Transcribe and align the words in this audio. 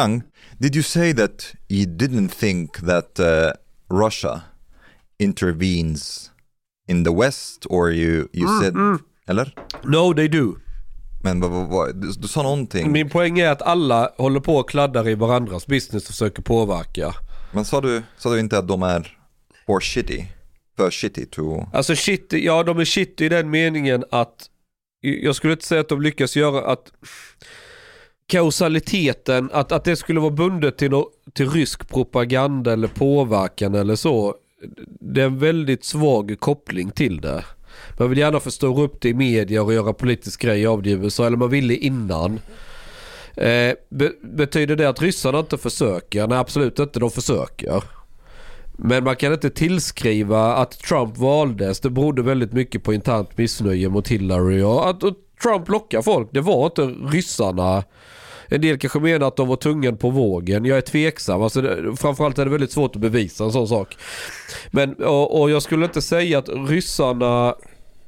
Chang, 0.00 0.22
did 0.58 0.74
you 0.74 0.82
say 0.82 1.12
that 1.12 1.54
you 1.68 1.86
didn't 1.86 2.28
think 2.28 2.78
that 2.86 3.20
uh, 3.20 3.52
Russia 3.88 4.44
intervenes 5.18 6.30
in 6.88 7.04
the 7.04 7.12
West 7.12 7.66
or 7.68 7.90
you, 7.90 8.28
you 8.32 8.48
said, 8.60 8.74
eller? 9.28 9.52
No 9.84 10.14
they 10.14 10.28
do. 10.28 10.56
Men 11.22 11.40
vad, 11.40 11.50
vad, 11.50 11.68
vad, 11.68 12.00
du, 12.00 12.12
du 12.12 12.28
sa 12.28 12.42
någonting. 12.42 12.92
Min 12.92 13.10
poäng 13.10 13.38
är 13.38 13.50
att 13.50 13.62
alla 13.62 14.12
håller 14.16 14.40
på 14.40 14.56
och 14.56 14.70
kladdar 14.70 15.08
i 15.08 15.14
varandras 15.14 15.66
business 15.66 16.02
och 16.02 16.14
försöker 16.14 16.42
påverka. 16.42 17.14
Men 17.52 17.64
sa 17.64 17.80
du, 17.80 18.02
sa 18.16 18.32
du 18.32 18.40
inte 18.40 18.58
att 18.58 18.68
de 18.68 18.82
är 18.82 19.18
for 19.66 19.80
shitty? 19.80 20.24
För 20.76 20.90
shitty 20.90 21.26
to... 21.26 21.66
Alltså 21.72 21.96
shit, 21.96 22.32
ja 22.32 22.62
de 22.62 22.78
är 22.78 22.84
shit 22.84 23.20
i 23.20 23.28
den 23.28 23.50
meningen 23.50 24.04
att 24.10 24.46
jag 25.00 25.34
skulle 25.34 25.52
inte 25.52 25.66
säga 25.66 25.80
att 25.80 25.88
de 25.88 26.02
lyckas 26.02 26.36
göra 26.36 26.72
att 26.72 26.92
kausaliteten, 28.30 29.50
att, 29.52 29.72
att 29.72 29.84
det 29.84 29.96
skulle 29.96 30.20
vara 30.20 30.30
bundet 30.30 30.78
till, 30.78 30.90
no, 30.90 31.10
till 31.32 31.50
rysk 31.50 31.88
propaganda 31.88 32.72
eller 32.72 32.88
påverkan 32.88 33.74
eller 33.74 33.96
så. 33.96 34.34
Det 35.00 35.20
är 35.20 35.26
en 35.26 35.38
väldigt 35.38 35.84
svag 35.84 36.36
koppling 36.38 36.90
till 36.90 37.20
det. 37.20 37.44
Man 37.98 38.10
vill 38.10 38.18
gärna 38.18 38.40
förstora 38.40 38.82
upp 38.82 39.00
det 39.00 39.08
i 39.08 39.14
media 39.14 39.62
och 39.62 39.74
göra 39.74 39.92
politisk 39.92 40.42
grej 40.42 40.66
av 40.66 40.82
det 40.82 40.90
i 40.90 40.92
USA, 40.92 41.26
eller 41.26 41.36
man 41.36 41.50
ville 41.50 41.74
innan. 41.74 42.40
Eh, 43.36 43.74
be 43.90 44.12
betyder 44.22 44.76
det 44.76 44.88
att 44.88 45.02
ryssarna 45.02 45.38
inte 45.38 45.58
försöker? 45.58 46.26
Nej 46.26 46.38
absolut 46.38 46.78
inte, 46.78 47.00
de 47.00 47.10
försöker. 47.10 47.82
Men 48.72 49.04
man 49.04 49.16
kan 49.16 49.32
inte 49.32 49.50
tillskriva 49.50 50.54
att 50.54 50.78
Trump 50.78 51.16
valdes. 51.16 51.80
Det 51.80 51.90
berodde 51.90 52.22
väldigt 52.22 52.52
mycket 52.52 52.82
på 52.82 52.94
internt 52.94 53.38
missnöje 53.38 53.88
mot 53.88 54.08
Hillary 54.08 54.62
och 54.62 54.88
att 54.88 55.02
och 55.02 55.14
Trump 55.42 55.68
lockar 55.68 56.02
folk. 56.02 56.28
Det 56.32 56.40
var 56.40 56.66
inte 56.66 56.82
ryssarna. 56.82 57.84
En 58.50 58.60
del 58.60 58.78
kanske 58.78 59.00
menar 59.00 59.28
att 59.28 59.36
de 59.36 59.48
var 59.48 59.56
tungan 59.56 59.96
på 59.96 60.10
vågen. 60.10 60.64
Jag 60.64 60.78
är 60.78 60.82
tveksam. 60.82 61.42
Alltså 61.42 61.62
det, 61.62 61.96
framförallt 61.96 62.38
är 62.38 62.44
det 62.44 62.50
väldigt 62.50 62.72
svårt 62.72 62.96
att 62.96 63.02
bevisa 63.02 63.44
en 63.44 63.52
sån 63.52 63.68
sak. 63.68 63.96
Men, 64.70 64.94
och, 64.94 65.40
och 65.40 65.50
jag 65.50 65.62
skulle 65.62 65.84
inte 65.84 66.02
säga 66.02 66.38
att 66.38 66.48
ryssarna 66.68 67.54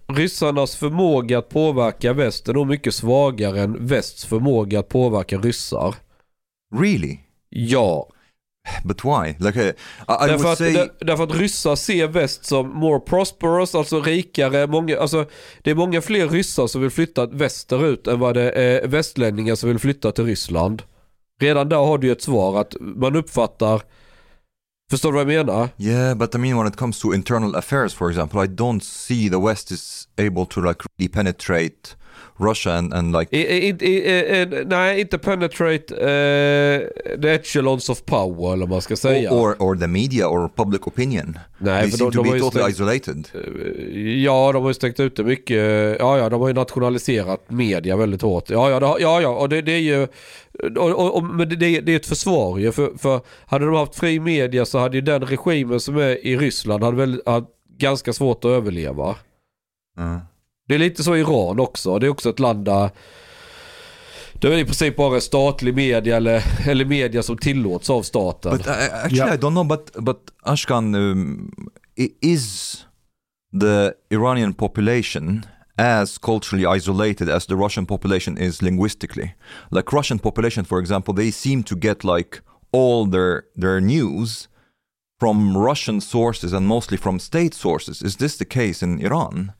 Ryssarnas 0.06 0.76
förmåga 0.76 1.38
att 1.38 1.48
påverka 1.48 2.12
väst 2.12 2.48
är 2.48 2.54
nog 2.54 2.66
mycket 2.66 2.94
svagare 2.94 3.60
än 3.60 3.86
västs 3.86 4.24
förmåga 4.24 4.78
att 4.78 4.88
påverka 4.88 5.38
ryssar. 5.38 5.94
Really? 6.80 7.18
Ja, 7.48 8.08
But 8.84 9.04
why? 9.04 9.36
Like, 9.38 9.56
uh, 9.56 9.66
I, 10.08 10.24
I 10.24 10.26
Därför 10.26 10.52
att, 10.52 10.58
say... 10.58 10.72
där, 10.72 10.90
därför 11.00 11.24
att 11.24 11.34
ryssar 11.34 11.76
ser 11.76 12.08
väst 12.08 12.44
som 12.44 12.68
more 12.68 13.00
prosperous, 13.00 13.74
alltså 13.74 14.00
rikare. 14.00 14.66
Många, 14.66 14.98
alltså, 14.98 15.26
det 15.62 15.70
är 15.70 15.74
många 15.74 16.00
fler 16.00 16.28
ryssar 16.28 16.66
som 16.66 16.80
vill 16.80 16.90
flytta 16.90 17.26
västerut 17.26 18.06
än 18.06 18.20
vad 18.20 18.34
det 18.34 18.50
är 18.50 18.88
västlänningar 18.88 19.54
som 19.54 19.68
vill 19.68 19.78
flytta 19.78 20.12
till 20.12 20.24
Ryssland. 20.24 20.82
Redan 21.40 21.68
där 21.68 21.76
har 21.76 21.98
du 21.98 22.06
ju 22.06 22.12
ett 22.12 22.22
svar 22.22 22.60
att 22.60 22.76
man 22.80 23.16
uppfattar 23.16 23.82
Förstår 24.90 25.12
du 25.12 25.24
vad 25.24 25.32
jag 25.32 25.46
menar? 25.46 25.68
Yeah, 25.78 26.14
but 26.14 26.34
I 26.34 26.38
mean 26.38 26.58
when 26.58 26.66
it 26.66 26.76
comes 26.76 27.00
to 27.00 27.14
internal 27.14 27.56
affairs, 27.56 27.94
for 27.94 28.10
example, 28.10 28.44
I 28.44 28.46
don't 28.46 28.80
see 28.80 29.30
the 29.30 29.40
West 29.40 29.70
is 29.70 30.08
able 30.18 30.46
to 30.46 30.60
like 30.60 30.80
really 30.98 31.08
penetrate 31.08 31.96
Russia 32.42 32.72
and, 32.72 32.94
and 32.94 33.16
like... 33.18 33.36
I, 33.36 33.40
i, 33.40 33.68
i, 33.68 34.64
nej, 34.66 35.00
inte 35.00 35.18
penetrate 35.18 35.94
uh, 35.94 37.20
the 37.22 37.34
echelons 37.34 37.88
of 37.88 38.04
power 38.04 38.52
eller 38.52 38.66
vad 38.66 38.68
man 38.68 38.82
ska 38.82 38.96
säga. 38.96 39.30
Or, 39.32 39.56
or 39.58 39.76
the 39.76 39.86
media 39.86 40.28
or 40.28 40.48
public 40.48 40.86
opinion. 40.86 41.38
nej, 41.58 41.82
They 41.82 41.90
för 41.90 41.98
seem 41.98 42.10
de, 42.10 42.16
to 42.16 42.22
de 42.22 42.32
be 42.32 42.38
totally 42.38 42.72
stängt, 42.72 43.06
isolated. 43.06 43.28
Ja, 44.24 44.52
de 44.52 44.62
har 44.62 44.70
ju 44.70 44.74
stängt 44.74 45.00
ute 45.00 45.24
mycket. 45.24 45.96
Ja, 45.98 46.18
ja, 46.18 46.28
de 46.28 46.40
har 46.40 46.48
ju 46.48 46.54
nationaliserat 46.54 47.50
media 47.50 47.96
väldigt 47.96 48.22
hårt. 48.22 48.50
Ja, 48.50 48.70
ja, 48.70 48.80
det, 48.80 48.86
ja, 48.86 49.20
ja 49.20 49.28
och 49.28 49.48
det, 49.48 49.62
det 49.62 49.72
är 49.72 49.78
ju... 49.78 50.06
Och, 50.76 50.90
och, 50.90 51.16
och, 51.16 51.24
men 51.24 51.48
det, 51.48 51.56
det 51.56 51.92
är 51.92 51.96
ett 51.96 52.06
försvar 52.06 52.58
ju. 52.58 52.72
För, 52.72 52.98
för 52.98 53.20
hade 53.46 53.66
de 53.66 53.74
haft 53.74 53.94
fri 53.94 54.20
media 54.20 54.64
så 54.64 54.78
hade 54.78 54.96
ju 54.96 55.00
den 55.00 55.22
regimen 55.22 55.80
som 55.80 55.96
är 55.96 56.26
i 56.26 56.36
Ryssland 56.36 56.84
hade 56.84 56.96
väl 56.96 57.22
hade 57.26 57.46
ganska 57.78 58.12
svårt 58.12 58.44
att 58.44 58.50
överleva. 58.50 59.16
Uh. 59.98 60.18
Det 60.72 60.76
är 60.76 60.78
lite 60.78 61.04
så 61.04 61.16
i 61.16 61.20
Iran 61.20 61.60
också. 61.60 61.98
Det 61.98 62.06
är 62.06 62.10
också 62.10 62.30
ett 62.30 62.40
land 62.40 62.64
där 62.64 62.90
det 64.32 64.48
är 64.48 64.58
i 64.58 64.64
princip 64.64 64.96
bara 64.96 65.20
statlig 65.20 65.74
media 65.74 66.16
eller, 66.16 66.44
eller 66.68 66.84
media 66.84 67.22
som 67.22 67.38
tillåts 67.38 67.90
av 67.90 68.02
staten. 68.02 68.56
But 68.56 68.66
I, 68.66 68.70
actually, 68.70 69.16
Yeah. 69.16 69.34
I 69.34 69.36
don't 69.36 69.50
know. 69.50 69.64
But 69.64 69.92
but 69.98 70.18
Ashkan, 70.42 70.94
um, 70.94 71.50
is 72.22 72.76
the 73.60 73.92
Iranian 74.10 74.54
population 74.54 75.44
as 75.76 76.18
culturally 76.18 76.78
isolated 76.78 77.28
as 77.28 77.46
the 77.46 77.54
Russian 77.54 77.86
population 77.86 78.38
is 78.38 78.62
linguistically? 78.62 79.34
Like 79.70 79.96
Russian 79.96 80.18
population, 80.18 80.64
for 80.64 80.80
example, 80.80 81.14
they 81.14 81.32
seem 81.32 81.62
to 81.64 81.76
get 81.76 82.04
like 82.04 82.40
all 82.72 83.10
their 83.10 83.42
their 83.60 83.80
news 83.80 84.48
from 85.20 85.56
Russian 85.68 86.00
sources 86.00 86.52
and 86.52 86.66
mostly 86.66 86.96
from 86.96 87.18
state 87.18 87.54
sources. 87.54 88.02
Is 88.02 88.16
this 88.16 88.36
the 88.36 88.46
case 88.46 88.86
in 88.86 89.00
Iran? 89.00 89.52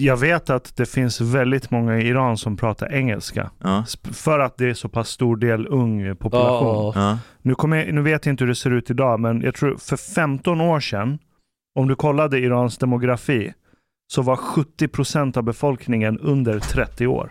Jag 0.00 0.16
vet 0.16 0.50
att 0.50 0.76
det 0.76 0.86
finns 0.86 1.20
väldigt 1.20 1.70
många 1.70 1.98
i 1.98 2.08
Iran 2.08 2.36
som 2.38 2.56
pratar 2.56 2.92
engelska. 2.94 3.50
Sp- 3.62 4.12
För 4.12 4.38
att 4.38 4.56
det 4.56 4.70
är 4.70 4.74
så 4.74 4.88
pass 4.88 5.08
stor 5.08 5.36
del 5.36 5.66
ung 5.66 6.16
population. 6.16 6.92
Ja, 6.94 7.18
Nu, 7.42 7.54
kommer 7.54 7.76
jag, 7.76 7.94
nu 7.94 8.02
vet 8.02 8.26
jag 8.26 8.32
inte 8.32 8.44
hur 8.44 8.48
det 8.48 8.54
ser 8.54 8.70
ut 8.70 8.90
idag, 8.90 9.20
men 9.20 9.40
jag 9.40 9.54
tror 9.54 9.76
för 9.76 9.96
15 9.96 10.60
år 10.60 10.80
sedan, 10.80 11.18
om 11.78 11.88
du 11.88 11.94
kollade 11.94 12.38
Irans 12.38 12.78
demografi, 12.78 13.52
så 14.12 14.22
var 14.22 14.36
70% 14.36 15.38
av 15.38 15.42
befolkningen 15.44 16.18
under 16.18 16.58
30 16.60 17.06
år. 17.06 17.30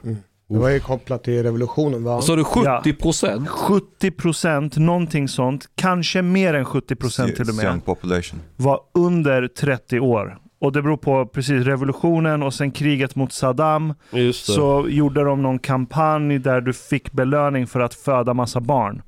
Det 0.50 0.58
var 0.58 0.70
ju 0.70 0.80
kopplat 0.80 1.24
till 1.24 1.44
revolutionen 1.44 2.04
va? 2.04 2.22
Så 2.22 2.34
är 2.34 2.38
det 2.38 2.44
70 2.44 2.94
procent? 2.94 3.48
70%, 3.50 4.80
någonting 4.80 5.28
sånt, 5.28 5.66
kanske 5.76 6.22
mer 6.22 6.54
än 6.54 6.66
70% 6.66 7.36
till 7.36 7.50
och 7.50 7.64
young 7.64 7.74
med, 7.76 7.86
population. 7.86 8.40
var 8.56 8.80
under 8.94 9.48
30 9.48 10.00
år. 10.00 10.38
Och 10.60 10.72
det 10.72 10.82
beror 10.82 10.98
på 10.98 11.26
precis 11.26 11.66
revolutionen 11.66 12.44
och 12.44 12.54
sen 12.54 12.72
kriget 12.72 13.16
mot 13.16 13.34
Saddam. 13.34 13.94
Så 14.34 14.86
gjorde 14.90 15.24
de 15.24 15.42
någon 15.42 15.60
kampanj 15.60 16.40
där 16.40 16.62
du 16.62 16.74
fick 16.74 17.12
belöning 17.12 17.68
för 17.68 17.80
att 17.80 17.94
föda 17.94 18.34
massa 18.34 18.60
barn. 18.60 19.02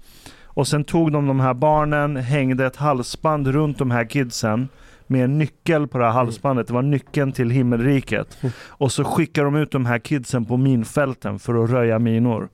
Och 0.44 0.68
sen 0.68 0.84
tog 0.84 1.12
de 1.12 1.28
de 1.28 1.40
här 1.40 1.54
barnen, 1.54 2.16
hängde 2.18 2.66
ett 2.66 2.76
halsband 2.76 3.48
runt 3.48 3.78
de 3.78 3.92
här 3.92 4.06
kidsen 4.06 4.68
med 5.08 5.24
en 5.24 5.38
nyckel 5.38 5.88
på 5.88 5.98
det 5.98 6.06
här 6.06 6.12
halsbandet. 6.12 6.68
Det 6.68 6.74
var 6.74 6.82
nyckeln 6.82 7.32
till 7.32 7.50
himmelriket. 7.50 8.38
Och 8.68 8.92
så 8.92 9.04
skickade 9.04 9.48
de 9.48 9.56
ut 9.56 9.72
de 9.72 9.86
här 9.86 10.00
kidsen 10.00 10.46
på 10.46 10.58
minfälten 10.58 11.40
för 11.40 11.64
att 11.64 11.70
röja 11.70 12.00
minor. 12.00 12.50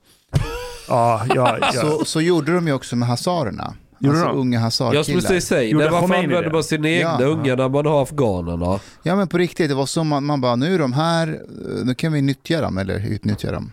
Ja, 0.88 1.22
ja, 1.34 1.58
ja. 1.60 1.72
Så, 1.72 2.04
så 2.04 2.20
gjorde 2.20 2.54
de 2.54 2.66
ju 2.66 2.72
också 2.72 2.96
med 2.96 3.08
hazarerna. 3.08 3.74
Gjorde 4.00 4.16
alltså 4.18 4.32
de? 4.32 4.38
unga 4.40 4.60
Jag 4.60 4.72
skulle 4.72 4.90
hazarkillar. 4.92 5.20
precis 5.20 5.48
säga, 5.48 5.62
Gjorde 5.70 5.88
varför 5.90 6.04
använder 6.14 6.42
det? 6.42 6.52
man 6.52 6.64
sina 6.64 6.88
egna 6.88 7.16
Ja. 7.20 7.26
unga 7.26 7.54
när 7.54 7.68
man 7.68 7.86
har 7.86 8.02
afghanerna? 8.02 8.80
Ja 9.02 9.16
men 9.16 9.28
på 9.28 9.38
riktigt, 9.38 9.68
det 9.68 9.74
var 9.74 9.86
som 9.86 10.08
man, 10.08 10.24
man 10.24 10.40
bara, 10.40 10.56
nu 10.56 10.74
är 10.74 10.78
de 10.78 10.92
här, 10.92 11.40
nu 11.84 11.94
kan 11.94 12.12
vi 12.12 12.22
nyttja 12.22 12.60
dem 12.60 12.78
eller 12.78 13.06
utnyttja 13.08 13.52
dem. 13.52 13.72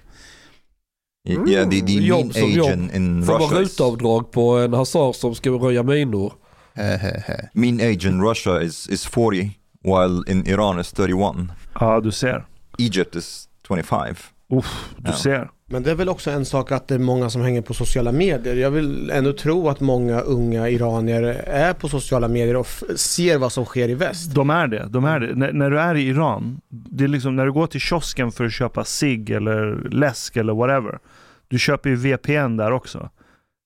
Y- 1.29 1.49
Yeah, 1.49 1.69
the, 1.69 1.81
the 1.81 1.93
Jobb 1.93 2.19
mean 2.21 2.33
som 2.33 2.49
jobb. 2.51 2.71
in, 2.93 3.25
Får 3.25 3.39
man 3.39 3.49
rutavdrag 3.49 4.31
på 4.31 4.57
en 4.57 4.73
hasard 4.73 5.15
som 5.15 5.35
ska 5.35 5.49
röja 5.49 5.83
minor? 5.83 6.33
Hehehe. 6.75 7.49
mean 7.53 7.75
age 7.79 8.05
in 8.05 8.21
Russia 8.21 8.61
is, 8.61 8.89
is 8.89 9.05
40 9.05 9.51
while 9.83 10.23
in 10.31 10.47
Iran 10.47 10.79
is 10.79 10.91
31. 10.91 11.35
ja, 11.79 11.99
du 11.99 12.11
ser. 12.11 12.45
Egypt 12.77 13.15
is 13.15 13.47
25. 13.67 14.15
Uff, 14.53 14.89
du 14.97 15.11
Ja. 15.11 15.17
ser. 15.17 15.49
Men 15.65 15.83
det 15.83 15.91
är 15.91 15.95
väl 15.95 16.09
också 16.09 16.31
en 16.31 16.45
sak 16.45 16.71
att 16.71 16.87
det 16.87 16.95
är 16.95 16.99
många 16.99 17.29
som 17.29 17.41
hänger 17.41 17.61
på 17.61 17.73
sociala 17.73 18.11
medier. 18.11 18.55
Jag 18.55 18.71
vill 18.71 19.09
ändå 19.09 19.33
tro 19.33 19.69
att 19.69 19.79
många 19.79 20.19
unga 20.21 20.69
iranier 20.69 21.23
är 21.47 21.73
på 21.73 21.89
sociala 21.89 22.27
medier 22.27 22.55
och 22.55 22.67
ser 22.95 23.37
vad 23.37 23.51
som 23.51 23.65
sker 23.65 23.89
i 23.89 23.93
väst. 23.95 24.35
De 24.35 24.49
är 24.49 24.67
det. 24.67 24.87
De 24.89 25.05
är 25.05 25.19
det. 25.19 25.35
När, 25.35 25.51
när 25.53 25.69
du 25.69 25.79
är 25.79 25.95
i 25.95 26.01
Iran, 26.07 26.61
det 26.69 27.03
är 27.03 27.07
liksom 27.07 27.35
när 27.35 27.45
du 27.45 27.51
går 27.51 27.67
till 27.67 27.79
kiosken 27.81 28.31
för 28.31 28.45
att 28.45 28.53
köpa 28.53 28.83
cigg 28.83 29.29
eller 29.29 29.89
läsk 29.89 30.37
eller 30.37 30.53
whatever. 30.53 30.99
Du 31.47 31.59
köper 31.59 31.89
ju 31.89 31.95
VPN 31.95 32.57
där 32.57 32.71
också. 32.71 33.09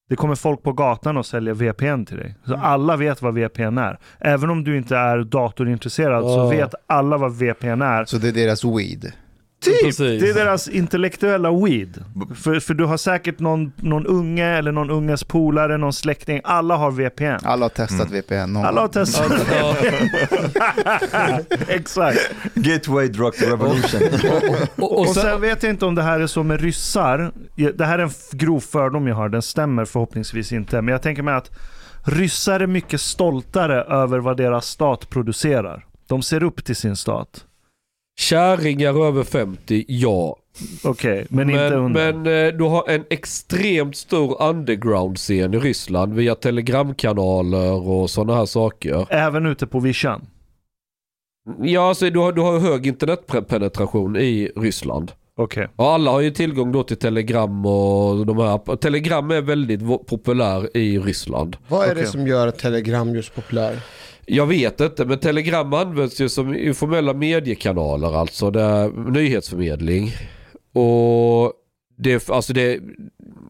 Det 0.09 0.15
kommer 0.15 0.35
folk 0.35 0.63
på 0.63 0.73
gatan 0.73 1.17
och 1.17 1.25
säljer 1.25 1.53
VPN 1.53 2.05
till 2.05 2.17
dig. 2.17 2.35
Så 2.45 2.55
alla 2.55 2.95
vet 2.95 3.21
vad 3.21 3.33
VPN 3.33 3.77
är. 3.77 3.99
Även 4.19 4.49
om 4.49 4.63
du 4.63 4.77
inte 4.77 4.97
är 4.97 5.17
datorintresserad 5.23 6.23
så 6.23 6.29
Ja. 6.29 6.49
vet 6.49 6.75
alla 6.87 7.17
vad 7.17 7.37
VPN 7.37 7.81
är. 7.81 8.05
Så 8.05 8.17
det 8.17 8.27
är 8.27 8.31
deras 8.31 8.63
weed. 8.65 9.11
Typ! 9.59 9.81
Precis. 9.83 10.21
Det 10.21 10.29
är 10.29 10.33
deras 10.33 10.67
intellektuella 10.67 11.51
weed. 11.51 12.03
För, 12.35 12.59
för 12.59 12.73
du 12.73 12.85
har 12.85 12.97
säkert 12.97 13.39
någon, 13.39 13.71
någon 13.75 14.05
unge 14.05 14.45
eller 14.45 14.71
någon 14.71 14.89
unges 14.89 15.23
polare, 15.23 15.77
någon 15.77 15.93
släkting. 15.93 16.41
Alla 16.43 16.75
har 16.75 16.91
VPN. 16.91 17.45
Alla 17.45 17.65
har 17.65 17.69
testat 17.69 18.11
VPN 18.11 18.53
någon 18.53 18.65
Alla 18.65 18.81
har 18.81 18.87
testat. 18.87 19.31
Exakt. 21.67 22.31
Gateway 22.53 23.07
drug 23.07 23.33
revolution. 23.47 24.01
och, 24.77 24.83
Och 24.83 24.99
och 24.99 25.07
sen, 25.07 25.23
sen, 25.23 25.41
vet 25.41 25.63
jag 25.63 25.69
inte 25.69 25.85
om 25.85 25.95
det 25.95 26.03
här 26.03 26.19
är 26.19 26.27
så 26.27 26.43
med 26.43 26.61
ryssar. 26.61 27.31
Det 27.75 27.85
här 27.85 27.99
är 27.99 28.03
en 28.03 28.11
grov 28.31 28.59
fördom 28.59 29.07
jag 29.07 29.15
har, 29.15 29.29
den 29.29 29.41
stämmer 29.41 29.85
förhoppningsvis 29.85 30.51
inte. 30.51 30.81
Men 30.81 30.91
jag 30.91 31.01
tänker 31.01 31.23
mig 31.23 31.33
att 31.33 31.51
ryssar 32.03 32.59
är 32.59 32.67
mycket 32.67 33.01
stoltare 33.01 33.81
över 33.83 34.19
vad 34.19 34.37
deras 34.37 34.65
stat 34.67 35.09
producerar. 35.09 35.85
De 36.07 36.21
ser 36.21 36.43
upp 36.43 36.65
till 36.65 36.75
sin 36.75 36.95
stat. 36.95 37.43
Kärringar 38.19 39.07
över 39.07 39.23
50, 39.23 39.85
ja. 39.87 40.37
Okej, 40.83 41.25
men, 41.29 41.49
inte 41.49 41.75
under. 41.75 42.13
men 42.13 42.47
eh, 42.47 42.53
du 42.57 42.63
har 42.63 42.89
en 42.89 43.03
extremt 43.09 43.95
stor 43.95 44.41
underground-scen 44.41 45.53
i 45.53 45.59
Ryssland 45.59 46.13
via 46.13 46.35
telegramkanaler 46.35 47.87
och 47.89 48.09
sådana 48.09 48.35
här 48.35 48.45
saker. 48.45 49.07
Även 49.09 49.45
ute 49.45 49.67
på 49.67 49.79
vischan. 49.79 50.21
Ja, 51.61 51.89
alltså 51.89 52.09
du 52.09 52.19
har, 52.19 52.31
du 52.31 52.41
har 52.41 52.59
hög 52.59 52.87
internetpenetration 52.87 54.15
i 54.15 54.51
Ryssland. 54.55 55.11
Okej. 55.39 55.67
Och 55.75 55.85
alla 55.85 56.11
har 56.11 56.21
ju 56.21 56.31
tillgång 56.31 56.71
då 56.71 56.83
till 56.83 56.97
telegram 56.97 57.65
och 57.65 58.25
de 58.25 58.37
här. 58.37 58.75
Telegram 58.75 59.31
är 59.31 59.41
väldigt 59.41 59.81
populär 60.07 60.77
i 60.77 60.99
Ryssland. 60.99 61.57
Vad 61.67 61.85
är 61.85 61.91
Okej. 61.91 62.03
det 62.03 62.09
som 62.09 62.27
gör 62.27 62.51
Telegram 62.51 63.15
just 63.15 63.35
populär? 63.35 63.79
Jag 64.29 64.45
vet 64.45 64.81
inte, 64.81 65.05
men 65.05 65.19
telegram 65.19 65.73
används 65.73 66.21
ju 66.21 66.29
som 66.29 66.55
informella 66.55 67.13
mediekanaler 67.13 68.15
alltså. 68.19 68.51
Det 68.51 68.61
är 68.61 69.11
nyhetsförmedling. 69.11 70.11
Och 70.73 71.53
det, 71.97 72.29
alltså 72.29 72.53
det, 72.53 72.79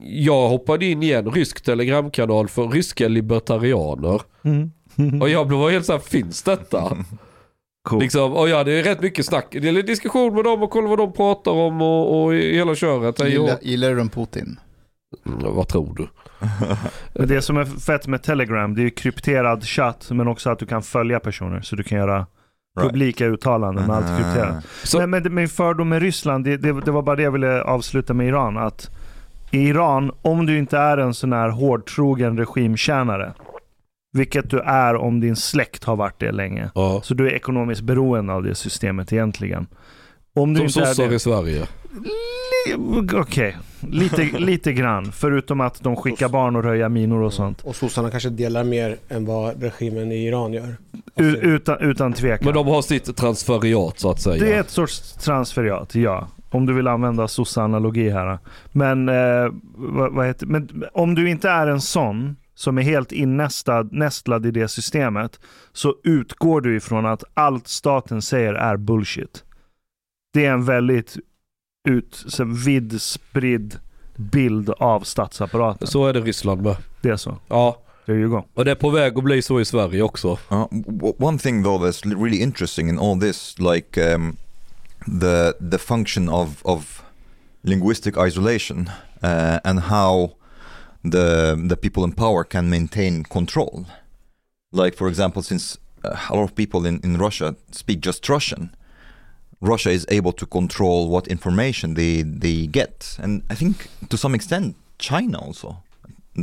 jag 0.02 0.50
hoppade 0.50 0.86
in 0.86 1.04
i 1.04 1.12
en 1.12 1.32
rysk 1.32 1.62
telegramkanal 1.62 2.48
för 2.48 2.68
ryska 2.68 3.08
libertarianer. 3.08 4.22
Mm. 4.44 5.22
Och 5.22 5.30
jag 5.30 5.48
blev 5.48 5.70
helt 5.70 5.86
såhär, 5.86 6.00
finns 6.00 6.44
detta? 6.44 6.98
Cool. 7.88 8.02
Liksom, 8.02 8.34
och 8.34 8.50
ja, 8.50 8.64
det 8.64 8.72
är 8.72 8.84
rätt 8.84 9.02
mycket 9.02 9.26
snack. 9.26 9.48
Det 9.52 9.70
är 9.70 9.84
diskussion 9.84 10.36
med 10.36 10.44
dem 10.44 10.64
och 10.64 10.70
kolla 10.70 10.90
vad 10.90 10.98
de 10.98 11.14
pratar 11.14 11.52
om 11.52 11.82
och, 11.82 12.24
och 12.24 12.34
hela 12.34 12.76
köret. 12.76 13.30
Gillar, 13.30 13.58
gillar 13.62 13.96
du 13.96 14.10
Putin? 14.10 14.60
Mm, 15.26 15.56
vad 15.56 15.68
tror 15.68 15.94
du? 15.96 16.08
Det 17.14 17.42
som 17.42 17.58
är 17.58 17.66
fett 17.66 18.08
med 18.08 18.24
Telegram, 18.24 18.76
det 18.76 18.82
är 18.82 18.84
ju 18.84 18.90
krypterad 18.90 19.64
chatt, 19.64 20.08
men 20.12 20.28
också 20.28 20.50
att 20.50 20.60
du 20.60 20.66
kan 20.66 20.84
följa 20.84 21.20
personer. 21.20 21.62
Så 21.62 21.76
du 21.76 21.84
kan 21.84 21.98
göra 21.98 22.26
Right. 22.80 22.90
publika 22.92 23.26
uttalanden 23.26 23.88
med 23.88 23.96
allt 23.96 24.08
krypterat. 24.08 24.66
Så- 24.84 25.00
Men, 25.00 25.10
men 25.10 25.36
min 25.36 25.48
fördom 25.50 25.90
med 25.90 26.02
Ryssland, 26.02 26.46
det, 26.46 26.58
det, 26.58 26.82
det 26.82 26.92
var 26.92 27.02
bara 27.02 27.16
det 27.16 27.24
jag 27.24 27.32
ville 27.32 27.62
avsluta 27.62 28.14
med 28.14 28.28
Iran. 28.28 28.58
Att 28.58 28.90
i 29.52 29.58
Iran, 29.68 30.12
om 30.22 30.46
du 30.46 30.58
inte 30.58 30.78
är 30.78 30.98
en 30.98 31.14
sån 31.14 31.34
här 31.34 31.50
hårdtrogen 31.50 32.38
regimtjänare, 32.38 33.34
vilket 34.14 34.50
du 34.50 34.60
är 34.60 34.96
om 34.96 35.20
din 35.20 35.36
släkt 35.36 35.84
har 35.84 35.96
varit 35.96 36.20
det 36.20 36.32
länge, 36.32 36.70
Ja. 36.76 37.02
så 37.04 37.14
du 37.14 37.28
är 37.28 37.32
ekonomiskt 37.34 37.82
beroende 37.82 38.34
av 38.34 38.44
det 38.44 38.56
systemet 38.56 39.14
egentligen. 39.14 39.68
Om 40.36 40.54
du 40.54 40.60
Som 40.60 40.70
sossar 40.70 41.14
i 41.14 41.20
Sverige. 41.20 41.68
Okej, 43.14 43.58
lite, 43.82 44.24
lite 44.40 44.74
grann. 44.74 45.12
Förutom 45.12 45.62
att 45.62 45.84
de 45.84 45.96
skickar 45.96 46.30
barn 46.30 46.56
och 46.56 46.64
röja 46.64 46.90
minor 46.90 47.22
och 47.22 47.34
sånt. 47.34 47.62
Och 47.62 47.76
sossarna 47.76 48.12
kanske 48.12 48.30
delar 48.30 48.64
mer 48.64 48.98
än 49.10 49.26
vad 49.26 49.64
regimen 49.64 50.12
i 50.12 50.28
Iran 50.28 50.54
gör. 50.54 50.76
U- 51.16 51.40
utan, 51.42 51.80
utan 51.82 52.14
tvekan. 52.14 52.46
Men 52.46 52.54
de 52.54 52.68
har 52.68 52.82
sitt 52.82 53.18
transferiat 53.18 54.00
så 54.00 54.12
att 54.12 54.22
säga. 54.22 54.46
Det 54.46 54.54
är 54.54 54.60
ett 54.60 54.70
sorts 54.70 55.14
transferiat, 55.14 55.96
ja. 55.96 56.28
Om 56.50 56.66
du 56.66 56.74
vill 56.74 56.88
använda 56.88 57.28
sossa-analogi 57.28 58.10
här. 58.10 58.40
Men, 58.72 59.10
eh, 59.10 59.52
vad, 59.76 60.14
vad 60.14 60.28
heter, 60.28 60.46
men 60.46 60.84
om 60.94 61.16
du 61.16 61.30
inte 61.30 61.50
är 61.50 61.68
en 61.68 61.82
sån 61.82 62.36
som 62.56 62.78
är 62.78 62.82
helt 62.82 63.12
innästlad 63.12 63.94
nästlad 63.94 64.46
i 64.46 64.52
det 64.52 64.68
systemet 64.68 65.40
så 65.74 65.96
utgår 66.04 66.62
du 66.62 66.76
ifrån 66.78 67.06
att 67.06 67.24
allt 67.34 67.68
staten 67.68 68.22
säger 68.22 68.54
är 68.54 68.78
bullshit. 68.78 69.44
Det 70.34 70.46
är 70.46 70.52
en 70.52 70.66
väldigt 70.66 71.18
ut, 71.88 72.24
så 72.28 72.44
vidd 72.44 73.02
spridd 73.02 73.80
bild 74.16 74.70
av 74.70 75.02
statsapparaten. 75.02 75.88
Så 75.88 76.06
är 76.06 76.14
det 76.14 76.20
Ryssland 76.20 76.62
med. 76.62 76.76
Det 77.02 77.10
är 77.10 77.18
så. 77.18 77.38
Ja. 77.48 77.82
There 78.06 78.20
you 78.20 78.30
go. 78.30 78.44
Och 78.54 78.66
det 78.66 78.72
är 78.72 78.76
på 78.76 78.90
väg 78.90 79.18
att 79.18 79.24
bli 79.24 79.42
så 79.42 79.60
i 79.60 79.66
Sverige 79.66 80.02
också. 80.02 80.38
Uh, 80.52 80.68
one 81.20 81.38
thing 81.40 81.64
though 81.64 81.84
that's 81.84 82.22
really 82.22 82.42
interesting 82.42 82.90
in 82.90 83.00
all 83.00 83.20
this, 83.20 83.56
like 83.60 84.16
um, 84.16 84.38
the 85.22 85.54
the 85.72 85.78
function 85.78 86.30
of 86.30 86.66
of 86.66 87.04
linguistic 87.62 88.16
isolation 88.28 88.90
uh, 89.24 89.60
and 89.64 89.80
how 89.80 90.32
the 91.12 91.56
the 91.70 91.76
people 91.76 92.04
in 92.04 92.12
power 92.12 92.44
can 92.44 92.70
maintain 92.70 93.24
control. 93.24 93.86
Like 94.72 94.98
for 94.98 95.10
example, 95.10 95.42
since 95.42 95.78
uh, 96.06 96.16
a 96.30 96.36
lot 96.36 96.44
of 96.44 96.56
people 96.56 96.90
in, 96.90 97.02
in 97.04 97.18
Russia 97.18 97.56
speak 97.72 98.06
just 98.06 98.30
Russian, 98.30 98.70
Russia 99.62 99.90
is 99.90 100.06
able 100.10 100.32
to 100.34 100.46
control 100.46 101.10
what 101.10 101.28
information 101.28 101.96
they 101.96 102.22
they 102.22 102.68
get, 102.68 103.18
and 103.20 103.44
I 103.50 103.56
think 103.56 103.88
to 104.10 104.18
some 104.18 104.36
extent 104.36 104.76
China 105.00 105.40
also. 105.40 105.84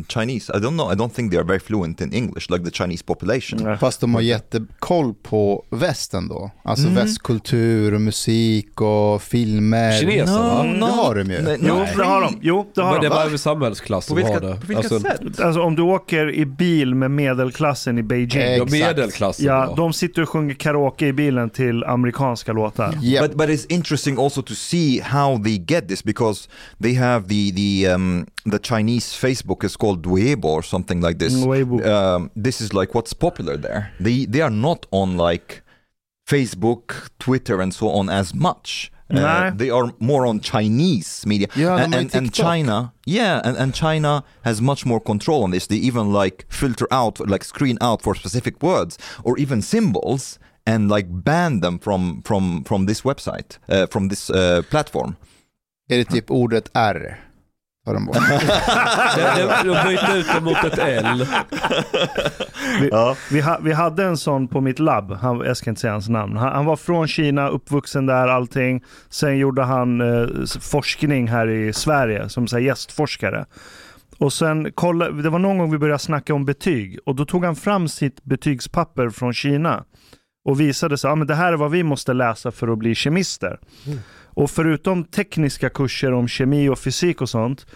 Chinese, 0.08 0.52
I 0.54 0.56
don't 0.60 0.76
know. 0.76 0.92
I 0.92 0.94
don't 0.96 1.14
think 1.14 1.30
they 1.30 1.38
are 1.40 1.46
very 1.46 1.60
fluent 1.60 2.00
in 2.00 2.12
English, 2.12 2.50
like 2.50 2.64
the 2.64 2.70
Chinese 2.70 3.04
population. 3.04 3.60
Nej. 3.62 3.76
Fast 3.78 4.00
de 4.00 4.14
har 4.14 4.20
jättekoll 4.20 5.14
på 5.14 5.64
västen 5.70 6.28
då. 6.28 6.50
Alltså 6.64 6.84
Mm. 6.88 6.94
västkultur 7.04 7.94
och 7.94 8.00
musik 8.00 8.80
och 8.80 9.22
filmer. 9.22 9.92
Kineserna? 10.00 10.62
No, 10.62 10.86
det 10.86 10.92
har 10.92 11.14
de 11.14 11.30
ju. 11.30 11.42
Nej, 11.42 11.58
Jo, 11.62 11.74
det 11.96 12.04
har 12.04 12.20
de. 12.20 12.38
Jo, 12.42 12.66
det 12.74 12.80
har 12.82 12.92
Men 12.92 13.00
det 13.00 13.08
de. 13.08 13.14
är 13.18 13.28
bara 13.28 13.38
samhällsklass 13.38 14.06
som 14.06 14.22
har 14.22 14.40
det. 14.40 14.54
på 14.60 14.66
vilka 14.66 14.78
Alltså, 14.78 15.00
sätt? 15.00 15.40
Alltså 15.40 15.60
om 15.62 15.76
du 15.76 15.82
åker 15.82 16.30
i 16.34 16.46
bil 16.46 16.94
med 16.94 17.10
medelklassen 17.10 17.98
i 17.98 18.02
Beijing. 18.02 18.56
Ja, 18.58 18.64
medelklassen. 18.70 19.46
Ja, 19.46 19.74
de 19.76 19.92
sitter 19.92 20.22
och 20.22 20.28
sjunger 20.28 20.54
karaoke 20.54 21.06
i 21.06 21.12
bilen 21.12 21.50
till 21.50 21.84
amerikanska 21.84 22.52
låtar. 22.52 22.98
Japp. 23.02 23.28
But 23.28 23.36
but 23.38 23.48
it's 23.48 23.66
interesting 23.68 24.18
also 24.18 24.42
to 24.42 24.54
see 24.54 25.00
how 25.00 25.42
they 25.44 25.64
get 25.68 25.88
this 25.88 26.04
because 26.04 26.48
they 26.82 26.94
have 26.94 27.28
the 27.28 27.52
the 27.56 27.94
um, 27.94 28.26
the 28.50 28.58
Chinese 28.62 29.16
Facebook 29.16 29.64
is 29.64 29.76
called 29.84 30.02
Weibo 30.06 30.44
or 30.44 30.62
something 30.64 31.04
like 31.06 31.18
this. 31.18 31.34
Weibo. 31.34 31.84
Um, 31.84 32.30
this 32.44 32.60
is 32.60 32.72
like 32.72 32.94
what's 32.94 33.14
popular 33.14 33.56
there. 33.60 33.82
They 34.00 34.26
they 34.26 34.42
are 34.42 34.54
not 34.54 34.86
on 34.90 35.16
like 35.28 35.62
Facebook, 36.30 37.08
Twitter, 37.18 37.60
and 37.62 37.72
so 37.74 37.88
on 37.88 38.08
as 38.08 38.32
much. 38.34 38.90
Uh, 39.10 39.20
Nah. 39.20 39.50
they 39.56 39.70
are 39.70 39.92
more 39.98 40.26
on 40.28 40.40
Chinese 40.40 41.26
media, 41.26 41.46
Yeah, 41.54 41.84
and, 41.84 41.94
and, 41.94 42.14
and 42.14 42.32
China, 42.32 42.92
yeah, 43.06 43.40
and, 43.44 43.56
and 43.56 43.74
China 43.74 44.22
has 44.42 44.60
much 44.60 44.86
more 44.86 45.00
control 45.00 45.42
on 45.44 45.50
this. 45.50 45.66
They 45.66 45.76
even 45.76 46.12
like 46.22 46.44
filter 46.48 46.86
out, 46.90 47.20
like 47.30 47.44
screen 47.44 47.76
out 47.80 48.02
for 48.02 48.14
specific 48.16 48.62
words 48.62 48.98
or 49.22 49.38
even 49.38 49.62
symbols, 49.62 50.38
and 50.66 50.90
like 50.90 51.06
ban 51.10 51.60
them 51.60 51.78
from 51.78 52.22
from 52.22 52.64
from 52.64 52.86
this 52.86 53.02
website, 53.04 53.58
uh, 53.68 53.86
from 53.90 54.08
this 54.08 54.30
uh, 54.30 54.62
platform. 54.70 55.16
Är 55.88 55.96
det 55.98 56.04
typ 56.04 56.30
ordet 56.30 56.70
R? 56.74 57.18
Tar 57.84 57.94
de 57.94 58.06
bort. 58.06 58.16
de 59.64 59.88
byter 59.88 60.16
ut 60.16 60.26
det 60.34 60.40
mot 60.40 60.64
ett 60.64 60.78
L. 60.78 61.26
Vi, 62.80 62.90
vi, 63.30 63.40
ha, 63.40 63.58
vi 63.62 63.72
hade 63.72 64.04
en 64.04 64.16
sån 64.16 64.48
på 64.48 64.60
mitt 64.60 64.78
labb, 64.78 65.12
han, 65.12 65.40
jag 65.40 65.56
ska 65.56 65.70
inte 65.70 65.80
säga 65.80 65.92
hans 65.92 66.08
namn. 66.08 66.36
Han, 66.36 66.52
han 66.52 66.64
var 66.64 66.76
från 66.76 67.08
Kina, 67.08 67.48
uppvuxen 67.48 68.06
där, 68.06 68.28
allting. 68.28 68.84
Sen 69.10 69.38
gjorde 69.38 69.62
han 69.62 70.00
eh, 70.00 70.28
forskning 70.60 71.28
här 71.28 71.48
i 71.48 71.72
Sverige 71.72 72.28
som 72.28 72.46
så 72.46 72.56
här, 72.56 72.62
gästforskare. 72.62 73.46
Och 74.18 74.32
sen 74.32 74.72
kolla, 74.74 75.10
det 75.10 75.30
var 75.30 75.38
någon 75.38 75.58
gång 75.58 75.70
vi 75.70 75.78
började 75.78 75.98
snacka 75.98 76.34
om 76.34 76.44
betyg 76.44 76.98
och 77.06 77.14
då 77.14 77.24
tog 77.24 77.44
han 77.44 77.56
fram 77.56 77.88
sitt 77.88 78.24
betygspapper 78.24 79.10
från 79.10 79.32
Kina 79.32 79.84
och 80.44 80.60
visade 80.60 80.98
sig, 80.98 81.10
ja 81.10 81.14
men 81.14 81.26
det 81.26 81.34
här 81.34 81.52
är 81.52 81.56
vad 81.56 81.70
vi 81.70 81.82
måste 81.82 82.12
läsa 82.12 82.50
för 82.50 82.68
att 82.68 82.78
bli 82.78 82.94
kemister. 82.94 83.58
Och 84.34 84.50
förutom 84.50 85.04
tekniska 85.04 85.70
kurser 85.70 86.12
om 86.12 86.28
kemi 86.28 86.68
och 86.68 86.78
fysik 86.78 87.20
och 87.20 87.28
sånt 87.28 87.66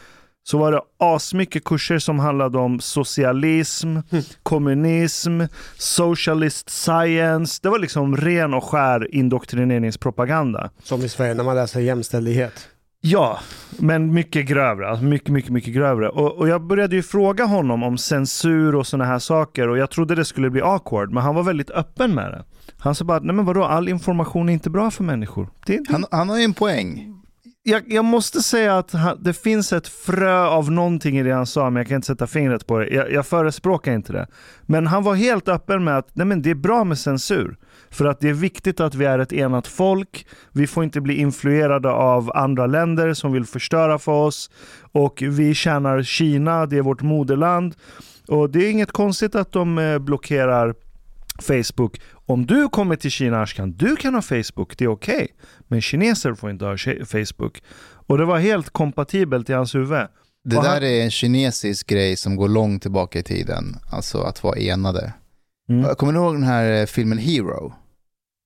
så 0.42 0.58
var 0.58 0.72
det 0.72 0.80
asmycket 0.98 1.64
kurser 1.64 1.98
som 1.98 2.18
handlade 2.18 2.58
om 2.58 2.80
socialism, 2.80 3.96
kommunism, 4.42 5.42
socialist 5.76 6.70
science. 6.70 7.60
Det 7.62 7.68
var 7.68 7.78
liksom 7.78 8.16
ren 8.16 8.54
och 8.54 8.64
skär 8.64 9.14
indoktrineringspropaganda. 9.14 10.70
Som 10.82 11.02
i 11.02 11.08
Sverige 11.08 11.34
när 11.34 11.44
man 11.44 11.56
läser 11.56 11.80
jämställdhet. 11.80 12.68
Ja, 13.00 13.38
men 13.78 14.14
mycket 14.14 14.46
grövre. 14.46 14.88
Alltså 14.88 15.04
mycket, 15.04 15.28
mycket, 15.28 15.50
mycket 15.50 15.74
grövre. 15.74 16.08
Och, 16.08 16.36
och 16.38 16.48
jag 16.48 16.62
började 16.66 16.96
ju 16.96 17.02
fråga 17.02 17.44
honom 17.44 17.82
om 17.82 17.98
censur 17.98 18.74
och 18.74 18.86
sådana 18.86 19.04
här 19.04 19.18
saker 19.18 19.68
och 19.68 19.78
jag 19.78 19.90
trodde 19.90 20.14
det 20.14 20.24
skulle 20.24 20.50
bli 20.50 20.60
awkward, 20.60 21.12
men 21.12 21.22
han 21.22 21.34
var 21.34 21.42
väldigt 21.42 21.70
öppen 21.70 22.14
med 22.14 22.30
det. 22.32 22.44
Han 22.78 22.94
sa 22.94 23.04
bara, 23.04 23.18
nej 23.18 23.34
men 23.34 23.44
vadå, 23.44 23.64
all 23.64 23.88
information 23.88 24.48
är 24.48 24.52
inte 24.52 24.70
bra 24.70 24.90
för 24.90 25.04
människor. 25.04 25.48
Det, 25.66 25.76
det, 25.76 25.92
Han, 25.92 26.04
han 26.10 26.28
har 26.28 26.38
ju 26.38 26.44
en 26.44 26.54
poäng. 26.54 27.14
jag, 27.62 27.82
jag 27.86 28.04
måste 28.04 28.42
säga 28.42 28.78
att 28.78 28.92
han, 28.92 29.22
det 29.22 29.32
finns 29.32 29.72
ett 29.72 29.88
frö 29.88 30.46
av 30.46 30.70
någonting 30.70 31.18
i 31.18 31.22
det 31.22 31.32
han 31.32 31.46
sa, 31.46 31.70
men 31.70 31.80
jag 31.80 31.88
kan 31.88 31.94
inte 31.96 32.06
sätta 32.06 32.26
fingret 32.26 32.66
på 32.66 32.78
det. 32.78 32.88
Jag, 32.88 33.12
jag 33.12 33.26
förespråkar 33.26 33.92
inte 33.92 34.12
det. 34.12 34.26
Men 34.62 34.86
han 34.86 35.02
var 35.02 35.14
helt 35.14 35.48
öppen 35.48 35.84
med 35.84 35.98
att 35.98 36.08
nej 36.12 36.26
men 36.26 36.42
det 36.42 36.50
är 36.50 36.54
bra 36.54 36.84
med 36.84 36.98
censur. 36.98 37.56
För 37.90 38.04
att 38.04 38.20
det 38.20 38.28
är 38.28 38.32
viktigt 38.32 38.80
att 38.80 38.94
vi 38.94 39.04
är 39.04 39.18
ett 39.18 39.32
enat 39.32 39.66
folk. 39.66 40.26
Vi 40.52 40.66
får 40.66 40.84
inte 40.84 41.00
bli 41.00 41.14
influerade 41.14 41.90
av 41.90 42.32
andra 42.34 42.66
länder 42.66 43.14
som 43.14 43.32
vill 43.32 43.44
förstöra 43.44 43.98
för 43.98 44.12
oss. 44.12 44.50
Och 44.92 45.22
vi 45.22 45.54
tjänar 45.54 46.02
Kina, 46.02 46.66
det 46.66 46.76
är 46.76 46.82
vårt 46.82 47.02
moderland. 47.02 47.74
Och 48.28 48.50
det 48.50 48.66
är 48.66 48.70
inget 48.70 48.92
konstigt 48.92 49.34
att 49.34 49.52
de 49.52 49.78
eh, 49.78 49.98
blockerar 49.98 50.74
Facebook. 51.42 52.00
Om 52.12 52.46
du 52.46 52.68
kommer 52.68 52.96
till 52.96 53.10
Kina 53.10 53.42
Ashkan, 53.42 53.72
du 53.72 53.96
kan 53.96 54.14
ha 54.14 54.22
Facebook, 54.22 54.78
det 54.78 54.84
är 54.84 54.88
okej. 54.88 55.28
Men 55.68 55.80
kineser 55.80 56.34
får 56.34 56.50
inte 56.50 56.64
ha 56.64 56.76
Facebook. 57.06 57.62
Och 58.06 58.18
det 58.18 58.24
var 58.24 58.38
helt 58.38 58.70
kompatibelt 58.70 59.50
i 59.50 59.52
hans 59.52 59.74
huvud. 59.74 60.06
Det 60.44 60.56
där 60.56 60.82
är 60.82 61.02
en 61.02 61.10
kinesisk 61.10 61.86
grej 61.86 62.16
som 62.16 62.36
går 62.36 62.48
långt 62.48 62.82
tillbaka 62.82 63.18
i 63.18 63.22
tiden. 63.22 63.76
Alltså 63.90 64.22
att 64.22 64.42
vara 64.42 64.58
enade. 64.58 65.12
Mm. 65.68 65.94
Kommer 65.94 66.12
ni 66.12 66.18
ihåg 66.18 66.34
den 66.34 66.42
här 66.42 66.80
eh, 66.80 66.86
filmen 66.86 67.18
Hero? 67.18 67.72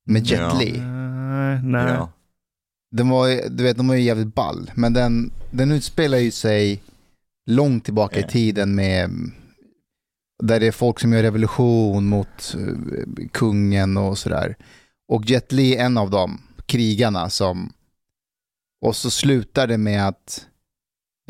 Med 0.06 0.26
Jet 0.26 0.40
Ja. 0.40 0.58
Li? 0.60 0.80
Nej, 0.80 1.62
nej. 1.62 1.84
Yeah. 1.84 2.08
den 2.90 3.08
var, 3.08 3.48
du 3.48 3.64
vet, 3.64 3.76
de 3.76 3.88
var 3.88 3.94
ju 3.94 4.02
jävligt 4.02 4.34
ball, 4.34 4.70
men 4.74 4.92
den, 4.92 5.30
den 5.50 5.72
utspelar 5.72 6.18
ju 6.18 6.30
sig 6.30 6.82
långt 7.46 7.84
tillbaka 7.84 8.18
i 8.18 8.22
Ja. 8.22 8.28
tiden 8.28 8.74
med 8.74 9.10
där 10.42 10.60
det 10.60 10.66
är 10.66 10.72
folk 10.72 11.00
som 11.00 11.12
gör 11.12 11.22
revolution 11.22 12.06
mot 12.06 12.54
eh, 12.58 13.26
kungen 13.32 13.96
och 13.96 14.18
sådär. 14.18 14.56
Och 15.08 15.24
Jet 15.24 15.52
Li 15.52 15.76
är 15.76 15.84
en 15.84 15.98
av 15.98 16.10
dem, 16.10 16.40
krigarna 16.66 17.30
som... 17.30 17.72
Och 18.84 18.96
så 18.96 19.10
slutar 19.10 19.66
det 19.66 19.78
med 19.78 20.08
att, 20.08 20.46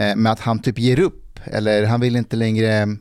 eh, 0.00 0.16
med 0.16 0.32
att 0.32 0.40
han 0.40 0.58
typ 0.62 0.78
ger 0.78 1.00
upp, 1.00 1.40
eller 1.44 1.86
han 1.86 2.00
vill 2.00 2.16
inte 2.16 2.36
längre 2.36 2.96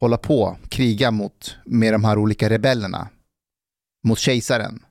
hålla 0.00 0.16
på, 0.16 0.56
kriga 0.68 1.10
mot, 1.10 1.56
med 1.64 1.92
de 1.94 2.04
här 2.04 2.18
olika 2.18 2.50
rebellerna, 2.50 3.08
mot 4.04 4.18
kejsaren. 4.18 4.82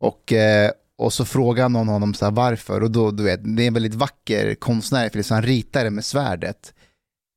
Och, 0.00 0.32
eh, 0.32 0.70
och 0.98 1.12
så 1.12 1.24
frågar 1.24 1.68
någon 1.68 1.88
honom 1.88 2.14
så 2.14 2.24
här 2.24 2.32
varför, 2.32 2.82
och 2.82 2.90
då, 2.90 3.10
du 3.10 3.22
vet, 3.22 3.56
det 3.56 3.62
är 3.62 3.66
en 3.66 3.74
väldigt 3.74 3.94
vacker 3.94 4.54
konstnär, 4.54 5.08
för 5.08 5.12
det 5.18 5.20
är 5.20 5.22
så 5.22 5.34
han 5.34 5.42
ritar 5.42 5.84
det 5.84 5.90
med 5.90 6.04
svärdet. 6.04 6.74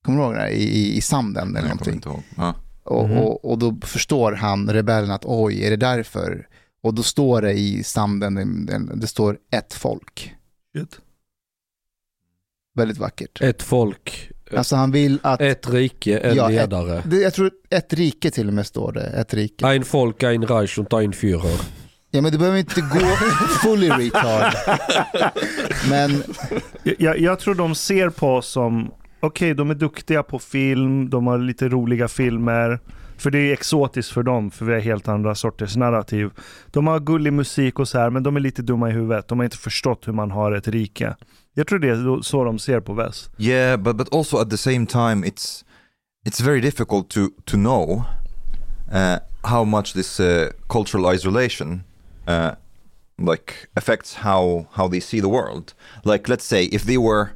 Kommer 0.05 0.17
du 0.19 0.24
ihåg 0.25 0.36
det? 0.36 0.50
I, 0.50 0.63
i, 0.63 0.98
i 0.98 1.01
sanden 1.01 1.43
eller 1.50 1.60
kommer 1.60 1.69
någonting. 1.69 1.93
inte 1.93 2.10
ihåg. 2.10 2.24
Ja. 2.38 2.55
Och, 2.83 3.10
Mhm. 3.10 3.17
och, 3.17 3.45
och 3.51 3.57
då 3.60 3.77
förstår 3.83 4.31
han, 4.31 4.69
rebellen, 4.74 5.12
att 5.12 5.25
oj, 5.25 5.63
är 5.65 5.69
det 5.69 5.75
därför? 5.77 6.48
Och 6.83 6.93
då 6.93 7.03
står 7.03 7.41
det 7.41 7.53
i 7.53 7.83
sanden, 7.83 8.65
det, 8.65 8.79
det 8.95 9.07
står 9.07 9.38
ett 9.51 9.74
folk. 9.74 10.36
Väldigt 12.75 12.98
vackert. 12.98 13.41
Ett 13.41 13.62
folk, 13.62 14.31
Alltså 14.58 14.75
han 14.75 14.91
vill 14.91 15.20
att, 15.24 15.41
ett 15.41 15.70
rike, 15.70 16.17
en 16.17 16.36
Ja, 16.36 16.46
ett- 16.50 16.55
ledare. 16.55 17.01
det, 17.05 17.17
jag 17.17 17.34
tror 17.34 17.51
ett 17.70 17.93
rike 17.93 18.31
till 18.31 18.48
och 18.48 18.53
med 18.53 18.65
står 18.65 18.91
det, 18.91 19.01
ett 19.03 19.34
rike. 19.34 19.67
Ein 19.67 19.84
Volk, 19.91 20.24
ein 20.24 20.43
Reich 20.48 20.79
und 20.79 20.93
ein 20.93 21.13
Führer. 21.13 21.62
Ja 22.13 22.22
men 22.22 22.31
du 22.31 22.38
behöver 22.38 22.58
inte 22.58 22.81
gå 22.81 23.00
fully 23.63 23.89
retard. 23.89 24.53
Men 25.89 26.24
Jag, 27.00 27.20
jag 27.20 27.39
tror 27.39 27.55
de 27.55 27.75
ser 27.75 28.10
på 28.10 28.36
oss 28.36 28.48
som, 28.48 28.91
okej 29.20 29.53
de 29.53 29.70
är 29.70 29.75
duktiga 29.75 30.24
på 30.24 30.39
film, 30.39 31.10
de 31.10 31.27
har 31.27 31.38
lite 31.38 31.70
roliga 31.70 32.08
filmer. 32.08 32.79
För 33.17 33.31
det 33.31 33.39
är 33.39 33.53
exotiskt 33.53 34.12
för 34.12 34.24
dem, 34.24 34.51
för 34.51 34.65
vi 34.65 34.74
har 34.74 34.79
helt 34.79 35.08
andra 35.08 35.36
sorters 35.36 35.75
narrativ. 35.75 36.29
De 36.72 36.88
har 36.88 37.00
gullig 37.00 37.34
musik 37.34 37.79
och 37.79 37.88
så 37.88 38.00
här, 38.00 38.10
men 38.10 38.24
de 38.24 38.36
är 38.36 38.39
lite 38.39 38.62
dumma 38.62 38.89
i 38.89 38.91
huvudet. 38.91 39.27
De 39.27 39.39
har 39.39 39.43
inte 39.43 39.58
förstått 39.58 40.08
hur 40.08 40.13
man 40.13 40.31
har 40.31 40.51
ett 40.51 40.67
rike. 40.67 41.15
Jag 41.53 41.67
tror 41.67 41.79
det 41.79 41.89
är 41.89 42.22
så 42.22 42.43
de 42.43 42.60
ser 42.60 42.79
på. 42.79 43.12
Yeah, 43.38 43.77
but 43.77 43.98
but 43.98 44.13
also 44.13 44.41
at 44.41 44.50
the 44.50 44.58
same 44.58 44.86
time, 44.86 45.24
it's 45.24 45.63
it's 46.25 46.39
very 46.39 46.62
difficult 46.62 47.10
to 47.10 47.29
to 47.46 47.58
know 47.58 48.05
uh, 48.91 49.20
how 49.43 49.63
much 49.65 49.93
this 49.93 50.20
uh, 50.20 50.51
cultural 50.67 51.15
isolation 51.15 51.84
uh, 52.27 52.51
like 53.17 53.67
affects 53.75 54.13
how 54.13 54.67
how 54.72 54.88
they 54.88 55.00
see 55.01 55.20
the 55.22 55.29
world. 55.29 55.74
Like, 56.03 56.29
let's 56.29 56.46
say 56.46 56.65
if 56.65 56.84
they 56.84 56.98
were 56.98 57.31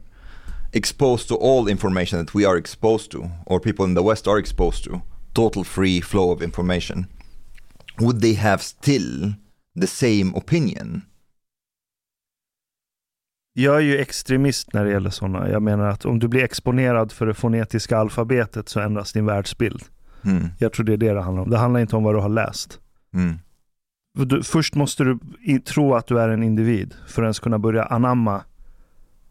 exposed 0.73 1.27
to 1.27 1.35
all 1.35 1.67
information 1.67 2.19
that 2.19 2.33
we 2.33 2.45
are 2.45 2.57
exposed 2.57 3.11
to, 3.11 3.29
or 3.45 3.59
people 3.59 3.85
in 3.85 3.95
the 3.95 4.03
West 4.03 4.27
are 4.27 4.37
exposed 4.37 4.83
to, 4.83 5.01
total 5.33 5.63
free 5.63 6.01
flow 6.01 6.31
of 6.31 6.41
information, 6.41 7.07
would 7.99 8.21
they 8.21 8.33
have 8.33 8.61
still 8.61 9.35
the 9.75 9.87
same 9.87 10.33
opinion? 10.35 11.03
Jag 13.57 13.75
är 13.75 13.81
ju 13.81 13.97
extremist 13.97 14.73
när 14.73 14.85
det 14.85 14.91
gäller 14.91 15.09
sådana. 15.09 15.49
Jag 15.49 15.61
menar 15.61 15.85
att 15.89 16.05
om 16.05 16.19
du 16.19 16.27
blir 16.27 16.43
exponerad 16.43 17.11
för 17.11 17.25
det 17.25 17.33
fonetiska 17.33 17.97
alfabetet 17.97 18.69
så 18.69 18.79
ändras 18.79 19.13
din 19.13 19.25
världsbild. 19.25 19.83
Hmm. 20.21 20.47
Jag 20.59 20.73
tror 20.73 20.85
det 20.85 20.93
är 20.93 20.97
det 20.97 21.13
det 21.13 21.21
handlar 21.21 21.43
om. 21.43 21.49
Det 21.49 21.57
handlar 21.57 21.79
inte 21.79 21.95
om 21.95 22.03
vad 22.03 22.15
du 22.15 22.19
har 22.19 22.29
läst. 22.29 22.79
Hmm. 23.13 23.39
Du, 24.17 24.43
först 24.43 24.75
måste 24.75 25.03
du 25.03 25.19
i, 25.41 25.59
tro 25.59 25.95
att 25.95 26.07
du 26.07 26.19
är 26.19 26.29
en 26.29 26.43
individ 26.43 26.95
för 27.07 27.21
att 27.21 27.25
ens 27.25 27.39
kunna 27.39 27.59
börja 27.59 27.83
anamma 27.83 28.41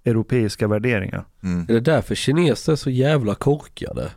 europeiska 0.04 0.69
värderingar. 0.69 1.25
Hmm. 1.43 1.61
Är 1.61 1.75
det 1.75 1.81
därför 1.81 2.14
kineser 2.14 2.73
är 2.73 2.76
så 2.76 2.90
jävla 2.90 3.35
korkade? 3.35 4.11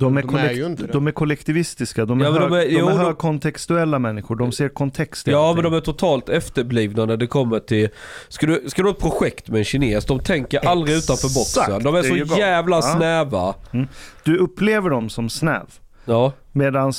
De 0.00 0.16
är, 0.16 0.22
De 0.22 0.34
är 0.36 0.92
de 0.92 1.06
är 1.06 1.10
kollektivistiska, 1.12 2.04
de 2.04 2.20
är, 2.20 2.24
Ja, 2.24 2.30
de 2.30 2.52
är- 2.52 2.66
de 2.66 2.70
jo, 2.70 2.86
är 2.86 2.90
de- 2.90 2.98
högkontextuella 2.98 3.98
människor. 3.98 4.36
De 4.36 4.52
ser 4.52 4.68
kontext 4.68 5.28
i 5.28 5.30
Ja 5.30 5.48
allting. 5.48 5.62
men 5.62 5.72
de 5.72 5.76
är 5.76 5.80
totalt 5.80 6.28
efterblivna 6.28 7.04
när 7.06 7.16
det 7.16 7.26
kommer 7.26 7.58
till... 7.60 7.88
Ska 8.28 8.46
du, 8.46 8.64
ska 8.66 8.82
du 8.82 8.88
ha 8.88 8.94
ett 8.94 9.00
projekt 9.00 9.48
med 9.48 9.58
en 9.58 9.64
kines, 9.64 10.04
de 10.04 10.20
tänker 10.20 10.66
aldrig 10.68 10.96
utanför 10.96 11.28
boxen. 11.34 11.62
Exakt, 11.62 11.84
De 11.84 11.94
är 11.94 12.02
så 12.02 12.26
bra. 12.34 12.38
jävla 12.38 12.76
Ja. 12.76 12.82
snäva. 12.82 13.54
Du 14.24 14.36
upplever 14.36 14.90
dem 14.90 15.08
som 15.10 15.28
snäv. 15.30 15.66
Ja. 16.04 16.32
Medan 16.52 16.92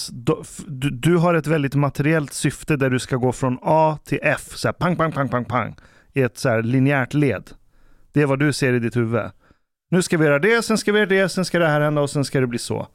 du, 0.67 0.89
du 0.89 1.17
har 1.17 1.33
ett 1.33 1.47
väldigt 1.47 1.75
materiellt 1.75 2.33
syfte 2.33 2.75
där 2.77 2.89
du 2.89 2.99
ska 2.99 3.15
gå 3.15 3.31
från 3.31 3.57
A 3.61 3.97
till 4.05 4.19
F, 4.23 4.41
så 4.55 4.67
här, 4.67 4.73
pang, 4.73 4.95
pang, 4.95 5.11
pang, 5.11 5.29
pang, 5.29 5.45
pang, 5.45 5.75
i 6.13 6.21
ett 6.21 6.37
så 6.37 6.49
här 6.49 6.63
linjärt 6.63 7.13
led. 7.13 7.43
Det 8.13 8.21
är 8.21 8.25
vad 8.25 8.39
du 8.39 8.53
ser 8.53 8.73
i 8.73 8.79
ditt 8.79 8.95
huvud. 8.95 9.21
Nu 9.91 10.01
ska 10.01 10.17
vi 10.17 10.25
göra 10.25 10.39
det, 10.39 10.65
sen 10.65 10.77
ska 10.77 10.91
vi 10.91 10.99
göra 10.99 11.09
det, 11.09 11.29
sen 11.29 11.45
ska 11.45 11.59
det 11.59 11.67
här 11.67 11.81
hända 11.81 12.01
och 12.01 12.09
sen 12.09 12.25
ska 12.25 12.39
det 12.39 12.47
bli 12.47 12.59
så. 12.59 12.87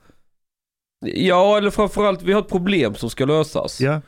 Ja 1.06 1.56
eller 1.58 1.70
framförallt, 1.70 2.22
vi 2.22 2.32
har 2.32 2.40
ett 2.40 2.48
problem 2.48 2.94
som 2.94 3.10
ska 3.10 3.24
lösas. 3.24 3.80
Ja, 3.80 4.00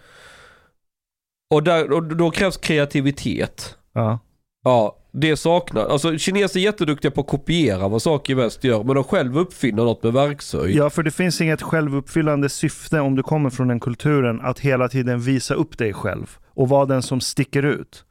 Och, 1.54 1.62
där, 1.62 1.92
och 1.92 2.02
då 2.02 2.30
krävs 2.30 2.56
kreativitet. 2.56 3.76
ja. 3.92 4.18
Ja, 4.64 4.96
det 5.12 5.36
saknar. 5.36 5.86
Alltså 5.86 6.18
kineser 6.18 6.60
är 6.60 6.64
jätteduktiga 6.64 7.10
på 7.10 7.20
att 7.20 7.26
kopiera 7.26 7.88
vad 7.88 8.02
saker 8.02 8.32
i 8.32 8.36
väst 8.36 8.64
gör, 8.64 8.84
men 8.84 8.94
de 8.94 9.04
själv 9.04 9.38
uppfinner 9.38 9.84
något 9.84 10.02
med 10.02 10.12
verkshöjd. 10.12 10.76
ja, 10.76 10.90
för 10.90 11.02
det 11.02 11.10
finns 11.10 11.40
inget 11.40 11.62
självuppfyllande 11.62 12.48
syfte 12.48 13.00
om 13.00 13.16
du 13.16 13.22
kommer 13.22 13.50
från 13.50 13.68
den 13.68 13.80
kulturen 13.80 14.40
att 14.40 14.60
hela 14.60 14.88
tiden 14.88 15.20
visa 15.20 15.54
upp 15.54 15.78
dig 15.78 15.92
själv 15.92 16.36
och 16.54 16.68
vara 16.68 16.86
den 16.86 17.02
som 17.02 17.20
sticker 17.20 17.62
ut. 17.62 18.04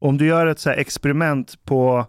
Om 0.00 0.18
du 0.18 0.26
gör 0.26 0.46
ett 0.46 0.58
så 0.60 0.70
experiment 0.70 1.64
på 1.64 2.06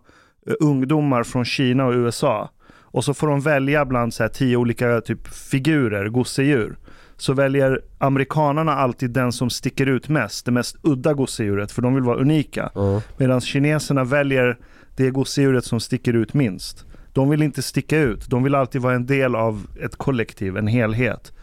ungdomar 0.59 1.23
från 1.23 1.45
Kina 1.45 1.85
och 1.85 1.93
USA 1.93 2.49
och 2.91 3.05
så 3.05 3.13
får 3.13 3.27
de 3.27 3.41
välja 3.41 3.85
bland 3.85 4.13
så 4.13 4.23
här 4.23 4.29
tio 4.29 4.57
olika 4.57 5.01
typ 5.01 5.27
figurer, 5.27 6.09
gosedjur. 6.09 6.77
Så 7.17 7.33
väljer 7.33 7.81
amerikanarna 7.97 8.73
alltid 8.73 9.11
den 9.11 9.31
som 9.31 9.49
sticker 9.49 9.85
ut 9.85 10.09
mest, 10.09 10.45
det 10.45 10.51
mest 10.51 10.75
udda 10.81 11.13
gosedjuret, 11.13 11.71
för 11.71 11.81
de 11.81 11.95
vill 11.95 12.03
vara 12.03 12.17
unika. 12.17 12.71
Ja. 12.75 13.01
Medan 13.17 13.41
kineserna 13.41 14.03
väljer 14.03 14.57
det 14.95 15.09
gosedjuret 15.09 15.65
som 15.65 15.79
sticker 15.79 16.13
ut 16.13 16.33
minst. 16.33 16.85
De 17.13 17.29
vill 17.29 17.41
inte 17.41 17.61
sticka 17.61 17.97
ut, 17.97 18.29
de 18.29 18.43
vill 18.43 18.55
alltid 18.55 18.81
vara 18.81 18.95
en 18.95 19.05
del 19.05 19.35
av 19.35 19.67
ett 19.81 19.95
kollektiv, 19.95 20.57
en 20.57 20.67
helhet. 20.67 21.33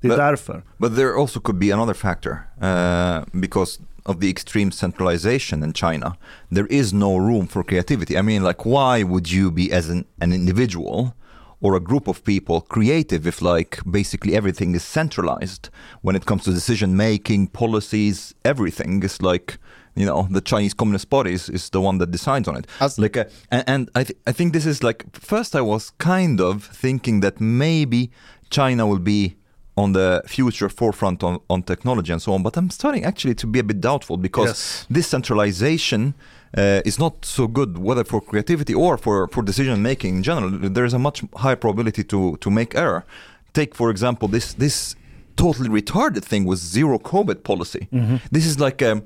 Det 0.00 0.06
är 0.06 0.08
Men- 0.08 0.18
därför. 0.18 0.62
But 0.76 0.96
there 0.96 1.14
also 1.20 1.40
could 1.40 1.58
be 1.58 1.74
another 1.74 1.94
factor 1.94 2.32
uh, 2.62 3.40
because 3.40 3.82
of 4.06 4.20
the 4.20 4.30
extreme 4.30 4.70
centralization 4.70 5.62
in 5.62 5.72
China. 5.72 6.16
There 6.50 6.66
is 6.66 6.92
no 6.92 7.16
room 7.16 7.46
for 7.46 7.64
creativity. 7.64 8.18
I 8.18 8.22
mean, 8.22 8.42
like, 8.42 8.64
why 8.64 9.02
would 9.02 9.30
you 9.30 9.50
be 9.50 9.72
as 9.72 9.88
an, 9.88 10.04
an 10.20 10.32
individual 10.32 11.14
or 11.60 11.74
a 11.74 11.80
group 11.80 12.06
of 12.08 12.22
people 12.24 12.60
creative 12.60 13.26
if, 13.26 13.40
like, 13.40 13.78
basically 13.90 14.36
everything 14.36 14.74
is 14.74 14.84
centralized 14.84 15.70
when 16.02 16.14
it 16.16 16.26
comes 16.26 16.44
to 16.44 16.52
decision 16.52 16.96
making, 16.96 17.46
policies, 17.48 18.34
everything 18.44 19.02
is 19.02 19.22
like. 19.22 19.58
You 19.96 20.06
know, 20.06 20.26
the 20.28 20.40
Chinese 20.40 20.74
Communist 20.74 21.08
Party 21.08 21.32
is, 21.32 21.48
is 21.48 21.70
the 21.70 21.80
one 21.80 21.98
that 21.98 22.10
decides 22.10 22.48
on 22.48 22.56
it. 22.56 22.66
As- 22.80 22.98
like, 22.98 23.16
uh, 23.16 23.26
and, 23.52 23.64
and 23.68 23.90
I, 23.94 24.02
th- 24.02 24.18
I 24.26 24.32
think 24.32 24.52
this 24.52 24.66
is 24.66 24.82
like 24.82 25.04
first 25.14 25.54
I 25.54 25.60
was 25.60 25.90
kind 25.98 26.40
of 26.40 26.64
thinking 26.64 27.20
that 27.20 27.40
maybe 27.40 28.10
China 28.50 28.88
will 28.88 28.98
be 28.98 29.36
on 29.76 29.92
the 29.92 30.22
future 30.26 30.68
forefront 30.68 31.22
on, 31.24 31.38
on 31.48 31.62
technology 31.62 32.12
and 32.12 32.22
so 32.22 32.32
on. 32.32 32.42
But 32.42 32.56
I'm 32.56 32.70
starting 32.70 33.04
actually 33.04 33.34
to 33.36 33.46
be 33.46 33.58
a 33.58 33.62
bit 33.64 33.80
doubtful 33.80 34.16
because 34.16 34.48
Yes. 34.50 34.86
this 34.88 35.06
centralization 35.08 36.14
uh, 36.56 36.80
is 36.84 36.98
not 36.98 37.24
so 37.24 37.48
good, 37.48 37.78
whether 37.78 38.04
for 38.04 38.20
creativity 38.20 38.72
or 38.74 38.96
for, 38.96 39.26
for 39.28 39.42
decision 39.42 39.82
making 39.82 40.16
in 40.16 40.22
general. 40.22 40.50
There 40.50 40.84
is 40.84 40.94
a 40.94 40.98
much 40.98 41.24
higher 41.36 41.56
probability 41.56 42.04
to, 42.04 42.36
to 42.36 42.50
make 42.50 42.74
error. 42.76 43.04
Take, 43.52 43.74
for 43.74 43.90
example, 43.90 44.28
this, 44.28 44.54
this 44.54 44.94
totally 45.36 45.68
retarded 45.68 46.22
thing 46.24 46.44
with 46.44 46.60
zero 46.60 46.98
COVID 46.98 47.42
policy. 47.42 47.88
This 48.30 48.46
is 48.46 48.60
like 48.60 48.80
a, 48.82 49.02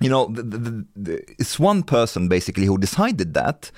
you 0.00 0.08
know, 0.08 0.26
the, 0.26 0.42
the, 0.42 0.58
the, 0.58 0.84
the, 0.96 1.24
it's 1.38 1.60
one 1.60 1.84
person 1.84 2.26
basically 2.28 2.66
who 2.66 2.76
decided 2.78 3.34
that, 3.34 3.70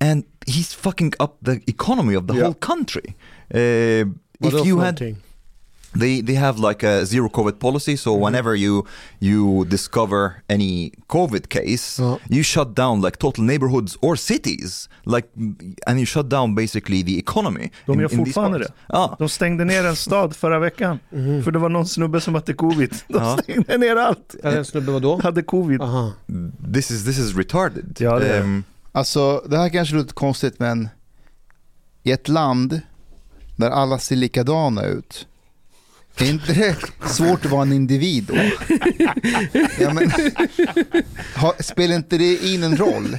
and 0.00 0.24
he's 0.46 0.72
fucking 0.72 1.12
up 1.20 1.36
the 1.42 1.60
economy 1.66 2.14
of 2.14 2.26
the 2.26 2.34
Yeah. 2.34 2.44
whole 2.44 2.54
country. 2.54 3.16
Uh, 3.54 4.04
if 4.40 4.66
you 4.66 4.78
had 4.80 4.96
någonting? 4.96 5.16
They 6.00 6.22
they 6.22 6.36
have 6.36 6.68
like 6.70 6.86
a 6.88 7.04
zero 7.04 7.28
covid 7.28 7.58
policy 7.58 7.96
so 7.96 8.24
whenever 8.24 8.54
you 8.56 8.86
you 9.20 9.64
discover 9.64 10.30
any 10.48 10.92
covid 11.06 11.48
case 11.48 12.02
Ja. 12.02 12.18
you 12.30 12.42
shut 12.44 12.76
down 12.76 13.00
like 13.02 13.16
total 13.18 13.44
neighborhoods 13.44 13.96
or 14.00 14.16
cities 14.16 14.88
like 15.04 15.28
and 15.86 15.98
you 15.98 16.06
shut 16.06 16.30
down 16.30 16.54
basically 16.54 17.04
the 17.04 17.18
economy 17.18 17.70
De 17.86 18.00
gör 18.00 18.08
these 18.08 18.16
fortfarande 18.18 18.58
parts. 18.58 18.68
det. 18.70 18.74
Ja. 18.88 19.16
De 19.18 19.28
stängde 19.28 19.64
ner 19.64 19.84
en 19.86 19.96
stad 19.96 20.36
förra 20.36 20.58
veckan. 20.58 20.98
För 21.44 21.50
det 21.50 21.58
var 21.58 21.68
någon 21.68 21.86
snubbe 21.86 22.20
som 22.20 22.34
hade 22.34 22.52
covid. 22.54 22.90
De 23.08 23.14
Ja. 23.18 23.38
stängde 23.42 23.78
ner 23.78 23.96
allt. 23.96 24.34
Ja, 24.42 24.50
den 24.50 24.64
snubben 24.64 24.94
vadå? 24.94 25.20
Hade 25.22 25.42
covid. 25.42 25.80
Aha. 25.82 26.12
this 26.74 26.90
is 26.90 27.04
this 27.04 27.18
is 27.18 27.36
retarded 27.36 27.96
Ja, 28.00 28.18
det. 28.18 28.40
Um, 28.40 28.64
Alltså, 28.92 29.42
det 29.48 29.56
här 29.58 29.68
kanske 29.68 29.94
låter 29.94 30.14
konstigt, 30.14 30.58
men 30.58 30.88
i 32.02 32.10
ett 32.12 32.28
land 32.28 32.80
där 33.56 33.70
alla 33.70 33.98
ser 33.98 34.16
likadana 34.16 34.84
ut 34.84 35.26
Är 36.18 36.24
inte 36.24 36.52
det 36.52 36.76
svårt 37.08 37.44
att 37.44 37.50
vara 37.50 37.62
en 37.62 37.72
individ 37.72 38.24
då? 38.24 38.34
Ja, 39.80 39.92
men, 39.92 40.12
ha, 41.36 41.54
spelar 41.60 41.94
inte 41.96 42.18
det 42.18 42.44
in 42.46 42.62
en 42.62 42.76
roll? 42.76 43.18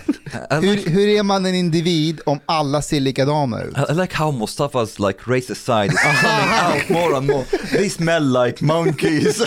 Hur, 0.49 0.89
hur 0.89 1.07
är 1.07 1.23
man 1.23 1.45
en 1.45 1.55
individ 1.55 2.21
om 2.25 2.39
alla 2.45 2.81
ser 2.81 2.99
likadana 2.99 3.61
ut? 3.63 3.77
I 3.89 3.93
like 3.93 4.15
how 4.17 4.31
Mustafa's 4.31 5.07
like 5.07 5.19
racist 5.25 5.65
side 5.65 5.91
is 5.93 5.99
coming 5.99 6.73
out 6.75 6.89
more 6.89 7.17
and 7.17 7.27
more. 7.27 7.43
They 7.71 7.89
smell 7.89 8.43
like 8.45 8.63
monkeys. 8.65 9.41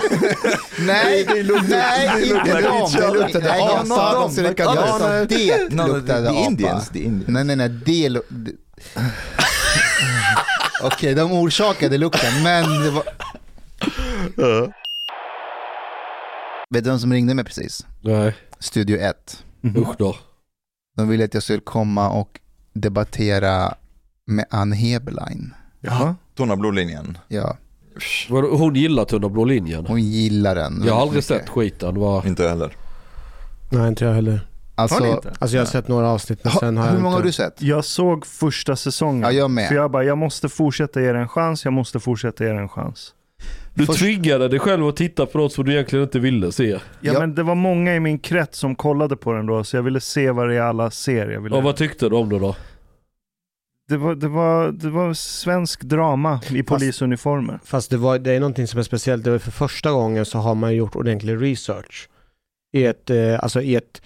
Nej, 0.79 1.25
nej, 1.29 1.41
inte 1.41 1.43
like 2.55 2.69
dem. 2.69 2.77
each 2.83 2.97
other. 2.97 3.13
Det 3.13 3.19
luktade 3.19 3.49
Nej, 3.49 3.61
not 3.85 4.35
them, 4.35 4.45
Det 4.45 4.51
like 4.51 4.65
others. 4.67 5.01
luktade- 5.01 5.27
Det 5.29 5.87
luktade 5.87 6.31
apa. 6.31 6.39
Indians. 6.41 6.91
Nej, 7.27 7.45
nej, 7.45 7.57
nej. 7.57 7.69
Det 7.69 8.09
lu- 8.09 8.23
det- 8.29 8.53
Okej, 10.83 11.15
de 11.15 11.33
orsakade 11.33 11.99
lukten, 11.99 12.43
men 12.43 12.83
det 12.85 12.91
var... 12.91 13.03
Vet 16.71 16.85
du 16.85 16.91
vem 16.91 16.99
som 16.99 17.13
ringde 17.13 17.35
mig 17.35 17.45
precis? 17.45 17.87
Nej, 18.01 18.35
Studio 18.59 18.99
1. 18.99 19.45
usch 19.77 19.95
då. 19.99 20.17
De 20.97 21.09
ville 21.09 21.25
att 21.25 21.35
jag 21.35 21.43
skulle 21.43 21.61
komma 21.61 22.11
och 22.11 22.41
debattera 22.73 23.75
med 24.27 24.45
Ann 24.51 24.73
Heberlein. 24.73 25.55
Jaha. 25.81 26.15
Tunna 26.37 26.57
blodlinjen. 26.57 27.19
Ja, 27.29 27.57
Vadå, 28.29 28.57
Hon 28.57 28.75
gillar 28.75 29.05
Tunna 29.05 29.29
blå 29.29 29.45
linjen. 29.45 29.87
hon 29.87 30.03
gillar 30.03 30.55
den. 30.55 30.83
Jag 30.87 30.95
har 30.95 31.03
aldrig 31.03 31.25
sett 31.25 31.49
skiten. 31.49 31.95
Var... 32.01 32.27
Inte 32.27 32.43
jag 32.43 32.51
heller. 32.51 32.77
Nej, 33.73 33.89
inte 33.89 34.05
jag 34.05 34.15
heller. 34.15 34.47
Alltså, 34.75 35.05
Har 35.05 35.07
inte? 35.17 35.33
Alltså 35.39 35.57
jag 35.57 35.61
har 35.61 35.67
sett 35.67 35.89
några 35.89 36.09
avsnitt 36.09 36.45
men 36.45 36.53
sen 36.53 36.77
har 36.77 36.85
ha, 36.85 36.91
jag 36.91 36.97
hur 36.97 37.03
många 37.03 37.15
har 37.15 37.21
inte... 37.21 37.29
du 37.29 37.33
sett? 37.33 37.63
Jag 37.63 37.85
såg 37.85 38.27
första 38.27 38.77
säsongen. 38.77 39.23
Ja, 39.23 39.33
jag 39.33 39.51
med. 39.51 39.69
För 39.69 39.75
jag 39.75 39.91
bara, 39.91 40.05
jag 40.05 40.19
måste 40.19 40.49
fortsätta 40.49 41.01
ge 41.01 41.13
det 41.13 41.19
en 41.19 41.29
chans, 41.29 41.65
jag 41.65 41.73
måste 41.73 42.01
fortsätta 42.01 42.45
ge 42.45 42.51
det 42.51 42.59
en 42.61 42.69
chans. 42.69 43.15
Du 43.75 43.87
Först- 43.87 43.99
tvingade 43.99 44.49
dig 44.49 44.59
själv 44.59 44.87
att 44.87 44.97
titta 44.97 45.27
på 45.27 45.39
något 45.39 45.53
som 45.53 45.65
du 45.65 45.73
egentligen 45.73 46.03
inte 46.05 46.19
ville 46.19 46.53
se. 46.53 46.69
Ja, 46.71 46.79
Ja. 47.01 47.21
men 47.21 47.35
det 47.35 47.43
var 47.43 47.55
många 47.55 47.95
i 47.97 48.01
min 48.01 48.19
krets 48.19 48.59
som 48.59 48.75
kollade 48.75 49.17
på 49.17 49.33
den 49.33 49.47
då, 49.47 49.65
så 49.65 49.77
jag 49.77 49.83
ville 49.83 50.01
se 50.01 50.31
vad 50.31 50.49
det 50.49 50.55
är 50.57 50.61
alla 50.61 50.91
ser. 50.91 51.29
Jag 51.31 51.41
ville... 51.41 51.57
Och 51.57 51.63
vad 51.63 51.77
tyckte 51.77 52.09
du 52.09 52.17
om 52.17 52.29
det 52.29 52.39
då? 52.39 52.57
det, 53.89 53.97
var, 53.97 54.15
det, 54.15 54.29
var, 54.29 54.73
det 54.73 54.91
var 54.91 55.15
svensk 55.15 55.83
drama 55.83 56.41
i 56.51 56.63
polisuniformer. 56.63 57.61
Fast 57.65 57.91
det, 57.91 57.97
var, 57.97 58.19
det 58.19 58.33
är 58.33 58.41
någonting 58.41 58.67
som 58.67 58.79
är 58.79 58.83
speciellt. 58.85 59.25
Det 59.25 59.31
var 59.31 59.39
för 59.39 59.51
första 59.51 59.91
gången 59.93 60.25
så 60.27 60.39
har 60.39 60.55
man 60.55 60.75
gjort 60.75 60.97
ordentlig 60.97 61.43
research. 61.43 62.09
I 62.73 62.85
ett, 62.85 63.11
eh, 63.11 63.41
alltså 63.43 63.63
i 63.63 63.75
ett, 63.75 64.03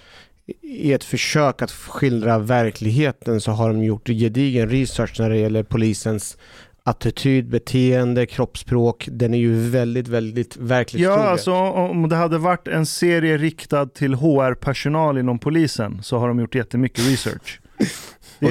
I 0.63 0.93
ett 0.93 1.05
försök 1.05 1.63
att 1.63 1.71
skildra 1.71 2.39
verkligheten 2.39 3.41
så 3.41 3.51
har 3.53 3.69
de 3.69 3.85
gjort 3.85 4.07
gedigen 4.09 4.69
research 4.69 5.21
när 5.21 5.31
det 5.31 5.37
gäller 5.39 5.63
polisens 5.63 6.39
attityd, 6.87 7.49
beteende, 7.49 8.27
kroppsspråk. 8.27 9.09
Den 9.13 9.35
är 9.35 9.39
ju 9.39 9.69
väldigt, 9.71 10.09
väldigt 10.09 10.57
verkligt 10.57 11.03
Ja, 11.03 11.15
trogen. 11.15 11.31
alltså 11.31 11.53
om 11.53 12.09
det 12.09 12.17
hade 12.17 12.39
varit 12.39 12.69
en 12.69 12.87
serie 12.87 13.37
riktad 13.39 13.87
till 13.87 14.15
HR-personal 14.15 15.19
inom 15.19 15.39
polisen 15.39 16.03
så 16.03 16.19
har 16.19 16.29
de 16.29 16.41
gjort 16.41 16.55
jättemycket 16.55 17.09
research. 17.11 17.61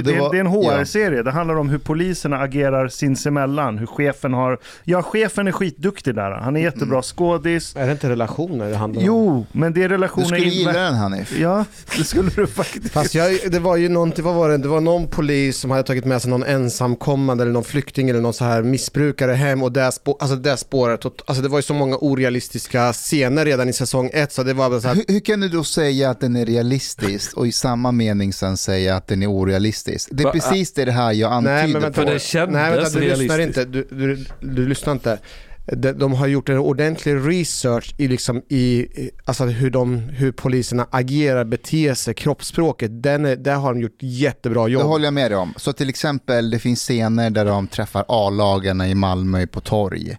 Det, 0.02 0.12
det 0.12 0.20
var- 0.20 0.32
det 0.32 0.38
är 0.38 0.40
en 0.40 0.48
HR-serie. 0.48 1.24
Det 1.24 1.32
handlar 1.32 1.56
om 1.56 1.70
hur 1.70 1.78
poliserna 1.78 2.38
agerar 2.40 2.88
sinsemellan. 2.88 3.78
Hur 3.78 3.86
chefen 3.86 4.34
har... 4.34 4.58
Ja, 4.84 5.02
chefen 5.04 5.48
är 5.48 5.52
skitduktig 5.52 6.16
där. 6.16 6.32
Han 6.32 6.56
är 6.56 6.62
jättebra 6.62 6.88
Mm. 6.96 7.02
skådis. 7.04 7.76
Är 7.76 7.86
det 7.86 7.92
inte 7.92 8.10
relationer 8.10 8.70
det 8.70 8.76
handlar 8.76 9.02
om? 9.02 9.06
Jo, 9.08 9.46
men 9.52 9.74
det 9.74 9.84
är 9.84 9.90
Du 9.90 9.94
relationer... 9.96 10.26
skulle 10.26 10.44
in- 10.46 10.50
gilla 10.52 10.74
den 10.74 10.94
Hanif. 10.96 11.38
Ja, 11.40 11.66
det 11.98 12.04
skulle 12.04 12.30
du 12.36 12.48
faktiskt. 12.48 12.90
Fast 12.94 13.16
jag, 13.16 13.40
det 13.52 13.60
var 13.60 13.76
ju 13.78 13.90
någonting, 13.90 14.26
vad 14.26 14.36
var 14.36 14.50
det? 14.50 14.58
Det 14.58 14.68
var 14.68 14.82
någon 14.82 15.08
polis 15.08 15.58
som 15.58 15.72
hade 15.72 15.84
tagit 15.84 16.06
med 16.06 16.22
sig 16.22 16.32
någon 16.32 16.44
ensamkommande 16.44 17.44
eller 17.44 17.54
någon 17.54 17.64
flykting 17.64 18.10
eller 18.10 18.22
någon 18.22 18.34
så 18.34 18.46
här 18.46 18.62
missbrukare 18.64 19.32
hem 19.32 19.64
och 19.64 19.72
det, 19.72 19.92
spå, 19.92 20.18
alltså 20.20 20.36
det 20.36 20.58
spåret, 20.58 21.06
alltså 21.06 21.44
det 21.44 21.50
var 21.50 21.58
ju 21.58 21.62
så 21.64 21.74
många 21.74 21.98
orealistiska 22.02 22.94
scener 22.94 23.46
redan 23.46 23.70
i 23.70 23.74
säsong 23.74 24.10
ett 24.14 24.32
så 24.32 24.44
det 24.44 24.54
var 24.54 24.70
bara 24.70 24.82
så 24.82 24.88
här, 24.88 24.96
Hur, 24.96 25.04
hur 25.08 25.20
kan 25.20 25.40
du 25.40 25.50
då 25.50 25.64
säga 25.64 26.10
att 26.10 26.20
den 26.20 26.36
är 26.36 26.46
realistisk 26.46 27.38
och 27.38 27.48
i 27.48 27.52
samma 27.52 27.92
mening 27.92 28.34
sen 28.34 28.58
säga 28.58 28.96
att 28.96 29.08
den 29.08 29.24
är 29.24 29.28
orealistisk? 29.28 29.83
Det 29.86 30.22
är 30.22 30.24
Va- 30.24 30.32
precis 30.32 30.74
det 30.74 30.92
här 30.92 31.12
jag 31.14 31.32
antyder 31.34 31.56
Nej 31.56 31.68
men 31.74 31.82
vänta, 31.82 31.96
För 32.02 32.06
på. 32.08 32.14
det 32.14 32.20
kändes 32.20 32.54
nej, 32.54 32.72
vänta 32.78 32.90
du 33.00 33.00
lyssnar 33.00 33.38
realistiskt. 33.38 33.48
inte, 33.60 33.66
du, 33.66 33.88
du, 34.16 34.26
du 34.56 34.68
lyssnar 34.68 34.94
inte. 34.94 35.20
De, 35.66 35.92
de 35.92 36.14
har 36.14 36.28
gjort 36.28 36.50
en 36.50 36.58
ordentlig 36.58 37.16
research 37.16 37.96
i, 37.98 38.08
liksom 38.08 38.42
i 38.50 38.64
i- 38.80 39.12
alltså 39.26 39.46
hur, 39.46 39.70
de, 39.70 39.96
hur 40.00 40.32
poliserna 40.32 40.88
agerar, 40.92 41.44
beter 41.46 41.94
sig, 41.94 42.14
kroppsspråket. 42.14 43.04
Den 43.04 43.26
är, 43.26 43.36
där 43.36 43.56
har 43.56 43.74
de 43.74 43.80
gjort 43.82 43.98
jättebra 44.02 44.66
Det 44.66 44.72
jobb. 44.72 44.84
håller 44.84 45.06
jag 45.06 45.14
med 45.14 45.32
dig 45.32 45.38
om. 45.38 45.54
Så 45.58 45.74
till 45.74 45.90
exempel 45.90 46.50
det 46.50 46.60
finns 46.60 46.80
scener 46.82 47.30
där 47.30 47.46
de 47.46 47.68
träffar 47.68 48.06
A-lagarna 48.08 48.90
i 48.90 48.96
Malmö 48.96 49.48
på 49.48 49.62
torg. 49.62 50.18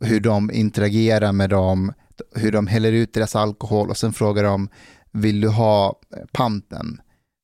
Hur 0.00 0.20
de 0.20 0.50
interagerar 0.50 1.32
med 1.32 1.50
dem, 1.50 1.92
hur 2.34 2.52
de 2.52 2.66
häller 2.66 2.92
ut 2.92 3.14
deras 3.14 3.36
alkohol 3.36 3.90
och 3.90 3.96
sen 3.96 4.12
frågar 4.12 4.44
de 4.44 4.68
vill 5.12 5.40
du 5.40 5.48
ha 5.48 5.86
eh, 6.16 6.22
panten? 6.32 7.00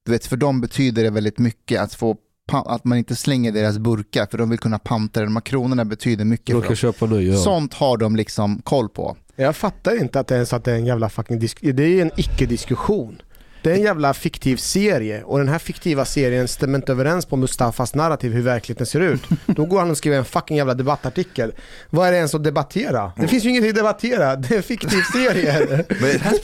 Du 0.06 0.12
vet, 0.12 0.26
för 0.26 0.36
dem 0.36 0.60
betyder 0.60 1.02
det 1.02 1.10
väldigt 1.10 1.38
mycket 1.38 1.80
att 1.80 1.94
få 1.94 2.16
att 2.52 2.84
man 2.84 2.98
inte 2.98 3.16
slänger 3.16 3.52
deras 3.52 3.78
burkar 3.78 4.26
för 4.30 4.38
de 4.38 4.50
vill 4.50 4.58
kunna 4.58 4.78
panta 4.78 5.20
det. 5.20 5.26
De 5.26 5.36
här 5.36 5.40
kronorna 5.40 5.84
betyder 5.84 6.24
mycket 6.24 6.46
De 6.46 6.52
för 6.52 6.60
kan 6.60 6.68
dem. 6.68 6.76
köpa 6.76 7.06
nya. 7.06 7.32
Ja. 7.32 7.38
Sånt 7.38 7.74
har 7.74 7.96
de 7.96 8.16
liksom 8.16 8.62
koll 8.62 8.88
på. 8.88 9.16
Jag 9.36 9.56
fattar 9.56 10.00
inte 10.00 10.20
att 10.20 10.26
det 10.26 10.34
ens 10.34 10.52
att 10.52 10.64
det 10.64 10.72
är 10.72 10.76
en 10.76 10.86
jävla 10.86 11.08
fucking 11.08 11.38
disk- 11.40 11.58
Det 11.74 11.82
är 11.82 11.88
ju 11.88 12.00
en 12.00 12.10
icke-diskussion. 12.16 13.22
Det 13.66 13.72
är 13.72 13.76
en 13.76 13.82
jävla 13.82 14.14
fiktiv 14.14 14.56
serie 14.56 15.22
och 15.22 15.38
den 15.38 15.48
här 15.48 15.58
fiktiva 15.58 16.04
serien 16.04 16.48
stämmer 16.48 16.78
inte 16.78 16.92
överens 16.92 17.26
på 17.26 17.36
Mustafas 17.36 17.94
narrativ 17.94 18.32
hur 18.32 18.42
verkligheten 18.42 18.86
ser 18.86 19.00
ut. 19.00 19.22
Då 19.46 19.64
går 19.64 19.78
han 19.78 19.90
och 19.90 19.96
skriver 19.96 20.18
en 20.18 20.24
fucking 20.24 20.56
jävla 20.56 20.74
debattartikel. 20.74 21.52
Vad 21.90 22.08
är 22.08 22.12
det 22.12 22.16
ens 22.16 22.34
att 22.34 22.44
debattera? 22.44 23.12
Det 23.16 23.28
finns 23.28 23.44
ju 23.44 23.48
ingenting 23.48 23.70
att 23.70 23.76
debattera. 23.76 24.36
Det 24.36 24.50
är 24.50 24.56
en 24.56 24.62
fiktiv 24.62 25.00
serie. 25.12 25.84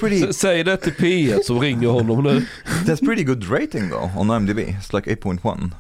Pretty, 0.01 0.33
Säg 0.33 0.65
det 0.65 0.77
till 0.77 0.93
P1 0.93 1.43
som 1.43 1.61
ringer 1.61 1.89
honom 1.89 2.25
nu. 2.25 2.47
it 2.83 2.89
has 2.89 3.01
pretty 3.01 3.25
good 3.25 3.51
rating 3.51 3.91
though 3.91 4.19
on 4.19 4.31
IMDb. 4.31 4.59
It's 4.59 4.97
like 4.97 5.15
8.1. 5.15 5.71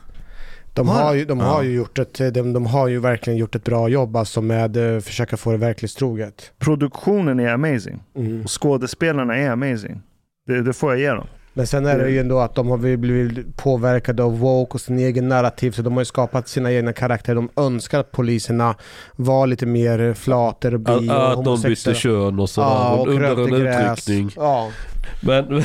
De 0.74 0.88
har 0.88 1.14
ju, 1.14 1.24
de 1.24 1.40
har 1.40 1.62
ju 1.62 1.74
gjort 1.74 1.98
ett, 1.98 2.34
de, 2.34 2.52
de 2.52 2.66
har 2.66 2.88
ju 2.88 3.00
verkligen 3.00 3.38
gjort 3.38 3.54
ett 3.54 3.64
bra 3.64 3.88
jobb 3.88 4.16
alltså 4.16 4.42
med 4.42 4.94
eh, 4.94 5.00
försöka 5.00 5.36
få 5.36 5.52
det 5.52 5.58
verklighetstroget. 5.58 6.52
Produktionen 6.58 7.40
är 7.40 7.48
amazing. 7.48 8.02
Mm. 8.16 8.42
Och 8.42 8.62
skådespelarna 8.62 9.36
är 9.36 9.50
amazing. 9.50 10.02
Det, 10.46 10.62
det 10.62 10.72
får 10.72 10.90
jag 10.92 11.00
ge 11.00 11.08
dem. 11.10 11.26
Men 11.54 11.66
sen 11.66 11.86
är 11.86 11.98
det 11.98 12.10
ju 12.10 12.20
ändå 12.20 12.38
att 12.38 12.54
de 12.54 12.68
har 12.68 12.96
blivit 12.96 13.56
påverkade 13.56 14.22
av 14.22 14.38
woke 14.38 14.74
och 14.74 14.80
sin 14.80 14.98
egen 14.98 15.28
narrativ 15.28 15.70
så 15.70 15.82
de 15.82 15.92
har 15.92 16.00
ju 16.00 16.04
skapat 16.04 16.48
sina 16.48 16.72
egna 16.72 16.92
karaktärer. 16.92 17.34
De 17.34 17.48
önskar 17.56 18.00
att 18.00 18.12
poliserna 18.12 18.74
var 19.16 19.46
lite 19.46 19.66
mer 19.66 20.14
flater 20.14 20.74
och 20.74 20.80
bi 20.80 20.92
Att, 20.92 21.00
och 21.00 21.32
att 21.32 21.44
de 21.44 21.62
bytte 21.62 21.94
kön 21.94 22.40
och 22.40 22.50
sådär. 22.50 22.68
Ja, 22.68 22.94
och 22.94 23.08
under 23.08 23.36
en 23.36 23.54
utryckning. 23.54 24.30
Ja. 24.36 24.70
Men 25.20 25.62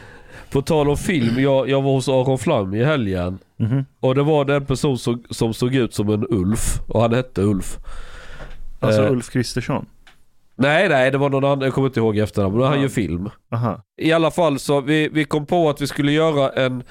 på 0.50 0.62
tal 0.62 0.88
om 0.88 0.96
film, 0.96 1.42
jag, 1.42 1.68
jag 1.68 1.82
var 1.82 1.92
hos 1.92 2.08
Aron 2.08 2.38
Flam 2.38 2.74
i 2.74 2.84
helgen. 2.84 3.38
Mhm. 3.56 3.84
Och 4.00 4.14
det 4.14 4.22
var 4.22 4.44
den 4.44 4.66
person 4.66 4.98
som, 4.98 5.24
som 5.30 5.54
såg 5.54 5.74
ut 5.74 5.94
som 5.94 6.08
en 6.08 6.26
Ulf. 6.30 6.80
Och 6.88 7.02
han 7.02 7.14
hette 7.14 7.42
Ulf. 7.42 7.78
Alltså 8.80 9.02
Eh, 9.02 9.12
Ulf 9.12 9.30
Kristersson. 9.30 9.86
Nej, 10.56 10.88
nej, 10.88 11.10
det 11.10 11.18
var 11.18 11.30
någon 11.30 11.44
annan. 11.44 11.60
Jag 11.60 11.74
kommer 11.74 11.88
inte 11.88 12.00
ihåg 12.00 12.18
efternamn. 12.18 12.56
Men 12.56 12.66
han 12.66 12.80
gör 12.80 12.88
film. 12.88 13.30
Aha. 13.52 13.82
I 14.02 14.12
alla 14.12 14.30
fall 14.30 14.58
så 14.58 14.80
vi, 14.80 15.08
vi 15.08 15.24
kom 15.24 15.46
på 15.46 15.70
att 15.70 15.80
vi 15.80 15.86
skulle 15.86 16.12
göra 16.12 16.50
en 16.50 16.82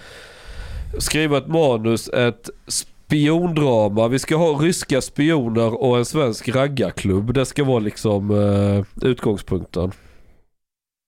skriva 0.97 1.37
ett 1.37 1.47
manus, 1.47 2.09
ett 2.09 2.49
spiondrama. 2.67 4.07
Vi 4.07 4.19
ska 4.19 4.35
ha 4.35 4.47
ryska 4.47 5.01
spioner 5.01 5.81
och 5.83 5.97
en 5.97 6.05
svensk 6.05 6.49
raggarklubb. 6.49 7.33
Det 7.33 7.45
ska 7.45 7.63
vara 7.63 7.79
liksom 7.79 8.31
eh, 8.31 9.07
utgångspunkten. 9.09 9.91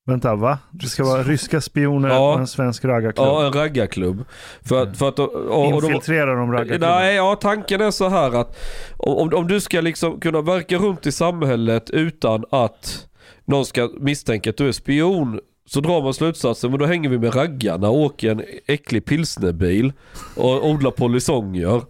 Vänta, 0.08 0.36
va? 0.36 0.58
Det 0.72 0.86
ska 0.88 1.04
vara 1.04 1.24
ryska 1.24 1.62
spioner 1.62 2.10
Ja. 2.10 2.34
och 2.34 2.40
en 2.40 2.48
svensk 2.48 2.86
raggarklubb. 2.86 3.28
Ja, 3.28 3.46
en 3.46 3.54
raggarklubb. 3.54 4.26
För 4.62 4.84
att, 4.84 4.98
för 4.98 5.08
att, 5.10 5.20
och, 5.20 5.34
och, 5.36 5.74
och 5.74 5.82
de, 5.82 5.88
Infiltrerar 5.88 6.36
de 6.36 6.52
raggarklubben? 6.52 6.90
Nej, 6.90 7.16
ja 7.16 7.36
tanken 7.42 7.82
är 7.82 7.92
så 7.92 8.10
här 8.10 8.32
att 8.42 8.58
om, 8.98 9.34
om 9.34 9.48
du 9.48 9.60
ska 9.62 9.82
liksom 9.82 10.20
kunna 10.20 10.42
verka 10.42 10.78
runt 10.78 11.06
i 11.08 11.12
samhället 11.12 11.90
utan 11.90 12.44
att 12.50 13.08
någon 13.46 13.66
ska 13.66 13.90
misstänka 14.00 14.50
att 14.50 14.58
du 14.58 14.68
är 14.68 14.72
spion 14.72 15.40
så 15.66 15.80
drar 15.80 16.02
man 16.02 16.14
slutsatsen, 16.14 16.70
men 16.72 16.80
då 16.80 16.86
hänger 16.86 17.10
vi 17.10 17.18
med 17.20 17.36
raggarna 17.36 17.90
och 17.90 17.98
åker 18.00 18.32
en 18.32 18.42
äcklig 18.68 19.06
pilsnerbil 19.06 19.94
och 20.36 20.68
odlar 20.70 20.92
polisonger. 20.92 21.82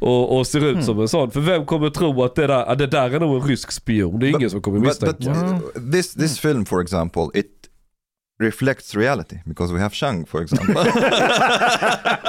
Och, 0.00 0.38
och 0.38 0.46
ser 0.46 0.58
ut 0.64 0.72
Mm. 0.72 0.82
som 0.82 1.00
en 1.00 1.08
sån. 1.08 1.30
För 1.30 1.40
vem 1.40 1.66
kommer 1.66 1.90
tro 1.90 2.22
att 2.24 2.34
det 2.34 2.46
där, 2.46 2.66
att 2.66 2.78
det 2.78 2.86
där 2.86 3.10
är 3.10 3.20
nog 3.20 3.42
en 3.42 3.48
rysk 3.48 3.72
spion? 3.72 4.18
Det 4.20 4.26
är 4.26 4.30
ingen 4.36 4.50
som 4.50 4.62
kommer 4.62 4.78
But, 4.78 4.86
misstänka. 4.88 5.16
but 5.74 5.76
uh, 5.82 5.90
this 5.92 6.14
this 6.14 6.38
film, 6.38 6.64
for 6.64 6.82
example, 6.82 7.22
it 7.34 7.46
reflects 8.38 8.94
reality 8.94 9.38
because 9.44 9.72
we 9.74 9.80
have 9.80 9.94
Shang, 9.94 10.26
for 10.26 10.42
example. 10.42 10.74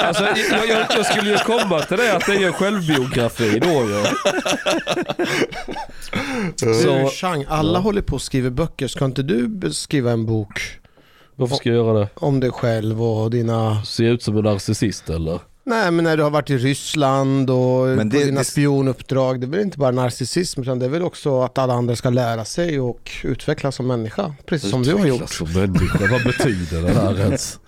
Alltså, 0.07 0.23
jag, 0.23 0.67
jag, 0.67 0.85
jag 0.89 1.05
skulle 1.05 1.31
ju 1.31 1.37
komma 1.37 1.79
till 1.79 1.97
det 1.97 2.15
att 2.15 2.25
det 2.25 2.35
är 2.35 2.47
en 2.47 2.53
självbiografi 2.53 3.59
då 3.59 3.67
ju. 3.67 4.03
Du, 6.55 6.73
Så, 6.73 7.09
Chang, 7.09 7.45
alla 7.47 7.79
håller 7.79 8.01
på 8.01 8.15
och 8.15 8.21
skriver 8.21 8.49
böcker. 8.49 8.87
Ska 8.87 9.05
inte 9.05 9.23
du 9.23 9.73
skriva 9.73 10.11
en 10.11 10.25
bok 10.25 10.79
varför 11.39 11.55
ska 11.55 11.69
jag 11.69 11.75
göra 11.75 11.99
det? 11.99 12.09
om 12.15 12.39
dig 12.39 12.51
själv 12.51 13.03
och 13.03 13.31
dina... 13.31 13.83
Ser 13.83 14.03
jag 14.03 14.13
ut 14.13 14.23
som 14.23 14.37
en 14.37 14.43
narcissist 14.43 15.09
eller? 15.09 15.39
Nej, 15.67 15.91
men 15.91 16.03
när 16.03 16.17
du 16.17 16.23
har 16.23 16.29
varit 16.29 16.49
i 16.49 16.57
Ryssland 16.57 17.49
och 17.49 17.87
Men 17.87 18.09
på 18.09 18.17
det- 18.17 18.25
dina 18.25 18.39
det- 18.39 18.45
spionuppdrag, 18.45 19.39
det 19.39 19.45
är 19.45 19.49
väl 19.49 19.59
inte 19.59 19.77
bara 19.77 19.91
narcissism 19.91 20.61
utan 20.61 20.79
det 20.79 20.85
är 20.85 20.89
väl 20.89 21.01
också 21.03 21.41
att 21.41 21.57
alla 21.57 21.73
andra 21.73 21.95
ska 21.95 22.09
lära 22.09 22.45
sig 22.45 22.79
och 22.79 23.11
utvecklas 23.23 23.75
som 23.75 23.87
människa. 23.87 24.33
Precis 24.45 24.69
som 24.69 24.83
du 24.83 24.93
har 24.93 25.05
gjort. 25.05 25.29
Som 25.29 25.53
människa, 25.53 25.99
vad 26.11 26.23
betyder 26.23 26.81
det 26.81 26.93
där 26.93 27.19
ens? 27.19 27.59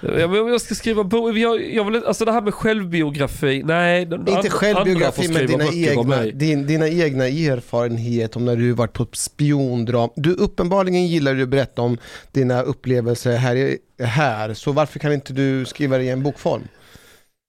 Ja, 0.00 0.28
men 0.28 0.40
om 0.40 0.48
jag 0.48 0.60
ska 0.60 0.74
skriva 0.74 1.04
bok, 1.04 1.36
jag, 1.36 1.74
jag 1.74 1.84
vill, 1.90 2.04
alltså 2.04 2.24
det 2.24 2.32
här 2.32 2.40
med 2.40 2.54
självbiografi, 2.54 3.62
nej. 3.64 4.02
Inte 4.02 4.50
självbiografi 4.50 5.28
men 5.28 5.46
dina 5.46 5.64
egna, 5.72 6.22
din, 6.22 6.66
dina 6.66 6.88
egna 6.88 7.26
erfarenheter 7.26 8.36
om 8.38 8.44
när 8.44 8.56
du 8.56 8.72
varit 8.72 8.92
på 8.92 9.06
spiondram. 9.12 10.10
Du 10.16 10.32
uppenbarligen 10.32 11.06
gillar 11.06 11.34
du 11.34 11.42
att 11.42 11.48
berätta 11.48 11.82
om 11.82 11.98
dina 12.32 12.62
upplevelser 12.62 13.36
här, 13.36 13.76
här 14.04 14.54
så 14.54 14.72
varför 14.72 14.98
kan 14.98 15.12
inte 15.12 15.32
du 15.32 15.64
skriva 15.64 15.98
det 15.98 16.04
i 16.04 16.08
en 16.08 16.22
bokform? 16.22 16.62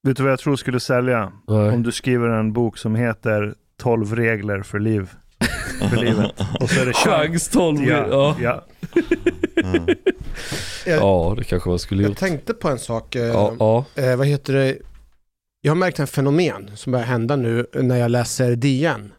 Vet 0.02 0.16
du 0.16 0.22
vad 0.22 0.32
jag 0.32 0.38
tror 0.38 0.56
skulle 0.56 0.80
sälja? 0.80 1.32
Nej. 1.48 1.68
Om 1.70 1.82
du 1.82 1.92
skriver 1.92 2.28
en 2.28 2.52
bok 2.52 2.78
som 2.78 2.94
heter 2.94 3.54
12 3.82 4.16
regler 4.16 4.62
för 4.62 4.78
liv. 4.78 5.10
För 5.90 5.96
livet. 5.96 6.30
Och 6.60 6.70
så 6.70 6.80
är 6.80 6.86
det 6.86 6.92
Chans 6.92 7.48
12, 7.48 7.84
ja. 7.84 8.06
Ja, 8.10 8.36
Ja. 8.40 8.64
ja. 10.86 10.92
ja, 10.94 11.34
det 11.38 11.44
kanske 11.44 11.68
man 11.68 11.78
skulle 11.78 12.02
Jag 12.02 12.08
gjort. 12.10 12.18
tänkte 12.18 12.54
på 12.54 12.68
en 12.68 12.78
sak. 12.78 13.14
eh, 13.14 13.22
Ja, 13.26 13.54
ja. 13.58 13.84
Eh, 14.02 14.16
vad 14.16 14.26
heter 14.26 14.52
det? 14.52 14.78
Jag 15.60 15.70
har 15.70 15.76
märkt 15.76 15.98
en 15.98 16.06
fenomen 16.06 16.70
som 16.74 16.92
börjar 16.92 17.06
hända 17.06 17.36
nu 17.36 17.66
när 17.74 17.96
jag 17.96 18.10
läser 18.10 18.56
DN. 18.56 19.12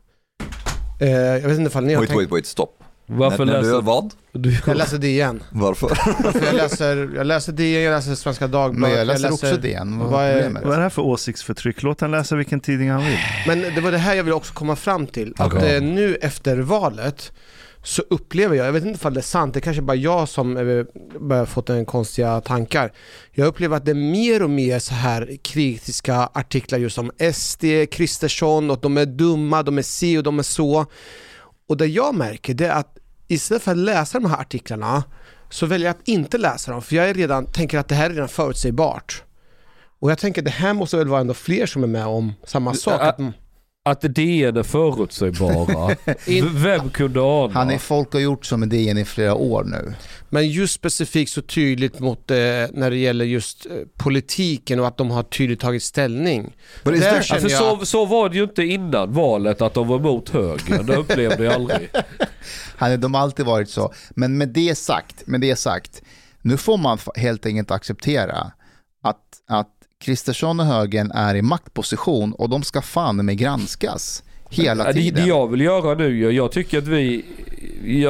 Eh, 1.02 1.10
jag 1.10 1.42
vet 1.50 1.58
inte 1.58 1.70
ifall 1.70 1.84
ni 1.86 1.94
har 1.94 2.02
Wait, 2.02 2.10
tänkt... 2.10 2.20
wait, 2.20 2.32
wait, 2.32 2.46
stopp. 2.46 2.79
Varför 3.12 3.46
när, 3.46 3.54
när 3.54 3.60
du 3.60 3.66
läser 3.66 3.76
gör 3.76 3.82
vad? 3.82 4.14
du? 4.32 4.58
Jag 4.68 4.78
läser 4.78 4.98
DN. 4.98 5.44
Varför? 5.52 5.88
För 6.32 6.46
jag, 6.46 6.56
läser, 6.56 7.12
jag 7.16 7.28
läser 7.28 7.54
DN, 7.54 7.84
jag 7.84 7.92
läser 7.92 8.16
Svenska 8.16 8.48
Dagbladet. 8.48 8.98
Men 8.98 9.08
jag 9.08 9.08
läser 9.08 9.34
också 9.34 9.58
DN. 9.58 10.00
Vad 10.00 10.10
vad 10.10 10.24
är? 10.24 10.50
Vad 10.50 10.74
är 10.74 10.78
det 10.78 10.84
här 10.84 10.90
för 10.90 11.02
åsiktsförtryck? 11.02 11.84
Låt 11.84 12.02
han 12.02 12.12
läsa 12.12 12.36
vilken 12.36 12.60
tidning 12.60 12.90
han 12.90 13.06
vill. 13.06 13.18
Men 13.48 13.76
det 13.76 13.82
var 13.82 13.92
det 13.92 13.98
här 13.98 14.16
jag 14.16 14.24
ville 14.24 14.36
också 14.36 14.54
komma 14.54 14.76
fram 14.76 15.08
till. 15.08 15.34
Att 15.38 15.54
Okej. 15.54 15.76
eh, 15.76 15.82
nu 15.82 16.16
efter 16.16 16.58
valet 16.58 17.32
så 17.84 18.04
upplever 18.10 18.56
jag, 18.56 18.68
jag 18.68 18.74
vet 18.74 18.86
inte 18.86 18.98
ifall 18.98 19.14
det 19.14 19.20
är 19.20 19.22
sant, 19.22 19.54
det 19.54 19.60
är 19.60 19.62
kanske 19.62 19.82
bara 19.82 19.96
jag 19.98 20.30
som 20.30 20.58
eh, 20.58 20.86
börjar 21.20 21.46
fått 21.46 21.70
en 21.70 21.86
konstiga 21.86 22.42
tankar. 22.42 22.92
Jag 23.32 23.48
upplever 23.48 23.78
att 23.78 23.86
det 23.86 23.92
är 23.92 24.12
mer 24.12 24.44
och 24.44 24.50
mer 24.50 24.80
så 24.80 24.94
här 24.94 25.38
kritiska 25.42 26.30
artiklar 26.34 26.80
just 26.80 26.98
om 26.98 27.12
SD, 27.34 27.66
Kristersson 27.92 28.72
och 28.72 28.80
de 28.82 28.98
är 28.98 29.06
dumma, 29.06 29.64
de 29.64 29.78
är 29.78 29.82
si 29.82 30.18
och 30.18 30.24
de 30.24 30.40
är 30.40 30.44
så. 30.44 30.86
Och 31.70 31.78
det 31.78 31.86
jag 31.86 32.16
märker 32.16 32.54
det 32.54 32.68
är 32.68 32.72
att 32.72 32.98
istället 33.28 33.64
för 33.64 33.72
att 33.72 33.78
läsa 33.78 34.20
de 34.20 34.30
här 34.30 34.42
artiklarna 34.42 35.04
så 35.50 35.66
väljer 35.66 35.88
jag 35.88 35.96
att 35.96 36.08
inte 36.08 36.38
läsa 36.38 36.72
dem 36.72 36.82
för 36.82 36.96
jag 36.96 37.10
är 37.10 37.14
redan, 37.14 37.46
tänker 37.46 37.78
att 37.78 37.88
det 37.88 37.96
här 37.96 38.10
är 38.10 38.14
redan 38.14 38.30
förutsägbart. 38.30 39.24
Och 40.00 40.12
jag 40.12 40.18
tänker 40.18 40.42
det 40.42 40.50
här 40.50 40.74
måste 40.74 40.98
väl 40.98 41.08
vara 41.08 41.22
ändå 41.22 41.34
fler 41.34 41.66
som 41.66 41.84
är 41.84 41.88
med 41.88 42.06
om 42.06 42.34
samma 42.44 42.74
sak. 42.74 43.02
Att, 43.02 43.20
Att 43.86 44.02
DN 44.02 44.58
är 44.58 44.64
förutsägbara. 44.64 45.96
Vem 46.54 46.90
kunde 46.90 47.22
ana? 47.22 47.54
Han 47.54 47.70
är 47.70 47.78
folk 47.78 48.14
har 48.14 48.20
gjort 48.20 48.46
som 48.46 48.60
med 48.60 48.70
DN 48.70 48.98
i 48.98 49.06
flera 49.06 49.36
år 49.36 49.64
nu. 49.64 49.94
Men 50.30 50.50
just 50.50 50.74
specifikt 50.74 51.32
så 51.32 51.42
tydligt 51.42 52.00
mot 52.00 52.32
eh, 52.32 52.38
när 52.74 52.90
det 52.90 52.98
gäller 52.98 53.26
just 53.26 53.66
eh, 53.66 53.72
politiken 53.98 54.80
och 54.80 54.88
att 54.88 54.98
de 54.98 55.12
har 55.12 55.24
tydligt 55.24 55.60
tagit 55.60 55.84
ställning. 55.84 56.56
Där 56.84 57.22
känner 57.22 57.42
för 57.42 57.50
jag, 57.50 57.80
så, 57.80 57.86
så 57.86 58.06
var 58.06 58.30
det 58.30 58.36
ju 58.36 58.44
inte 58.44 58.64
innan 58.64 59.14
valet 59.14 59.62
att 59.62 59.74
de 59.74 59.88
var 59.88 60.00
emot 60.00 60.30
högern. 60.30 60.86
Det 60.86 60.96
upplevde 60.96 61.44
jag 61.44 61.54
aldrig. 61.54 61.90
Han, 62.76 63.00
de 63.00 63.14
har 63.14 63.22
alltid 63.22 63.46
varit 63.46 63.70
så. 63.70 63.94
Men 64.10 64.38
med 64.38 64.50
det 64.50 64.76
sagt, 64.78 65.28
med 65.28 65.42
det 65.42 65.56
sagt, 65.56 66.02
nu 66.42 66.58
får 66.58 66.78
man 66.78 66.98
helt 67.16 67.46
enkelt 67.46 67.72
acceptera 67.72 68.52
att, 69.04 69.24
att 69.48 69.79
Kristersson 70.10 70.60
och 70.60 70.66
högern 70.66 71.12
är 71.12 71.36
i 71.36 71.42
maktposition 71.42 72.34
och 72.34 72.50
de 72.50 72.64
ska 72.64 72.82
fan 72.82 73.26
med 73.26 73.38
granskas 73.38 74.24
hela 74.50 74.84
Ja, 74.86 74.94
det, 74.94 75.00
tiden. 75.00 75.24
det 75.24 75.30
jag 75.30 75.48
vill 75.48 75.62
göra 75.62 75.96
nu, 75.96 76.20
jag, 76.22 76.32
jag 76.34 76.52
tycker 76.52 76.78
att 76.78 76.88
vi, 76.88 77.26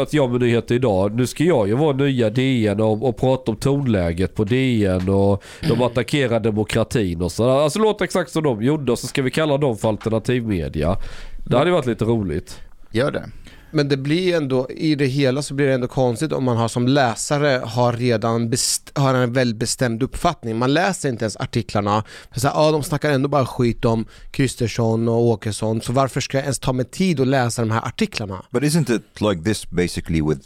att 0.01 0.13
jag 0.13 0.31
med 0.31 0.41
nyheter 0.41 0.75
idag, 0.75 1.15
nu 1.15 1.27
ska 1.27 1.43
jag 1.43 1.67
ju 1.67 1.73
vara 1.75 1.95
nya 1.97 2.29
DN 2.29 2.79
och, 2.81 3.07
och 3.09 3.17
prata 3.17 3.51
om 3.51 3.57
tonläget 3.57 4.35
på 4.35 4.43
DN 4.43 5.09
och 5.09 5.43
de 5.67 5.81
attackerar 5.81 6.39
demokratin 6.39 7.21
och 7.21 7.31
så. 7.31 7.49
Alltså 7.49 7.79
låt 7.79 8.01
exakt 8.01 8.31
som 8.31 8.43
de 8.43 8.63
gjorde 8.63 8.91
och 8.91 8.99
så 8.99 9.07
ska 9.07 9.21
vi 9.21 9.31
kalla 9.31 9.57
dem 9.57 9.77
för 9.77 9.89
alternativmedia. 9.89 10.97
Det 11.45 11.57
hade 11.57 11.71
varit 11.71 11.85
lite 11.85 12.05
roligt. 12.05 12.59
Gör 12.91 13.11
det 13.11 13.29
men 13.71 13.89
det 13.89 13.97
blir 13.97 14.35
ändå, 14.35 14.69
i 14.69 14.95
det 14.95 15.05
hela 15.05 15.41
så 15.41 15.53
blir 15.53 15.67
det 15.67 15.73
ändå 15.73 15.87
konstigt 15.87 16.33
om 16.33 16.43
man 16.43 16.57
har 16.57 16.67
som 16.67 16.87
läsare 16.87 17.61
har 17.65 17.93
redan 17.93 18.49
best, 18.49 18.91
har 18.95 19.13
en 19.13 19.33
väldigt 19.33 19.57
bestämd 19.57 20.03
uppfattning. 20.03 20.57
Man 20.57 20.73
läser 20.73 21.09
inte 21.09 21.23
ens 21.23 21.37
artiklarna. 21.37 22.03
För 22.31 22.39
så 22.39 22.47
här, 22.47 22.67
ah, 22.67 22.71
de 22.71 22.83
snackar 22.83 23.11
ändå 23.11 23.29
bara 23.29 23.45
skit 23.45 23.85
om 23.85 24.05
Kristersson 24.31 25.07
och 25.07 25.21
Åkesson, 25.21 25.81
så 25.81 25.93
varför 25.93 26.21
ska 26.21 26.37
jag 26.37 26.43
ens 26.43 26.59
ta 26.59 26.73
mig 26.73 26.85
tid 26.85 27.19
att 27.19 27.27
läsa 27.27 27.61
de 27.61 27.71
här 27.71 27.87
artiklarna? 27.87 28.43
but 28.51 28.63
isn't 28.63 28.95
it 28.95 29.21
like 29.21 29.43
this 29.43 29.69
basically 29.69 30.21
with 30.21 30.41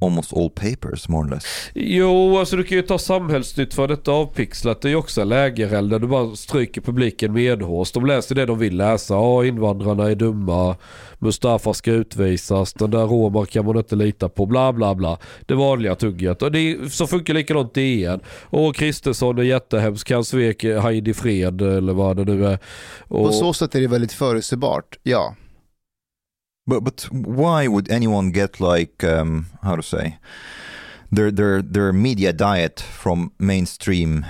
almost 0.00 0.32
all 0.32 0.50
papers 0.50 1.08
more 1.08 1.26
or 1.26 1.30
less? 1.30 1.44
Jo, 1.74 2.38
alltså 2.38 2.56
du 2.56 2.64
kan 2.64 2.76
ju 2.76 2.82
ta 2.82 2.98
samhällsnytt 2.98 3.74
för 3.74 3.88
detta 3.88 4.12
avpixlat. 4.12 4.80
Det 4.80 4.88
är 4.88 4.90
ju 4.90 4.96
också 4.96 5.20
en 5.20 5.28
lägereld 5.28 5.90
där 5.90 5.98
du 5.98 6.06
bara 6.06 6.36
stryker 6.36 6.80
publiken 6.80 7.32
medhårs. 7.32 7.92
De 7.92 8.06
läser 8.06 8.34
det 8.34 8.46
de 8.46 8.58
vill 8.58 8.76
läsa. 8.76 9.14
Ja, 9.14 9.44
invandrarna 9.44 10.10
är 10.10 10.14
dumma. 10.14 10.76
Mustafa 11.18 11.74
ska 11.74 11.92
utvisas. 11.92 12.72
Den 12.72 12.90
där 12.90 13.06
romar 13.06 13.44
kan 13.44 13.64
man 13.64 13.76
inte 13.76 13.96
lita 13.96 14.28
på. 14.28 14.46
Bla 14.46 14.72
bla 14.72 14.94
bla. 14.94 15.18
Det 15.46 15.54
vanliga 15.54 15.94
tugget. 15.94 16.42
Och 16.42 16.52
det 16.52 16.58
är, 16.58 16.88
så 16.88 17.06
funkar 17.06 17.34
likadant 17.34 17.74
DN. 17.74 18.20
Och 18.42 18.76
Kristersson 18.76 19.38
är 19.38 19.42
jättehemsk. 19.42 20.10
Han 20.10 20.24
svek 20.24 20.64
Heidi 20.64 21.14
Fred 21.14 21.62
eller 21.62 21.92
vad 21.92 22.16
det 22.16 22.24
nu 22.24 22.46
är. 22.46 22.58
Och, 23.08 23.26
På 23.26 23.32
så 23.32 23.52
sätt 23.52 23.74
är 23.74 23.80
det 23.80 23.86
väldigt 23.88 24.12
förutsägbart, 24.12 24.98
ja. 25.02 25.34
But 26.66 26.80
but 26.84 27.08
why 27.12 27.68
would 27.68 27.90
anyone 27.90 28.32
get 28.32 28.60
like 28.60 29.04
um, 29.04 29.46
how 29.62 29.76
to 29.76 29.82
say 29.82 30.18
their 31.12 31.30
their 31.30 31.62
their 31.62 31.92
media 31.92 32.32
diet 32.32 32.80
from 32.80 33.30
mainstream 33.38 34.26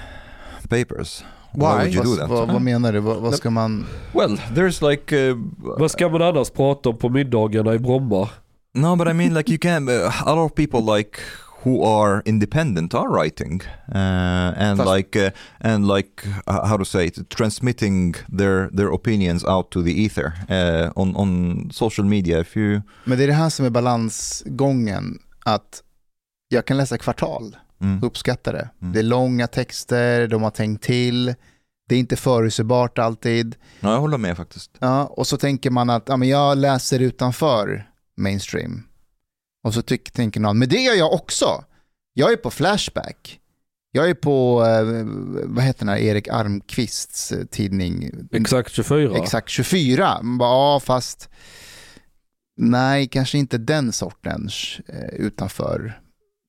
papers? 0.69 1.25
Why? 1.55 1.85
would 1.85 1.95
you 1.95 2.03
do 2.03 2.17
that? 2.17 2.29
vad, 2.29 2.49
vad 2.53 2.63
menar 2.63 2.93
du? 2.93 3.01
Vad, 3.01 3.17
vad 3.17 3.35
ska 3.35 3.51
man... 3.51 3.87
Well, 4.13 4.37
there's 4.53 4.83
like 4.83 5.13
uh, 5.13 5.37
vad 5.59 5.91
ska 5.91 6.09
man 6.09 6.23
annars 6.23 6.51
prata 6.51 6.89
om 6.89 6.99
på 6.99 7.09
middagarna 7.09 7.75
i 7.75 7.79
Bromma? 7.79 8.29
no, 8.77 8.95
but 8.95 9.09
I 9.09 9.13
mean 9.13 9.35
like 9.35 9.49
you 9.49 9.59
can 9.59 9.89
uh, 9.89 10.13
a 10.25 10.35
lot 10.35 10.45
of 10.45 10.55
people 10.55 10.83
like 10.83 11.21
who 11.67 11.83
are 11.83 12.23
independent 12.25 12.95
are 12.95 13.09
writing 13.09 13.63
uh, 13.95 14.55
and 14.57 14.79
Fast- 14.79 14.97
like 14.97 15.27
uh, 15.27 15.31
and 15.61 15.89
like 15.89 16.27
uh, 16.47 16.67
how 16.69 16.79
to 16.79 16.85
say 16.85 17.07
it, 17.07 17.31
transmitting 17.31 18.15
their 18.39 18.71
their 18.77 18.89
opinions 18.89 19.45
out 19.45 19.71
to 19.71 19.83
the 19.83 20.05
ether 20.05 20.33
uh, 20.51 21.03
on 21.03 21.17
on 21.17 21.71
social 21.73 22.07
media. 22.07 22.41
If 22.41 22.57
you 22.57 22.83
Men 23.05 23.19
det 23.19 23.25
är 23.25 23.29
det 23.29 23.35
här 23.35 23.51
som 23.51 23.67
är 23.67 23.71
balansgången, 23.71 25.19
att 25.45 25.83
jag 26.49 26.65
kan 26.65 26.77
läsa 26.77 26.99
kvartal, 26.99 27.57
mm. 27.81 28.03
uppskatta 28.03 28.53
det. 28.53 28.69
Mm. 28.83 28.93
Det 28.93 28.99
är 28.99 29.03
långa 29.03 29.47
texter, 29.47 30.29
de 30.29 30.43
har 30.43 30.51
tänkt 30.51 30.85
till, 30.85 31.35
det 31.89 31.95
är 31.95 31.99
inte 31.99 32.17
förutsägbart 32.17 32.99
alltid. 32.99 33.57
Ja, 33.81 33.93
jag 33.93 34.01
håller 34.01 34.19
med 34.19 34.37
faktiskt. 34.37 34.71
Ja, 34.79 35.05
och 35.05 35.27
så 35.27 35.37
tänker 35.37 35.71
man 35.71 35.91
att 35.91 36.09
ja, 36.09 36.17
men 36.17 36.29
jag 36.29 36.59
läser 36.59 37.01
utanför 37.01 37.91
mainstream. 38.17 38.83
Och 39.67 39.75
så 39.75 39.83
tyck, 39.83 40.11
tänker 40.11 40.41
någon, 40.41 40.59
men 40.59 40.69
det 40.69 40.77
gör 40.77 40.95
jag 40.95 41.13
också. 41.13 41.65
Jag 42.15 42.33
är 42.33 42.37
på 42.37 42.51
Flashback. 42.51 43.41
Jag 43.93 44.11
är 44.11 44.15
på, 44.15 44.65
eh, 44.65 45.05
vad 45.45 45.65
heter 45.65 45.79
den 45.79 45.89
här, 45.89 45.97
Erik 45.97 46.29
Armqvists 46.29 47.33
eh, 47.33 47.45
tidning? 47.45 48.11
Exakt 48.33 48.73
24. 48.73 49.17
Exakt 49.19 49.49
24. 49.49 50.23
Man 50.23 50.39
bara, 50.39 50.51
ja 50.51 50.81
fast 50.81 51.29
nej, 52.57 53.07
kanske 53.07 53.39
inte 53.39 53.59
den 53.59 53.93
sortens 53.93 54.81
eh, 54.89 55.15
utanför 55.15 56.01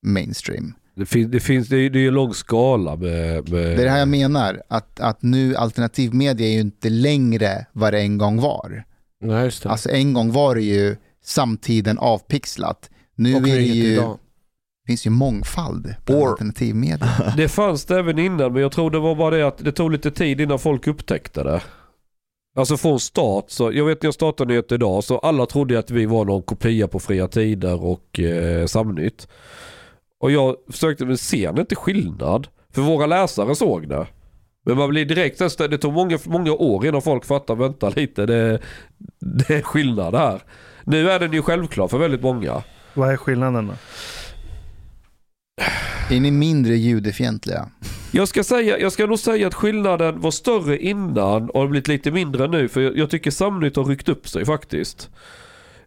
mainstream. 0.06 0.74
Det, 0.96 1.06
fin, 1.06 1.32
det 1.32 1.40
finns, 1.40 1.68
det 1.68 1.78
är, 1.78 1.90
det 1.90 2.00
är 2.00 2.08
en 2.08 2.14
lång 2.14 2.34
skala 2.34 2.96
med... 2.96 3.50
med 3.50 3.64
Det 3.64 3.74
är 3.74 3.84
det 3.84 3.90
här 3.90 4.00
jag 4.00 4.08
menar, 4.08 4.62
att, 4.68 5.00
att 5.00 5.22
nu 5.22 5.56
alternativmedia 5.56 6.48
är 6.48 6.52
ju 6.52 6.60
inte 6.60 6.90
längre 6.90 7.66
vad 7.74 7.94
det 7.94 8.00
en 8.00 8.18
gång 8.18 8.42
var. 8.42 8.84
Nej, 9.22 9.44
just 9.44 9.64
det. 9.64 9.70
Alltså 9.70 9.90
en 9.90 10.14
gång 10.14 10.32
var 10.32 10.56
det 10.56 10.62
ju 10.62 10.96
samtiden 11.24 11.98
avpixlat. 11.98 12.90
Nu 13.18 13.36
och 13.36 13.48
är 13.48 13.56
det 13.56 13.62
ju, 13.62 13.94
idag. 13.94 14.20
finns 14.88 15.06
ju 15.08 15.10
mångfald 15.10 15.96
på 16.06 16.14
Or- 16.14 16.30
alternativmedia. 16.32 17.34
Det 17.38 17.48
fanns 17.48 17.86
det 17.86 18.00
även 18.00 18.20
innan 18.20 18.54
men 18.54 18.62
jag 18.62 18.72
tror 18.72 18.92
det 18.92 19.00
var 19.00 19.16
bara 19.16 19.36
det 19.38 19.48
att 19.48 19.58
det 19.58 19.72
tog 19.72 19.92
lite 19.92 20.12
tid 20.12 20.42
innan 20.42 20.60
folk 20.60 20.88
upptäckte 20.88 21.44
det. 21.44 21.62
Alltså 22.58 22.78
från 22.78 23.00
start 23.00 23.46
så, 23.48 23.72
jag 23.74 23.86
vet 23.86 24.02
när 24.02 24.08
jag 24.08 24.14
startade 24.14 24.48
nyheter 24.50 24.76
idag 24.76 25.04
så 25.04 25.18
alla 25.18 25.46
trodde 25.46 25.80
att 25.80 25.92
vi 25.92 26.06
var 26.06 26.26
någon 26.26 26.42
kopia 26.44 26.88
på 26.88 27.00
Fria 27.00 27.28
Tider 27.28 27.84
och 27.84 28.20
eh, 28.20 28.66
Samnytt. 28.66 29.28
Och 30.20 30.32
jag 30.32 30.56
försökte, 30.72 31.06
men 31.06 31.18
ser 31.18 31.54
ni 31.54 31.60
inte 31.62 31.76
skillnad? 31.76 32.48
För 32.74 32.82
våra 32.82 33.06
läsare 33.06 33.56
såg 33.56 33.90
det. 33.90 34.08
Men 34.66 34.78
man 34.78 34.90
blir 34.90 35.06
direkt, 35.06 35.58
det 35.58 35.78
tog 35.78 35.94
många, 35.94 36.20
många 36.26 36.52
år 36.54 36.86
innan 36.86 37.02
folk 37.02 37.26
fattar, 37.26 37.56
vänta 37.56 37.90
lite, 37.90 38.26
det, 38.26 38.60
det 39.20 39.50
är 39.54 39.62
skillnad 39.62 40.16
här. 40.16 40.42
Nu 40.84 41.10
är 41.12 41.20
den 41.20 41.34
ju 41.34 41.42
självklar 41.42 41.88
för 41.88 41.98
väldigt 41.98 42.22
många. 42.22 42.64
Vad 42.98 43.12
är 43.12 43.18
skillnaden 43.18 43.68
då? 43.68 43.74
Är 46.16 46.20
ni 46.20 46.32
mindre 46.32 46.76
judefientliga? 46.76 47.70
Jag 48.12 48.28
ska, 48.28 48.44
säga, 48.44 48.80
jag 48.80 48.92
ska 48.92 49.06
nog 49.06 49.20
säga 49.20 49.48
att 49.48 49.54
skillnaden 49.54 50.22
var 50.22 50.32
större 50.32 50.78
innan 50.78 51.50
och 51.50 51.62
har 51.62 51.68
blivit 51.68 51.88
lite 51.88 52.12
mindre 52.12 52.48
nu. 52.48 52.68
För 52.68 52.82
jag, 52.82 52.98
jag 52.98 53.10
tycker 53.10 53.32
Samnytt 53.32 53.76
har 53.76 53.84
ryckt 53.86 54.10
upp 54.10 54.28
sig 54.28 54.46
faktiskt. 54.46 55.10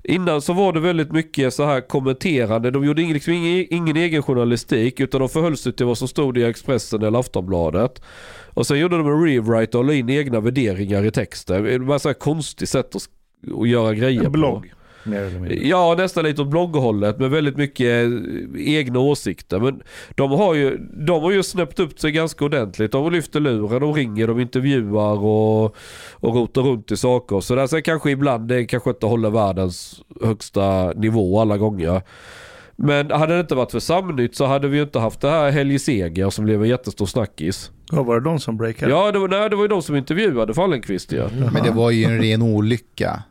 Innan 0.05 0.43
så 0.43 0.53
var 0.53 0.73
det 0.73 0.81
väldigt 0.81 1.13
mycket 1.13 1.55
så 1.55 1.65
här 1.65 1.81
kommenterande. 1.81 2.71
De 2.71 2.85
gjorde 2.85 3.03
liksom 3.03 3.33
ingen, 3.33 3.67
ingen 3.71 3.97
egen 3.97 4.23
journalistik 4.23 5.01
utan 5.01 5.21
de 5.21 5.29
förhöll 5.29 5.57
sig 5.57 5.73
till 5.73 5.87
vad 5.87 5.99
som 5.99 6.09
stod 6.09 6.39
i 6.39 6.45
Expressen 6.45 7.03
eller 7.03 7.19
Aftonbladet. 7.19 8.03
Och 8.55 8.67
sen 8.67 8.79
gjorde 8.79 8.97
de 8.97 9.07
en 9.07 9.25
rewrite 9.25 9.79
och 9.79 9.85
la 9.85 9.93
in 9.93 10.11
egna 10.11 10.41
värderingar 10.41 11.05
i 11.07 11.11
texten. 11.11 11.65
Det 11.65 11.79
var 11.79 11.99
så 11.99 12.09
här 12.09 12.15
konstigt 12.15 12.69
sätt 12.69 12.97
att, 12.97 13.03
att 13.61 13.69
göra 13.69 13.95
grejer 13.95 14.25
En 14.25 14.33
blogg. 14.33 14.71
på. 14.71 14.80
Mer 15.05 15.21
eller 15.21 15.39
mindre. 15.39 15.69
Ja, 15.69 15.95
nästan 15.99 16.25
lite 16.25 16.43
åt 16.43 16.49
blogghållet 16.49 17.19
med 17.19 17.31
väldigt 17.31 17.57
mycket 17.57 17.87
eh, 17.87 18.75
egna 18.77 18.99
åsikter. 18.99 19.61
Men 19.61 19.83
de 20.15 20.31
har 20.31 20.55
ju, 20.55 20.79
de 21.07 21.23
har 21.23 21.31
ju 21.31 21.43
snäppt 21.43 21.81
upp 21.81 22.01
sig 22.01 22.13
ganska 22.13 22.45
ordentligt. 22.45 22.93
De 22.93 23.13
lyfter 23.13 23.41
luren, 23.41 23.81
de 23.81 23.95
ringer, 23.95 24.27
de 24.27 24.41
intervjuar 24.41 25.25
och, 25.25 25.77
och 26.13 26.35
rotar 26.35 26.63
runt 26.63 26.91
i 26.91 26.97
saker. 26.97 27.41
Så 27.41 27.55
där. 27.55 27.67
Sen 27.67 27.83
kanske 27.83 28.11
ibland 28.11 28.49
det 28.49 28.65
kanske 28.65 28.91
inte 28.91 29.07
håller 29.07 29.31
världens 29.31 30.03
högsta 30.23 30.93
nivå 30.93 31.41
alla 31.41 31.59
gånger. 31.59 32.03
Men 32.83 33.11
hade 33.11 33.35
det 33.35 33.41
inte 33.41 33.55
varit 33.55 33.71
för 33.71 33.81
Samnytt 33.81 34.37
så 34.37 34.45
hade 34.45 34.69
vi 34.69 34.77
ju 34.77 34.83
inte 34.83 34.99
haft 34.99 35.21
det 35.21 35.31
här 35.31 35.51
Helge 35.51 35.79
Seger 35.79 36.31
som 36.31 36.45
blev 36.45 36.63
en 36.63 36.69
jättestor 36.69 37.07
snackis. 37.07 37.71
Ja, 37.93 38.03
var 38.03 38.15
det 38.15 38.25
de 38.25 38.39
som 38.39 38.57
breakade? 38.57 38.93
Ja, 38.93 39.13
det 39.13 39.19
var, 39.19 39.29
nej, 39.29 39.51
det 39.51 39.57
var 39.57 39.65
ju 39.65 39.69
de 39.69 39.83
som 39.83 39.97
intervjuade 39.97 40.55
Fallenkvist 40.55 41.13
ja. 41.13 41.29
Men 41.53 41.63
det 41.65 41.71
var 41.71 41.91
ju 41.91 42.05
en 42.05 42.23
ren 42.23 42.43
olycka. 42.43 43.23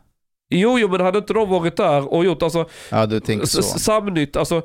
Jo, 0.52 0.78
jo, 0.78 0.88
men 0.88 1.00
hade 1.00 1.18
inte 1.18 1.32
de 1.32 1.48
varit 1.50 1.76
där 1.76 2.14
och 2.14 2.24
gjort 2.24 2.42
alltså 2.42 2.68
Ja, 2.90 3.06
du 3.06 3.20
tänker 3.20 3.46
så. 3.46 3.62
Samnytt, 3.62 4.36
alltså 4.36 4.62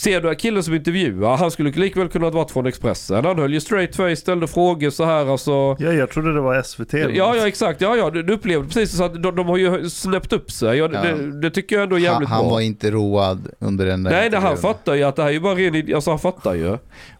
ser 0.00 0.20
du 0.20 0.34
killen 0.34 0.62
som 0.62 0.74
intervjuar, 0.74 1.36
han 1.36 1.50
skulle 1.50 1.70
likväl 1.70 2.08
kunna 2.08 2.26
ha 2.26 2.30
varit 2.30 2.50
från 2.50 2.66
Expressen. 2.66 3.24
Han 3.24 3.38
höll 3.38 3.52
ju 3.54 3.60
straight 3.60 3.96
face, 3.96 4.16
ställde 4.16 4.46
frågor 4.46 4.90
så 4.90 5.04
här 5.04 5.26
alltså. 5.26 5.50
Ja, 5.78 5.92
jag 5.92 6.10
trodde 6.10 6.34
det 6.34 6.40
var 6.40 6.62
SVT. 6.62 6.92
Ja, 6.92 7.36
ja 7.36 7.46
exakt. 7.48 7.80
Ja, 7.80 7.96
ja, 7.96 8.10
du, 8.10 8.22
du 8.22 8.32
upplevde 8.32 8.66
precis 8.68 8.96
så 8.96 9.04
att 9.04 9.22
de, 9.22 9.36
de 9.36 9.46
har 9.46 9.56
ju 9.56 9.90
snäppt 9.90 10.32
upp 10.32 10.50
sig. 10.50 10.78
Ja, 10.78 10.88
Ja. 10.92 11.02
Det, 11.02 11.40
det 11.40 11.50
tycker 11.50 11.76
jag 11.76 11.82
ändå 11.82 11.96
är 11.96 11.98
Han, 11.98 12.04
jävligt 12.04 12.28
han 12.28 12.42
bra. 12.42 12.50
var 12.50 12.60
inte 12.60 12.90
road 12.90 13.48
under 13.58 13.86
den 13.86 14.02
där 14.02 14.10
Nej, 14.10 14.30
nej, 14.30 14.40
han 14.40 14.56
fattar 14.56 14.94
ju 14.94 15.02
att 15.02 15.16
det 15.16 15.22
här 15.22 15.28
är 15.28 15.32
ju 15.32 15.40
bara 15.40 15.54
ren 15.54 15.94
Alltså 15.94 16.10
han 16.10 16.18
fattar 16.18 16.54
ju. 16.54 16.70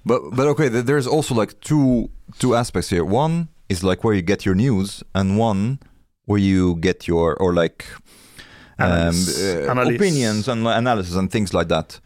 But 0.03 0.37
but 0.37 0.47
okay, 0.47 0.69
th- 0.69 0.83
there's 0.85 1.17
also 1.17 1.41
like 1.41 1.53
two 1.53 2.09
two 2.39 2.55
aspects 2.55 2.91
here. 2.93 3.03
One 3.03 3.47
is 3.69 3.83
like 3.83 4.09
where 4.09 4.15
you 4.19 4.27
get 4.27 4.47
your 4.47 4.57
news, 4.57 5.05
and 5.13 5.41
one 5.41 5.79
where 6.27 6.41
you 6.41 6.77
get 6.77 7.07
your 7.09 7.35
or 7.37 7.53
like 7.53 7.85
um, 8.79 9.15
uh, 9.69 9.73
opinions 9.95 10.49
and 10.49 10.67
analysis 10.67 11.15
and 11.17 11.31
things 11.31 11.53
like 11.55 11.69
that. 11.69 12.01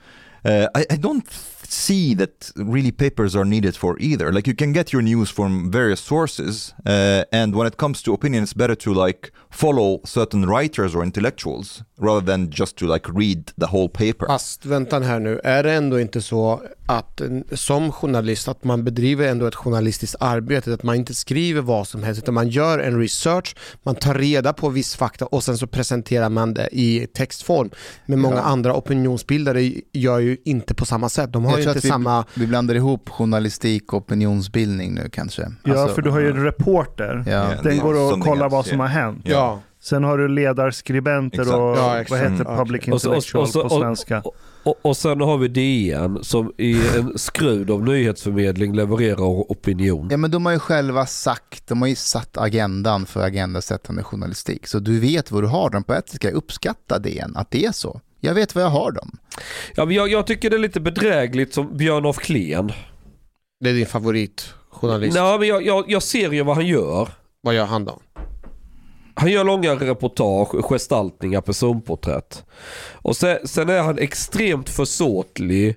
Uh, 0.44 0.68
I, 0.74 0.87
I 0.90 0.96
don't 0.96 1.26
see 1.72 2.14
that 2.16 2.50
really 2.57 2.92
papers 2.92 3.35
are 3.37 3.44
needed 3.44 3.76
for 3.76 3.96
either. 4.00 4.33
Like 4.33 4.46
you 4.50 4.57
can 4.57 4.72
get 4.72 4.92
your 4.92 5.02
news 5.02 5.31
from 5.31 5.70
various 5.72 6.00
sources, 6.00 6.74
uh, 6.87 7.24
and 7.40 7.55
when 7.55 7.66
it 7.66 7.76
comes 7.76 8.02
to 8.02 8.14
opinion, 8.14 8.44
it's 8.44 8.55
better 8.57 8.74
to 8.74 9.07
like 9.07 9.31
follow 9.50 10.00
certain 10.05 10.46
writers 10.46 10.94
or 10.94 11.02
intellectuals 11.05 11.83
rather 12.00 12.26
than 12.26 12.50
just 12.50 12.76
to 12.79 12.87
like 12.87 13.09
read 13.12 13.46
the 13.61 13.66
whole 13.66 13.88
paper. 13.88 14.26
Fast 14.26 14.66
vänta 14.66 15.00
här 15.00 15.20
nu, 15.20 15.40
är 15.44 15.62
det 15.62 15.72
ändå 15.72 16.00
inte 16.00 16.22
så 16.22 16.62
att 16.87 17.20
en- 17.20 17.44
som 17.52 17.92
journalist 17.92 18.48
att 18.48 18.64
man 18.64 18.85
bedriver 18.85 19.29
ändå 19.29 19.46
ett 19.46 19.55
journalistiskt 19.55 20.16
arbete, 20.20 20.74
att 20.74 20.83
man 20.83 20.96
inte 20.96 21.14
skriver 21.14 21.61
vad 21.61 21.88
som 21.88 22.02
helst 22.02 22.22
utan 22.22 22.35
man 22.35 22.48
gör 22.48 22.79
en 22.79 23.00
research, 23.00 23.57
man 23.83 23.94
tar 23.94 24.14
reda 24.14 24.52
på 24.52 24.68
viss 24.68 24.96
fakta 24.96 25.26
och 25.26 25.44
sen 25.44 25.59
så 25.59 25.66
presenterar 25.66 26.29
man 26.29 26.55
det 26.55 26.68
i 26.72 27.07
textform. 27.14 27.70
Men 28.07 28.20
många 28.20 28.37
Ja. 28.37 28.42
andra 28.42 28.74
opinionsbildare 28.74 29.72
gör 29.92 30.18
ju 30.18 30.37
inte 30.44 30.74
på 30.74 30.85
samma 30.87 31.09
sätt. 31.09 31.33
De 31.33 31.44
har 31.44 31.55
Jag 31.58 31.64
ju 31.64 31.68
inte 31.70 31.78
att 31.78 31.84
vi, 31.84 31.88
samma... 31.88 32.24
vi 32.34 32.46
blandar 32.46 32.74
ihop 32.74 33.08
journalistik 33.08 33.92
och 33.92 33.98
opinionsbildning 34.02 34.94
nu 34.94 35.08
kanske. 35.12 35.52
Ja, 35.64 35.78
Alltså, 35.78 35.94
för 35.94 36.02
du 36.02 36.10
har 36.10 36.20
ju 36.20 36.30
en 36.30 36.44
reporter. 36.44 37.24
Ja. 37.26 37.48
Den 37.62 37.78
går 37.78 38.12
och 38.14 38.20
kollar 38.20 38.48
vad 38.48 38.66
som 38.66 38.80
har 38.80 38.86
hänt. 38.86 39.20
Ja. 39.24 39.60
Sen 39.80 40.04
har 40.04 40.18
du 40.18 40.28
ledarskribenter 40.28 41.40
Exakt. 41.40 41.56
och 41.56 41.76
Ja, 41.76 42.04
vad 42.10 42.18
heter 42.18 42.44
Mm. 42.44 42.56
public 42.56 42.88
Och 42.88 43.00
så- 43.02 43.08
och- 43.10 43.14
intellectual 43.16 43.42
och 43.42 43.48
så- 43.48 43.62
på 43.62 43.68
svenska. 43.80 44.22
Och, 44.64 44.74
och 44.82 44.96
sen 44.96 45.20
har 45.20 45.38
vi 45.38 45.48
DN 45.48 46.18
som 46.22 46.52
i 46.58 46.72
en 46.96 47.18
skrud 47.18 47.70
av 47.70 47.82
nyhetsförmedling 47.84 48.74
levererar 48.74 49.20
opinion. 49.52 50.08
Ja 50.10 50.16
men 50.16 50.30
de 50.30 50.46
har 50.46 50.52
ju 50.52 50.58
själva 50.58 51.06
sagt, 51.06 51.66
de 51.68 51.80
har 51.82 51.88
ju 51.88 51.94
satt 51.94 52.36
agendan 52.38 53.06
för 53.06 53.20
agendasättande 53.20 54.02
journalistik. 54.02 54.66
Så 54.66 54.78
du 54.78 55.00
vet 55.00 55.30
vad 55.30 55.42
du 55.42 55.46
har 55.46 55.70
dem 55.70 55.84
på 55.84 55.94
ett 55.94 56.08
sätt 56.08 56.16
ska 56.16 56.28
jag 56.28 56.34
uppskatta 56.34 56.98
det 56.98 57.18
än, 57.18 57.36
att 57.36 57.50
det 57.50 57.64
är 57.64 57.72
så. 57.72 58.00
Jag 58.26 58.34
vet 58.34 58.54
vad 58.54 58.64
jag 58.64 58.68
har 58.68 58.92
dem. 58.92 59.18
Ja, 59.74 59.84
men 59.84 59.96
jag, 59.96 60.08
jag 60.08 60.26
tycker 60.26 60.50
det 60.50 60.56
är 60.56 60.60
lite 60.60 60.80
bedrägligt 60.80 61.54
som 61.54 61.76
Björn 61.76 62.06
af 62.06 62.16
Kleen. 62.16 62.72
Det 63.60 63.70
är 63.70 63.74
din 63.74 63.86
favoritjournalist. 63.86 65.16
Nej, 65.16 65.38
men 65.38 65.48
jag, 65.48 65.62
jag, 65.66 65.90
jag 65.90 66.02
ser 66.02 66.32
ju 66.32 66.42
vad 66.42 66.56
han 66.56 66.66
gör. 66.66 67.08
Vad 67.40 67.54
gör 67.54 67.64
han 67.64 67.84
då? 67.84 68.00
Han 69.14 69.30
gör 69.30 69.44
långa 69.44 69.74
reportage, 69.74 70.62
gestaltningar, 70.62 71.40
personporträtt. 71.40 72.44
Och 72.92 73.16
sen, 73.16 73.38
sen 73.44 73.68
är 73.68 73.82
han 73.82 73.98
extremt 73.98 74.68
försåtlig 74.68 75.76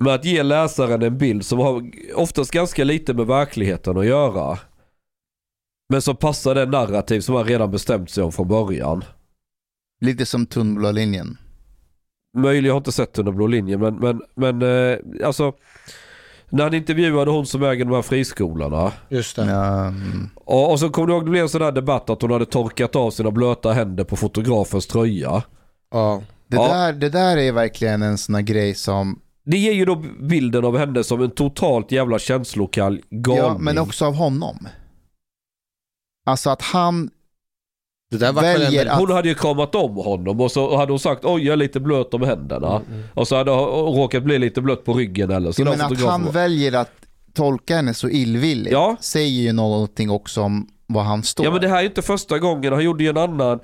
med 0.00 0.14
att 0.14 0.24
ge 0.24 0.42
läsaren 0.42 1.02
en 1.02 1.18
bild 1.18 1.46
som 1.46 1.58
har 1.58 1.90
oftast 2.14 2.50
ganska 2.50 2.84
lite 2.84 3.14
med 3.14 3.26
verkligheten 3.26 3.98
att 3.98 4.06
göra. 4.06 4.58
Men 5.88 6.02
som 6.02 6.16
passar 6.16 6.54
den 6.54 6.70
narrativ 6.70 7.20
som 7.20 7.34
han 7.34 7.44
redan 7.44 7.70
bestämt 7.70 8.10
sig 8.10 8.24
om 8.24 8.32
från 8.32 8.48
början. 8.48 9.04
Lite 10.04 10.26
som 10.26 10.46
tunnblå 10.46 10.90
linjen. 10.92 11.38
Möjligen, 12.36 12.64
jag 12.64 12.72
har 12.74 12.78
inte 12.80 12.92
sett 12.92 13.18
under 13.18 13.32
blå 13.32 13.46
linjen 13.46 13.80
men, 13.80 13.94
men, 13.96 14.22
men 14.34 14.62
eh, 14.62 14.98
alltså 15.26 15.52
när 16.50 16.64
han 16.64 16.74
intervjuade 16.74 17.30
hon 17.30 17.46
som 17.46 17.62
äger 17.62 17.84
de 17.84 17.94
här 17.94 18.02
friskolorna. 18.02 18.92
Just 19.08 19.36
det. 19.36 19.44
Ja. 19.44 19.92
Och, 20.34 20.70
och 20.70 20.80
så 20.80 20.90
kommer 20.90 21.06
du 21.08 21.12
ihåg 21.14 21.24
det 21.24 21.30
blev 21.30 21.42
en 21.42 21.48
sån 21.48 21.60
där 21.60 21.72
debatt 21.72 22.10
att 22.10 22.22
hon 22.22 22.30
hade 22.30 22.46
torkat 22.46 22.96
av 22.96 23.10
sina 23.10 23.30
blöta 23.30 23.72
händer 23.72 24.04
på 24.04 24.16
fotografens 24.16 24.86
tröja. 24.86 25.42
Ja. 25.90 26.22
det, 26.48 26.56
Ja. 26.56 26.68
där, 26.76 26.92
det 26.92 27.08
där 27.08 27.36
är 27.36 27.52
verkligen 27.52 28.02
en 28.02 28.18
sån 28.18 28.34
här 28.34 28.42
grej 28.42 28.74
som, 28.74 29.20
Det 29.44 29.56
ger 29.58 29.72
ju 29.72 29.84
då 29.84 30.02
bilden 30.20 30.64
av 30.64 30.78
henne 30.78 31.04
som 31.04 31.22
en 31.22 31.30
totalt 31.30 31.92
jävla 31.92 32.18
känslokall 32.18 33.00
galning. 33.10 33.44
ja 33.44 33.58
men 33.58 33.78
också 33.78 34.04
av 34.06 34.14
honom. 34.14 34.68
Alltså 36.26 36.50
att 36.50 36.62
han 36.62 37.10
Det 38.18 38.26
där 38.26 38.32
var 38.32 38.42
väl 38.42 38.60
väljer 38.60 38.86
att 38.86 38.98
Hon 38.98 39.10
hade 39.10 39.28
ju 39.28 39.34
kramat 39.34 39.74
om 39.74 39.94
honom 39.96 40.40
och 40.40 40.50
så 40.52 40.76
hade 40.76 40.92
hon 40.92 40.98
sagt 40.98 41.24
oj 41.24 41.44
jag 41.46 41.52
är 41.52 41.56
lite 41.56 41.80
blöt 41.80 42.14
om 42.14 42.22
händerna. 42.22 42.76
Mm, 42.88 43.02
Och 43.14 43.28
så 43.28 43.36
hade 43.36 43.50
hon 43.50 43.96
råkat 43.96 44.22
bli 44.22 44.38
lite 44.38 44.60
blött 44.60 44.84
på 44.84 44.92
ryggen 44.92 45.30
eller 45.30 45.52
så. 45.52 45.62
Ja, 45.62 45.64
men 45.70 45.80
att 45.80 46.00
han 46.00 46.24
var- 46.24 46.32
väljer 46.32 46.72
att 46.72 46.90
tolka 47.34 47.76
henne 47.76 47.94
så 47.94 48.08
illvilligt 48.08 48.72
Ja. 48.72 48.96
säger 49.00 49.42
ju 49.42 49.52
någonting 49.52 50.10
också 50.10 50.40
om 50.40 50.68
vad 50.86 51.04
han 51.04 51.22
står. 51.22 51.46
Ja 51.46 51.52
men 51.52 51.60
det 51.60 51.68
här 51.68 51.80
är 51.80 51.84
inte 51.84 52.02
första 52.02 52.38
gången. 52.38 52.72
Han 52.72 52.84
gjorde 52.84 53.04
ju 53.04 53.10
en 53.10 53.16
annan 53.16 53.60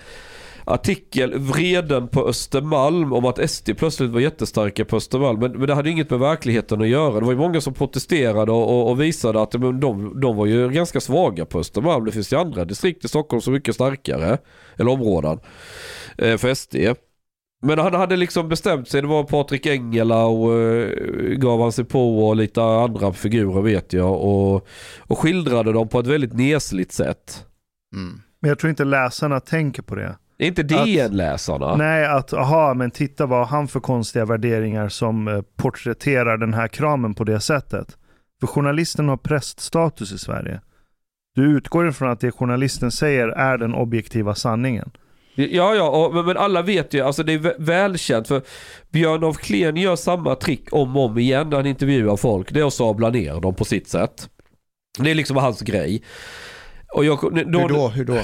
artikel, 0.64 1.38
Vreden 1.38 2.08
på 2.08 2.28
Östermalm, 2.28 3.12
om 3.12 3.24
att 3.24 3.50
SD 3.50 3.70
plötsligt 3.76 4.10
var 4.10 4.20
jättestarka 4.20 4.84
på 4.84 4.96
Östermalm. 4.96 5.40
Men, 5.40 5.52
men 5.52 5.66
det 5.68 5.74
hade 5.74 5.90
inget 5.90 6.10
med 6.10 6.18
verkligheten 6.18 6.80
att 6.82 6.88
göra. 6.88 7.20
Det 7.20 7.26
var 7.26 7.32
ju 7.32 7.38
många 7.38 7.60
som 7.60 7.74
protesterade 7.74 8.52
och, 8.52 8.68
och, 8.68 8.90
och 8.90 9.00
visade 9.00 9.42
att 9.42 9.52
men 9.52 9.80
de, 9.80 10.20
de 10.20 10.36
var 10.36 10.46
ju 10.46 10.68
ganska 10.68 11.00
svaga 11.00 11.44
på 11.44 11.58
Östermalm. 11.58 12.04
Det 12.04 12.12
finns 12.12 12.32
ju 12.32 12.36
andra 12.36 12.64
distrikt 12.64 13.04
i 13.04 13.08
Stockholm 13.08 13.40
som 13.40 13.52
är 13.52 13.58
mycket 13.58 13.74
starkare, 13.74 14.38
eller 14.76 14.90
områden, 14.90 15.40
eh, 16.18 16.36
för 16.36 16.54
SD. 16.54 16.76
Men 17.62 17.78
han 17.78 17.94
hade 17.94 18.16
liksom 18.16 18.48
bestämt 18.48 18.88
sig, 18.88 19.02
det 19.02 19.08
var 19.08 19.24
Patrik 19.24 19.66
Engela 19.66 20.24
och 20.24 20.58
eh, 20.58 20.88
gav 21.36 21.60
han 21.60 21.72
sig 21.72 21.84
på 21.84 22.28
och 22.28 22.36
lite 22.36 22.62
andra 22.62 23.12
figurer 23.12 23.62
vet 23.62 23.92
jag. 23.92 24.20
Och, 24.20 24.66
och 24.98 25.18
skildrade 25.18 25.72
dem 25.72 25.88
på 25.88 26.00
ett 26.00 26.06
väldigt 26.06 26.32
nesligt 26.32 26.92
sätt. 26.92 27.46
Mm. 27.94 28.20
Men 28.40 28.48
jag 28.48 28.58
tror 28.58 28.70
inte 28.70 28.84
läsarna 28.84 29.40
tänker 29.40 29.82
på 29.82 29.94
det. 29.94 30.16
Är 30.40 30.46
inte 30.46 30.62
DN-läsarna? 30.62 31.76
Nej, 31.76 32.06
att 32.06 32.32
aha, 32.32 32.74
men 32.74 32.90
titta 32.90 33.26
vad 33.26 33.46
han 33.46 33.68
för 33.68 33.80
konstiga 33.80 34.24
värderingar 34.24 34.88
som 34.88 35.28
eh, 35.28 35.40
porträtterar 35.56 36.36
den 36.36 36.54
här 36.54 36.68
kramen 36.68 37.14
på 37.14 37.24
det 37.24 37.40
sättet. 37.40 37.96
För 38.40 38.46
journalisten 38.46 39.08
har 39.08 39.16
präststatus 39.16 40.12
i 40.12 40.18
Sverige. 40.18 40.60
Du 41.34 41.56
utgår 41.56 41.88
ifrån 41.88 42.10
att 42.10 42.20
det 42.20 42.30
journalisten 42.30 42.90
säger 42.90 43.28
är 43.28 43.58
den 43.58 43.74
objektiva 43.74 44.34
sanningen. 44.34 44.90
Ja, 45.34 45.74
ja, 45.74 45.88
och, 45.90 46.24
men, 46.26 46.36
alla 46.36 46.62
vet 46.62 46.94
ju, 46.94 47.00
alltså 47.00 47.22
det 47.22 47.32
är 47.32 47.38
vä- 47.38 47.56
välkänt 47.58 48.28
för 48.28 48.42
Björn 48.90 49.24
af 49.24 49.36
Kleen 49.36 49.76
gör 49.76 49.96
samma 49.96 50.34
trick 50.34 50.72
om 50.72 50.96
och 50.96 51.04
om 51.04 51.18
igen 51.18 51.50
när 51.50 51.56
han 51.56 51.66
intervjuar 51.66 52.16
folk. 52.16 52.52
Det 52.52 52.60
är 52.60 52.64
att 52.66 52.74
sabla 52.74 53.10
ner 53.10 53.40
dem 53.40 53.54
på 53.54 53.64
sitt 53.64 53.88
sätt. 53.88 54.28
Det 54.98 55.10
är 55.10 55.14
liksom 55.14 55.36
hans 55.36 55.60
grej. 55.60 56.02
Och 56.94 57.04
jag, 57.04 57.18
då, 57.46 57.58
Hur 57.58 57.68
då? 57.68 57.88
Hur 57.88 58.04
då? 58.04 58.20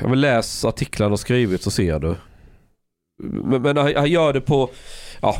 Ja, 0.00 0.08
men 0.08 0.20
läs 0.20 0.64
artiklarna 0.64 1.12
och 1.12 1.20
skrivit 1.20 1.62
så 1.62 1.70
ser 1.70 1.98
du. 1.98 2.14
Men, 3.22 3.62
men 3.62 3.76
han, 3.76 3.92
han 3.96 4.10
gör 4.10 4.32
det 4.32 4.40
på, 4.40 4.70
ja, 5.22 5.36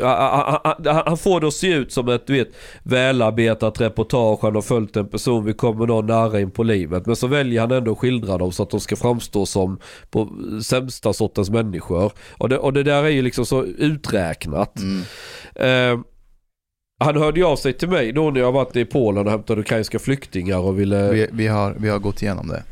han, 0.00 0.58
han, 0.64 1.02
han 1.06 1.18
får 1.18 1.40
det 1.40 1.46
att 1.46 1.54
se 1.54 1.72
ut 1.72 1.92
som 1.92 2.08
ett 2.08 2.26
du 2.26 2.32
vet, 2.32 2.48
välarbetat 2.82 3.80
reportage. 3.80 4.38
Han 4.42 4.54
har 4.54 4.62
följt 4.62 4.96
en 4.96 5.08
person, 5.08 5.44
vi 5.44 5.52
kommer 5.52 5.86
någon 5.86 6.06
nära 6.06 6.40
in 6.40 6.50
på 6.50 6.62
livet. 6.62 7.06
Men 7.06 7.16
så 7.16 7.26
väljer 7.26 7.60
han 7.60 7.70
ändå 7.70 7.92
att 7.92 7.98
skildra 7.98 8.38
dem 8.38 8.52
så 8.52 8.62
att 8.62 8.70
de 8.70 8.80
ska 8.80 8.96
framstå 8.96 9.46
som 9.46 9.78
på 10.10 10.28
sämsta 10.64 11.12
sortens 11.12 11.50
människor. 11.50 12.12
Och 12.32 12.48
det, 12.48 12.58
och 12.58 12.72
det 12.72 12.82
där 12.82 13.04
är 13.04 13.08
ju 13.08 13.22
liksom 13.22 13.46
så 13.46 13.64
uträknat. 13.64 14.78
Mm. 14.78 15.02
Eh, 15.54 16.04
han 17.00 17.16
hörde 17.16 17.40
ju 17.40 17.46
av 17.46 17.56
sig 17.56 17.72
till 17.72 17.88
mig 17.88 18.12
då 18.12 18.30
när 18.30 18.40
jag 18.40 18.52
varit 18.52 18.76
i 18.76 18.84
Polen 18.84 19.26
och 19.26 19.32
hämtade 19.32 19.60
ukrainska 19.60 19.98
flyktingar 19.98 20.58
och 20.58 20.80
ville... 20.80 21.10
Vi, 21.10 21.28
vi, 21.32 21.46
har, 21.46 21.74
vi 21.78 21.88
har 21.88 21.98
gått 21.98 22.22
igenom 22.22 22.48
det. 22.48 22.62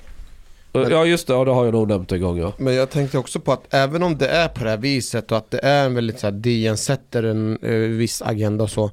Ja 0.73 1.05
just 1.05 1.27
det, 1.27 1.33
ja, 1.33 1.45
det 1.45 1.51
har 1.51 1.65
jag 1.65 1.75
nog 1.75 1.89
nämnt 1.89 2.13
en 2.13 2.21
gång 2.21 2.39
ja. 2.39 2.53
Men 2.59 2.75
jag 2.75 2.91
tänkte 2.91 3.19
också 3.19 3.41
på 3.41 3.53
att 3.53 3.75
även 3.75 4.03
om 4.03 4.19
det 4.19 4.29
är 4.29 4.49
på 4.49 4.65
det 4.65 4.71
här 4.71 4.77
viset 4.77 5.33
och 5.33 5.39
att 5.39 5.51
det 5.51 5.59
är 5.63 5.87
en 5.87 5.95
väldigt 5.95 6.21
så 6.21 6.27
här, 6.27 6.33
DN 6.33 6.77
sätter 6.77 7.23
en 7.23 7.59
eh, 7.63 7.73
viss 7.73 8.23
agenda 8.23 8.65
och 8.65 8.71
så. 8.71 8.91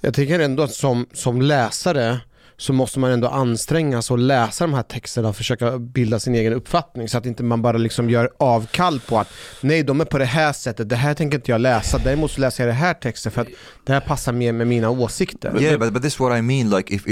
Jag 0.00 0.14
tycker 0.14 0.40
ändå 0.40 0.62
att 0.62 0.72
som, 0.72 1.06
som 1.12 1.42
läsare 1.42 2.20
så 2.56 2.72
måste 2.72 2.98
man 2.98 3.10
ändå 3.10 3.28
anstränga 3.28 4.02
sig 4.02 4.14
och 4.14 4.18
läsa 4.18 4.64
de 4.64 4.74
här 4.74 4.82
texterna 4.82 5.28
och 5.28 5.36
försöka 5.36 5.78
bilda 5.78 6.20
sin 6.20 6.34
egen 6.34 6.52
uppfattning 6.52 7.08
så 7.08 7.18
att 7.18 7.26
inte 7.26 7.42
man 7.42 7.62
bara 7.62 7.76
liksom 7.76 8.10
gör 8.10 8.30
avkall 8.38 9.00
på 9.00 9.18
att 9.18 9.28
nej, 9.60 9.82
de 9.82 10.00
är 10.00 10.04
på 10.04 10.18
det 10.18 10.24
här 10.24 10.52
sättet, 10.52 10.88
det 10.88 10.96
här 10.96 11.14
tänker 11.14 11.38
inte 11.38 11.50
jag 11.50 11.60
läsa, 11.60 11.98
däremot 11.98 12.30
så 12.30 12.40
läser 12.40 12.64
jag 12.64 12.74
det 12.74 12.78
här 12.78 12.94
texten 12.94 13.32
för 13.32 13.40
att 13.40 13.48
det 13.84 13.92
här 13.92 14.00
passar 14.00 14.32
mer 14.32 14.52
med 14.52 14.66
mina 14.66 14.90
åsikter. 14.90 15.62
Yeah, 15.62 15.78
but, 15.78 15.92
but 15.92 16.02
this 16.02 16.14
is 16.14 16.20
what 16.20 16.38
I 16.38 16.42
mean. 16.42 16.70
Like, 16.70 16.94
if 16.94 17.06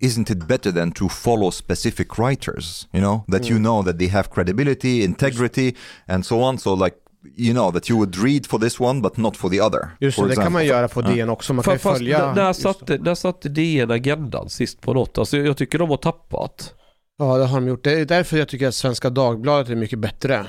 isn't 0.00 0.30
it 0.30 0.46
better 0.48 0.72
than 0.72 0.92
to 0.92 1.08
follow 1.08 1.50
specific 1.50 2.18
writers? 2.18 2.88
You 2.92 3.00
know 3.00 3.24
that 3.28 3.50
you 3.50 3.58
know 3.58 3.82
that 3.82 3.98
they 3.98 4.08
have 4.08 4.30
credibility, 4.30 5.04
integrity, 5.04 5.74
and 6.06 6.26
so 6.26 6.42
on. 6.42 6.58
So 6.58 6.74
like 6.74 6.96
you 7.36 7.52
know 7.52 7.72
that 7.72 7.90
you 7.90 7.98
would 7.98 8.16
read 8.16 8.46
for 8.46 8.58
this 8.58 8.80
one 8.80 9.00
but 9.00 9.16
not 9.16 9.36
for 9.36 9.50
the 9.50 9.60
other. 9.60 9.90
Just 10.00 10.18
det, 10.18 10.28
det 10.28 10.36
kan 10.36 10.52
man 10.52 10.66
göra 10.66 10.88
på 10.88 11.02
DN 11.02 11.28
också, 11.28 11.52
man 11.52 11.64
kan 11.64 11.78
Fast 11.78 11.98
följa... 11.98 12.34
just- 12.36 12.62
satte, 12.62 12.98
när 12.98 13.14
satte 13.14 13.48
DN 13.48 13.90
agendan 13.90 14.48
sist 14.48 14.80
på 14.80 14.94
något? 14.94 15.18
Alltså 15.18 15.36
jag 15.36 15.56
tycker 15.56 15.78
de 15.78 15.90
har 15.90 15.96
tappat. 15.96 16.74
Ja, 17.18 17.36
det 17.36 17.44
har 17.44 17.60
de 17.60 17.68
gjort. 17.68 17.84
Det 17.84 18.00
är 18.00 18.04
därför 18.04 18.36
jag 18.38 18.48
tycker 18.48 18.68
att 18.68 18.74
Svenska 18.74 19.10
Dagbladet 19.10 19.68
är 19.68 19.76
mycket 19.76 19.98
bättre. 19.98 20.46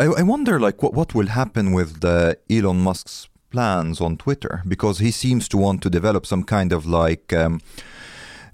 I, 0.00 0.20
I 0.20 0.22
wonder 0.22 0.58
like 0.58 0.78
what, 0.80 0.94
what 0.94 1.14
will 1.14 1.28
happen 1.28 1.76
with 1.76 2.00
the 2.00 2.34
Elon 2.48 2.88
Musk's 2.88 3.28
plans 3.50 4.00
on 4.00 4.16
Twitter 4.16 4.62
because 4.66 5.04
he 5.04 5.12
seems 5.12 5.48
to 5.48 5.58
want 5.58 5.82
to 5.82 5.90
develop 5.90 6.26
some 6.26 6.44
kind 6.44 6.72
of 6.72 6.86
like 6.86 7.32
um, 7.32 7.60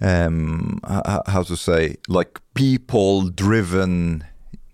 um, 0.00 0.80
how 1.26 1.44
to 1.44 1.56
say 1.56 1.96
like 2.08 2.40
people 2.54 3.30
driven 3.30 4.24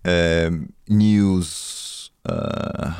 um, 0.05 0.73
news 0.87 1.84
uh, 2.25 2.91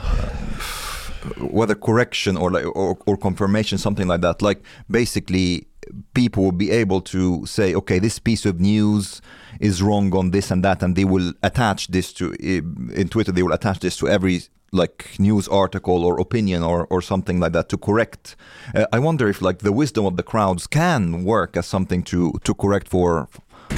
whether 1.40 1.76
correction 1.76 2.38
or 2.38 2.52
like 2.52 2.66
or, 2.66 2.98
or 3.06 3.18
confirmation 3.18 3.78
something 3.78 4.08
like 4.08 4.22
that 4.22 4.42
like 4.42 4.62
basically 4.90 5.68
people 6.14 6.44
will 6.44 6.52
be 6.52 6.72
able 6.72 7.02
to 7.02 7.46
say 7.46 7.74
okay 7.74 8.00
this 8.00 8.20
piece 8.20 8.46
of 8.46 8.60
news 8.60 9.22
is 9.60 9.82
wrong 9.82 10.16
on 10.16 10.32
this 10.32 10.52
and 10.52 10.64
that 10.64 10.84
and 10.84 10.96
they 10.96 11.06
will 11.06 11.34
attach 11.42 11.88
this 11.88 12.14
to 12.14 12.32
in 12.42 13.08
twitter 13.10 13.32
they 13.32 13.42
will 13.44 13.54
attach 13.54 13.80
this 13.80 13.98
to 13.98 14.08
every 14.08 14.42
like 14.72 15.18
news 15.20 15.48
article 15.48 16.04
or 16.04 16.20
opinion 16.20 16.62
or, 16.62 16.86
or 16.90 17.02
something 17.02 17.40
like 17.40 17.54
that 17.54 17.70
to 17.70 17.78
correct. 17.78 18.36
Uh, 18.74 18.86
i 18.92 19.00
wonder 19.00 19.30
if 19.30 19.42
like 19.42 19.60
the 19.60 19.72
wisdom 19.72 20.06
of 20.06 20.18
the 20.18 20.24
crowds 20.24 20.68
can 20.68 21.24
work 21.24 21.56
as 21.56 21.66
something 21.66 22.04
to 22.04 22.34
to 22.44 22.54
correct 22.54 22.88
for 22.88 23.30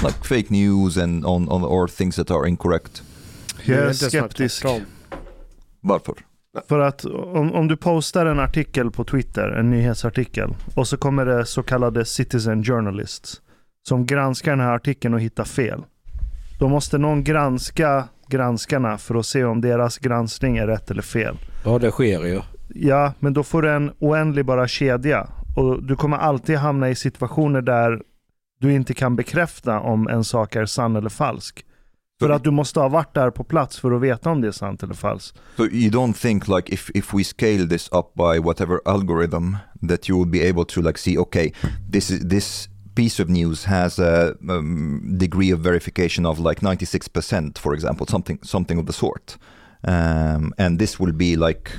like 0.03 0.23
fake 0.23 0.51
news 0.51 0.97
and 0.97 1.25
on, 1.25 1.47
on 1.49 1.63
or 1.63 1.87
things 1.87 2.15
that 2.15 2.31
are 2.31 2.45
incorrect. 2.47 3.01
Jag 3.65 3.77
är 3.77 3.93
skeptisk. 3.93 4.65
Varför 5.81 6.13
För 6.67 6.79
att 6.79 7.05
om, 7.05 7.53
om 7.53 7.67
du 7.67 7.77
postar 7.77 8.25
en 8.25 8.39
artikel 8.39 8.91
på 8.91 9.03
Twitter, 9.03 9.49
en 9.49 9.69
nyhetsartikel, 9.69 10.55
och 10.75 10.87
så 10.87 10.97
kommer 10.97 11.25
det 11.25 11.45
så 11.45 11.63
kallade 11.63 12.05
citizen 12.05 12.63
journalists 12.63 13.41
som 13.87 14.05
granskar 14.05 14.51
den 14.51 14.59
här 14.59 14.75
artikeln 14.75 15.13
och 15.13 15.21
hittar 15.21 15.43
fel. 15.43 15.83
Då 16.59 16.67
måste 16.67 16.97
någon 16.97 17.23
granska 17.23 18.07
granskarna 18.27 18.97
för 18.97 19.15
att 19.15 19.25
se 19.25 19.43
om 19.43 19.61
deras 19.61 19.97
granskning 19.97 20.57
är 20.57 20.67
rätt 20.67 20.91
eller 20.91 21.01
fel. 21.01 21.37
Ja 21.65 21.79
det 21.79 21.91
sker 21.91 22.25
ju. 22.25 22.41
Ja, 22.69 23.13
men 23.19 23.33
då 23.33 23.43
får 23.43 23.61
du 23.61 23.71
en 23.71 23.91
oändlig 23.99 24.45
bara 24.45 24.67
kedja. 24.67 25.27
Och 25.57 25.83
du 25.83 25.95
kommer 25.95 26.17
alltid 26.17 26.57
hamna 26.57 26.89
i 26.89 26.95
situationer 26.95 27.61
där 27.61 28.01
du 28.59 28.73
inte 28.73 28.93
kan 28.93 29.15
bekräfta 29.15 29.79
om 29.79 30.07
en 30.07 30.23
sak 30.23 30.55
är 30.55 30.65
sann 30.65 30.95
eller 30.95 31.09
falsk. 31.09 31.65
För 32.19 32.29
att 32.29 32.43
du 32.43 32.51
måste 32.51 32.79
ha 32.79 32.89
varit 32.89 33.13
där 33.13 33.31
på 33.31 33.43
plats 33.43 33.79
för 33.79 33.91
att 33.91 34.01
veta 34.01 34.29
om 34.29 34.41
det 34.41 34.47
är 34.47 34.51
sant 34.51 34.83
eller 34.83 34.93
falskt. 34.93 35.37
So 35.57 35.65
you 35.65 35.91
don't 35.91 36.13
think 36.13 36.47
like 36.47 36.73
if 36.73 36.89
if 36.93 37.13
we 37.13 37.23
scale 37.23 37.67
this 37.67 37.89
up 37.91 38.13
by 38.13 38.39
whatever 38.39 38.79
algorithm 38.85 39.55
that 39.87 40.09
you 40.09 40.19
will 40.19 40.31
be 40.31 40.49
able 40.49 40.65
to 40.65 40.81
like 40.81 40.99
see 40.99 41.17
okay 41.17 41.51
this 41.91 42.11
is 42.11 42.29
this 42.29 42.69
piece 42.95 43.23
of 43.23 43.29
news 43.29 43.65
has 43.65 43.99
a 43.99 44.33
um, 44.49 45.17
degree 45.17 45.53
of 45.53 45.59
verification 45.59 46.25
of 46.25 46.39
like 46.39 46.61
96% 46.61 47.59
for 47.59 47.73
example 47.73 48.07
something 48.07 48.39
something 48.43 48.79
of 48.79 48.85
the 48.87 48.93
sort 48.93 49.37
um, 49.83 50.53
and 50.57 50.79
this 50.79 50.99
will 50.99 51.13
be 51.13 51.35
like 51.35 51.71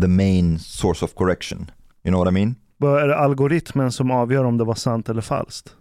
the 0.00 0.08
main 0.08 0.58
source 0.58 1.04
of 1.04 1.14
correction 1.14 1.70
you 2.04 2.10
know 2.10 2.18
what 2.18 2.28
I 2.28 2.34
mean 2.34 2.54
Vad 2.78 3.02
är 3.02 3.08
det 3.08 3.16
algoritmen 3.16 3.92
som 3.92 4.10
avgör 4.10 4.44
om 4.44 4.58
det 4.58 4.64
var 4.64 4.74
sant 4.74 5.08
eller 5.08 5.22
falskt? 5.22 5.76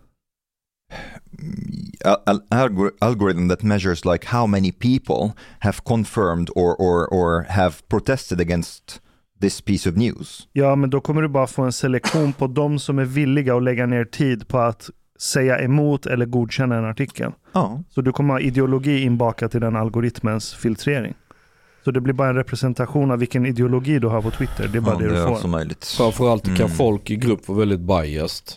Al- 2.06 2.22
al- 2.26 2.42
algor- 2.50 2.92
algorithm 3.00 3.50
that 3.50 3.64
measures 3.64 4.06
like 4.06 4.28
how 4.28 4.48
many 4.48 4.72
people 4.72 5.34
have 5.60 5.78
confirmed 5.86 6.50
or 6.56 6.76
or 6.82 7.14
or 7.14 7.44
have 7.50 7.74
protested 7.88 8.42
against 8.42 9.02
this 9.42 9.62
piece 9.62 9.90
of 9.90 9.96
news 9.96 10.48
Ja, 10.54 10.76
men 10.76 10.90
då 10.90 11.02
kommer 11.02 11.22
du 11.22 11.28
bara 11.28 11.48
få 11.48 11.62
en 11.64 11.72
selektion 11.72 12.34
på 12.34 12.48
de 12.48 12.80
som 12.80 13.00
är 13.00 13.06
villiga 13.06 13.56
att 13.56 13.64
lägga 13.64 13.86
ner 13.86 14.06
tid 14.06 14.48
på 14.48 14.60
att 14.60 14.90
säga 15.20 15.60
emot 15.60 16.06
eller 16.06 16.26
godkänna 16.26 16.76
en 16.78 16.86
artikel. 16.86 17.32
oh 17.54 17.80
Så 17.90 18.02
du 18.02 18.12
kommer 18.12 18.34
ha 18.34 18.40
ideologi 18.40 19.02
inbakat 19.04 19.56
i 19.56 19.60
den 19.60 19.76
algoritmens 19.76 20.54
filtrering. 20.54 21.14
Så 21.86 21.92
det 21.92 22.02
blir 22.02 22.14
bara 22.14 22.30
en 22.30 22.36
representation 22.36 23.12
av 23.12 23.20
vilken 23.20 23.46
ideologi 23.46 24.00
du 24.00 24.08
har 24.08 24.22
på 24.22 24.32
Twitter. 24.32 24.68
Det 24.68 24.78
är 24.78 24.82
bara 24.82 24.96
Ja, 24.96 25.00
det 25.00 25.08
du 25.08 25.16
är 25.18 25.28
får. 25.28 25.98
Framförallt 25.98 26.44
kan 26.46 26.56
Mm. 26.56 26.70
folk 26.70 27.10
i 27.12 27.16
grupp 27.16 27.48
vara 27.48 27.60
väldigt 27.60 27.80
biased. 27.80 28.48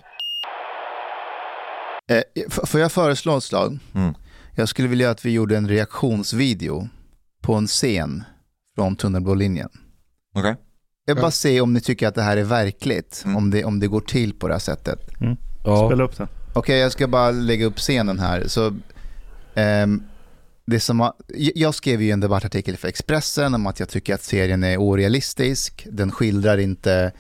Eh, 2.09 2.23
får 2.49 2.81
jag 2.81 2.93
föreslå 2.93 3.37
ett 3.37 3.45
slag? 3.45 3.79
Mm. 3.95 4.15
Jag 4.55 4.69
skulle 4.69 4.89
vilja 4.89 5.11
att 5.11 5.25
vi 5.25 5.31
gjorde 5.31 5.57
en 5.57 5.69
reaktionsvideo 5.69 6.89
på 7.43 7.55
en 7.55 7.67
scen 7.67 8.25
från 8.75 8.97
tunnelblålinjen. 8.97 9.69
Okej. 10.35 10.57
Jag 11.05 11.15
vill 11.15 11.21
Ja. 11.21 11.23
bara 11.23 11.31
se 11.31 11.61
om 11.61 11.73
ni 11.75 11.81
tycker 11.81 12.09
att 12.09 12.15
det 12.15 12.23
här 12.23 12.37
är 12.37 12.45
verkligt, 12.45 13.23
Mm. 13.25 13.37
om, 13.37 13.51
det, 13.51 13.65
om 13.65 13.81
det 13.81 13.87
går 13.87 14.01
till 14.01 14.35
på 14.35 14.49
det 14.49 14.55
här 14.55 14.59
sättet. 14.59 14.99
Ja. 15.65 15.87
Spela 15.89 16.05
upp 16.05 16.17
den. 16.17 16.29
Okej, 16.55 16.79
jag 16.79 16.93
ska 16.93 17.07
bara 17.09 17.31
lägga 17.31 17.67
upp 17.67 17.77
scenen 17.79 18.19
här. 18.19 18.45
Så, 18.49 18.75
ehm, 19.55 20.03
det 20.67 20.81
som 20.81 21.01
har, 21.01 21.13
jag 21.55 21.75
skrev 21.75 22.03
ju 22.03 22.11
en 22.11 22.21
debattartikel 22.21 22.77
för 22.77 22.89
Expressen 22.89 23.55
om 23.55 23.67
att 23.67 23.81
jag 23.81 23.89
tycker 23.89 24.15
att 24.15 24.23
serien 24.23 24.65
är 24.65 24.77
orealistisk. 24.77 25.87
Den 25.91 26.11
skildrar 26.13 26.59
inte... 26.59 27.13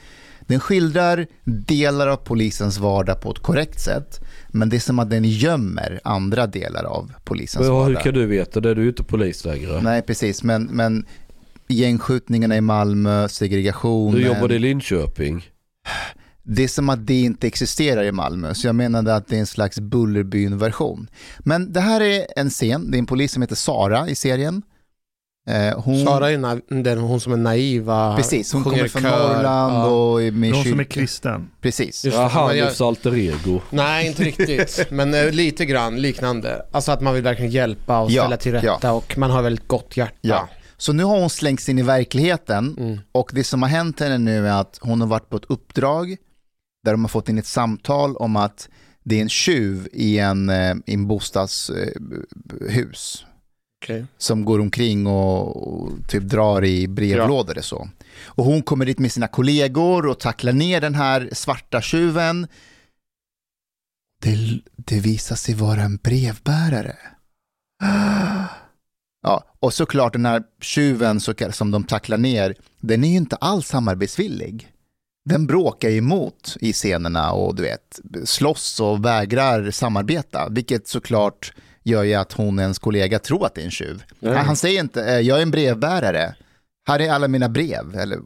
Den 0.48 0.60
skildrar 0.60 1.26
delar 1.44 2.08
av 2.08 2.16
polisens 2.16 2.78
vardag 2.78 3.20
på 3.20 3.30
ett 3.30 3.38
korrekt 3.38 3.80
sätt. 3.80 4.20
Men 4.48 4.68
det 4.68 4.76
är 4.76 4.80
som 4.80 4.98
att 4.98 5.10
den 5.10 5.24
gömmer 5.24 6.00
andra 6.04 6.46
delar 6.46 6.84
av 6.84 7.12
polisens 7.24 7.66
Men, 7.66 7.74
ja, 7.74 7.84
hur 7.84 7.88
vardag. 7.88 8.02
kan 8.02 8.14
du 8.14 8.26
veta 8.26 8.60
det? 8.60 8.74
Du 8.74 8.80
är 8.80 8.84
ju 8.84 8.90
inte 8.90 9.04
polis 9.04 9.44
längre. 9.44 9.82
Nej, 9.82 10.02
precis. 10.02 10.42
Men, 10.42 10.64
men 10.64 11.06
gängskjutningarna 11.68 12.56
i 12.56 12.60
Malmö, 12.60 13.28
segregationen. 13.28 14.20
Du 14.20 14.26
jobbade 14.26 14.54
i 14.54 14.58
Linköping. 14.58 15.50
Det 16.42 16.64
är 16.64 16.68
som 16.68 16.88
att 16.88 17.06
det 17.06 17.20
inte 17.20 17.46
existerar 17.46 18.04
i 18.04 18.12
Malmö, 18.12 18.54
så 18.54 18.66
jag 18.66 18.74
menade 18.74 19.14
att 19.14 19.28
det 19.28 19.36
är 19.36 19.40
en 19.40 19.46
slags 19.46 19.80
Bullerbyn-version. 19.80 21.10
Men 21.38 21.72
det 21.72 21.80
här 21.80 22.00
är 22.00 22.26
en 22.36 22.50
scen, 22.50 22.90
det 22.90 22.96
är 22.96 22.98
en 22.98 23.06
polis 23.06 23.32
som 23.32 23.42
heter 23.42 23.56
Sara 23.56 24.08
i 24.08 24.14
serien. 24.14 24.62
Eh, 25.48 25.80
hon, 25.80 26.04
Sara 26.06 26.30
är 26.30 26.36
na- 26.38 26.82
den 26.82 26.98
hon 26.98 27.20
som 27.20 27.32
är 27.32 27.36
naiva. 27.36 28.16
precis, 28.16 28.52
hon 28.52 28.64
kommer 28.64 28.84
i 28.84 28.88
från 28.88 29.02
kör. 29.02 29.34
Norrland 29.34 29.74
Ja. 29.74 29.86
och 29.86 30.22
är 30.22 30.30
med 30.30 30.52
De 30.52 30.64
som 30.64 30.80
är 30.80 30.84
kristen. 30.84 31.50
Precis. 31.60 32.04
Just 32.04 32.16
men 32.16 32.22
jag- 32.24 32.30
Hanifs 32.30 32.80
alter 32.80 33.16
ego. 33.16 33.60
Nej, 33.70 34.06
inte 34.06 34.22
riktigt. 34.24 34.86
Men 34.90 35.14
eh, 35.14 35.30
lite 35.30 35.64
grann 35.66 36.02
liknande. 36.02 36.62
Alltså 36.72 36.92
att 36.92 37.00
man 37.00 37.14
vill 37.14 37.22
verkligen 37.22 37.50
hjälpa 37.50 37.98
och 37.98 38.10
Ja, 38.10 38.22
ställa 38.22 38.36
till 38.36 38.52
rätta 38.52 38.78
ja. 38.82 38.92
och 38.92 39.18
man 39.18 39.30
har 39.30 39.42
väldigt 39.42 39.68
gott 39.68 39.96
hjärta. 39.96 40.14
Ja. 40.20 40.48
Så 40.76 40.92
nu 40.92 41.04
har 41.04 41.20
hon 41.20 41.30
slängts 41.30 41.68
in 41.68 41.78
i 41.78 41.82
verkligheten 41.82 42.76
Mm. 42.78 42.98
och 43.12 43.30
det 43.34 43.44
som 43.44 43.62
har 43.62 43.68
hänt 43.68 44.00
henne 44.00 44.18
nu 44.18 44.48
är 44.48 44.60
att 44.60 44.78
hon 44.82 45.00
har 45.00 45.08
varit 45.08 45.30
på 45.30 45.36
ett 45.36 45.44
uppdrag 45.48 46.16
där 46.84 46.92
de 46.92 47.04
har 47.04 47.08
fått 47.08 47.28
in 47.28 47.38
ett 47.38 47.46
samtal 47.46 48.16
om 48.16 48.36
att 48.36 48.68
det 49.04 49.16
är 49.18 49.22
en 49.22 49.28
tjuv 49.28 49.88
i 49.92 50.18
en, 50.18 50.48
eh, 50.48 50.74
i 50.86 50.94
en 50.94 51.06
bostadshus 51.08 53.24
Okej. 53.82 54.06
som 54.18 54.44
går 54.44 54.60
omkring 54.60 55.06
och, 55.06 55.56
och 55.56 56.08
typ 56.08 56.22
drar 56.22 56.64
i 56.64 56.88
brevlådor 56.88 57.58
och 57.58 57.64
så. 57.64 57.88
Och 58.24 58.44
hon 58.44 58.62
kommer 58.62 58.86
dit 58.86 58.98
med 58.98 59.12
sina 59.12 59.28
kollegor 59.28 60.06
och 60.06 60.20
tacklar 60.20 60.52
ner 60.52 60.80
den 60.80 60.94
här 60.94 61.28
svarta 61.32 61.80
tjuven. 61.80 62.46
Det, 64.22 64.60
det 64.76 65.00
visar 65.00 65.36
sig 65.36 65.54
vara 65.54 65.80
en 65.80 65.96
brevbärare. 65.96 66.96
Ja, 69.22 69.44
och 69.60 69.74
såklart 69.74 70.12
den 70.12 70.26
här 70.26 70.42
tjuven 70.60 71.20
som 71.52 71.70
de 71.70 71.84
tacklar 71.84 72.18
ner, 72.18 72.54
den 72.80 73.04
är 73.04 73.08
ju 73.08 73.16
inte 73.16 73.36
alls 73.36 73.66
samarbetsvillig. 73.66 74.68
Den 75.24 75.46
bråkar 75.46 75.88
emot 75.88 76.56
i 76.60 76.72
scenerna 76.72 77.32
och 77.32 77.54
du 77.54 77.62
vet, 77.62 78.00
slåss 78.24 78.80
och 78.80 79.04
vägrar 79.04 79.70
samarbeta, 79.70 80.48
vilket 80.48 80.88
såklart 80.88 81.52
gör 81.88 82.02
ju 82.02 82.14
att 82.14 82.32
hon, 82.32 82.58
ens 82.58 82.78
kollega, 82.78 83.18
tror 83.18 83.46
att 83.46 83.54
det 83.54 83.60
är 83.60 83.64
en 83.64 83.70
tjuv. 83.70 84.02
Han, 84.22 84.36
han 84.36 84.56
säger 84.56 84.80
inte, 84.80 85.04
eh, 85.04 85.20
jag 85.20 85.38
är 85.38 85.42
en 85.42 85.50
brevbärare, 85.50 86.34
här 86.88 87.00
är 87.00 87.10
alla 87.10 87.28
mina 87.28 87.48
brev, 87.48 87.96
eller 87.96 88.18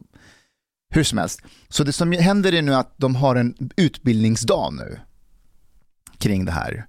hur 0.95 1.03
som 1.03 1.17
helst. 1.17 1.41
Så 1.69 1.83
det 1.83 1.93
som 1.93 2.11
händer 2.11 2.53
är 2.53 2.61
nu 2.61 2.75
att 2.75 2.93
de 2.97 3.15
har 3.15 3.35
en 3.35 3.71
utbildningsdag 3.75 4.73
nu 4.73 4.99
kring 6.17 6.45
det 6.45 6.51
här. 6.51 6.85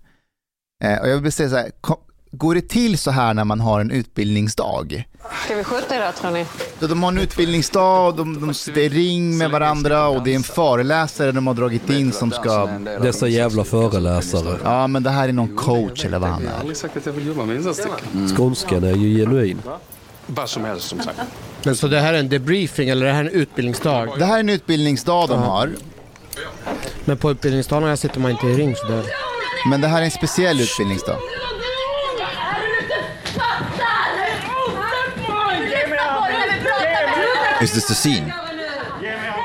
Eh, 0.84 0.98
och 1.00 1.08
jag 1.08 1.18
vill 1.18 1.32
säga 1.32 1.48
så 1.48 1.56
här, 1.56 1.70
kom, 1.80 1.96
går 2.38 2.54
det 2.54 2.68
till 2.68 2.98
så 2.98 3.10
här 3.10 3.34
när 3.34 3.44
man 3.44 3.60
har 3.60 3.80
en 3.80 3.90
utbildningsdag? 3.90 5.04
Ska 5.44 5.54
vi 5.56 5.64
skjuta 5.64 5.96
idag 5.96 6.16
tror 6.16 6.30
ni? 6.30 6.46
Så 6.80 6.86
de 6.86 7.02
har 7.02 7.12
en 7.12 7.18
utbildningsdag, 7.18 8.08
och 8.08 8.14
de, 8.16 8.40
de 8.40 8.54
sitter 8.54 8.80
i 8.80 8.88
ring 8.88 9.38
med 9.38 9.50
varandra 9.50 10.08
och 10.08 10.22
det 10.22 10.30
är 10.30 10.36
en 10.36 10.42
föreläsare 10.42 11.32
de 11.32 11.46
har 11.46 11.54
dragit 11.54 11.90
in 11.90 12.12
som 12.12 12.30
ska... 12.30 12.66
Dessa 13.02 13.28
jävla 13.28 13.64
föreläsare. 13.64 14.58
Ja, 14.64 14.86
men 14.86 15.02
det 15.02 15.10
här 15.10 15.28
är 15.28 15.32
någon 15.32 15.56
coach 15.56 16.04
eller 16.04 16.18
vad 16.18 16.30
han 16.30 16.46
är. 16.46 16.60
aldrig 16.60 16.76
sagt 16.76 16.96
att 16.96 17.06
jag 17.06 17.12
vill 17.12 17.26
jobba 17.26 17.44
med 17.44 17.56
insatsstyrkan. 17.56 18.28
Skånskan 18.36 18.84
är 18.84 18.94
ju 18.96 19.18
genuin. 19.18 19.62
Vad 20.26 20.48
som 20.48 20.64
helst 20.64 20.88
som 20.88 21.00
sagt. 21.00 21.20
Men 21.62 21.76
så 21.76 21.88
det 21.88 22.00
här 22.00 22.14
är 22.14 22.18
en 22.18 22.28
debriefing 22.28 22.88
eller 22.88 23.06
är 23.06 23.10
det 23.10 23.14
här 23.14 23.24
en 23.24 23.30
utbildningsdag? 23.30 24.08
Det 24.18 24.24
här 24.24 24.36
är 24.36 24.40
en 24.40 24.48
utbildningsdag 24.48 25.28
de 25.28 25.42
har, 25.42 25.70
Men 27.04 27.16
på 27.16 27.30
utbildningsdagarna 27.30 27.96
sitter 27.96 28.20
man 28.20 28.30
inte 28.30 28.46
i 28.46 28.54
ring 28.54 28.76
sådär. 28.76 29.04
men 29.70 29.80
det 29.80 29.88
här 29.88 30.00
är 30.00 30.04
en 30.04 30.10
speciell 30.10 30.60
utbildningsdag. 30.60 31.18
Is 37.64 37.72
this 37.72 37.86
the 37.86 37.94
scene? 37.94 38.34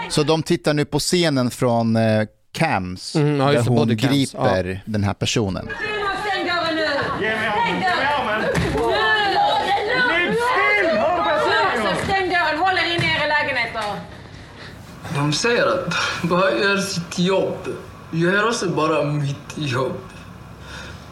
Så 0.09 0.23
de 0.23 0.43
tittar 0.43 0.73
nu 0.73 0.85
på 0.85 0.99
scenen 0.99 1.51
från 1.51 1.95
eh, 1.95 2.27
Cams, 2.51 3.15
Mm, 3.15 3.39
ja, 3.39 3.45
där 3.45 3.53
just 3.53 3.65
det, 3.65 3.69
hon 3.69 3.77
body 3.77 3.97
cams, 3.97 4.11
griper 4.11 4.81
den 4.85 5.03
här 5.03 5.13
personen. 5.13 5.67
Stäng 5.67 6.45
dörren 6.45 6.75
nu! 6.75 6.87
Stäng 7.17 7.81
dörren! 7.81 8.43
Stäng 12.03 12.29
dörren! 12.29 12.57
Håll 12.59 12.77
er 12.77 12.95
inne 12.95 13.05
i 13.05 13.15
era 13.15 13.27
lägenheter! 13.27 13.83
De 15.15 15.33
säger 15.33 15.65
att 15.65 15.93
bara 16.23 16.51
gör 16.51 16.77
sitt 16.77 17.19
jobb. 17.19 17.67
Gör 18.11 18.47
också 18.47 18.69
bara 18.69 19.03
mitt 19.03 19.53
jobb. 19.55 19.99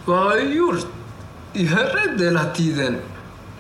Vad 0.05 0.19
har 0.19 0.35
jag 0.35 0.53
gjort? 0.55 0.85
Jag 1.53 1.63
är 1.71 2.07
rädd 2.07 2.21
hela 2.21 2.43
tiden. 2.43 2.97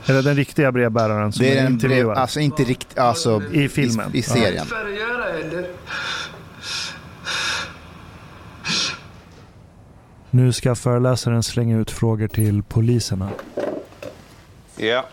Är 0.07 0.13
det 0.13 0.21
den 0.21 0.35
riktiga 0.35 0.71
brevbäraren 0.71 1.31
som 1.31 1.45
Det 1.45 1.57
är 1.57 1.61
är 1.61 1.65
en 1.65 1.77
brev, 1.77 2.09
alltså 2.09 2.39
inte 2.39 2.63
riktigt, 2.63 2.97
alltså 2.97 3.41
I 3.51 3.69
filmen. 3.69 4.11
i, 4.13 4.17
i 4.17 4.21
serien. 4.21 4.65
Nu 10.29 10.53
ska 10.53 10.75
föreläsaren 10.75 11.43
slänga 11.43 11.77
ut 11.77 11.91
frågor 11.91 12.27
till 12.27 12.63
poliserna. 12.63 13.29
Ja. 14.77 15.05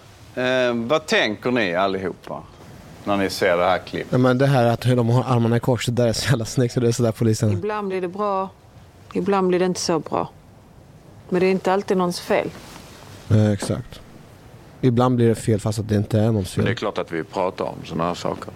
Eh, 0.42 0.74
vad 0.74 1.06
tänker 1.06 1.50
ni 1.50 1.74
allihopa 1.74 2.42
när 3.04 3.16
ni 3.16 3.30
ser 3.30 3.56
det 3.56 3.64
här 3.64 3.78
klippet? 3.78 4.12
Ja, 4.12 4.18
men 4.18 4.38
det 4.38 4.46
här 4.46 4.64
att 4.64 4.86
hur 4.86 4.96
de 4.96 5.08
har 5.08 5.24
armarna 5.36 5.56
i 5.56 5.60
kors, 5.60 5.86
det 5.86 5.92
där 5.92 6.06
är 6.06 6.12
så 6.12 6.28
jävla 6.30 6.44
snyggt. 6.44 6.74
Så 6.74 6.80
det 6.80 6.88
är 6.88 6.92
sådär 6.92 7.12
polisen... 7.12 7.52
Ibland 7.52 7.88
blir 7.88 8.00
det 8.00 8.08
bra, 8.08 8.50
ibland 9.12 9.48
blir 9.48 9.58
det 9.58 9.64
inte 9.64 9.80
så 9.80 9.98
bra. 9.98 10.30
Men 11.28 11.40
det 11.40 11.46
är 11.46 11.50
inte 11.50 11.72
alltid 11.72 11.96
någons 11.96 12.20
fel. 12.20 12.50
Ja, 13.28 13.52
exakt. 13.52 14.00
Ibland 14.86 15.16
blir 15.16 15.28
det 15.28 15.34
fel 15.34 15.60
fast 15.60 15.78
att 15.78 15.88
det 15.88 15.96
inte 15.96 16.20
är 16.20 16.26
någons 16.26 16.56
Men 16.56 16.64
det 16.64 16.70
är 16.70 16.74
fel. 16.74 16.78
klart 16.78 16.98
att 16.98 17.12
vi 17.12 17.24
pratar 17.24 17.64
om 17.64 17.74
sådana 17.84 18.04
här 18.04 18.14
saker. 18.14 18.52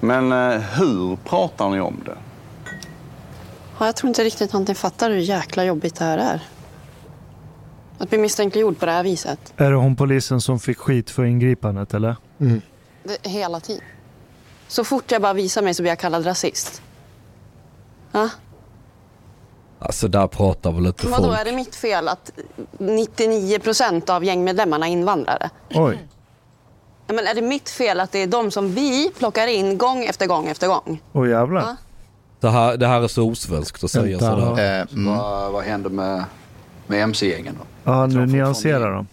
Men 0.00 0.32
eh, 0.32 0.60
hur 0.60 1.16
pratar 1.16 1.70
ni 1.70 1.80
om 1.80 2.00
det? 2.04 2.16
Ja, 3.78 3.86
jag 3.86 3.96
tror 3.96 4.08
inte 4.08 4.24
riktigt 4.24 4.54
att 4.54 4.68
ni 4.68 4.74
fattar 4.74 5.10
hur 5.10 5.18
jäkla 5.18 5.64
jobbigt 5.64 5.94
det 5.94 6.04
här 6.04 6.18
är. 6.18 6.40
Att 7.98 8.08
bli 8.10 8.18
misstänkliggjord 8.18 8.78
på 8.78 8.86
det 8.86 8.92
här 8.92 9.02
viset. 9.02 9.52
Är 9.56 9.70
det 9.70 9.76
hon 9.76 9.96
polisen 9.96 10.40
som 10.40 10.60
fick 10.60 10.78
skit 10.78 11.10
för 11.10 11.24
ingripandet 11.24 11.94
eller? 11.94 12.16
Det, 13.04 13.26
hela 13.30 13.60
tiden. 13.60 13.82
Så 14.68 14.84
fort 14.84 15.10
jag 15.10 15.22
bara 15.22 15.32
visar 15.32 15.62
mig 15.62 15.74
så 15.74 15.82
blir 15.82 15.90
jag 15.90 15.98
kallad 15.98 16.26
rasist. 16.26 16.82
Ja? 18.12 18.28
Alltså 19.84 20.08
där 20.08 20.26
pratar 20.26 20.72
väl 20.72 20.86
inte 20.86 21.06
Vadå, 21.06 21.24
folk. 21.24 21.40
är 21.40 21.44
det 21.44 21.52
mitt 21.52 21.74
fel 21.74 22.08
att 22.08 22.32
99 22.78 23.58
procent 23.58 24.10
av 24.10 24.24
gängmedlemmarna 24.24 24.88
är 24.88 24.92
invandrare? 24.92 25.50
Oj. 25.74 26.06
Men 27.06 27.26
är 27.26 27.34
det 27.34 27.42
mitt 27.42 27.70
fel 27.70 28.00
att 28.00 28.12
det 28.12 28.18
är 28.18 28.26
de 28.26 28.50
som 28.50 28.74
vi 28.74 29.10
plockar 29.18 29.46
in 29.46 29.78
gång 29.78 30.04
efter 30.04 30.26
gång 30.26 30.48
efter 30.48 30.66
gång? 30.68 31.02
Åh 31.12 31.28
jävlar. 31.28 31.60
Ja. 31.60 31.76
Det 32.40 32.50
här, 32.50 32.76
det 32.76 32.86
här 32.86 33.00
är 33.00 33.08
så 33.08 33.28
osvenskt 33.28 33.84
att 33.84 33.90
säga 33.90 34.18
Vänta. 34.18 34.40
sådär. 34.40 34.80
Eh, 34.80 34.86
mm. 34.92 35.16
Vad, 35.16 35.52
vad 35.52 35.64
händer 35.64 35.90
med, 35.90 36.24
med 36.86 37.02
MC-gängen 37.02 37.58
då? 37.58 37.90
Ja, 37.90 38.06
nu 38.06 38.26
nyanserar 38.26 38.92
de. 38.94 39.06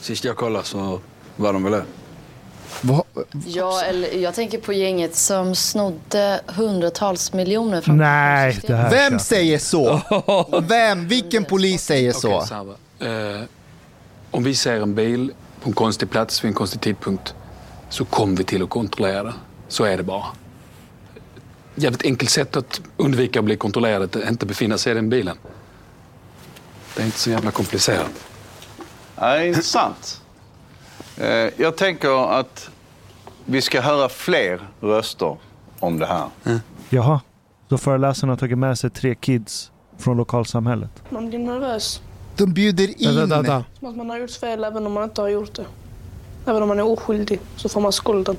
Sist 0.00 0.24
jag 0.24 0.36
kollade 0.36 0.64
så 0.64 1.00
var 1.36 1.52
de 1.52 1.62
väl 1.64 1.72
det. 1.72 1.84
Vad- 2.80 3.04
Ja, 3.46 3.82
eller 3.82 4.14
jag 4.18 4.34
tänker 4.34 4.58
på 4.58 4.72
gänget 4.72 5.16
som 5.16 5.54
snodde 5.54 6.40
hundratals 6.46 7.32
miljoner 7.32 7.80
från 7.80 7.96
Nej, 7.96 8.60
det 8.66 8.74
här 8.76 8.90
Vem 8.90 9.18
säger 9.18 9.58
så? 9.58 10.00
Vem? 10.68 11.08
Vilken 11.08 11.44
polis 11.44 11.84
säger 11.84 12.12
så? 12.12 12.40
Här, 12.40 12.64
va. 12.64 12.74
eh, 13.40 13.44
om 14.30 14.44
vi 14.44 14.54
ser 14.54 14.80
en 14.80 14.94
bil 14.94 15.32
på 15.62 15.68
en 15.68 15.74
konstig 15.74 16.10
plats 16.10 16.44
vid 16.44 16.48
en 16.48 16.54
konstig 16.54 16.80
tidpunkt 16.80 17.34
så 17.88 18.04
kommer 18.04 18.36
vi 18.36 18.44
till 18.44 18.62
att 18.62 18.70
kontrollera 18.70 19.22
det. 19.22 19.32
Så 19.68 19.84
är 19.84 19.96
det 19.96 20.02
bara. 20.02 20.24
Jävligt 21.74 22.04
enkelt 22.04 22.30
sätt 22.30 22.56
att 22.56 22.80
undvika 22.96 23.38
att 23.38 23.44
bli 23.44 23.56
kontrollerad, 23.56 24.02
att 24.02 24.16
inte 24.28 24.46
befinna 24.46 24.78
sig 24.78 24.92
i 24.92 24.94
den 24.94 25.10
bilen. 25.10 25.36
Det 26.96 27.02
är 27.02 27.06
inte 27.06 27.18
så 27.18 27.30
jävla 27.30 27.50
komplicerat. 27.50 28.10
Ja, 29.16 29.42
intressant. 29.44 30.20
Eh, 31.20 31.50
jag 31.56 31.76
tänker 31.76 32.38
att 32.40 32.70
vi 33.44 33.62
ska 33.62 33.80
höra 33.80 34.08
fler 34.08 34.60
röster 34.80 35.36
om 35.80 35.98
det 35.98 36.06
här. 36.06 36.28
Jaha. 36.88 37.20
Så 37.68 37.78
föreläsaren 37.78 38.28
har 38.28 38.36
tagit 38.36 38.58
med 38.58 38.78
sig 38.78 38.90
tre 38.90 39.14
kids 39.14 39.70
från 39.98 40.16
lokalsamhället. 40.16 40.90
Man 41.08 41.28
blir 41.28 41.38
nervös. 41.38 42.02
De 42.36 42.52
bjuder 42.52 43.02
in... 43.02 43.16
Vänta, 43.16 43.36
vänta. 43.36 43.64
Som 43.78 43.88
att 43.88 43.96
man 43.96 44.10
har 44.10 44.18
gjort 44.18 44.30
fel 44.30 44.64
även 44.64 44.86
om 44.86 44.92
man 44.92 45.04
inte 45.04 45.20
har 45.20 45.28
gjort 45.28 45.54
det. 45.54 45.64
Även 46.46 46.62
om 46.62 46.68
man 46.68 46.78
är 46.78 46.86
oskyldig 46.86 47.40
så 47.56 47.68
får 47.68 47.80
man 47.80 47.92
skulden. 47.92 48.36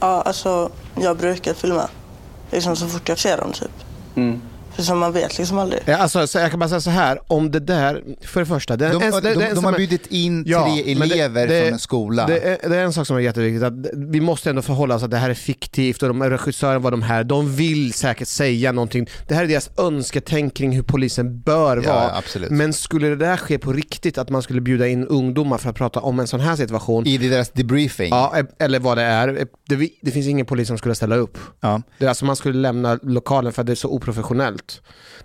Ja, 0.00 0.22
alltså 0.22 0.70
jag 0.94 1.16
brukar 1.16 1.54
filma. 1.54 1.88
Liksom 2.50 2.76
så 2.76 2.86
fort 2.86 3.08
jag 3.08 3.18
ser 3.18 3.36
dem 3.36 3.52
typ. 3.52 3.70
Mm. 4.14 4.40
För 4.74 4.82
som 4.82 4.98
man 4.98 5.12
vet 5.12 5.38
liksom 5.38 5.58
aldrig. 5.58 5.82
Ja, 5.84 5.96
alltså, 5.96 6.26
så 6.26 6.38
jag 6.38 6.50
kan 6.50 6.60
bara 6.60 6.68
säga 6.68 6.80
så 6.80 6.90
här, 6.90 7.18
om 7.26 7.50
det 7.50 7.60
där, 7.60 8.02
för 8.26 8.40
det 8.40 8.46
första. 8.46 8.76
Det, 8.76 8.88
De, 8.88 9.02
en- 9.02 9.10
de, 9.10 9.20
de, 9.34 9.54
de 9.54 9.64
har 9.64 9.72
bjudit 9.76 10.06
in 10.06 10.44
Ja, 10.46 10.64
tre 10.84 10.94
men 10.96 11.08
det- 11.08 11.14
elever 11.14 11.46
det- 11.48 11.60
från 11.64 11.72
en 11.72 11.78
skola. 11.78 12.26
Det 12.26 12.38
är, 12.64 12.68
det 12.68 12.76
är 12.76 12.84
en 12.84 12.92
sak 12.92 13.06
som 13.06 13.16
är 13.16 13.20
jätteviktigt, 13.20 13.62
att 13.62 13.72
vi 13.94 14.20
måste 14.20 14.50
ändå 14.50 14.62
förhålla 14.62 14.94
oss 14.94 15.02
att 15.02 15.10
det 15.10 15.16
här 15.16 15.30
är 15.30 15.34
fiktivt 15.34 16.02
och 16.02 16.08
de 16.08 16.22
regissören 16.22 16.82
var 16.82 16.90
de 16.90 17.02
här, 17.02 17.24
de 17.24 17.56
vill 17.56 17.92
säkert 17.92 18.28
säga 18.28 18.72
någonting. 18.72 19.06
Det 19.28 19.34
här 19.34 19.44
är 19.44 19.48
deras 19.48 19.70
önsketänk 19.78 20.54
kring 20.54 20.72
hur 20.72 20.82
polisen 20.82 21.40
bör 21.40 21.82
Ja, 21.84 21.92
vara. 21.92 22.12
absolut. 22.16 22.50
Men 22.50 22.72
skulle 22.72 23.08
det 23.08 23.16
där 23.16 23.36
ske 23.36 23.58
på 23.58 23.72
riktigt, 23.72 24.18
att 24.18 24.30
man 24.30 24.42
skulle 24.42 24.60
bjuda 24.60 24.88
in 24.88 25.06
ungdomar 25.06 25.58
för 25.58 25.70
att 25.70 25.76
prata 25.76 26.00
om 26.00 26.20
en 26.20 26.26
sån 26.26 26.40
här 26.40 26.56
situation, 26.56 27.06
I 27.06 27.18
deras 27.18 27.50
debriefing. 27.50 28.08
ja, 28.10 28.32
e- 28.38 28.44
eller 28.64 28.78
vad 28.80 28.98
det 28.98 29.02
är, 29.02 29.46
det, 29.68 29.88
det 30.02 30.10
finns 30.10 30.26
ingen 30.26 30.46
polis 30.46 30.68
som 30.68 30.78
skulle 30.78 30.94
ställa 30.94 31.16
upp. 31.16 31.38
Ja. 31.60 31.82
Det 31.98 32.04
är 32.04 32.08
alltså 32.08 32.24
man 32.24 32.36
skulle 32.36 32.58
lämna 32.58 32.98
lokalen 33.02 33.52
för 33.52 33.60
att 33.60 33.66
det 33.66 33.72
är 33.72 33.74
så 33.74 33.88
oprofessionellt. 33.88 34.63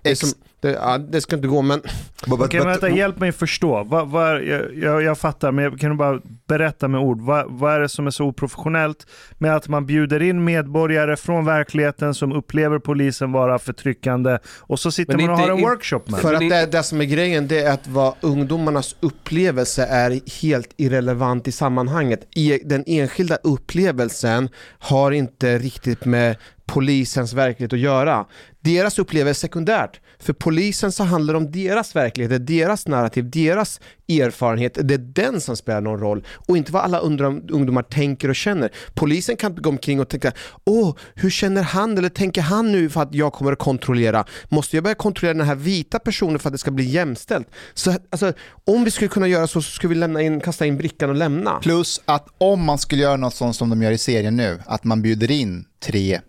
Det, 0.02 0.08
är 0.08 0.12
Ex- 0.12 0.20
som, 0.20 0.32
det, 0.60 0.70
ja, 0.70 0.98
det 0.98 1.20
ska 1.20 1.36
inte 1.36 1.48
gå 1.48 1.62
men 1.62 1.82
Okej, 2.26 2.60
vänta, 2.60 2.88
hjälp 2.88 3.18
mig 3.18 3.32
förstå. 3.32 3.84
Vad, 3.84 4.36
är- 4.36 4.40
jag, 4.40 4.74
jag, 4.74 5.02
jag 5.02 5.18
fattar, 5.18 5.52
men 5.52 5.78
kan 5.78 5.90
du 5.90 5.96
bara 5.96 6.20
berätta 6.48 6.88
med 6.88 7.00
ord. 7.00 7.20
Vad, 7.20 7.46
vad 7.48 7.74
är 7.74 7.80
det 7.80 7.88
som 7.88 8.06
är 8.06 8.10
så 8.10 8.24
oprofessionellt 8.24 9.06
med 9.38 9.56
att 9.56 9.68
man 9.68 9.86
bjuder 9.86 10.22
in 10.22 10.44
medborgare 10.44 11.16
från 11.16 11.44
verkligheten 11.44 12.14
som 12.14 12.32
upplever 12.32 12.78
polisen 12.78 13.32
vara 13.32 13.58
förtryckande 13.58 14.38
och 14.58 14.80
så 14.80 14.90
sitter 14.90 15.16
Men 15.16 15.26
man 15.26 15.34
och 15.34 15.40
inte 15.40 15.52
har 15.52 15.58
en 15.58 15.64
workshop 15.64 16.02
med 16.06 16.20
För 16.20 16.34
att 16.34 16.40
det, 16.40 16.72
det 16.72 16.82
som 16.82 17.00
är 17.00 17.04
grejen 17.04 17.48
det 17.48 17.60
är 17.60 17.72
att 17.72 17.88
vad 17.88 18.14
ungdomarnas 18.20 18.96
upplevelse 19.00 19.84
är 19.84 20.40
helt 20.42 20.74
irrelevant 20.76 21.48
i 21.48 21.52
sammanhanget. 21.52 22.28
I, 22.34 22.58
den 22.64 22.84
enskilda 22.86 23.36
upplevelsen 23.36 24.48
har 24.78 25.10
inte 25.10 25.58
riktigt 25.58 26.04
med 26.04 26.36
polisens 26.66 27.32
verklighet 27.32 27.72
att 27.72 27.78
göra. 27.78 28.24
Deras 28.60 28.98
upplevelse 28.98 29.46
är 29.46 29.48
sekundärt. 29.48 30.00
För 30.20 30.32
polisen 30.32 30.92
så 30.92 31.04
handlar 31.04 31.34
det 31.34 31.38
om 31.38 31.50
deras 31.50 31.96
verklighet, 31.96 32.30
det 32.30 32.36
är 32.36 32.60
deras 32.64 32.88
narrativ, 32.88 33.30
deras 33.30 33.80
erfarenhet, 34.08 34.78
det 34.82 34.94
är 34.94 34.98
den 34.98 35.40
som 35.40 35.56
spelar 35.56 35.80
någon 35.80 36.00
roll 36.00 36.26
och 36.48 36.56
inte 36.56 36.72
vad 36.72 36.82
alla 36.82 36.98
ungdomar 36.98 37.82
tänker 37.82 38.28
och 38.28 38.36
känner. 38.36 38.70
Polisen 38.94 39.36
kan 39.36 39.52
inte 39.52 39.62
gå 39.62 39.70
omkring 39.70 40.00
och 40.00 40.08
tänka, 40.08 40.32
åh, 40.64 40.96
hur 41.14 41.30
känner 41.30 41.62
han 41.62 41.98
eller 41.98 42.08
tänker 42.08 42.42
han 42.42 42.72
nu 42.72 42.90
för 42.90 43.02
att 43.02 43.14
jag 43.14 43.32
kommer 43.32 43.52
att 43.52 43.58
kontrollera? 43.58 44.24
Måste 44.48 44.76
jag 44.76 44.82
börja 44.84 44.94
kontrollera 44.94 45.34
den 45.34 45.46
här 45.46 45.54
vita 45.54 45.98
personen 45.98 46.38
för 46.38 46.48
att 46.48 46.52
det 46.52 46.58
ska 46.58 46.70
bli 46.70 46.84
jämställt? 46.84 47.48
Så 47.74 47.94
alltså, 48.10 48.32
om 48.64 48.84
vi 48.84 48.90
skulle 48.90 49.08
kunna 49.08 49.28
göra 49.28 49.46
så, 49.46 49.62
så 49.62 49.70
skulle 49.70 49.88
vi 49.88 50.00
lämna 50.00 50.22
in, 50.22 50.40
kasta 50.40 50.66
in 50.66 50.76
brickan 50.76 51.10
och 51.10 51.16
lämna. 51.16 51.58
Plus 51.62 52.00
att 52.04 52.26
om 52.38 52.64
man 52.64 52.78
skulle 52.78 53.02
göra 53.02 53.16
något 53.16 53.34
sånt 53.34 53.56
som 53.56 53.70
de 53.70 53.82
gör 53.82 53.90
i 53.90 53.98
serien 53.98 54.36
nu, 54.36 54.58
att 54.66 54.84
man 54.84 55.02
bjuder 55.02 55.30
in 55.30 55.64
tre 55.84 56.20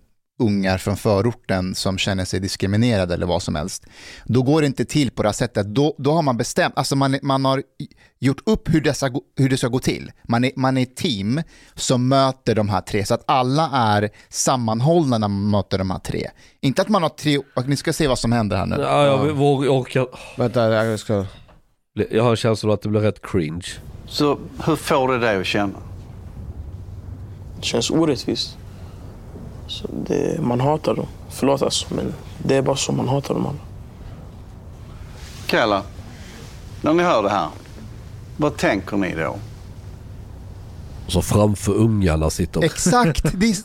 ungar 0.41 0.77
från 0.77 0.97
förorten 0.97 1.75
som 1.75 1.97
känner 1.97 2.25
sig 2.25 2.39
diskriminerade 2.39 3.13
eller 3.13 3.25
vad 3.25 3.43
som 3.43 3.55
helst. 3.55 3.85
Då 4.25 4.41
går 4.41 4.61
det 4.61 4.67
inte 4.67 4.85
till 4.85 5.11
på 5.11 5.23
det 5.23 5.27
här 5.29 5.33
sättet. 5.33 5.67
Då, 5.67 5.95
då 5.97 6.11
har 6.11 6.21
man 6.21 6.37
bestämt, 6.37 6.73
alltså 6.77 6.95
man, 6.95 7.19
man 7.21 7.45
har 7.45 7.63
gjort 8.19 8.41
upp 8.45 8.73
hur, 8.73 8.81
dessa, 8.81 9.09
hur 9.37 9.49
det 9.49 9.57
ska 9.57 9.67
gå 9.67 9.79
till. 9.79 10.11
Man 10.27 10.43
är, 10.43 10.51
man 10.55 10.77
är 10.77 10.81
ett 10.81 10.95
team 10.95 11.41
som 11.75 12.07
möter 12.07 12.55
de 12.55 12.69
här 12.69 12.81
tre, 12.81 13.05
så 13.05 13.13
att 13.13 13.23
alla 13.27 13.69
är 13.73 14.09
sammanhållna 14.29 15.17
när 15.17 15.27
man 15.27 15.49
möter 15.49 15.77
de 15.77 15.91
här 15.91 15.99
tre. 15.99 16.29
Inte 16.61 16.81
att 16.81 16.89
man 16.89 17.01
har 17.01 17.09
tre, 17.09 17.39
och 17.55 17.67
ni 17.67 17.75
ska 17.75 17.93
se 17.93 18.07
vad 18.07 18.19
som 18.19 18.31
händer 18.31 18.57
här 18.57 18.65
nu. 18.65 18.75
Ja, 18.79 19.05
jag 19.05 19.33
vågar, 19.33 19.69
orkar... 19.69 20.07
Vänta, 20.37 20.85
jag 20.85 20.99
ska... 20.99 21.25
Jag 22.09 22.23
har 22.23 22.35
känslan 22.35 22.73
att 22.73 22.81
det 22.81 22.89
blir 22.89 23.01
rätt 23.01 23.21
cringe. 23.21 23.67
Så 24.07 24.39
hur 24.65 24.75
får 24.75 25.07
det 25.07 25.19
dig 25.19 25.39
att 25.39 25.45
känna? 25.45 25.73
Det 27.59 27.65
känns 27.65 27.91
orättvist. 27.91 28.57
Så 29.71 29.87
det, 30.07 30.41
man 30.41 30.61
hatar 30.61 30.95
dem. 30.95 31.07
Förlåt 31.29 31.61
alltså, 31.61 31.93
men 31.93 32.13
det 32.43 32.55
är 32.55 32.61
bara 32.61 32.75
så 32.75 32.91
man 32.91 33.07
hatar 33.07 33.33
dem 33.33 33.45
alla. 33.45 33.59
Kalla, 35.45 35.83
när 36.81 36.93
ni 36.93 37.03
hör 37.03 37.23
det 37.23 37.29
här, 37.29 37.47
vad 38.37 38.57
tänker 38.57 38.97
ni 38.97 39.15
då? 39.15 39.35
Så 41.07 41.21
framför 41.21 41.73
ungarna 41.73 42.29
sitter... 42.29 42.63
Exakt! 42.63 43.23
Det 43.39 43.49
är, 43.49 43.55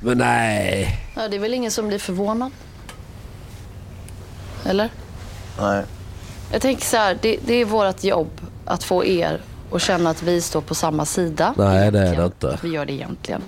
Men 0.00 0.18
nej. 0.18 0.98
Ja, 1.16 1.28
det 1.28 1.36
är 1.36 1.40
väl 1.40 1.54
ingen 1.54 1.70
som 1.70 1.88
blir 1.88 1.98
förvånad? 1.98 2.50
Eller? 4.64 4.90
Nej. 5.58 5.84
Jag 6.52 6.62
tänker 6.62 6.84
så 6.84 6.96
här, 6.96 7.18
det, 7.22 7.38
det 7.46 7.54
är 7.54 7.64
vårt 7.64 8.04
jobb 8.04 8.40
att 8.64 8.84
få 8.84 9.04
er 9.04 9.40
att 9.72 9.82
känna 9.82 10.10
att 10.10 10.22
vi 10.22 10.40
står 10.40 10.60
på 10.60 10.74
samma 10.74 11.06
sida. 11.06 11.54
Nej, 11.56 11.90
det 11.90 11.98
är 11.98 12.16
det 12.16 12.24
inte. 12.24 12.58
Vi 12.62 12.68
gör 12.68 12.86
det 12.86 12.92
egentligen. 12.92 13.42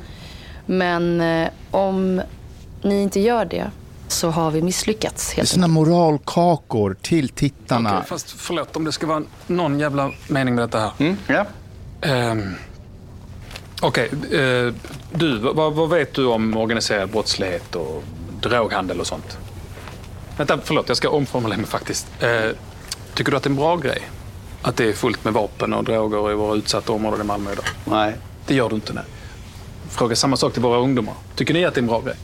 Men 0.67 1.21
eh, 1.21 1.49
om 1.71 2.23
ni 2.83 3.03
inte 3.03 3.21
gör 3.21 3.45
det 3.45 3.71
så 4.09 4.31
har 4.31 4.51
vi 4.51 4.63
misslyckats 4.63 5.29
det 5.29 5.35
är 5.35 5.37
helt 5.37 5.49
såna 5.49 5.69
moralkakor 5.69 6.97
till 7.03 7.29
tittarna. 7.29 7.95
Okej, 7.95 8.09
fast 8.09 8.31
förlåt 8.31 8.77
om 8.77 8.85
det 8.85 8.93
ska 8.93 9.07
vara 9.07 9.23
någon 9.47 9.81
jävla 9.81 10.11
mening 10.29 10.55
med 10.55 10.65
detta 10.65 10.79
här. 10.79 10.91
Mm, 10.99 11.17
ja. 11.27 11.47
Ehm, 12.01 12.55
Okej, 13.81 14.11
eh, 14.33 14.75
du, 15.13 15.39
vad, 15.39 15.73
vad 15.75 15.91
vet 15.91 16.15
du 16.15 16.27
om 16.27 16.57
organiserad 16.57 17.11
brottslighet 17.11 17.77
och 17.77 18.05
droghandel 18.41 19.01
och 19.01 19.07
sånt? 19.07 19.39
Vänta, 20.37 20.59
förlåt, 20.65 20.89
jag 20.89 20.97
ska 20.97 21.09
omformulera 21.09 21.59
mig 21.59 21.67
faktiskt. 21.67 22.07
Eh, 22.21 22.51
tycker 23.15 23.31
du 23.31 23.37
att 23.37 23.43
det 23.43 23.47
är 23.47 23.51
en 23.51 23.57
bra 23.57 23.77
grej? 23.77 24.03
Att 24.63 24.77
det 24.77 24.89
är 24.89 24.93
fullt 24.93 25.25
med 25.25 25.33
vapen 25.33 25.75
och 25.75 25.85
droger 25.85 26.31
i 26.31 26.35
våra 26.35 26.57
utsatta 26.57 26.93
områden 26.93 27.21
i 27.21 27.25
Malmö 27.25 27.53
idag? 27.53 27.65
Nej. 27.85 28.15
Det 28.47 28.55
gör 28.55 28.69
du 28.69 28.75
inte, 28.75 28.93
nej. 28.93 29.05
Fråga 29.95 30.17
samma 30.17 30.37
sak 30.37 30.53
till 30.53 30.63
våra 30.63 30.79
ungdomar. 30.79 31.15
Tycker 31.35 31.55
ni 31.55 31.65
att 31.65 31.75
det 31.75 31.79
är 31.79 31.83
en 31.83 31.87
bra 31.89 32.01
grej? 32.01 32.15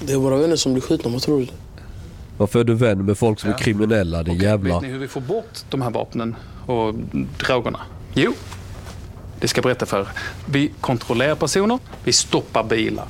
Det 0.00 0.12
är 0.12 0.16
våra 0.16 0.36
vänner 0.36 0.56
som 0.56 0.72
blir 0.72 0.82
skjutna, 0.82 1.10
vad 1.10 1.22
tror 1.22 1.40
du? 1.40 1.46
Varför 2.38 2.60
är 2.60 2.64
du 2.64 2.74
vän 2.74 3.04
med 3.06 3.18
folk 3.18 3.40
som 3.40 3.50
är 3.50 3.58
kriminella, 3.58 4.22
din 4.22 4.38
jävla... 4.38 4.74
Vet 4.74 4.82
ni 4.82 4.88
hur 4.88 4.98
vi 4.98 5.08
får 5.08 5.20
bort 5.20 5.58
de 5.70 5.82
här 5.82 5.90
vapnen 5.90 6.36
och 6.66 6.94
drogerna? 7.46 7.80
Jo, 8.14 8.32
det 9.40 9.48
ska 9.48 9.58
jag 9.58 9.64
berätta 9.64 9.86
för 9.86 10.00
er. 10.00 10.08
Vi 10.46 10.70
kontrollerar 10.80 11.34
personer, 11.34 11.78
vi 12.04 12.12
stoppar 12.12 12.64
bilar. 12.64 13.06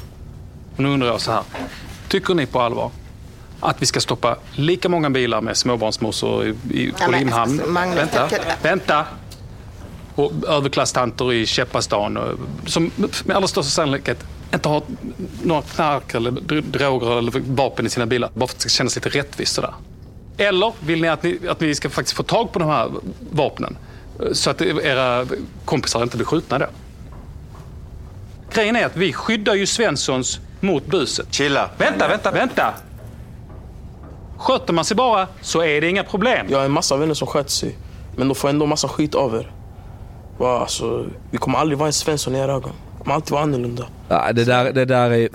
Och 0.76 0.82
nu 0.82 0.88
undrar 0.88 1.08
jag 1.08 1.20
så 1.20 1.32
här. 1.32 1.42
Tycker 2.08 2.34
ni 2.34 2.46
på 2.46 2.60
allvar 2.60 2.90
att 3.60 3.82
vi 3.82 3.86
ska 3.86 4.00
stoppa 4.00 4.36
lika 4.52 4.88
många 4.88 5.10
bilar 5.10 5.40
med 5.40 5.56
småbarnsmorsor 5.56 6.44
i, 6.46 6.48
i, 6.70 6.90
på 6.90 6.96
Ja, 7.00 7.08
men, 7.10 7.20
Limhamn? 7.20 7.52
alltså, 7.52 7.70
Magnus, 7.72 7.96
Vänta, 7.98 8.28
vänta! 8.62 9.06
Och 10.14 10.32
överklasstanter 10.48 11.32
i 11.32 11.46
Käppastan 11.46 12.16
och- 12.16 12.38
som 12.66 12.90
med 13.24 13.36
allra 13.36 13.48
största 13.48 13.70
sannolikhet 13.70 14.24
inte 14.54 14.68
har 14.68 14.82
några 15.42 15.62
knark 15.62 16.14
eller 16.14 16.30
dr- 16.30 16.60
droger 16.72 17.18
eller 17.18 17.32
vapen 17.54 17.86
i 17.86 17.90
sina 17.90 18.06
bilar. 18.06 18.30
Bara 18.34 18.46
för 18.46 18.54
att 18.54 18.58
det 18.58 18.60
ska 18.70 18.76
kännas 18.76 18.94
lite 18.96 19.08
rättvist 19.08 19.54
sådär. 19.54 19.74
Eller 20.36 20.72
vill 20.80 21.02
ni 21.02 21.08
att, 21.08 21.22
ni 21.22 21.38
att 21.48 21.62
vi 21.62 21.74
ska 21.74 21.90
faktiskt 21.90 22.16
få 22.16 22.22
tag 22.22 22.52
på 22.52 22.58
de 22.58 22.68
här 22.68 22.88
vapnen? 23.30 23.76
eh, 24.20 24.32
Så 24.32 24.50
att 24.50 24.60
era 24.62 25.26
kompisar 25.64 26.02
inte 26.02 26.16
blir 26.16 26.26
skjutna 26.26 26.58
då? 26.58 26.66
Grejen 28.54 28.76
är 28.76 28.86
att 28.86 28.96
vi 28.96 29.12
skyddar 29.12 29.54
ju 29.54 29.66
Svenssons 29.66 30.40
mot 30.60 30.86
buset. 30.86 31.26
Chilla. 31.34 31.70
Vänta, 31.78 32.08
vänta, 32.08 32.30
vänta! 32.30 32.74
Sköter 34.38 34.72
man 34.72 34.84
sig 34.84 34.96
bara 34.96 35.28
så 35.40 35.62
är 35.62 35.80
det 35.80 35.88
inga 35.88 36.04
problem. 36.04 36.46
Jag 36.50 36.58
har 36.58 36.64
en 36.64 36.70
massa 36.72 36.96
vänner 36.96 37.14
som 37.14 37.26
sköter 37.26 37.50
sig. 37.50 37.76
Men 38.16 38.28
de 38.28 38.34
får 38.34 38.48
ändå 38.48 38.66
massa 38.66 38.88
skit 38.88 39.14
av 39.14 39.34
er. 39.34 39.50
Va, 40.42 40.58
alltså, 40.60 41.06
vi 41.30 41.38
kommer 41.38 41.58
aldrig 41.58 41.78
vara 41.78 41.86
en 41.86 41.92
Svensson 41.92 42.36
i 42.36 42.38
era 42.38 42.52
ögon. 42.52 42.72
Vi 42.98 43.02
kommer 43.04 43.14
alltid 43.14 43.30
vara 43.30 43.42
annorlunda. 43.42 43.86
Nej, 44.08 44.34
det 44.34 44.44
där, 44.44 44.72
det 44.72 44.84
där 44.84 45.10
är... 45.10 45.28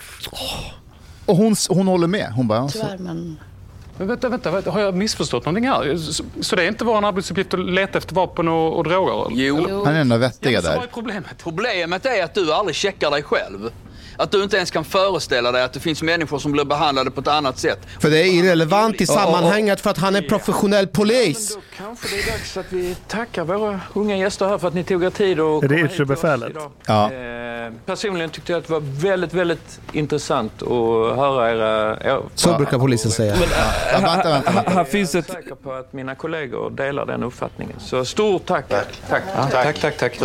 Och 1.26 1.36
hon, 1.36 1.55
hon 1.70 1.88
håller 1.88 2.08
med. 2.08 2.32
Hon 2.36 2.47
bara, 2.47 2.60
alltså, 2.60 2.80
Tyvärr, 2.80 2.97
men... 2.97 3.39
Men 3.97 4.08
vänta, 4.08 4.30
vänta, 4.30 4.51
vänta, 4.51 4.72
har 4.72 4.80
jag 4.80 4.95
missförstått 4.95 5.45
någonting 5.45 5.70
här? 5.70 5.97
Så, 5.97 6.24
så 6.41 6.55
det 6.55 6.64
är 6.64 6.68
inte 6.68 6.86
vår 6.86 7.05
arbetsuppgift 7.05 7.53
att 7.53 7.60
leta 7.60 7.97
efter 7.97 8.16
vapen 8.16 8.47
och, 8.47 8.78
och 8.78 8.84
droger? 8.84 9.36
Jo. 9.36 9.58
Eller? 9.58 9.76
han 9.76 9.88
är 9.88 9.91
den 9.91 9.95
enda 10.01 10.18
vettiga 10.18 10.51
Ja, 10.51 10.62
så 10.62 10.68
vad 10.68 10.78
där. 10.78 10.84
är 10.84 10.88
problemet? 10.88 11.38
Problemet 11.43 12.05
är 12.05 12.24
att 12.24 12.34
du 12.34 12.53
aldrig 12.53 12.76
checkar 12.76 13.12
dig 13.12 13.24
själv. 13.24 13.70
Att 14.18 14.32
du 14.32 14.43
inte 14.43 14.57
ens 14.57 14.72
kan 14.72 14.86
föreställa 14.86 15.51
dig 15.51 15.63
att 15.63 15.74
det 15.74 15.80
finns 15.80 16.01
människor 16.01 16.39
som 16.39 16.51
blir 16.51 16.65
behandlade 16.65 17.11
på 17.11 17.22
ett 17.22 17.28
annat 17.28 17.59
sätt. 17.59 17.80
För 17.99 18.09
det 18.09 18.18
är 18.20 18.26
irrelevant 18.26 19.01
i 19.01 19.05
sammanhanget 19.07 19.82
för 19.82 19.89
att 19.89 19.97
han 19.97 20.15
är 20.15 20.22
professionell 20.22 20.88
polis. 20.88 21.57
Kanske 21.78 22.07
det 22.15 22.22
är 22.24 22.32
dags 22.32 22.57
att 22.57 22.65
vi 22.70 22.95
tackar 23.07 23.43
våra 23.43 23.80
unga 23.93 24.18
gäster 24.18 24.47
här 24.47 24.57
för 24.57 24.68
att 24.68 24.74
ni 24.74 24.84
tog 24.84 25.03
er 25.03 25.09
tid 25.09 25.39
att 25.39 25.63
Är 25.63 25.68
det 25.68 25.68
komma 25.68 25.80
hit 25.80 25.80
till 25.80 25.86
oss 25.86 25.91
ytterbefälet? 25.93 26.49
idag. 26.49 26.72
Ja. 26.86 27.11
Eh, 27.13 27.74
personligen 27.86 28.30
tyckte 28.30 28.51
jag 28.51 28.59
att 28.59 28.68
det 28.68 28.74
var 28.74 28.80
väldigt, 28.84 29.34
väldigt 29.34 29.80
intressant 29.91 30.61
att 30.61 30.68
höra 31.18 31.51
era... 31.51 31.97
Ja, 32.03 32.22
Så 32.36 32.57
brukar 32.57 32.80
polisen 32.80 33.11
säga. 33.11 33.36
Men, 33.39 33.49
Ja, 33.93 33.99
vänta, 34.01 34.30
vänta, 34.30 34.51
vänta. 34.51 34.72
Här 34.72 34.84
finns 34.84 35.15
ett... 35.15 35.26
Jag 35.28 35.38
är 35.38 35.41
säker 35.41 35.55
på 35.55 35.72
att 35.74 35.93
mina 35.93 36.15
kollegor 36.15 36.70
delar 36.70 37.05
den 37.05 37.24
uppfattningen. 37.24 37.76
Så 37.80 38.05
stort 38.05 38.45
tack. 38.45 38.65
Tack, 38.70 38.88
tack, 39.09 39.24
tack. 39.51 39.80
tack, 39.82 39.97
tack. 39.97 40.20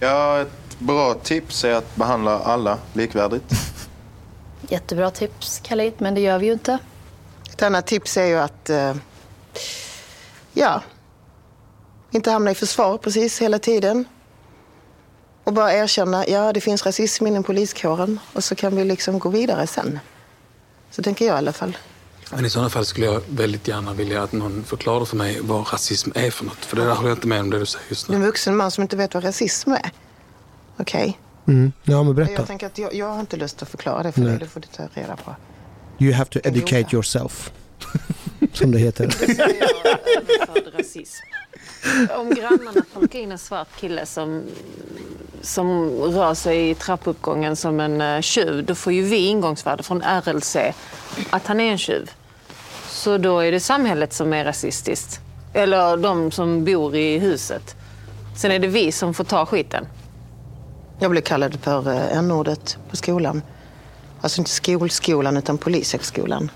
Ja, 0.00 0.44
ett 0.72 0.78
bra 0.78 1.14
tips 1.14 1.64
är 1.64 1.74
att 1.74 1.96
behandla 1.96 2.38
alla 2.38 2.78
likvärdigt. 2.92 3.44
Jättebra 4.68 5.10
tips, 5.10 5.60
Khalid, 5.64 5.92
men 5.98 6.14
det 6.14 6.20
gör 6.20 6.38
vi 6.38 6.46
ju 6.46 6.52
inte. 6.52 6.78
Ett 7.52 7.62
annat 7.62 7.86
tips 7.86 8.16
är 8.16 8.24
ju 8.24 8.38
att 8.38 8.70
eh, 8.70 8.94
ja, 10.52 10.82
inte 12.10 12.30
hamna 12.30 12.50
i 12.50 12.54
försvar 12.54 12.98
precis 12.98 13.42
hela 13.42 13.58
tiden. 13.58 14.04
Och 15.44 15.52
bara 15.52 15.74
erkänna, 15.74 16.28
ja 16.28 16.52
det 16.52 16.60
finns 16.60 16.86
rasism 16.86 17.26
inom 17.26 17.42
poliskåren 17.42 18.20
och 18.32 18.44
så 18.44 18.54
kan 18.54 18.76
vi 18.76 18.84
liksom 18.84 19.18
gå 19.18 19.28
vidare 19.28 19.66
sen. 19.66 19.98
Så 20.90 21.02
tänker 21.02 21.26
jag 21.26 21.34
i 21.34 21.38
alla 21.38 21.52
fall. 21.52 21.76
Men 22.30 22.44
i 22.44 22.50
sådana 22.50 22.70
fall 22.70 22.86
skulle 22.86 23.06
jag 23.06 23.22
väldigt 23.28 23.68
gärna 23.68 23.92
vilja 23.92 24.22
att 24.22 24.32
någon 24.32 24.64
förklarar 24.64 25.04
för 25.04 25.16
mig 25.16 25.40
vad 25.40 25.72
rasism 25.72 26.10
är 26.14 26.30
för 26.30 26.44
något. 26.44 26.64
För 26.64 26.76
det 26.76 26.84
där 26.84 26.94
håller 26.94 27.08
jag 27.08 27.16
inte 27.16 27.26
med 27.26 27.40
om 27.40 27.50
det 27.50 27.58
du 27.58 27.66
säger 27.66 27.86
just 27.88 28.08
nu. 28.08 28.14
är 28.14 28.18
en 28.18 28.26
vuxen 28.26 28.56
man 28.56 28.70
som 28.70 28.82
inte 28.82 28.96
vet 28.96 29.14
vad 29.14 29.24
rasism 29.24 29.72
är. 29.72 29.90
Okej. 30.76 31.18
Mm. 31.48 31.72
Ja, 31.82 32.02
men 32.02 32.14
berätta. 32.14 32.32
Jag 32.32 32.46
tänker 32.46 32.66
att 32.66 32.78
jag, 32.78 32.94
jag 32.94 33.06
har 33.06 33.20
inte 33.20 33.36
lust 33.36 33.62
att 33.62 33.68
förklara 33.68 34.02
det 34.02 34.12
för 34.12 34.20
Nej. 34.20 34.30
dig. 34.30 34.38
Det 34.38 34.46
får 34.46 34.60
du 34.60 34.66
ta 34.66 34.82
reda 34.94 35.16
på. 35.16 35.34
You 35.98 36.12
have 36.12 36.30
to 36.30 36.38
educate 36.44 36.86
yourself. 36.92 37.52
Som 38.52 38.70
det 38.70 38.78
heter. 38.78 39.06
rasism. 40.78 41.24
Om 42.16 42.30
grannarna 42.30 42.84
tolkar 42.94 43.18
in 43.18 43.32
en 43.32 43.38
svart 43.38 43.68
kille 43.80 44.06
som, 44.06 44.42
som 45.42 45.90
rör 45.90 46.34
sig 46.34 46.70
i 46.70 46.74
trappuppgången 46.74 47.56
som 47.56 47.80
en 47.80 48.00
uh, 48.00 48.20
tjuv, 48.20 48.64
då 48.64 48.74
får 48.74 48.92
ju 48.92 49.02
vi 49.02 49.26
ingångsvärde 49.26 49.82
från 49.82 50.02
RLC 50.02 50.56
att 51.30 51.46
han 51.46 51.60
är 51.60 51.72
en 51.72 51.78
tjuv. 51.78 52.10
Så 52.88 53.18
då 53.18 53.38
är 53.38 53.52
det 53.52 53.60
samhället 53.60 54.12
som 54.12 54.32
är 54.32 54.44
rasistiskt. 54.44 55.20
Eller 55.54 55.96
de 55.96 56.30
som 56.30 56.64
bor 56.64 56.96
i 56.96 57.18
huset. 57.18 57.76
Sen 58.36 58.50
är 58.50 58.58
det 58.58 58.68
vi 58.68 58.92
som 58.92 59.14
får 59.14 59.24
ta 59.24 59.46
skiten. 59.46 59.86
Jag 61.02 61.10
blev 61.10 61.22
kallad 61.22 61.58
för 61.60 61.88
eh, 61.92 62.18
n-ordet 62.18 62.76
på 62.90 62.96
skolan. 62.96 63.42
Alltså 64.20 64.38
inte 64.40 64.50
skolskolan 64.50 65.36
utan 65.36 65.58
polishögskolan. 65.58 66.50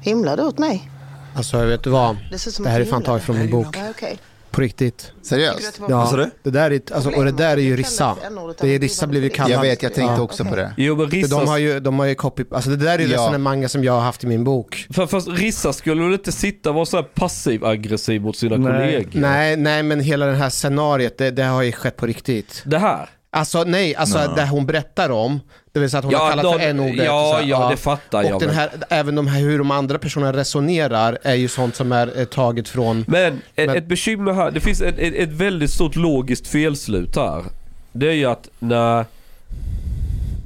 Himlade 0.00 0.42
åt 0.42 0.58
mig. 0.58 0.90
Alltså 1.36 1.64
vet 1.64 1.82
du 1.82 1.90
vad? 1.90 2.16
Det 2.30 2.58
Det 2.62 2.68
här 2.70 2.80
är 2.80 2.84
fan 2.84 2.92
himla. 2.94 3.06
taget 3.06 3.24
från 3.24 3.38
min 3.38 3.50
bok. 3.50 3.76
Ja, 3.76 3.90
okej. 3.90 4.18
På 4.54 4.60
riktigt. 4.60 5.12
Seriöst? 5.22 5.80
Ja, 5.88 5.96
Vad 5.98 6.08
sa 6.08 6.16
du? 6.16 6.30
det 6.42 6.50
där 6.50 6.70
är, 6.70 6.80
alltså, 6.94 7.10
och 7.10 7.24
det 7.24 7.32
där 7.32 7.56
är 7.56 7.60
ju 7.60 7.76
Rissa. 7.76 8.16
Det 8.60 8.74
är 8.74 8.78
Rissa 8.78 9.06
blir 9.06 9.22
ju 9.22 9.28
kallad. 9.30 9.50
Jag 9.52 9.60
vet, 9.60 9.82
jag 9.82 9.94
tänkte 9.94 10.20
också 10.22 10.44
på 10.44 10.56
det. 10.56 10.74
Jo 10.76 10.96
men 10.96 11.10
För 11.10 11.16
Rissa, 11.16 11.38
De 11.38 11.48
har 11.48 11.58
ju, 11.58 11.80
de 11.80 11.98
har 11.98 12.06
ju 12.06 12.14
copy, 12.14 12.44
alltså 12.50 12.70
det 12.70 12.76
där 12.76 12.94
är 12.94 12.98
ju 12.98 13.06
Ja. 13.08 13.12
resonemanget 13.22 13.70
som 13.70 13.84
jag 13.84 13.92
har 13.92 14.00
haft 14.00 14.24
i 14.24 14.26
min 14.26 14.44
bok. 14.44 14.86
för, 14.94 15.06
fast 15.06 15.28
Rissa 15.28 15.72
skulle 15.72 16.02
väl 16.02 16.12
inte 16.12 16.32
sitta 16.32 16.68
och 16.68 16.74
vara 16.74 16.86
så 16.86 16.96
här 16.96 17.04
passiv-aggressiv 17.14 18.22
mot 18.22 18.36
sina 18.36 18.56
Nej. 18.56 18.72
kollegor? 18.72 19.10
Nej, 19.20 19.56
nej 19.56 19.82
men 19.82 20.00
hela 20.00 20.26
det 20.26 20.34
här 20.36 20.50
scenariet, 20.50 21.18
det, 21.18 21.30
det 21.30 21.42
har 21.44 21.62
ju 21.62 21.72
skett 21.72 21.96
på 21.96 22.06
riktigt. 22.06 22.62
Det 22.66 22.78
här? 22.78 23.08
Alltså 23.34 23.64
nej, 23.64 23.94
alltså 23.96 24.18
Nej. 24.18 24.28
det 24.36 24.46
hon 24.46 24.66
berättar 24.66 25.10
om, 25.10 25.40
det 25.72 25.80
vill 25.80 25.90
säga 25.90 25.98
att 25.98 26.04
hon 26.04 26.12
Ja, 26.12 26.18
har 26.18 26.30
kallat 26.30 26.44
de- 26.44 26.52
för 26.58 26.66
n-ordet. 26.68 27.04
ja, 27.06 27.28
och 27.30 27.34
här, 27.36 27.48
ja, 27.48 27.70
det 27.70 27.76
fattar 27.76 28.18
och 28.24 28.30
jag, 28.30 28.40
Den 28.40 28.46
men- 28.48 28.56
här, 28.56 28.70
även 28.88 29.14
de 29.14 29.26
här, 29.26 29.40
hur 29.40 29.58
de 29.58 29.70
andra 29.70 29.98
personerna 29.98 30.32
resonerar 30.32 31.18
är 31.22 31.34
ju 31.34 31.48
sånt 31.48 31.76
som 31.76 31.92
är 31.92 32.18
eh, 32.18 32.24
taget 32.24 32.68
från... 32.68 33.04
Men, 33.08 33.32
ett, 33.54 33.66
Men- 33.66 33.76
ett 33.76 33.86
bekymmer 33.86 34.32
här, 34.32 34.50
det 34.50 34.60
finns 34.60 34.80
ett, 34.80 34.98
ett, 34.98 35.14
ett 35.14 35.28
väldigt 35.32 35.70
stort 35.70 35.96
logiskt 35.96 36.46
felslut 36.46 37.16
här. 37.16 37.44
Det 37.92 38.08
är 38.08 38.12
ju 38.12 38.24
att 38.24 38.48
när 38.58 39.04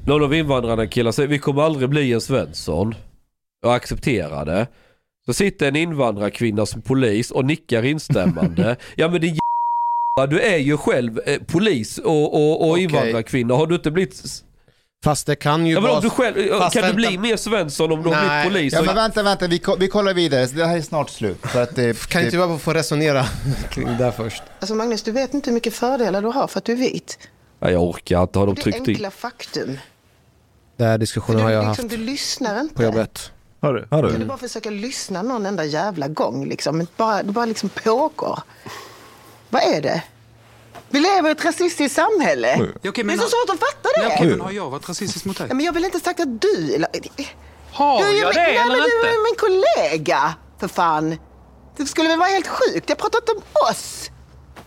någon 0.07 0.22
av 0.24 0.34
invandrarna 0.34 0.86
killar 0.86 1.12
säger 1.12 1.28
vi 1.28 1.39
kommer 1.39 1.62
aldrig 1.62 1.89
bli 1.89 2.12
en 2.12 2.20
Svensson 2.20 2.95
och 3.66 3.74
acceptera 3.74 4.45
det. 4.45 4.66
Så 5.26 5.32
sitter 5.32 5.68
en 5.68 5.76
invandrarkvinna 5.76 6.66
som 6.66 6.82
polis 6.82 7.30
och 7.30 7.45
nickar 7.45 7.84
instämmande. 7.84 8.76
ja 8.97 9.09
men 9.09 9.20
det 9.20 9.26
du 10.26 10.40
är 10.40 10.56
ju 10.58 10.76
själv 10.76 11.20
eh, 11.26 11.38
polis 11.46 11.98
och, 11.98 12.34
och, 12.34 12.60
och 12.62 12.70
Okej. 12.70 12.82
invandrarkvinna. 12.84 13.54
Har 13.54 13.66
du 13.66 13.74
inte 13.74 13.90
blivit... 13.90 14.22
Fast 15.04 15.26
det 15.26 15.36
kan 15.36 15.66
ju 15.66 15.74
Ja, 15.74 15.80
vara... 15.80 16.00
du 16.00 16.10
själv, 16.10 16.48
Fast 16.58 16.74
kan 16.74 16.82
du 16.82 16.88
vänta. 16.88 16.94
bli 17.10 17.18
mer 17.18 17.36
Svensson 17.36 17.92
om 17.92 18.02
du 18.02 18.08
har 18.08 18.16
Nej. 18.16 18.28
blivit 18.50 18.52
polis? 18.52 18.72
Ja, 18.72 18.82
men 18.82 18.94
vänta, 18.94 19.22
vänta, 19.22 19.46
vi, 19.46 19.58
ko- 19.58 19.76
vi 19.78 19.88
kollar 19.88 20.14
vidare. 20.14 20.46
Det 20.46 20.66
här 20.66 20.76
är 20.76 20.82
snart 20.82 21.10
slut. 21.10 21.38
För 21.42 21.62
att 21.62 21.76
det, 21.76 22.06
Kan 22.08 22.20
det, 22.20 22.24
inte 22.26 22.36
jag 22.36 22.48
bara 22.48 22.58
få 22.58 22.72
resonera 22.72 23.24
kring 23.70 23.86
det 23.86 23.94
där 23.94 24.10
först? 24.10 24.42
Alltså 24.60 24.74
Magnus, 24.74 25.02
du 25.02 25.12
vet 25.12 25.34
inte 25.34 25.50
hur 25.50 25.54
mycket 25.54 25.74
fördelar 25.74 26.22
du 26.22 26.28
har 26.28 26.46
för 26.46 26.58
att 26.58 26.64
du 26.64 26.72
är 26.72 26.76
vit. 26.76 27.18
Nej, 27.60 27.72
jag 27.72 27.82
orkar 27.82 28.22
inte. 28.22 28.38
Har 28.38 28.46
de 28.46 28.54
Det 28.54 28.60
är 28.60 28.62
tryckt 28.62 28.78
in? 28.78 28.88
enkla 28.88 29.10
faktum. 29.10 29.78
Den 30.76 30.88
här 30.88 30.98
diskussionen 30.98 31.40
har 31.40 31.48
Du, 31.48 31.54
jag 31.54 31.66
liksom, 31.68 31.84
haft 31.84 31.90
du 31.98 32.04
lyssnar 32.04 32.60
inte. 32.60 32.74
på 32.74 32.82
jobbet. 32.82 33.32
Har 33.60 33.74
du? 33.74 33.86
Har 33.90 34.02
Kan 34.02 34.12
du 34.12 34.18
du? 34.18 34.24
bara 34.24 34.38
försöka 34.38 34.70
lyssna 34.70 35.22
någon 35.22 35.46
enda 35.46 35.64
jävla 35.64 36.08
gång 36.08 36.46
liksom? 36.48 36.86
Bara, 36.96 37.22
det 37.22 37.32
bara 37.32 37.44
liksom 37.46 37.68
pågår. 37.68 38.38
Vad 39.51 39.62
är 39.62 39.80
det? 39.82 40.03
Vi 40.90 41.01
lever 41.01 41.28
i 41.28 41.32
ett 41.32 41.44
rasistiskt 41.44 41.96
samhälle. 41.96 42.57
Ja, 42.59 42.64
okej, 42.64 42.90
det 42.94 43.01
är 43.01 43.05
men 43.05 43.16
så 43.18 43.22
har- 43.22 43.28
svårt 43.28 43.55
att 43.55 43.61
fatta 43.61 43.88
det. 44.01 44.03
Ja, 44.03 44.11
okej, 44.14 44.26
men 44.26 44.40
har 44.40 44.51
jag 44.53 44.70
varit 44.70 44.88
rasistisk 44.88 45.24
mot 45.24 45.38
dig? 45.38 45.46
Ja, 45.49 45.55
men 45.55 45.66
jag 45.66 45.72
vill 45.72 45.84
inte 45.84 46.01
sagt 46.01 46.20
att 46.20 46.40
du... 46.42 46.74
Eller, 46.74 46.88
Har 47.72 47.99
du 47.99 48.05
jag 48.05 48.12
min, 48.14 48.34
det 48.34 48.40
nej, 48.40 48.57
eller 48.57 48.66
men 48.66 48.78
du 48.78 48.96
inte? 48.96 49.09
är 49.09 49.24
min 49.24 49.36
kollega, 49.38 50.34
för 50.61 50.68
fan. 50.68 51.18
Det 51.76 51.86
skulle 51.86 52.09
väl 52.09 52.18
vara 52.18 52.28
helt 52.28 52.46
sjukt. 52.49 52.88
Jag 52.88 52.99
pratar 52.99 53.18
inte 53.18 53.32
om 53.32 53.42
oss. 53.70 54.11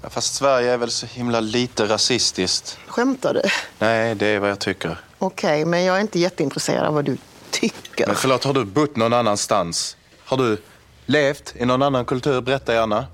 Ja, 0.02 0.10
fast 0.10 0.34
Sverige 0.36 0.72
är 0.72 0.78
väl 0.78 0.92
så 0.92 1.06
himla 1.06 1.40
lite 1.40 1.86
rasistiskt. 1.86 2.78
Skämtar 2.88 3.34
du? 3.34 3.42
Nej, 3.80 4.16
det 4.16 4.28
är 4.28 4.40
vad 4.40 4.50
jag 4.50 4.60
tycker. 4.60 4.98
Okej, 5.20 5.66
men 5.66 5.84
jag 5.84 5.98
är 5.98 6.02
inte 6.02 6.20
jätteintresserad 6.20 6.86
av 6.88 6.94
vad 6.94 7.06
du 7.06 7.18
tycker. 7.52 8.08
Men 8.08 8.16
förlåt, 8.16 8.44
har 8.44 8.54
du 8.54 8.66
bott 8.66 8.96
någon 8.96 9.14
annanstans? 9.14 9.98
Har 10.26 10.38
du 10.38 10.58
levt 11.06 11.54
i 11.56 11.66
någon 11.66 11.82
annan 11.82 12.06
kultur? 12.06 12.42
Berätta 12.42 12.74
gärna. 12.74 13.06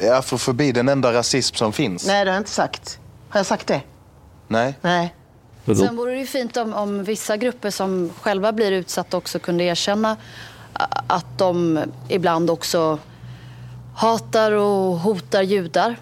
Jag 0.00 0.24
får 0.24 0.38
förbi 0.38 0.72
den 0.72 0.88
enda 0.88 1.12
rasism 1.12 1.54
som 1.56 1.72
finns. 1.72 2.06
Nej, 2.06 2.24
det 2.24 2.30
har 2.30 2.34
jag 2.36 2.40
inte 2.40 2.50
sagt. 2.50 2.98
Har 3.28 3.38
jag 3.40 3.46
sagt 3.46 3.66
det? 3.66 3.80
Nej. 4.48 4.74
Nej. 4.82 5.14
Sen 5.66 5.96
vore 5.96 6.12
det 6.12 6.18
ju 6.18 6.26
fint 6.26 6.56
om, 6.56 6.74
om 6.74 7.04
vissa 7.04 7.36
grupper 7.36 7.70
som 7.70 8.10
själva 8.22 8.52
blir 8.52 8.72
utsatta 8.72 9.16
också 9.16 9.38
kunde 9.38 9.64
erkänna 9.64 10.16
att 11.06 11.38
de 11.38 11.80
ibland 12.08 12.50
också 12.50 12.98
hatar 13.96 14.52
och 14.52 14.98
hotar 14.98 15.42
judar. 15.42 15.96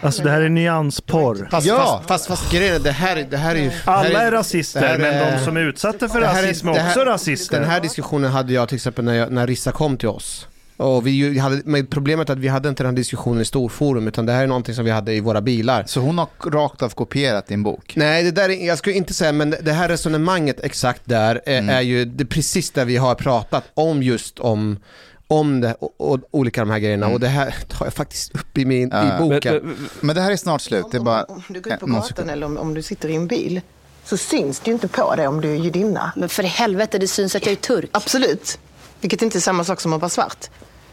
Alltså 0.00 0.22
det 0.22 0.30
här 0.30 0.40
är 0.40 0.48
nyansporr. 0.48 1.48
Fast, 1.50 1.66
Ja. 1.66 1.76
fast, 1.76 2.08
fast, 2.08 2.26
fast 2.26 2.52
grejen 2.52 2.74
är, 2.74 2.78
det 2.78 2.90
här, 2.90 3.16
är- 3.16 3.24
det 3.24 3.36
här 3.36 3.54
är 3.54 3.60
ju... 3.60 3.70
Alla 3.84 4.22
är 4.22 4.30
rasister, 4.30 4.80
här 4.80 4.98
men 4.98 5.14
är- 5.14 5.38
de 5.38 5.44
som 5.44 5.56
är 5.56 5.60
utsatta 5.60 6.08
för 6.08 6.20
det 6.20 6.26
här 6.26 6.42
är- 6.42 6.46
rasism 6.46 6.68
är 6.68 6.74
här- 6.78 6.88
också 6.90 7.04
rasister. 7.04 7.60
Den 7.60 7.70
här 7.70 7.80
diskussionen 7.80 8.30
hade 8.30 8.52
jag 8.52 8.68
till 8.68 8.76
exempel 8.76 9.04
när, 9.04 9.14
jag, 9.14 9.32
när 9.32 9.46
Rissa 9.46 9.72
kom 9.72 9.96
till 9.96 10.08
oss. 10.08 10.46
Och 10.76 11.06
vi 11.06 11.38
hade, 11.38 11.62
men 11.64 11.86
problemet 11.86 12.28
är 12.28 12.32
att 12.32 12.38
vi 12.38 12.48
hade 12.48 12.68
inte 12.68 12.82
den 12.82 12.90
här 12.92 12.96
diskussionen 12.96 13.42
i 13.42 13.44
storforum 13.44 14.08
utan 14.08 14.26
det 14.26 14.32
här 14.32 14.42
är 14.42 14.46
någonting 14.46 14.74
som 14.74 14.84
vi 14.84 14.90
hade 14.90 15.12
i 15.14 15.20
våra 15.20 15.40
bilar. 15.40 15.84
Så 15.86 16.00
hon 16.00 16.18
har 16.18 16.28
rakt 16.50 16.82
av 16.82 16.88
kopierat 16.88 17.46
din 17.46 17.62
bok? 17.62 17.92
Nej, 17.96 18.22
det 18.24 18.30
där 18.30 18.48
är, 18.48 18.66
jag 18.66 18.78
skulle 18.78 18.96
inte 18.96 19.14
säga, 19.14 19.32
men 19.32 19.54
det 19.62 19.72
här 19.72 19.88
resonemanget 19.88 20.60
exakt 20.64 21.02
där 21.04 21.40
är, 21.46 21.58
Mm. 21.58 21.76
är 21.76 21.80
ju 21.80 22.04
det 22.04 22.24
precis 22.26 22.70
där 22.70 22.84
vi 22.84 22.96
har 22.96 23.14
pratat 23.14 23.64
om 23.74 24.02
just 24.02 24.38
om 24.38 24.76
om 25.28 25.60
det 25.60 25.74
och, 25.74 25.94
och 26.12 26.20
olika 26.30 26.60
de 26.60 26.70
här 26.70 26.78
grejerna 26.78 27.06
och 27.08 27.20
det 27.20 27.28
här 27.28 27.54
tar 27.68 27.86
jag 27.86 27.94
faktiskt 27.94 28.34
upp 28.34 28.58
i, 28.58 28.64
min, 28.64 28.92
Mm. 28.92 29.06
Ja. 29.08 29.16
i 29.16 29.18
boken. 29.28 29.54
Men- 29.54 29.64
men- 29.66 29.88
Men 30.00 30.16
det 30.16 30.22
här 30.22 30.30
är 30.32 30.36
snart 30.36 30.60
slut. 30.60 30.86
Det 30.90 30.96
är 30.96 31.02
bara... 31.02 31.24
Om 31.24 31.42
du 31.48 31.60
går 31.60 31.72
ut 31.72 31.80
på 31.80 31.86
gatan 31.86 32.30
eller 32.30 32.46
om, 32.46 32.56
om 32.56 32.74
du 32.74 32.82
sitter 32.82 33.08
i 33.08 33.14
en 33.14 33.26
bil 33.26 33.60
så 34.04 34.16
syns 34.16 34.60
det 34.60 34.68
ju 34.68 34.72
inte 34.74 34.88
på 34.88 35.14
dig 35.14 35.26
om 35.28 35.40
du 35.40 35.50
är 35.52 35.56
judinna. 35.56 36.12
Men 36.16 36.28
för 36.28 36.42
helvete, 36.42 36.98
det 36.98 37.08
syns 37.08 37.34
att 37.36 37.46
jag 37.46 37.52
är 37.52 37.56
turk. 37.56 37.88
Absolut. 37.92 38.58
Vilket 39.00 39.22
inte 39.22 39.38
är 39.38 39.40
samma 39.40 39.64
sak 39.64 39.80
som 39.80 39.92
att 39.92 40.00
vara 40.00 40.08
svart. 40.08 40.46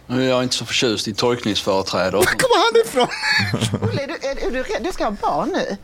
Nu 0.07 0.25
är 0.25 0.29
jag 0.29 0.43
inte 0.43 0.55
så 0.55 0.65
förtjust 0.65 1.07
i 1.07 1.13
tolkningsföreträde. 1.13 2.17
Var 2.17 2.23
kommer 2.23 2.57
han 2.57 2.85
ifrån? 2.85 3.07
Olle, 3.89 4.03
är 4.03 4.07
du, 4.07 4.13
är, 4.27 4.47
är 4.47 4.51
du 4.51 4.63
rädd? 4.63 4.83
Du 4.83 4.91
ska 4.91 5.03
ha 5.03 5.11
barn 5.11 5.49
nu. 5.49 5.77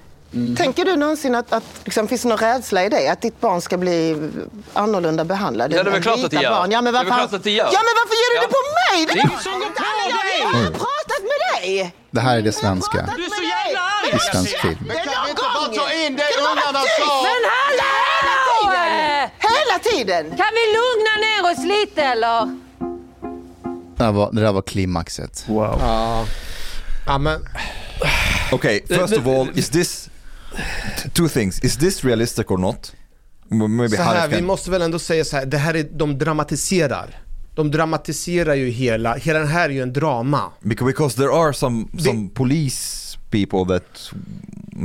Tänker 0.57 0.85
du 0.85 0.95
någonsin 0.95 1.35
att, 1.35 1.53
att 1.53 1.63
liksom, 1.83 2.07
finns 2.07 2.21
det 2.21 2.27
någon 2.27 2.37
rädsla 2.37 2.83
i 2.85 2.89
dig 2.89 3.07
att 3.07 3.21
ditt 3.21 3.39
barn 3.41 3.61
ska 3.61 3.77
bli 3.77 4.29
annorlunda 4.73 5.23
behandlad? 5.25 5.73
Ja, 5.73 5.83
det 5.83 5.89
är 5.89 5.93
väl 5.93 6.01
klart 6.01 6.23
att 6.23 6.31
det 6.31 6.41
gör. 6.41 6.49
Barn? 6.51 6.71
Ja, 6.71 6.81
men 6.81 6.93
Det 6.93 6.99
är 6.99 7.03
varför, 7.03 7.17
klart 7.17 7.33
att 7.33 7.43
det 7.43 7.51
gör. 7.51 7.69
Ja, 7.73 7.79
men 7.87 7.93
varför 8.01 8.15
gör 8.21 8.29
du 8.29 8.35
Ja. 8.35 8.41
det 8.41 8.53
på 8.57 8.63
mig? 8.79 9.05
Det 9.05 9.11
är 9.19 9.25
ingen 9.27 9.39
som 9.39 9.53
på 9.61 9.67
dig. 9.67 10.39
Jag 10.39 10.47
har 10.47 10.71
pratat 10.71 11.21
med 11.31 11.39
dig! 11.63 11.93
Det 12.11 12.19
här 12.21 12.37
är 12.37 12.41
det 12.41 12.51
svenska 12.51 13.09
Du 13.17 13.23
är 13.25 13.29
så 13.29 13.43
jävla 13.43 14.17
i 14.17 14.19
svensk 14.31 14.57
film. 14.61 14.77
Men 14.87 14.97
kan 14.97 15.23
vi 15.25 15.29
inte 15.29 15.41
bara 15.55 15.67
ta 15.79 15.93
in 15.93 16.15
det 16.15 16.29
ungarna 16.49 16.81
sa? 16.99 17.23
Men 17.27 17.41
hallå! 17.55 17.91
Hela 18.19 18.39
tiden! 18.59 19.29
Hela 19.49 19.79
tiden! 19.89 20.23
Kan 20.37 20.51
vi 20.59 20.63
lugna 20.77 21.13
ner 21.25 21.41
oss 21.51 21.65
lite 21.77 22.01
eller? 22.03 22.59
Där 23.99 24.11
var, 24.11 24.31
det 24.31 24.41
där 24.41 24.51
var 24.51 24.61
klimaxet. 24.61 25.45
Wow. 25.47 25.77
Ja. 25.79 26.25
ja, 27.05 27.17
men 27.17 27.39
Okay, 28.51 28.81
first 28.87 29.17
of 29.17 29.27
all, 29.27 29.49
is 29.55 29.69
this 29.69 30.09
two 31.13 31.27
things? 31.27 31.59
Is 31.63 31.77
this 31.77 32.03
realistic 32.03 32.51
or 32.51 32.57
not? 32.57 32.95
Maybe 33.49 33.97
så 33.97 34.01
här, 34.03 34.27
vi 34.27 34.41
måste 34.41 34.71
väl 34.71 34.81
ändå 34.81 34.99
säga 34.99 35.25
så 35.25 35.37
här, 35.37 35.45
det 35.45 35.57
här 35.57 35.73
är, 35.73 35.83
de 35.91 36.17
dramatiserar. 36.17 37.21
De 37.55 37.71
dramatiserar 37.71 38.53
ju 38.53 38.69
hela, 38.69 39.15
hela 39.15 39.39
den 39.39 39.47
här 39.47 39.69
är 39.69 39.73
ju 39.73 39.81
en 39.81 39.93
drama. 39.93 40.51
Because, 40.61 41.15
there 41.15 41.31
are 41.31 41.53
some, 41.53 41.85
some 41.97 42.29
police 42.33 43.17
people 43.29 43.79
that, 43.79 44.11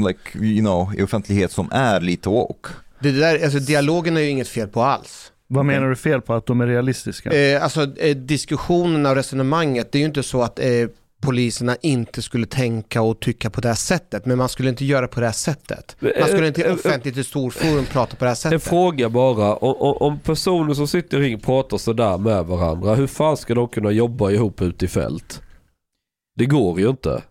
like, 0.07 0.39
you 0.39 0.61
know, 0.61 0.95
i 0.99 1.03
offentlighet 1.03 1.53
som 1.53 1.69
är 1.73 2.01
lite 2.01 2.29
woke. 2.29 2.71
Det 3.01 3.11
där, 3.11 3.45
alltså 3.45 3.59
dialogen 3.59 4.17
är 4.17 4.21
ju 4.21 4.29
inget 4.29 4.49
fel 4.49 4.69
på 4.69 4.83
alls. 4.83 5.33
Vad 5.49 5.64
menar 5.64 5.88
du 5.88 5.97
fel 5.97 6.20
på? 6.20 6.34
Att 6.34 6.47
de 6.47 6.61
är 6.61 6.66
realistiska? 6.66 7.30
Eh, 7.30 7.62
alltså 7.62 7.97
eh, 7.99 8.16
diskussionerna 8.16 9.11
och 9.11 9.16
resonemanget, 9.16 9.92
det 9.92 9.99
är 9.99 10.01
ju 10.01 10.07
inte 10.07 10.22
så 10.22 10.42
att 10.42 10.59
eh, 10.59 10.66
poliserna 11.22 11.76
inte 11.82 12.22
skulle 12.22 12.47
tänka 12.47 13.03
och 13.03 13.20
tycka 13.20 13.51
på 13.51 13.61
det 13.61 13.68
här 13.68 13.74
sättet, 13.74 14.26
men 14.26 14.38
man 14.38 14.49
skulle 14.49 14.68
inte 14.68 14.84
göra 14.84 15.09
på 15.09 15.20
det 15.20 15.26
här 15.26 15.32
sättet. 15.32 15.97
Man 16.01 16.28
skulle 16.28 16.47
inte 16.47 16.62
Eh, 16.62 16.68
eh, 16.68 16.74
offentligt 16.74 17.16
i 17.16 17.24
storforum 17.24 17.84
prata 17.84 18.16
på 18.16 18.24
det 18.24 18.28
här 18.28 18.32
En 18.32 18.36
sättet. 18.36 18.62
fråga 18.62 19.09
bara. 19.09 19.55
Om 19.57 20.18
personer 20.18 20.74
som 20.74 20.88
sitter 20.88 21.18
i 21.18 21.20
ring 21.20 21.40
pratar 21.40 21.78
sådär 21.78 22.18
med 22.18 22.45
varandra, 22.45 22.95
hur 22.95 23.07
fan 23.07 23.36
ska 23.36 23.55
de 23.55 23.68
kunna 23.68 23.90
jobba 23.90 24.30
ihop 24.30 24.62
ute 24.62 24.84
i 24.84 24.88
fält? 24.88 25.42
Det 26.36 26.47
går 26.47 26.80
ju 26.80 26.88
inte. 26.88 27.22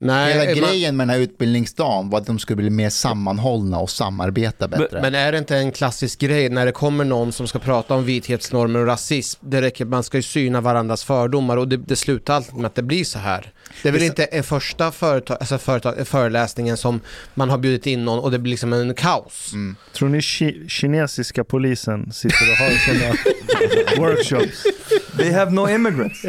Nej, 0.00 0.32
Hela 0.32 0.44
eh, 0.44 0.60
man- 0.60 0.70
grejen 0.70 0.96
med 0.96 1.08
den 1.08 1.14
här 1.14 1.20
utbildningsdagen 1.20 2.10
var 2.10 2.18
att 2.18 2.26
de 2.26 2.38
skulle 2.38 2.56
bli 2.56 2.70
mer 2.70 2.90
sammanhållna 2.90 3.78
och 3.78 3.90
samarbeta 3.90 4.68
bättre. 4.68 5.02
Men 5.02 5.14
är 5.14 5.32
det 5.32 5.38
inte 5.38 5.56
en 5.56 5.72
klassisk 5.72 6.20
grej 6.20 6.48
när 6.48 6.66
det 6.66 6.72
kommer 6.72 7.04
någon 7.04 7.32
som 7.32 7.48
ska 7.48 7.58
prata 7.58 7.94
om 7.94 8.04
vithetsnormer 8.04 8.80
och 8.80 8.86
rasism, 8.86 9.40
det 9.48 9.62
räcker, 9.62 9.84
man 9.84 10.02
ska 10.02 10.16
ju 10.18 10.22
syna 10.22 10.60
varandras 10.60 11.04
fördomar 11.04 11.56
och 11.56 11.68
det, 11.68 11.76
det 11.76 11.96
slutar 11.96 12.34
alltid 12.34 12.54
med 12.54 12.66
att 12.66 12.74
det 12.74 12.82
blir 12.82 13.04
så 13.04 13.18
här. 13.18 13.52
Det 13.82 13.88
är 13.88 13.92
väl 13.92 14.02
inte 14.02 14.24
en 14.24 14.42
första 14.42 14.92
företag, 14.92 15.36
alltså 15.40 15.58
företag, 15.58 16.08
föreläsningen 16.08 16.76
som 16.76 17.00
man 17.34 17.50
har 17.50 17.58
bjudit 17.58 17.86
in 17.86 18.04
någon 18.04 18.18
och 18.18 18.30
det 18.30 18.38
blir 18.38 18.50
liksom 18.50 18.72
en 18.72 18.94
kaos. 18.94 19.50
Mm. 19.52 19.76
Tror 19.92 20.08
ni 20.08 20.18
ki- 20.18 20.68
kinesiska 20.68 21.44
polisen 21.44 22.12
sitter 22.12 22.50
och 22.50 22.56
har 22.56 22.70
sådana 22.70 23.14
workshops? 24.08 24.62
They 25.16 25.32
have 25.32 25.50
no 25.50 25.68
immigrants. 25.68 26.24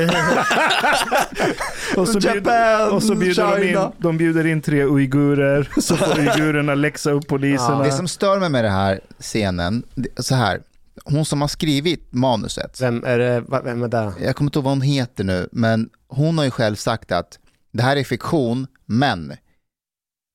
Och 1.97 2.07
så, 2.07 2.19
bjud, 2.19 2.35
Japan, 2.35 2.89
och 2.91 3.03
så 3.03 3.15
bjuder 3.15 3.43
de 3.55 3.61
in, 3.63 3.67
China. 3.67 3.91
de 3.97 4.17
bjuder 4.17 4.45
in 4.47 4.61
tre 4.61 4.83
uigurer, 4.83 5.69
så 5.81 5.95
får 5.97 6.19
uigurerna 6.19 6.75
läxa 6.75 7.11
upp 7.11 7.27
poliserna. 7.27 7.83
Det 7.83 7.91
som 7.91 8.07
stör 8.07 8.39
mig 8.39 8.49
med 8.49 8.63
den 8.63 8.73
här 8.73 8.99
scenen, 9.19 9.83
så 10.17 10.35
här, 10.35 10.59
hon 11.05 11.25
som 11.25 11.41
har 11.41 11.47
skrivit 11.47 12.07
manuset, 12.13 12.81
Vem 12.81 13.03
är 13.03 13.17
det, 13.19 13.43
vem 13.63 13.83
är 13.83 13.87
det? 13.87 14.13
jag 14.21 14.35
kommer 14.35 14.47
inte 14.49 14.57
ihåg 14.59 14.63
vad 14.63 14.71
hon 14.73 14.81
heter 14.81 15.23
nu, 15.23 15.49
men 15.51 15.89
hon 16.09 16.37
har 16.37 16.45
ju 16.45 16.51
själv 16.51 16.75
sagt 16.75 17.11
att 17.11 17.39
det 17.71 17.83
här 17.83 17.97
är 17.97 18.03
fiktion, 18.03 18.67
men, 18.85 19.33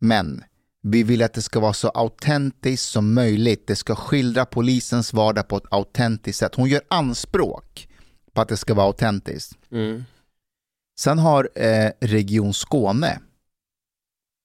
men, 0.00 0.44
vi 0.82 1.02
vill 1.02 1.22
att 1.22 1.34
det 1.34 1.42
ska 1.42 1.60
vara 1.60 1.72
så 1.72 1.88
autentiskt 1.88 2.88
som 2.88 3.14
möjligt. 3.14 3.66
Det 3.66 3.76
ska 3.76 3.94
skildra 3.94 4.44
polisens 4.46 5.12
vardag 5.12 5.48
på 5.48 5.56
ett 5.56 5.66
autentiskt 5.70 6.38
sätt. 6.38 6.54
Hon 6.54 6.68
gör 6.68 6.82
anspråk 6.88 7.88
på 8.32 8.40
att 8.40 8.48
det 8.48 8.56
ska 8.56 8.74
vara 8.74 8.86
autentiskt. 8.86 9.58
Mm. 9.70 10.04
Sen 10.98 11.18
har 11.18 11.48
eh, 11.54 11.90
Region 12.00 12.54
Skåne 12.54 13.20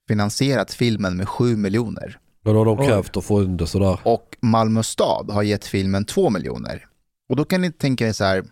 finansierat 0.08 0.74
filmen 0.74 1.18
med 1.18 1.30
7 1.30 1.56
miljoner. 1.56 2.20
Men 2.42 2.56
har 2.56 2.66
de 2.66 2.78
krävt 2.78 3.18
att 3.18 3.26
få 3.26 3.44
in 3.44 3.58
det 3.58 3.68
sådär? 3.68 4.00
Och 4.04 4.38
Malmö 4.40 4.84
stad 4.84 5.30
har 5.32 5.44
gett 5.44 5.66
filmen 5.66 6.06
2 6.06 6.30
miljoner. 6.30 6.88
Och 7.30 7.36
då 7.36 7.46
kan 7.46 7.62
ni 7.62 7.72
tänka 7.72 8.08
er 8.08 8.14
så 8.14 8.24
här, 8.24 8.44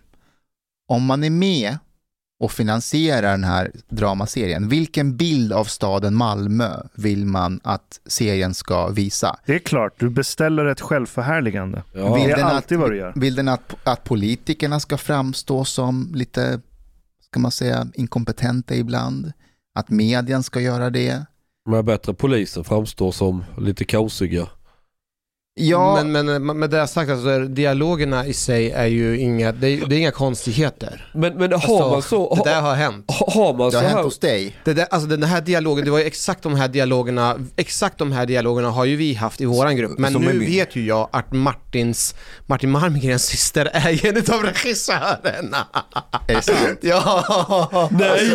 om 0.88 1.06
man 1.06 1.24
är 1.24 1.30
med 1.30 1.78
och 2.40 2.52
finansierar 2.52 3.32
den 3.32 3.44
här 3.44 3.72
dramaserien, 3.90 4.70
vilken 4.70 5.18
bild 5.18 5.54
av 5.54 5.64
staden 5.64 6.16
Malmö 6.16 6.70
vill 6.96 7.26
man 7.26 7.60
att 7.64 8.00
serien 8.06 8.54
ska 8.54 8.88
visa? 8.88 9.40
Det 9.46 9.56
är 9.56 9.60
klart, 9.60 9.94
du 10.00 10.10
beställer 10.10 10.66
ett 10.66 10.82
självförhärligande. 10.82 11.84
Det 11.94 12.00
är 12.00 12.44
alltid 12.44 12.78
att, 12.78 12.82
vad 12.82 12.92
du 12.92 12.98
gör. 12.98 13.14
Vill 13.16 13.36
den 13.36 13.48
att, 13.48 13.76
att 13.84 14.04
politikerna 14.04 14.80
ska 14.80 14.98
framstå 14.98 15.66
som 15.66 16.12
lite, 16.16 16.62
ska 17.30 17.40
man 17.40 17.52
säga, 17.52 17.88
inkompetenta 17.94 18.76
ibland? 18.76 19.32
Att 19.76 19.90
medien 19.90 20.44
ska 20.44 20.60
göra 20.60 20.90
det? 20.90 21.26
Men 21.70 21.86
bättre 21.86 22.14
polisen 22.14 22.64
framstår 22.64 23.12
som 23.12 23.44
lite 23.58 23.86
kaosiga. 23.86 24.48
Ja. 25.60 26.04
Men, 26.04 26.26
men 26.46 26.60
med 26.60 26.70
det 26.70 26.88
sagt, 26.88 27.12
alltså, 27.12 27.40
dialogerna 27.40 28.26
i 28.26 28.34
sig 28.34 28.72
är 28.72 28.86
ju 28.86 29.20
inga, 29.20 29.52
det 29.52 29.68
är, 29.68 29.86
det 29.86 29.96
är 29.96 30.00
inga 30.00 30.12
konstigheter. 30.12 31.10
Men, 31.14 31.38
men 31.38 31.52
har 31.54 31.90
man 31.90 32.02
så... 32.02 32.36
Det 32.36 32.50
där 32.50 32.62
har 32.62 32.76
hänt. 32.76 33.06
Har 33.08 33.54
man 33.54 33.72
så 33.72 33.80
här... 33.80 34.22
dig? 34.22 34.56
Det 34.64 34.74
där, 34.74 34.88
alltså 34.90 35.10
den 35.10 35.24
här 35.24 35.42
dialogen, 35.42 35.86
det 35.86 35.92
var 35.92 36.00
ju 36.00 36.06
exakt 36.06 36.44
de 36.44 36.56
här 36.56 36.68
dialogerna, 36.68 37.36
exakt 37.56 37.98
de 37.98 38.12
här 38.12 38.26
dialogerna 38.26 38.70
har 38.70 38.86
ju 38.86 38.96
vi 38.96 39.14
haft 39.14 39.42
i 39.42 39.46
våran 39.46 39.76
grupp. 39.76 39.98
Men 39.98 40.14
Som 40.14 40.22
nu 40.22 40.40
vet 40.40 40.76
ju 40.76 40.86
jag 40.86 41.10
att 41.12 41.32
Martins, 41.32 42.16
Martin 42.46 42.72
Malmgrens 42.72 43.24
syster 43.26 43.70
är 43.74 43.90
ju 43.90 44.10
en 44.10 44.34
av 44.34 44.44
regissörerna. 44.44 45.68
Är 46.28 46.36
det 46.36 46.42
sant? 46.42 46.80
Ja! 46.82 47.90
Nej! 47.92 48.32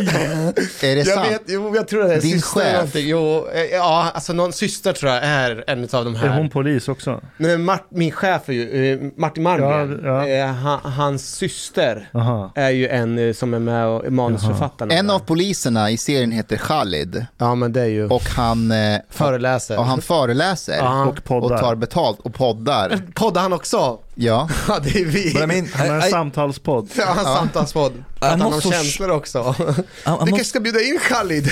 Är 0.83 0.95
det 0.95 1.03
jag 1.03 1.07
sant? 1.07 1.31
Vet, 1.31 1.43
jo, 1.47 1.77
jag 1.77 1.89
tror 1.89 2.05
det 2.05 2.15
är 2.15 2.21
Din 2.21 2.41
syster 2.41 2.87
chef? 2.87 2.95
Jo, 2.95 3.49
eh, 3.55 3.63
ja, 3.63 4.11
alltså 4.15 4.33
någon 4.33 4.53
syster 4.53 4.93
tror 4.93 5.13
jag 5.13 5.25
är 5.25 5.65
en 5.67 5.89
av 5.93 6.05
de 6.05 6.15
här. 6.15 6.29
Är 6.29 6.37
hon 6.37 6.51
polis 6.51 6.89
också? 6.89 7.12
Nej, 7.37 7.51
men 7.51 7.65
Mart, 7.65 7.85
min 7.91 8.13
chef 8.13 8.49
är 8.49 8.53
ju, 8.53 8.93
eh, 8.93 9.11
Martin 9.17 9.43
Malmgren, 9.43 10.01
Ja, 10.05 10.29
Eh, 10.29 10.47
han, 10.47 10.81
hans 10.93 11.35
syster 11.37 12.09
Aha. 12.15 12.53
är 12.55 12.71
ju 12.71 12.89
en 12.89 13.19
eh, 13.19 13.33
som 13.33 13.55
är 13.55 13.59
med 13.59 13.87
och 13.87 14.13
manusförfattarna. 14.13 14.95
En 14.95 15.11
av 15.11 15.19
poliserna 15.19 15.91
i 15.91 15.97
serien 15.97 16.33
heter 16.33 16.57
Khalid. 16.57 17.27
Ja, 17.39 17.55
men 17.55 17.73
det 17.73 17.81
är 17.81 17.87
ju... 17.87 18.09
Och 18.09 18.23
han... 18.25 18.73
Föreläser. 19.11 19.79
Och 19.79 19.85
han 19.87 20.01
föreläser. 20.03 20.77
Ja. 20.77 21.05
Och 21.05 21.25
poddar. 21.25 21.55
Och 21.55 21.61
tar 21.61 21.75
betalt 21.75 22.21
och 22.21 22.35
poddar. 22.35 23.03
Poddar 23.15 23.43
han 23.43 23.53
också? 23.53 23.99
Ja. 24.15 24.49
Ja, 24.69 24.79
det 24.83 25.01
är 25.01 25.05
vi. 25.05 25.33
But 25.33 25.43
I 25.43 25.47
mean, 25.47 25.69
Han 25.75 25.89
har 25.89 25.97
en 25.97 26.07
I- 26.07 26.11
samtalspodd. 26.11 26.89
Ja, 26.97 27.05
han 27.07 27.25
Ja. 27.27 27.37
samtalspodd. 27.37 27.93
Att 28.19 28.31
han 28.31 28.41
har 28.41 28.61
känslor 28.61 29.11
också. 29.11 29.39
I'm 30.05 30.25
Du 30.25 30.27
kanske 30.27 30.45
ska 30.45 30.61
bjuda 30.61 30.81
in 30.81 30.99
Khalid? 31.09 31.47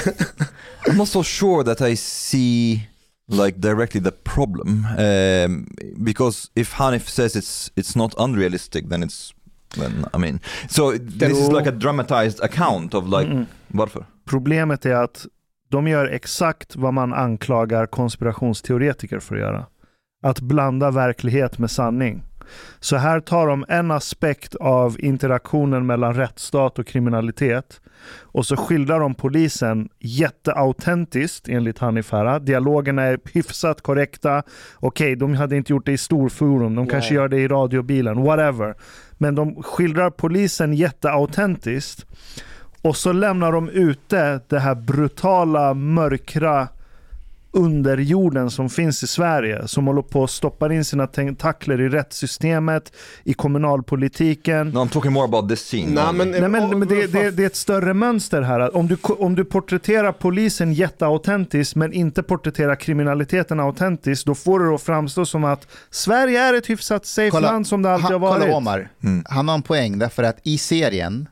I'm 0.87 0.93
not 0.97 1.09
so 1.09 1.23
sure 1.25 1.65
that 1.75 1.89
I 1.89 1.97
see 1.97 2.81
like 3.31 3.59
directly 3.61 4.01
the 4.01 4.11
problem 4.25 4.87
um, 4.99 5.67
because 6.05 6.51
if 6.55 6.75
Hanif 6.75 7.09
says 7.09 7.37
it's 7.37 7.73
it's 7.77 7.97
not 7.97 8.15
unrealistic 8.19 8.89
then 8.89 9.03
it's 9.03 9.35
then 9.79 10.05
I 10.15 10.19
mean 10.19 10.41
so 10.69 10.93
this 11.19 11.39
is 11.39 11.49
like 11.49 11.69
a 11.69 11.73
dramatized 11.73 12.41
account 12.45 12.95
of 12.95 13.05
like 13.09 13.29
Mm. 13.31 13.47
varför? 13.69 14.07
Problemet 14.27 14.87
är 14.87 14.95
att 14.95 15.27
de 15.69 15.87
gör 15.89 16.07
exakt 16.07 16.77
vad 16.77 16.95
man 16.95 17.13
anklagar 17.13 17.87
konspirationsteoretiker 17.87 19.19
för 19.21 19.35
att 19.35 19.41
göra. 19.41 19.67
Att 20.23 20.41
blanda 20.41 20.91
verklighet 20.91 21.59
med 21.59 21.71
sanning. 21.71 22.23
Så 22.81 22.97
här 22.97 23.21
tar 23.21 23.47
de 23.47 23.65
en 23.69 23.91
aspekt 23.91 24.55
av 24.55 24.97
interaktionen 25.01 25.87
mellan 25.87 26.15
rättsstat 26.15 26.79
och 26.79 26.87
kriminalitet 26.87 27.81
och 28.21 28.47
så 28.47 28.57
skildrar 28.57 29.01
de 29.01 29.15
polisen 29.15 29.89
jätteautentiskt 29.99 31.49
enligt 31.49 31.79
Hanif 31.79 32.13
här. 32.13 32.41
Dialogerna 32.41 33.03
är 33.03 33.19
hyfsat 33.33 33.81
korrekta. 33.81 34.43
Okej, 34.77 35.17
de 35.17 35.35
hade 35.35 35.57
inte 35.57 35.73
gjort 35.73 35.87
det 35.87 35.93
i 35.93 35.99
storforum, 35.99 36.75
de 36.75 36.87
kanske 36.87 37.11
Nej. 37.11 37.17
gör 37.17 37.29
det 37.29 37.39
i 37.39 37.49
radiobilen, 37.49 38.23
whatever. 38.23 38.75
Men 39.19 39.35
de 39.35 39.63
skildrar 39.63 40.11
polisen 40.11 40.73
jätteautentiskt 40.73 42.07
och 42.83 42.97
så 42.97 43.13
lämnar 43.13 43.53
de 43.53 43.69
ute 43.69 44.41
det 44.49 44.59
här 44.59 44.75
brutala, 44.75 45.75
mörkra 45.75 46.69
underjorden 47.53 48.51
som 48.51 48.71
finns 48.71 49.03
i 49.03 49.07
Sverige. 49.07 49.69
Som 49.69 49.87
håller 49.87 50.03
på 50.03 50.25
att 50.25 50.31
stoppa 50.31 50.75
in 50.75 50.85
sina 50.85 51.07
tentakler 51.07 51.81
i 51.81 51.89
rättssystemet, 51.89 52.93
i 53.25 53.33
kommunalpolitiken. 53.35 54.71
No, 54.71 54.79
I'm 54.79 54.89
talking 54.89 55.13
more 55.13 55.25
about 55.25 55.49
this 55.49 55.61
scene. 55.61 56.09
Only. 56.09 56.13
men, 56.13 56.31
Nej, 56.31 56.49
men, 56.49 56.79
men 56.79 56.89
det, 56.89 57.07
det, 57.07 57.31
det 57.31 57.43
är 57.43 57.47
ett 57.47 57.57
större 57.57 57.95
mönster 57.95 58.43
här. 58.43 58.77
Om 58.77 58.87
du, 58.87 58.97
om 59.03 59.35
du 59.35 59.45
porträtterar 59.45 60.13
polisen 60.13 60.73
jätteautentiskt 60.73 61.77
men 61.77 61.93
inte 61.93 62.23
porträtterar 62.23 62.75
kriminaliteten 62.75 63.61
autentiskt, 63.61 64.27
då 64.27 64.35
får 64.35 64.61
det 64.61 64.75
att 64.75 64.83
framstå 64.83 65.27
som 65.27 65.45
att 65.45 65.67
Sverige 65.91 66.41
är 66.41 66.55
ett 66.55 66.71
hyfsat 66.71 67.07
safe 67.07 67.41
land 67.41 67.67
som 67.67 67.83
det 67.83 67.91
alltid 67.91 68.05
han, 68.05 68.13
har 68.13 68.29
varit. 68.29 68.43
Kolla 68.43 68.57
Omar, 68.57 68.89
han 69.25 69.49
har 69.49 69.55
en 69.55 69.63
poäng 69.63 69.99
därför 69.99 70.23
att 70.23 70.39
i 70.43 70.59
serien, 70.59 71.29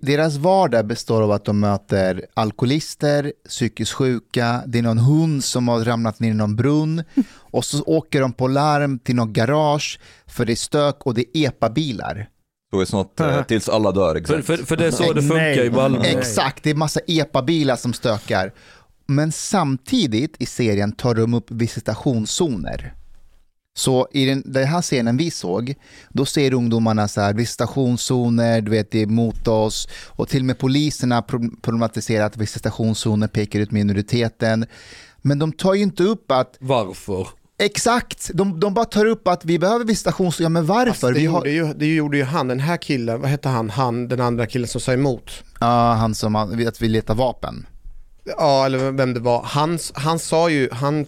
deras 0.00 0.36
vardag 0.36 0.86
består 0.86 1.22
av 1.22 1.30
att 1.30 1.44
de 1.44 1.60
möter 1.60 2.26
alkoholister, 2.34 3.32
psykiskt 3.48 3.92
sjuka, 3.92 4.62
det 4.66 4.78
är 4.78 4.82
någon 4.82 4.98
hund 4.98 5.44
som 5.44 5.68
har 5.68 5.84
ramlat 5.84 6.20
ner 6.20 6.30
i 6.30 6.34
någon 6.34 6.56
brunn 6.56 7.04
och 7.36 7.64
så 7.64 7.82
åker 7.82 8.20
de 8.20 8.32
på 8.32 8.48
larm 8.48 8.98
till 8.98 9.14
något 9.14 9.28
garage 9.28 10.00
för 10.26 10.44
det 10.44 10.52
är 10.52 10.56
stök 10.56 11.06
och 11.06 11.14
det 11.14 11.20
är 11.20 11.48
epa-bilar. 11.48 12.28
So 12.74 12.82
it's 12.82 12.94
not 12.94 13.20
uh, 13.20 13.42
tills 13.42 13.68
alla 13.68 13.92
dör 13.92 14.12
För, 14.12 14.18
exakt. 14.18 14.46
för, 14.46 14.56
för 14.56 14.76
det 14.76 14.86
är 14.86 14.90
så 14.90 15.12
det 15.12 15.22
funkar 15.22 15.64
i 15.64 15.70
Malmö. 15.70 16.00
Exakt, 16.04 16.62
det 16.62 16.70
är 16.70 16.74
massa 16.74 17.00
epa-bilar 17.06 17.76
som 17.76 17.92
stökar. 17.92 18.52
Men 19.06 19.32
samtidigt 19.32 20.36
i 20.38 20.46
serien 20.46 20.92
tar 20.92 21.14
de 21.14 21.34
upp 21.34 21.50
visitationszoner. 21.50 22.94
Så 23.74 24.08
i 24.12 24.24
den, 24.26 24.42
den 24.46 24.66
här 24.66 24.82
scenen 24.82 25.16
vi 25.16 25.30
såg, 25.30 25.74
då 26.08 26.24
ser 26.24 26.54
ungdomarna 26.54 27.08
så 27.08 27.20
här 27.20 27.34
visitationszoner, 27.34 28.60
du 28.60 28.70
vet 28.70 28.90
det 28.90 29.02
är 29.02 29.06
mot 29.06 29.48
oss 29.48 29.88
och 30.08 30.28
till 30.28 30.40
och 30.40 30.46
med 30.46 30.58
poliserna 30.58 31.22
pro- 31.22 31.50
problematiserar 31.62 32.26
att 32.26 32.36
visitationszoner 32.36 33.28
pekar 33.28 33.60
ut 33.60 33.70
minoriteten. 33.70 34.66
Men 35.22 35.38
de 35.38 35.52
tar 35.52 35.74
ju 35.74 35.82
inte 35.82 36.02
upp 36.02 36.30
att 36.32 36.56
Varför? 36.60 37.28
Exakt, 37.58 38.30
de, 38.34 38.60
de 38.60 38.74
bara 38.74 38.84
tar 38.84 39.06
upp 39.06 39.28
att 39.28 39.44
vi 39.44 39.58
behöver 39.58 39.84
visitationszoner, 39.84 40.44
ja 40.44 40.48
men 40.48 40.66
varför? 40.66 40.90
Fast 40.90 41.00
det, 41.00 41.12
vi 41.12 41.26
har, 41.26 41.38
gjorde 41.38 41.50
ju, 41.50 41.74
det 41.74 41.94
gjorde 41.94 42.16
ju 42.16 42.24
han, 42.24 42.48
den 42.48 42.60
här 42.60 42.76
killen, 42.76 43.20
vad 43.20 43.30
hette 43.30 43.48
han, 43.48 43.70
han, 43.70 44.08
den 44.08 44.20
andra 44.20 44.46
killen 44.46 44.68
som 44.68 44.80
sa 44.80 44.92
emot. 44.92 45.30
ja, 45.60 45.92
han 45.92 46.14
som 46.14 46.36
att 46.36 46.82
vi 46.82 46.88
letar 46.88 47.14
vapen. 47.14 47.66
Ja, 48.24 48.66
eller 48.66 48.90
vem 48.90 49.14
det 49.14 49.20
var. 49.20 49.42
Han, 49.42 49.78
han 49.94 50.18
sa 50.18 50.50
ju, 50.50 50.68
han 50.72 51.06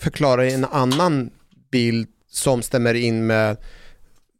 förklarar 0.00 0.42
en 0.44 0.64
annan 0.64 1.30
bild 1.70 2.06
som 2.30 2.62
stämmer 2.62 2.94
in 2.94 3.26
med 3.26 3.56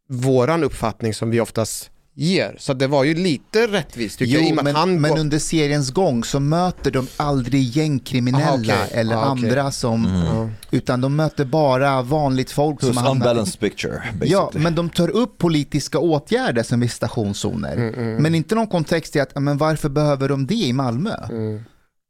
våran 0.08 0.64
uppfattning 0.64 1.14
som 1.14 1.30
vi 1.30 1.40
oftast 1.40 1.90
ger. 2.14 2.56
Så 2.58 2.74
det 2.74 2.86
var 2.86 3.04
ju 3.04 3.14
lite 3.14 3.66
rättvist 3.66 4.18
tycker 4.18 4.34
jag. 4.34 4.42
i 4.42 4.48
Jo, 4.48 4.54
med 4.54 4.58
att 4.58 4.64
men, 4.64 4.74
han 4.74 5.00
men 5.00 5.18
under 5.18 5.38
seriens 5.38 5.90
gång 5.90 6.24
så 6.24 6.40
möter 6.40 6.90
de 6.90 7.06
aldrig 7.16 7.62
gängkriminella 7.62 8.44
Aha, 8.46 8.58
okej. 8.84 8.98
eller 9.00 9.16
Ah, 9.16 9.32
okej. 9.32 9.48
andra 9.48 9.70
som, 9.72 10.06
Mm. 10.06 10.50
utan 10.70 11.00
de 11.00 11.16
möter 11.16 11.44
bara 11.44 12.02
vanligt 12.02 12.50
folk 12.50 12.80
So 12.80 12.92
som 12.92 13.06
unbalanced 13.06 13.60
picture 13.60 14.02
basically. 14.12 14.32
Ja, 14.32 14.50
men 14.54 14.74
de 14.74 14.90
tar 14.90 15.08
upp 15.08 15.38
politiska 15.38 15.98
åtgärder 15.98 16.62
som 16.62 16.80
visitationszoner. 16.80 17.76
Mm, 17.76 18.14
Men 18.22 18.34
inte 18.34 18.54
någon 18.54 18.66
kontext 18.66 19.16
i 19.16 19.20
att, 19.20 19.40
men 19.40 19.58
varför 19.58 19.88
behöver 19.88 20.28
de 20.28 20.46
det 20.46 20.54
i 20.54 20.72
Malmö? 20.72 21.14
Mm. 21.30 21.62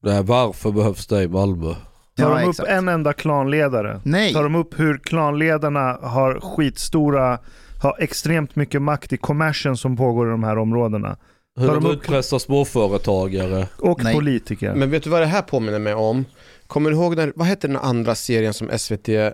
Nej, 0.03 0.23
varför 0.23 0.71
behövs 0.73 1.07
det 1.07 1.23
i 1.23 1.29
Malmö? 1.29 1.75
Tar 2.19 2.31
Ja, 2.31 2.39
de 2.39 2.45
upp 2.45 2.51
exakt. 2.51 2.69
en 2.69 2.89
enda 2.89 3.13
klanledare? 3.13 4.01
Nej. 4.05 4.33
Tar 4.33 4.43
de 4.43 4.55
upp 4.55 4.81
hur 4.81 4.99
klanledarna 4.99 5.99
har 6.03 6.41
skitstora, 6.41 7.39
har 7.83 7.97
extremt 7.99 8.57
mycket 8.57 8.83
makt 8.83 9.13
i 9.13 9.17
kommersen 9.17 9.77
som 9.77 9.97
pågår 9.97 10.27
i 10.29 10.31
de 10.31 10.45
här 10.45 10.59
områdena? 10.59 11.17
Hur 11.61 11.69
de 11.69 11.87
utpressar 11.91 12.39
småföretagare. 12.39 13.67
och 13.79 14.05
Nej. 14.05 14.15
politiker? 14.15 14.75
Men 14.75 14.91
vet 14.91 15.03
du 15.03 15.11
vad 15.11 15.21
det 15.21 15.27
här 15.27 15.43
påminner 15.43 15.79
mig 15.79 15.95
om? 15.95 16.25
Kommer 16.67 16.91
du 16.91 16.97
ihåg, 16.97 17.17
när, 17.17 17.33
vad 17.37 17.47
hette 17.47 17.67
den 17.67 17.77
andra 17.77 18.15
serien 18.15 18.55
som 18.55 18.71
SVT 18.79 19.09
eh, 19.09 19.29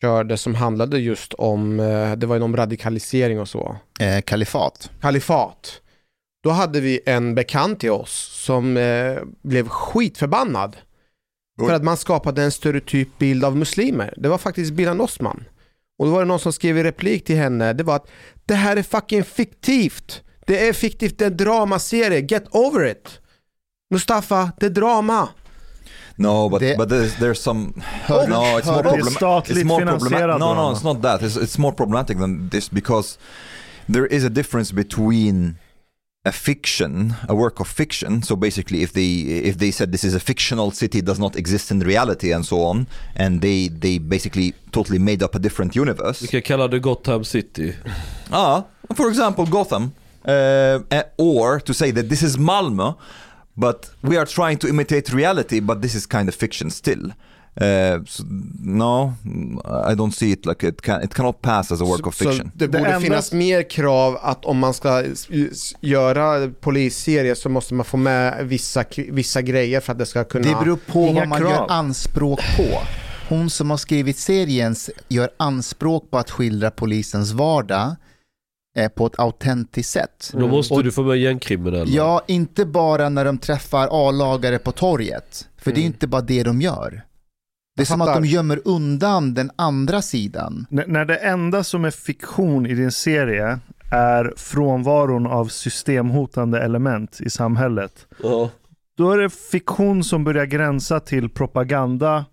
körde 0.00 0.36
som 0.36 0.54
handlade 0.54 0.98
just 0.98 1.34
om, 1.34 1.80
eh, 1.80 2.12
det 2.12 2.26
var 2.26 2.36
ju 2.36 2.42
om 2.42 2.56
radikalisering 2.56 3.40
och 3.40 3.48
så. 3.48 3.76
Eh, 4.00 4.20
kalifat. 4.22 4.90
Kalifat. 5.00 5.80
Då 6.42 6.50
hade 6.50 6.80
vi 6.80 7.00
en 7.06 7.34
bekant 7.34 7.80
till 7.80 7.90
oss 7.90 8.30
som 8.44 8.76
eh, 8.76 9.16
blev 9.42 9.68
skitförbannad. 9.68 10.76
För 11.68 11.74
att 11.74 11.84
man 11.84 11.96
skapade 11.96 12.42
en 12.42 12.52
stereotyp 12.52 13.18
bild 13.18 13.44
av 13.44 13.56
muslimer. 13.56 14.14
Det 14.16 14.28
var 14.28 14.38
faktiskt 14.38 14.72
Bilan 14.72 15.00
Osman. 15.00 15.44
Och 15.98 16.06
då 16.06 16.12
var 16.12 16.18
det 16.20 16.26
någon 16.26 16.40
som 16.40 16.52
skrev 16.52 16.78
i 16.78 16.82
replik 16.84 17.24
till 17.24 17.36
henne, 17.36 17.72
det 17.72 17.84
var 17.84 17.96
att 17.96 18.06
det 18.46 18.54
här 18.54 18.76
är 18.76 18.82
fucking 18.82 19.24
fiktivt. 19.24 20.22
Det 20.46 20.68
är 20.68 20.72
fiktivt, 20.72 21.18
det 21.18 21.24
är 21.24 21.30
en 21.30 21.36
dramaserie, 21.36 22.20
get 22.28 22.44
over 22.50 22.86
it. 22.86 23.20
Mustafa, 23.94 24.52
det 24.60 24.66
är 24.66 24.70
drama. 24.70 25.28
No, 26.16 26.48
but 26.48 26.60
Det- 26.60 26.76
but 26.78 26.88
there's, 26.88 27.10
there's 27.18 27.34
some. 27.34 27.72
Hör- 27.82 28.28
no, 28.28 28.34
it's 28.34 28.66
more 28.66 28.82
det 28.82 28.88
är 28.88 28.92
problem- 28.92 29.06
statligt 29.06 29.58
it's 29.58 29.64
more 29.64 29.80
finansierad 29.80 30.10
problematic. 30.10 30.40
No, 30.40 30.54
no, 30.54 30.74
it's 30.74 30.94
not 30.94 31.02
that. 31.02 31.22
It's, 31.22 31.42
it's 31.42 31.58
more 31.60 31.76
problematic 31.76 32.16
than 32.18 32.48
this 32.50 32.70
because 32.70 33.18
there 33.92 34.06
is 34.06 34.24
a 34.24 34.28
difference 34.28 34.74
between 34.74 35.56
a 36.24 36.32
fiction, 36.32 37.14
a 37.28 37.34
work 37.34 37.60
of 37.60 37.68
fiction. 37.68 38.22
So 38.22 38.36
basically, 38.36 38.82
if 38.82 38.92
they 38.92 39.20
if 39.48 39.56
they 39.56 39.70
said 39.70 39.90
this 39.92 40.04
is 40.04 40.14
a 40.14 40.20
fictional 40.20 40.70
city, 40.70 41.00
does 41.00 41.18
not 41.18 41.36
exist 41.36 41.70
in 41.70 41.80
reality, 41.80 42.32
and 42.32 42.44
so 42.44 42.62
on, 42.62 42.86
and 43.16 43.40
they 43.40 43.68
they 43.68 43.98
basically 43.98 44.54
totally 44.72 44.98
made 44.98 45.22
up 45.22 45.34
a 45.34 45.38
different 45.38 45.74
universe. 45.74 46.20
Vi 46.20 46.26
kan 46.28 46.42
kalla 46.42 46.68
det 46.68 46.80
Gotham 46.80 47.24
City. 47.24 47.74
Ah, 48.32 48.64
for 48.94 49.08
example, 49.08 49.44
Gotham, 49.46 49.92
uh, 50.24 50.78
eh, 50.90 51.02
or 51.16 51.60
to 51.60 51.74
say 51.74 51.90
that 51.90 52.08
this 52.08 52.22
is 52.22 52.36
Malmö, 52.36 52.94
but 53.56 53.90
we 54.02 54.16
are 54.16 54.26
trying 54.26 54.56
to 54.58 54.68
imitate 54.68 55.12
reality, 55.12 55.60
but 55.60 55.82
this 55.82 55.94
is 55.94 56.06
kind 56.06 56.28
of 56.28 56.34
fiction 56.34 56.70
still. 56.70 57.12
Uh, 57.60 58.04
so, 58.06 58.24
no, 58.60 59.12
I 59.90 59.94
don't 59.94 60.12
see 60.14 60.30
it 60.30 60.46
like 60.46 60.68
it 60.68 60.80
can. 60.82 61.02
It 61.02 61.14
cannot 61.14 61.42
pass 61.42 61.72
as 61.72 61.80
a 61.80 61.84
work 61.84 62.06
of 62.06 62.14
Så 62.14 62.24
fiction. 62.24 62.50
det 62.54 62.68
borde 62.68 63.00
finnas 63.00 63.32
mer 63.32 63.62
krav 63.70 64.18
att 64.22 64.44
om 64.44 64.58
man 64.58 64.74
ska 64.74 65.04
göra 65.80 66.50
polisserie 66.60 67.36
så 67.36 67.48
måste 67.48 67.74
man 67.74 67.84
få 67.84 67.96
med 67.96 68.46
vissa, 68.46 68.84
vissa 68.96 69.42
grejer 69.42 69.80
för 69.80 69.92
att 69.92 69.98
det 69.98 70.06
ska 70.06 70.24
kunna... 70.24 70.48
Det 70.48 70.64
beror 70.64 70.76
på 70.86 71.06
Inga 71.06 71.20
vad 71.20 71.28
man 71.28 71.38
krav. 71.38 71.50
gör 71.50 71.66
anspråk 71.70 72.40
på. 72.56 72.78
Hon 73.28 73.50
som 73.50 73.70
har 73.70 73.76
skrivit 73.76 74.18
serien 74.18 74.74
gör 75.08 75.30
anspråk 75.36 76.10
på 76.10 76.18
att 76.18 76.30
skildra 76.30 76.70
polisens 76.70 77.32
vardag 77.32 77.96
eh, 78.78 78.88
på 78.88 79.06
ett 79.06 79.18
autentiskt 79.18 79.92
sätt. 79.92 80.30
Då 80.32 80.48
måste 80.48 80.74
Och- 80.74 80.84
du 80.84 80.92
få 80.92 81.02
med 81.02 81.16
gängkriminella. 81.18 81.86
Ja, 81.90 82.22
inte 82.26 82.64
bara 82.66 83.08
när 83.08 83.24
de 83.24 83.38
träffar 83.38 83.88
A-lagare 84.08 84.58
på 84.58 84.72
torget. 84.72 85.48
För 85.58 85.72
det 85.72 85.80
är 85.80 85.84
inte 85.84 86.06
bara 86.06 86.22
det 86.22 86.42
de 86.42 86.60
gör. 86.60 87.02
Det 87.76 87.82
är 87.82 87.86
som 87.86 88.00
att 88.00 88.14
de 88.14 88.24
gömmer 88.24 88.60
undan 88.64 89.34
den 89.34 89.50
andra 89.56 90.02
sidan. 90.02 90.66
N- 90.70 90.84
när 90.86 91.04
det 91.04 91.16
enda 91.16 91.64
som 91.64 91.84
är 91.84 91.90
fiktion 91.90 92.66
i 92.66 92.74
din 92.74 92.92
serie 92.92 93.58
är 93.90 94.34
frånvaron 94.36 95.26
av 95.26 95.46
systemhotande 95.46 96.60
element 96.60 97.20
i 97.20 97.30
samhället. 97.30 98.06
Ja. 98.22 98.50
Då 98.96 99.12
är 99.12 99.18
det 99.18 99.30
fiktion 99.30 100.04
som 100.04 100.24
börjar 100.24 100.44
gränsa 100.46 101.00
till 101.00 101.28
propaganda 101.28 102.24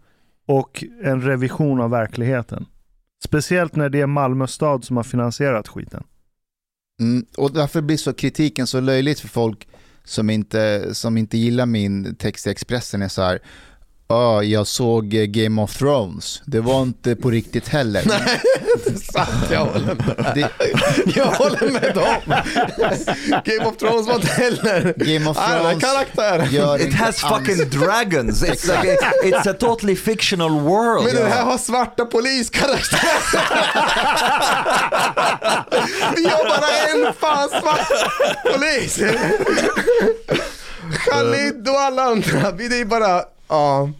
och 0.47 0.83
en 1.03 1.21
revision 1.21 1.81
av 1.81 1.89
verkligheten. 1.89 2.65
Speciellt 3.23 3.75
när 3.75 3.89
det 3.89 4.01
är 4.01 4.07
Malmö 4.07 4.47
stad 4.47 4.83
som 4.83 4.97
har 4.97 5.03
finansierat 5.03 5.67
skiten. 5.67 6.03
Mm, 6.99 7.25
och 7.37 7.53
därför 7.53 7.81
blir 7.81 7.97
så 7.97 8.13
kritiken 8.13 8.67
så 8.67 8.79
löjligt 8.79 9.19
för 9.19 9.27
folk 9.27 9.67
som 10.03 10.29
inte, 10.29 10.93
som 10.95 11.17
inte 11.17 11.37
gillar 11.37 11.65
min 11.65 12.15
text 12.15 12.47
i 12.47 12.49
Expressen 12.49 13.01
är 13.01 13.07
så 13.07 13.21
här. 13.21 13.39
Ja, 14.09 14.43
jag 14.43 14.67
såg 14.67 15.13
eh, 15.13 15.23
Game 15.25 15.61
of 15.61 15.73
Thrones. 15.77 16.41
Det 16.45 16.59
var 16.59 16.81
inte 16.81 17.15
på 17.15 17.31
riktigt 17.31 17.67
heller. 17.67 18.03
Nej, 18.07 18.41
det 18.85 18.89
är 18.91 19.11
sant. 19.13 19.51
Jag 19.51 19.65
håller 19.65 19.95
med. 19.95 20.31
Det- 20.35 20.49
Jag 21.15 21.25
håller 21.25 21.71
med 21.71 21.93
dem. 21.95 22.35
Game 23.45 23.65
of 23.69 23.77
Thrones 23.77 24.07
var 24.07 24.15
inte 24.15 24.27
heller... 24.27 24.93
Game 24.97 25.29
of 25.29 25.37
Thrones 25.37 25.83
karaktär. 25.83 26.79
It 26.87 26.93
has 26.93 27.15
fucking 27.21 27.69
dragons. 27.69 28.43
It's 28.43 28.67
like 28.81 28.93
a, 29.05 29.11
it's 29.23 29.49
a 29.49 29.53
totally 29.59 29.95
fictional 29.95 30.51
world. 30.59 31.05
Men 31.05 31.15
den 31.15 31.31
här 31.31 31.43
har 31.43 31.57
svarta 31.57 32.05
poliskaraktärer. 32.05 33.21
Vi 36.15 36.23
har 36.29 36.43
bara 36.49 37.07
en 37.07 37.13
fan 37.13 37.49
svart 37.49 37.87
polis. 38.53 38.99
Khalid 41.05 41.69
och 41.69 41.79
alla 41.79 42.03
andra. 42.03 42.51
Vi- 42.51 42.67
Det 42.67 42.79
är 42.79 42.85
bara... 42.85 43.21
Ja. 43.47 43.91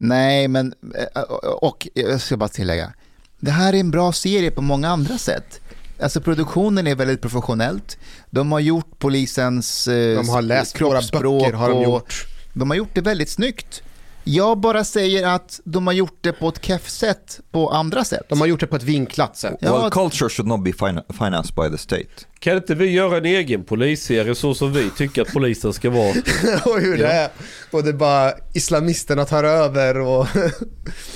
Nej, 0.00 0.48
men 0.48 0.74
eh, 1.14 1.22
och 1.60 1.88
jag 1.94 2.20
ska 2.20 2.36
bara 2.36 2.48
tillägga. 2.48 2.92
Det 3.40 3.50
här 3.50 3.72
är 3.72 3.80
en 3.80 3.90
bra 3.90 4.12
serie 4.12 4.50
på 4.50 4.62
många 4.62 4.88
andra 4.88 5.18
sätt. 5.18 5.60
Alltså 6.02 6.20
produktionen 6.20 6.86
är 6.86 6.94
väldigt 6.94 7.20
professionellt. 7.20 7.98
De 8.30 8.52
har 8.52 8.60
gjort 8.60 8.98
polisens 8.98 9.88
eh, 9.88 10.16
De 10.16 10.28
har 10.28 10.42
läst 10.42 10.80
våra 10.80 11.00
böcker, 11.12 11.52
har 11.52 11.70
de 11.70 11.82
gjort. 11.82 12.26
De 12.52 12.70
har 12.70 12.76
gjort 12.76 12.94
det 12.94 13.00
väldigt 13.00 13.30
snyggt. 13.30 13.82
Jag 14.24 14.58
bara 14.60 14.84
säger 14.84 15.26
att 15.26 15.60
de 15.64 15.86
har 15.86 15.94
gjort 15.94 16.18
det 16.20 16.32
på 16.32 16.48
ett 16.48 16.64
keff 16.64 16.88
sätt 16.88 17.40
på 17.50 17.70
andra 17.70 18.04
sätt. 18.04 18.22
De 18.28 18.40
har 18.40 18.46
gjort 18.48 18.60
det 18.60 18.66
på 18.66 18.76
ett 18.76 18.82
vinklat 18.82 19.36
sätt. 19.36 19.56
Ja, 19.60 19.80
well, 19.80 19.90
culture 19.90 20.28
should 20.30 20.48
not 20.48 20.64
be 20.64 20.72
fin- 20.72 21.00
financed 21.18 21.54
by 21.54 21.70
the 21.70 21.78
state. 21.78 22.06
Kan 22.38 22.56
inte 22.56 22.74
vi 22.74 22.90
göra 22.90 23.16
en 23.16 23.24
egen 23.24 23.64
polisserie 23.64 24.34
så 24.34 24.54
som 24.54 24.72
vi 24.72 24.90
tycker 24.90 25.22
att 25.22 25.32
polisen 25.32 25.72
ska 25.72 25.90
vara? 25.90 26.10
och 26.64 26.80
hur 26.80 26.98
det 26.98 27.06
är. 27.06 27.28
Och 27.70 27.82
det 27.82 27.88
är 27.88 27.92
bara 27.94 28.32
islamisterna 28.54 29.24
tar 29.24 29.44
över 29.44 30.00
och... 30.00 30.26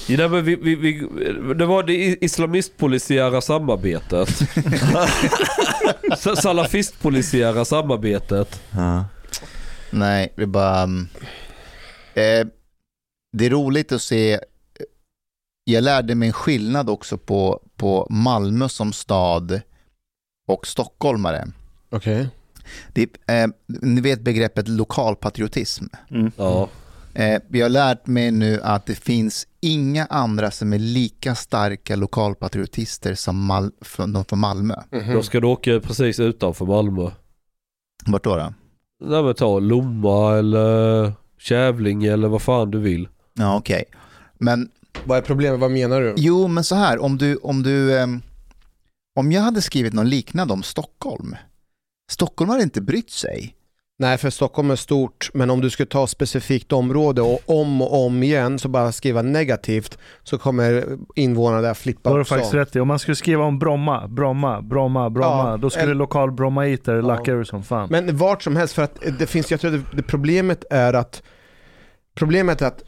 Ja, 0.06 0.16
nej, 0.16 0.28
men 0.28 0.44
vi, 0.44 0.56
vi, 0.56 0.74
vi, 0.74 0.92
det 1.54 1.66
var 1.66 1.82
det 1.82 2.24
islamistpolisiära 2.24 3.40
samarbetet. 3.40 4.28
Sa- 6.18 6.36
Salafistpolisiära 6.42 7.64
samarbetet. 7.64 8.60
Ja. 8.70 9.04
Nej, 9.90 10.32
det 10.36 10.42
är 10.42 10.46
bara... 10.46 10.80
mm, 10.82 11.08
Eh, 12.14 12.46
det 13.32 13.46
är 13.46 13.50
roligt 13.50 13.92
att 13.92 14.02
se. 14.02 14.40
Jag 15.64 15.84
lärde 15.84 16.14
mig 16.14 16.26
en 16.28 16.32
skillnad 16.32 16.90
också 16.90 17.18
på, 17.18 17.62
på 17.76 18.06
Malmö 18.10 18.68
som 18.68 18.92
stad 18.92 19.60
och 20.48 20.66
stockholmare. 20.66 21.48
Det, 22.92 23.08
är, 23.26 23.44
eh, 23.44 23.50
ni 23.66 24.00
vet 24.00 24.20
begreppet 24.20 24.68
lokalpatriotism. 24.68 25.84
Ja. 26.36 26.68
Eh, 27.14 27.42
jag 27.50 27.64
har 27.64 27.68
lärt 27.68 28.06
mig 28.06 28.30
nu 28.30 28.60
att 28.62 28.86
det 28.86 28.94
finns 28.94 29.46
inga 29.60 30.06
andra 30.06 30.50
som 30.50 30.72
är 30.72 30.78
lika 30.78 31.34
starka 31.34 31.96
lokalpatriotister 31.96 33.14
som 33.14 33.50
Mal- 33.50 33.72
från, 33.80 34.12
de 34.12 34.24
från 34.24 34.38
Malmö. 34.38 34.74
Då 35.12 35.22
ska 35.22 35.40
du 35.40 35.46
åka 35.46 35.80
precis 35.80 36.20
utanför 36.20 36.66
Malmö. 36.66 37.10
Vart 38.06 38.24
då? 38.24 38.36
då? 38.36 38.52
Nej 39.04 39.22
men 39.22 39.34
ta 39.34 39.58
Lomma 39.58 40.38
eller 40.38 41.12
Kävlinge 41.38 42.12
eller 42.12 42.28
vad 42.28 42.42
fan 42.42 42.70
du 42.70 42.78
vill. 42.78 43.08
Ja, 43.34 43.56
okej. 43.56 43.84
Men 44.38 44.70
Vad 45.04 45.18
är 45.18 45.22
problemet? 45.22 45.60
Vad 45.60 45.70
menar 45.70 46.00
du? 46.00 46.14
Jo, 46.16 46.48
men 46.48 46.64
så 46.64 46.74
här, 46.74 46.98
om 47.02 47.18
du, 47.18 47.36
om 47.36 47.62
du, 47.62 47.98
ehm, 47.98 48.22
om 49.18 49.32
jag 49.32 49.42
hade 49.42 49.62
skrivit 49.62 49.92
något 49.92 50.06
liknande 50.06 50.54
om 50.54 50.62
Stockholm, 50.62 51.36
Stockholm 52.10 52.50
hade 52.50 52.62
inte 52.62 52.80
brytt 52.80 53.10
sig. 53.10 53.56
Nej, 53.98 54.18
för 54.18 54.30
Stockholm 54.30 54.70
är 54.70 54.76
stort, 54.76 55.30
men 55.34 55.50
om 55.50 55.60
du 55.60 55.70
skulle 55.70 55.86
ta 55.86 56.06
specifikt 56.06 56.72
område 56.72 57.22
och 57.22 57.40
om 57.46 57.82
och 57.82 58.06
om 58.06 58.22
igen 58.22 58.58
så 58.58 58.68
bara 58.68 58.92
skriva 58.92 59.22
negativt 59.22 59.98
så 60.22 60.38
kommer 60.38 60.98
invånarna 61.14 61.62
där 61.62 61.74
flippa 61.74 62.10
Då 62.10 62.10
har 62.10 62.18
du 62.18 62.22
också. 62.22 62.34
faktiskt 62.34 62.54
rätt 62.54 62.76
i. 62.76 62.80
Om 62.80 62.88
man 62.88 62.98
skulle 62.98 63.14
skriva 63.16 63.44
om 63.44 63.58
Bromma, 63.58 64.08
Bromma, 64.08 64.62
Bromma, 64.62 65.10
Bromma, 65.10 65.50
Ja, 65.50 65.56
då 65.56 65.70
skulle 65.70 65.84
eller- 65.84 65.94
lokal 65.94 66.32
brommaiter 66.32 67.02
lacka 67.02 67.32
ur 67.32 67.44
som 67.44 67.62
fan. 67.62 67.88
Men 67.90 68.16
vart 68.16 68.42
som 68.42 68.56
helst, 68.56 68.74
för 68.74 68.82
att 68.82 68.98
det 69.18 69.26
finns, 69.26 69.50
jag 69.50 69.60
tror 69.60 69.74
att 69.74 69.90
det, 69.90 69.96
det 69.96 70.02
problemet 70.02 70.64
är 70.70 70.92
att 70.92 71.22
Problemet 72.14 72.62
är 72.62 72.66
att 72.66 72.82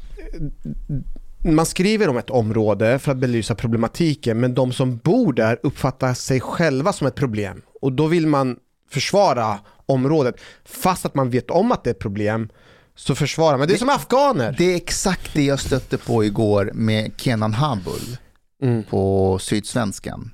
man 1.45 1.67
skriver 1.67 2.09
om 2.09 2.17
ett 2.17 2.31
område 2.31 2.99
för 2.99 3.13
att 3.13 3.19
belysa 3.19 3.55
problematiken, 3.55 4.41
men 4.41 4.55
de 4.55 4.73
som 4.73 4.97
bor 4.97 5.33
där 5.33 5.59
uppfattar 5.63 6.15
sig 6.15 6.41
själva 6.41 6.93
som 6.93 7.07
ett 7.07 7.15
problem. 7.15 7.63
Och 7.81 7.93
då 7.93 8.07
vill 8.07 8.27
man 8.27 8.57
försvara 8.91 9.59
området, 9.87 10.35
fast 10.65 11.07
att 11.07 11.15
man 11.15 11.31
vet 11.31 11.51
om 11.51 11.73
att 11.73 11.85
det 11.85 11.91
är 11.91 11.95
ett 11.95 11.99
problem, 12.01 12.49
så 12.97 13.15
försvarar 13.15 13.59
man. 13.59 13.69
Det 13.69 13.75
är 13.75 13.79
som 13.79 13.89
afghaner. 13.89 14.55
Det 14.59 14.65
är 14.73 14.77
exakt 14.77 15.35
det 15.35 15.43
jag 15.45 15.61
stötte 15.61 15.99
på 15.99 16.25
igår 16.25 16.71
med 16.75 17.13
Kenan 17.17 17.55
Habul 17.55 18.17
Mm. 18.63 18.83
på 18.83 19.39
Sydsvenskan. 19.39 20.31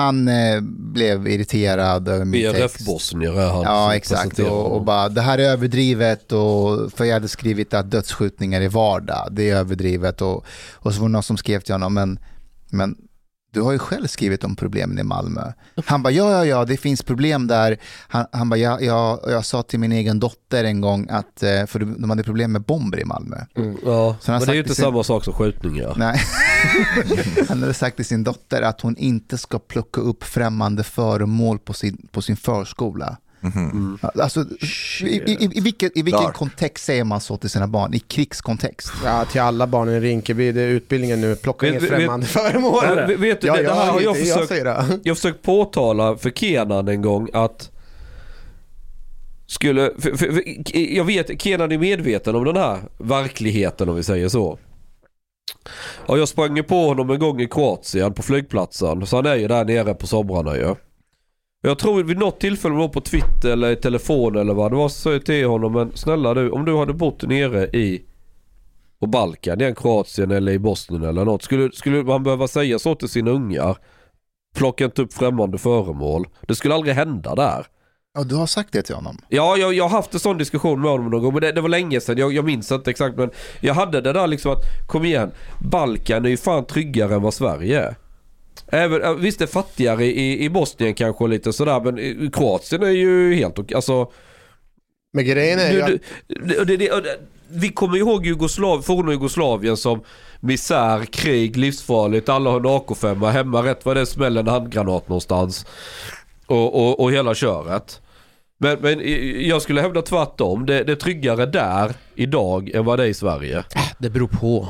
Han 0.00 0.28
eh, 0.28 0.60
blev 0.62 1.28
irriterad 1.28 2.08
över 2.08 2.24
min 2.24 2.52
text. 2.52 2.78
BRF-bosnier 2.78 3.40
är 3.40 3.48
han. 3.48 3.62
Ja, 3.62 3.94
exakt. 3.94 4.38
Och, 4.38 4.72
och 4.72 4.84
bara, 4.84 5.08
det 5.08 5.20
här 5.20 5.38
är 5.38 5.50
överdrivet 5.50 6.32
och 6.32 6.92
för 6.92 7.04
jag 7.04 7.14
hade 7.14 7.28
skrivit 7.28 7.74
att 7.74 7.90
dödsskjutningar 7.90 8.60
är 8.60 8.68
vardag, 8.68 9.28
det 9.30 9.50
är 9.50 9.56
överdrivet 9.56 10.20
och, 10.22 10.44
och 10.72 10.94
så 10.94 11.00
var 11.00 11.08
det 11.08 11.12
någon 11.12 11.22
som 11.22 11.36
skrev 11.36 11.60
till 11.60 11.74
honom, 11.74 11.94
men, 11.94 12.18
men 12.70 12.96
du 13.52 13.60
har 13.60 13.72
ju 13.72 13.78
själv 13.78 14.06
skrivit 14.06 14.44
om 14.44 14.56
problemen 14.56 14.98
i 14.98 15.02
Malmö. 15.02 15.52
Han 15.86 16.02
bara, 16.02 16.10
ja, 16.10 16.30
ja, 16.32 16.44
ja, 16.44 16.64
det 16.64 16.76
finns 16.76 17.02
problem 17.02 17.46
där. 17.46 17.78
Han, 18.08 18.26
han 18.32 18.48
bara, 18.48 18.56
ja, 18.56 18.78
ja, 18.80 19.20
jag 19.26 19.44
sa 19.44 19.62
till 19.62 19.78
min 19.80 19.92
egen 19.92 20.20
dotter 20.20 20.64
en 20.64 20.80
gång 20.80 21.06
att, 21.10 21.42
eh, 21.42 21.66
för 21.66 21.78
de 21.78 22.10
hade 22.10 22.22
problem 22.22 22.52
med 22.52 22.62
bomber 22.62 23.00
i 23.00 23.04
Malmö. 23.04 23.36
Mm, 23.56 23.76
ja, 23.84 24.16
Så 24.20 24.32
han 24.32 24.40
har 24.40 24.40
men 24.40 24.46
det 24.46 24.52
är 24.52 24.54
ju 24.54 24.60
inte 24.60 24.74
sin- 24.74 24.82
samma 24.84 25.02
sak 25.04 25.24
som 25.24 25.32
skjutningar. 25.34 25.94
Nej. 25.96 26.20
Han 27.48 27.60
hade 27.60 27.74
sagt 27.74 27.96
till 27.96 28.04
sin 28.04 28.24
dotter 28.24 28.62
att 28.62 28.80
hon 28.80 28.96
inte 28.96 29.38
ska 29.38 29.58
plocka 29.58 30.00
upp 30.00 30.24
främmande 30.24 30.82
föremål 30.82 31.58
på 31.58 31.72
sin, 31.72 32.08
på 32.12 32.22
sin 32.22 32.36
förskola. 32.36 33.16
Mhm. 33.40 33.98
Alltså, 34.02 34.44
i, 35.00 35.06
i, 35.06 35.48
i 35.52 35.60
vilken, 35.60 35.90
i 35.94 36.02
vilken 36.02 36.32
kontext 36.32 36.84
säger 36.84 37.04
man 37.04 37.20
så 37.20 37.36
till 37.36 37.50
sina 37.50 37.66
barn? 37.66 37.94
I 37.94 37.98
krigskontext? 37.98 38.92
Ja, 39.04 39.24
till 39.24 39.40
alla 39.40 39.66
barnen 39.66 39.94
i 39.94 40.00
Rinkeby, 40.00 40.52
det 40.52 40.60
är 40.62 40.68
utbildningen 40.68 41.20
nu, 41.20 41.36
plocka 41.36 41.68
inget 41.68 41.88
främmande 41.88 42.26
föremål. 42.26 42.84
Ja, 42.86 43.06
vet- 43.06 43.18
vet 43.18 43.40
du, 43.40 43.46
ja, 43.46 43.56
det, 43.56 43.62
det 43.62 43.74
här 43.74 43.90
har 43.92 44.00
jag, 44.00 44.16
jag 44.20 44.48
försökt, 44.48 44.66
jag 45.04 45.10
har 45.10 45.14
försökt 45.14 45.42
påtala 45.42 46.16
för 46.16 46.30
Kenan 46.30 46.88
en 46.88 47.02
gång 47.02 47.28
att 47.32 47.70
skulle, 49.46 49.90
för, 49.98 50.10
för, 50.16 50.32
för, 50.32 50.42
jag 50.96 51.04
vet, 51.04 51.42
Kenan 51.42 51.72
är 51.72 51.78
medveten 51.78 52.34
om 52.34 52.44
den 52.44 52.56
här 52.56 52.78
verkligheten 52.98 53.88
om 53.88 53.96
vi 53.96 54.02
säger 54.02 54.28
så. 54.28 54.58
Ja, 56.08 56.16
jag 56.16 56.28
sprang 56.28 56.64
på 56.64 56.86
honom 56.86 57.10
en 57.10 57.18
gång 57.18 57.40
i 57.40 57.46
Kroatien 57.46 58.12
på 58.14 58.22
flygplatsen, 58.22 59.06
så 59.06 59.16
han 59.16 59.26
är 59.26 59.36
ju 59.36 59.48
där 59.48 59.64
nere 59.64 59.94
på 59.94 60.06
somrarna 60.06 60.56
ju. 60.56 60.74
Jag 61.62 61.78
tror 61.78 62.02
vid 62.02 62.18
något 62.18 62.40
tillfälle 62.40 62.74
var 62.74 62.88
på 62.88 63.00
Twitter 63.00 63.50
eller 63.50 63.70
i 63.70 63.76
telefon 63.76 64.36
eller 64.36 64.54
vad 64.54 64.72
det 64.72 64.76
var 64.76 64.88
så 64.88 65.00
sa 65.00 65.12
jag 65.12 65.24
till 65.24 65.46
honom 65.46 65.72
men 65.72 65.92
snälla 65.96 66.34
du 66.34 66.50
om 66.50 66.64
du 66.64 66.76
hade 66.76 66.92
bott 66.92 67.22
nere 67.22 67.64
i 67.64 68.02
på 69.00 69.06
Balkan, 69.06 69.60
i 69.60 69.74
Kroatien 69.74 70.30
eller 70.30 70.52
i 70.52 70.58
Bosnien 70.58 71.04
eller 71.04 71.24
något. 71.24 71.42
Skulle, 71.42 71.72
skulle 71.72 72.02
man 72.02 72.22
behöva 72.22 72.48
säga 72.48 72.78
så 72.78 72.94
till 72.94 73.08
sina 73.08 73.30
ungar? 73.30 73.76
Plocka 74.56 74.84
inte 74.84 75.02
upp 75.02 75.12
främmande 75.12 75.58
föremål. 75.58 76.26
Det 76.48 76.54
skulle 76.54 76.74
aldrig 76.74 76.94
hända 76.94 77.34
där. 77.34 77.66
Ja, 78.14 78.24
du 78.24 78.34
har 78.34 78.46
sagt 78.46 78.72
det 78.72 78.82
till 78.82 78.94
honom. 78.94 79.18
Ja, 79.28 79.56
jag, 79.56 79.74
jag 79.74 79.84
har 79.84 79.96
haft 79.96 80.14
en 80.14 80.20
sån 80.20 80.38
diskussion 80.38 80.80
med 80.80 80.90
honom 80.90 81.10
någon 81.10 81.22
gång, 81.22 81.32
men 81.32 81.40
det, 81.42 81.52
det 81.52 81.60
var 81.60 81.68
länge 81.68 82.00
sedan. 82.00 82.18
Jag, 82.18 82.32
jag 82.32 82.44
minns 82.44 82.72
inte 82.72 82.90
exakt, 82.90 83.16
men 83.16 83.30
jag 83.60 83.74
hade 83.74 84.00
det 84.00 84.12
där 84.12 84.26
liksom 84.26 84.52
att, 84.52 84.62
kom 84.86 85.04
igen, 85.04 85.30
Balkan 85.60 86.24
är 86.24 86.28
ju 86.28 86.36
fan 86.36 86.64
tryggare 86.64 87.14
än 87.14 87.22
vad 87.22 87.34
Sverige 87.34 87.80
är. 87.80 87.96
Även, 88.68 89.02
äh, 89.02 89.14
visst 89.14 89.38
det 89.38 89.44
är 89.44 89.46
fattigare 89.46 90.04
i, 90.04 90.44
i 90.44 90.50
Bosnien 90.50 90.94
kanske 90.94 91.24
och 91.24 91.30
lite 91.30 91.52
sådär, 91.52 91.80
men 91.80 91.98
i- 91.98 92.30
Kroatien 92.32 92.82
är 92.82 92.90
ju 92.90 93.34
helt 93.34 93.58
okej. 93.58 93.74
Alltså, 93.74 94.10
Men 95.12 95.24
grejen 95.24 95.58
är 95.58 95.72
ju 95.72 95.82
att- 95.82 95.90
det, 96.28 96.64
det, 96.64 96.76
det, 96.76 97.18
vi 97.52 97.68
kommer 97.68 97.96
ihåg 97.98 98.26
Jugoslav, 98.26 98.82
forna 98.82 99.12
Jugoslavien 99.12 99.76
som 99.76 100.00
misär, 100.40 101.04
krig, 101.04 101.56
livsfarligt, 101.56 102.28
alla 102.28 102.50
har 102.50 102.60
en 102.60 102.66
AK5 102.66 103.30
hemma, 103.30 103.62
rätt 103.62 103.84
vad 103.84 103.96
det 103.96 104.00
är 104.00 104.04
smäller 104.04 104.40
en 104.40 104.48
handgranat 104.48 105.08
någonstans. 105.08 105.66
Och, 106.46 106.74
och, 106.86 107.00
och 107.00 107.12
hela 107.12 107.34
köret. 107.34 108.00
Men, 108.58 108.78
men 108.80 109.00
jag 109.48 109.62
skulle 109.62 109.80
hävda 109.80 110.02
tvärtom. 110.02 110.66
Det, 110.66 110.84
det 110.84 110.92
är 110.92 110.96
tryggare 110.96 111.46
där 111.46 111.92
idag 112.14 112.70
än 112.74 112.84
vad 112.84 112.98
det 112.98 113.04
är 113.04 113.08
i 113.08 113.14
Sverige. 113.14 113.64
Det 113.98 114.10
beror 114.10 114.28
på. 114.28 114.68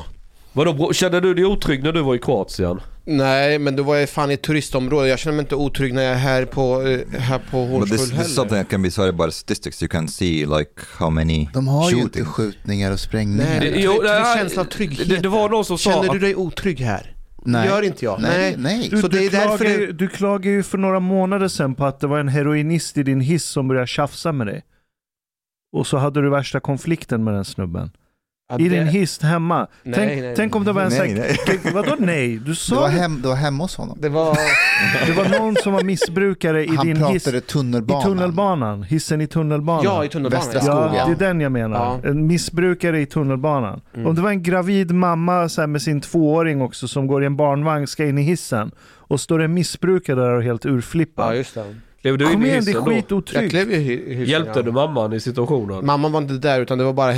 Vadå, 0.53 0.93
kände 0.93 1.19
du 1.19 1.33
dig 1.33 1.45
otrygg 1.45 1.83
när 1.83 1.91
du 1.91 2.01
var 2.01 2.15
i 2.15 2.19
Kroatien? 2.19 2.81
Nej, 3.05 3.59
men 3.59 3.75
då 3.75 3.83
var 3.83 3.95
jag 3.95 4.09
fan 4.09 4.31
i 4.31 4.33
ett 4.33 4.41
turistområde. 4.41 5.07
Jag 5.07 5.19
känner 5.19 5.35
mig 5.35 5.43
inte 5.43 5.55
otrygg 5.55 5.93
när 5.93 6.01
jag 6.03 6.11
är 6.13 6.17
här 6.17 6.45
på, 6.45 6.81
eh, 6.81 7.19
här 7.19 7.41
på 7.51 7.79
But 7.79 7.89
this, 7.89 7.99
Hornstull 7.99 8.17
this 8.17 8.27
is 8.27 8.35
something 8.35 8.57
that 8.57 8.69
can 8.69 8.81
be 8.81 8.89
by 9.11 9.25
the 9.25 9.31
statistics. 9.31 9.83
You 9.83 9.89
can 9.89 10.07
see 10.07 10.45
like 10.45 10.71
how 10.97 11.09
many 11.09 11.49
De 11.53 11.67
har 11.67 11.91
ju 11.91 11.97
inte 12.01 12.25
skjutningar 12.25 12.91
och 12.91 12.99
sprängningar. 12.99 13.59
Nej, 13.59 13.73
Jo, 13.75 13.91
jo, 13.95 14.01
det 14.01 14.33
känsla 14.37 14.61
av 14.61 14.65
trygghet. 14.65 15.09
det- 15.09 15.17
det 15.17 15.29
var 15.29 15.49
någon 15.49 15.65
som 15.65 15.77
sa 15.77 15.91
Känner 15.91 16.13
du 16.13 16.19
dig 16.19 16.35
otrygg 16.35 16.79
här? 16.79 17.15
Nej. 17.45 17.67
Gör 17.67 17.81
inte 17.81 18.05
jag. 18.05 18.21
Nej, 18.21 18.55
nej. 18.57 18.87
Du, 18.91 19.01
Så 19.01 19.07
det 19.07 19.17
du, 19.19 19.25
är 19.25 19.31
därför 19.31 19.65
det... 19.65 19.71
ju- 19.71 19.91
du 19.91 20.07
klagar 20.07 20.51
ju 20.51 20.63
för 20.63 20.77
några 20.77 20.99
månader 20.99 21.47
sedan 21.47 21.75
på 21.75 21.85
att 21.85 21.99
det 21.99 22.07
var 22.07 22.19
en 22.19 22.27
heroinist 22.27 22.97
i 22.97 23.03
din 23.03 23.21
hiss 23.21 23.45
som 23.45 23.67
började 23.67 23.87
tjafsa 23.87 24.31
med 24.31 24.47
dig. 24.47 24.61
Och 25.73 25.87
så 25.87 25.97
hade 25.97 26.21
du 26.21 26.29
värsta 26.29 26.59
konflikten 26.59 27.23
med 27.23 27.33
den 27.33 27.45
snubben. 27.45 27.91
Ja, 28.51 28.59
I 28.59 28.69
det- 28.69 28.75
din 28.77 28.87
hiss 28.87 29.21
hemma. 29.21 29.67
Nej, 29.83 29.93
tänk, 29.95 30.21
nej, 30.21 30.33
tänk 30.35 30.55
om 30.55 30.63
det 30.63 30.71
var 30.71 30.81
en 30.81 30.89
nej, 30.89 30.97
sån 31.09 31.17
nej. 31.65 31.73
Vadå 31.73 31.95
nej? 31.99 32.37
Du 32.37 32.55
sa 32.55 32.75
var, 32.75 32.87
det. 32.89 32.93
hem, 32.99 33.21
du 33.21 33.27
var 33.27 33.35
hemma 33.35 33.63
hos 33.63 33.75
honom. 33.75 33.97
Det 34.01 34.09
var... 34.09 34.37
Det 35.07 35.11
var 35.13 35.39
någon 35.39 35.55
som 35.55 35.73
var 35.73 35.83
missbrukare 35.83 36.65
i 36.65 36.75
Han 36.75 36.85
din 36.87 36.95
hiss. 37.05 37.23
pratade 37.23 37.37
I 37.37 37.41
tunnelbanan. 37.41 38.03
tunnelbanan. 38.03 38.83
Hissen 38.83 39.21
i 39.21 39.27
tunnelbanan. 39.27 39.83
Ja, 39.83 40.05
i 40.05 40.09
tunnelbanan. 40.09 40.47
Västra 40.47 40.61
Ja, 40.73 40.87
skogen. 40.89 41.17
det 41.19 41.25
är 41.25 41.27
den 41.29 41.41
jag 41.41 41.51
menar. 41.51 41.99
Ja. 42.03 42.09
En 42.09 42.27
missbrukare 42.27 43.01
i 43.01 43.05
tunnelbanan. 43.05 43.81
Mm. 43.95 44.07
Om 44.07 44.15
det 44.15 44.21
var 44.21 44.29
en 44.29 44.43
gravid 44.43 44.91
mamma 44.91 45.49
så 45.49 45.61
här, 45.61 45.67
med 45.67 45.81
sin 45.81 46.01
tvååring 46.01 46.61
också 46.61 46.87
som 46.87 47.07
går 47.07 47.23
i 47.23 47.25
en 47.25 47.35
barnvagn, 47.35 47.87
ska 47.87 48.05
in 48.05 48.17
i 48.17 48.21
hissen 48.21 48.71
och 48.97 49.19
står 49.21 49.41
en 49.41 49.53
missbrukare 49.53 50.15
där 50.19 50.31
och 50.31 50.43
helt 50.43 50.65
urflippad. 50.65 51.27
Ja, 51.27 51.35
just 51.35 51.55
det. 51.55 51.75
Klev 52.01 52.17
du 52.17 52.25
Kom 52.25 52.33
in 52.33 52.43
i 52.43 52.47
igen, 52.47 52.65
det 52.65 52.71
är 52.71 52.73
hissen 52.73 52.85
då? 52.85 52.91
Jag 52.91 53.03
skitotryggt. 53.03 53.51
klev 53.51 53.71
ju 53.71 53.77
i 53.77 54.15
hissen, 54.15 54.25
Hjälpte 54.25 54.59
ja. 54.59 54.63
du 54.63 54.71
mamman 54.71 55.13
i 55.13 55.19
situationen? 55.19 55.85
Mamman 55.85 56.11
var 56.11 56.21
inte 56.21 56.33
där 56.33 56.61
utan 56.61 56.77
det 56.77 56.83
var 56.83 56.93
bara 56.93 57.11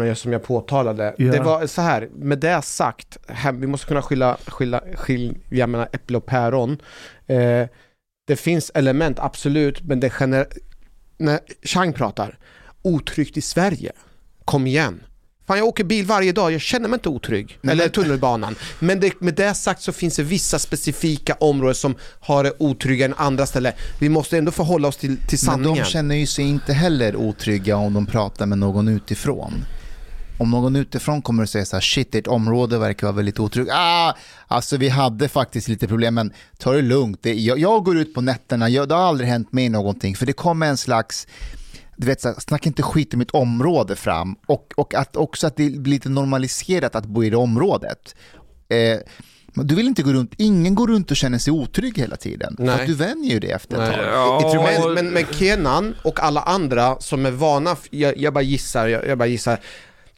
och 0.00 0.06
jag 0.06 0.16
som 0.18 0.32
jag 0.32 0.42
påtalade. 0.42 1.14
Ja. 1.18 1.32
Det 1.32 1.40
var 1.40 1.66
så 1.66 1.82
här, 1.82 2.08
med 2.12 2.38
det 2.38 2.62
sagt, 2.64 3.18
här, 3.28 3.52
vi 3.52 3.66
måste 3.66 3.86
kunna 3.86 4.02
skilja, 4.02 4.36
skilja, 4.46 4.82
skilja 4.94 5.66
mellan 5.66 5.86
äpple 5.92 6.16
och 6.16 6.26
päron. 6.26 6.82
Eh, 7.26 7.66
det 8.26 8.36
finns 8.36 8.70
element, 8.74 9.18
absolut, 9.18 9.82
men 9.82 10.00
det 10.00 10.10
gener... 10.10 10.46
När 11.20 11.40
Chang 11.62 11.92
pratar, 11.92 12.38
otryggt 12.82 13.36
i 13.36 13.40
Sverige, 13.40 13.92
kom 14.44 14.66
igen. 14.66 15.00
Fan 15.48 15.58
jag 15.58 15.66
åker 15.66 15.84
bil 15.84 16.06
varje 16.06 16.32
dag, 16.32 16.52
jag 16.52 16.60
känner 16.60 16.88
mig 16.88 16.96
inte 16.96 17.08
otrygg. 17.08 17.58
Nej, 17.60 17.72
Eller 17.72 17.84
men- 17.84 17.92
tunnelbanan. 17.92 18.56
Men 18.78 19.00
det, 19.00 19.20
med 19.20 19.34
det 19.34 19.54
sagt 19.54 19.82
så 19.82 19.92
finns 19.92 20.16
det 20.16 20.22
vissa 20.22 20.58
specifika 20.58 21.34
områden 21.40 21.74
som 21.74 21.94
har 22.20 22.44
det 22.44 22.52
otryggare 22.58 23.08
än 23.10 23.14
andra 23.18 23.46
ställen. 23.46 23.72
Vi 24.00 24.08
måste 24.08 24.38
ändå 24.38 24.52
förhålla 24.52 24.88
oss 24.88 24.96
till, 24.96 25.16
till 25.16 25.24
Men 25.30 25.38
sanningen. 25.38 25.84
de 25.84 25.90
känner 25.90 26.14
ju 26.14 26.26
sig 26.26 26.44
inte 26.44 26.72
heller 26.72 27.16
otrygga 27.16 27.76
om 27.76 27.94
de 27.94 28.06
pratar 28.06 28.46
med 28.46 28.58
någon 28.58 28.88
utifrån. 28.88 29.52
Om 30.40 30.50
någon 30.50 30.76
utifrån 30.76 31.22
kommer 31.22 31.42
och 31.42 31.48
säger 31.48 31.64
så 31.64 31.76
här, 31.76 31.80
shit 31.80 32.14
ert 32.14 32.26
område 32.26 32.78
verkar 32.78 33.06
vara 33.06 33.16
väldigt 33.16 33.40
otryggt. 33.40 33.70
Ah, 33.74 34.14
alltså 34.48 34.76
vi 34.76 34.88
hade 34.88 35.28
faktiskt 35.28 35.68
lite 35.68 35.88
problem 35.88 36.14
men 36.14 36.32
ta 36.58 36.72
det 36.72 36.82
lugnt. 36.82 37.18
Det, 37.22 37.34
jag, 37.34 37.58
jag 37.58 37.84
går 37.84 37.98
ut 37.98 38.14
på 38.14 38.20
nätterna, 38.20 38.68
jag, 38.68 38.88
det 38.88 38.94
har 38.94 39.02
aldrig 39.02 39.30
hänt 39.30 39.52
mig 39.52 39.68
någonting 39.68 40.16
för 40.16 40.26
det 40.26 40.32
kommer 40.32 40.66
en 40.66 40.76
slags 40.76 41.26
du 41.98 42.06
vet, 42.06 42.20
så 42.20 42.28
här, 42.28 42.36
snacka 42.38 42.68
inte 42.68 42.82
skit 42.82 43.12
om 43.12 43.18
mitt 43.18 43.30
område 43.30 43.96
fram 43.96 44.36
och, 44.46 44.72
och 44.76 44.94
att 44.94 45.16
också 45.16 45.46
att 45.46 45.56
det 45.56 45.70
blir 45.70 45.92
lite 45.92 46.08
normaliserat 46.08 46.94
att 46.94 47.06
bo 47.06 47.24
i 47.24 47.30
det 47.30 47.36
området. 47.36 48.14
Eh, 48.68 48.98
du 49.54 49.74
vill 49.74 49.86
inte 49.86 50.02
gå 50.02 50.12
runt, 50.12 50.32
ingen 50.36 50.74
går 50.74 50.86
runt 50.86 51.10
och 51.10 51.16
känner 51.16 51.38
sig 51.38 51.52
otrygg 51.52 51.98
hela 51.98 52.16
tiden. 52.16 52.56
För 52.56 52.64
Nej. 52.64 52.80
att 52.80 52.86
du 52.86 52.94
vänjer 52.94 53.30
ju 53.30 53.40
det 53.40 53.50
efter 53.50 53.82
ett 53.82 53.88
Nej. 53.88 53.96
tag. 53.96 54.54
Ja, 54.54 54.80
Men, 54.80 54.94
men, 54.94 55.10
men 55.10 55.24
Kenan 55.24 55.94
och 56.04 56.20
alla 56.20 56.40
andra 56.40 57.00
som 57.00 57.26
är 57.26 57.30
vana, 57.30 57.76
jag, 57.90 58.18
jag 58.18 58.34
bara 58.34 58.42
gissar, 58.42 58.88
jag, 58.88 59.06
jag 59.06 59.18
bara 59.18 59.28
gissar 59.28 59.60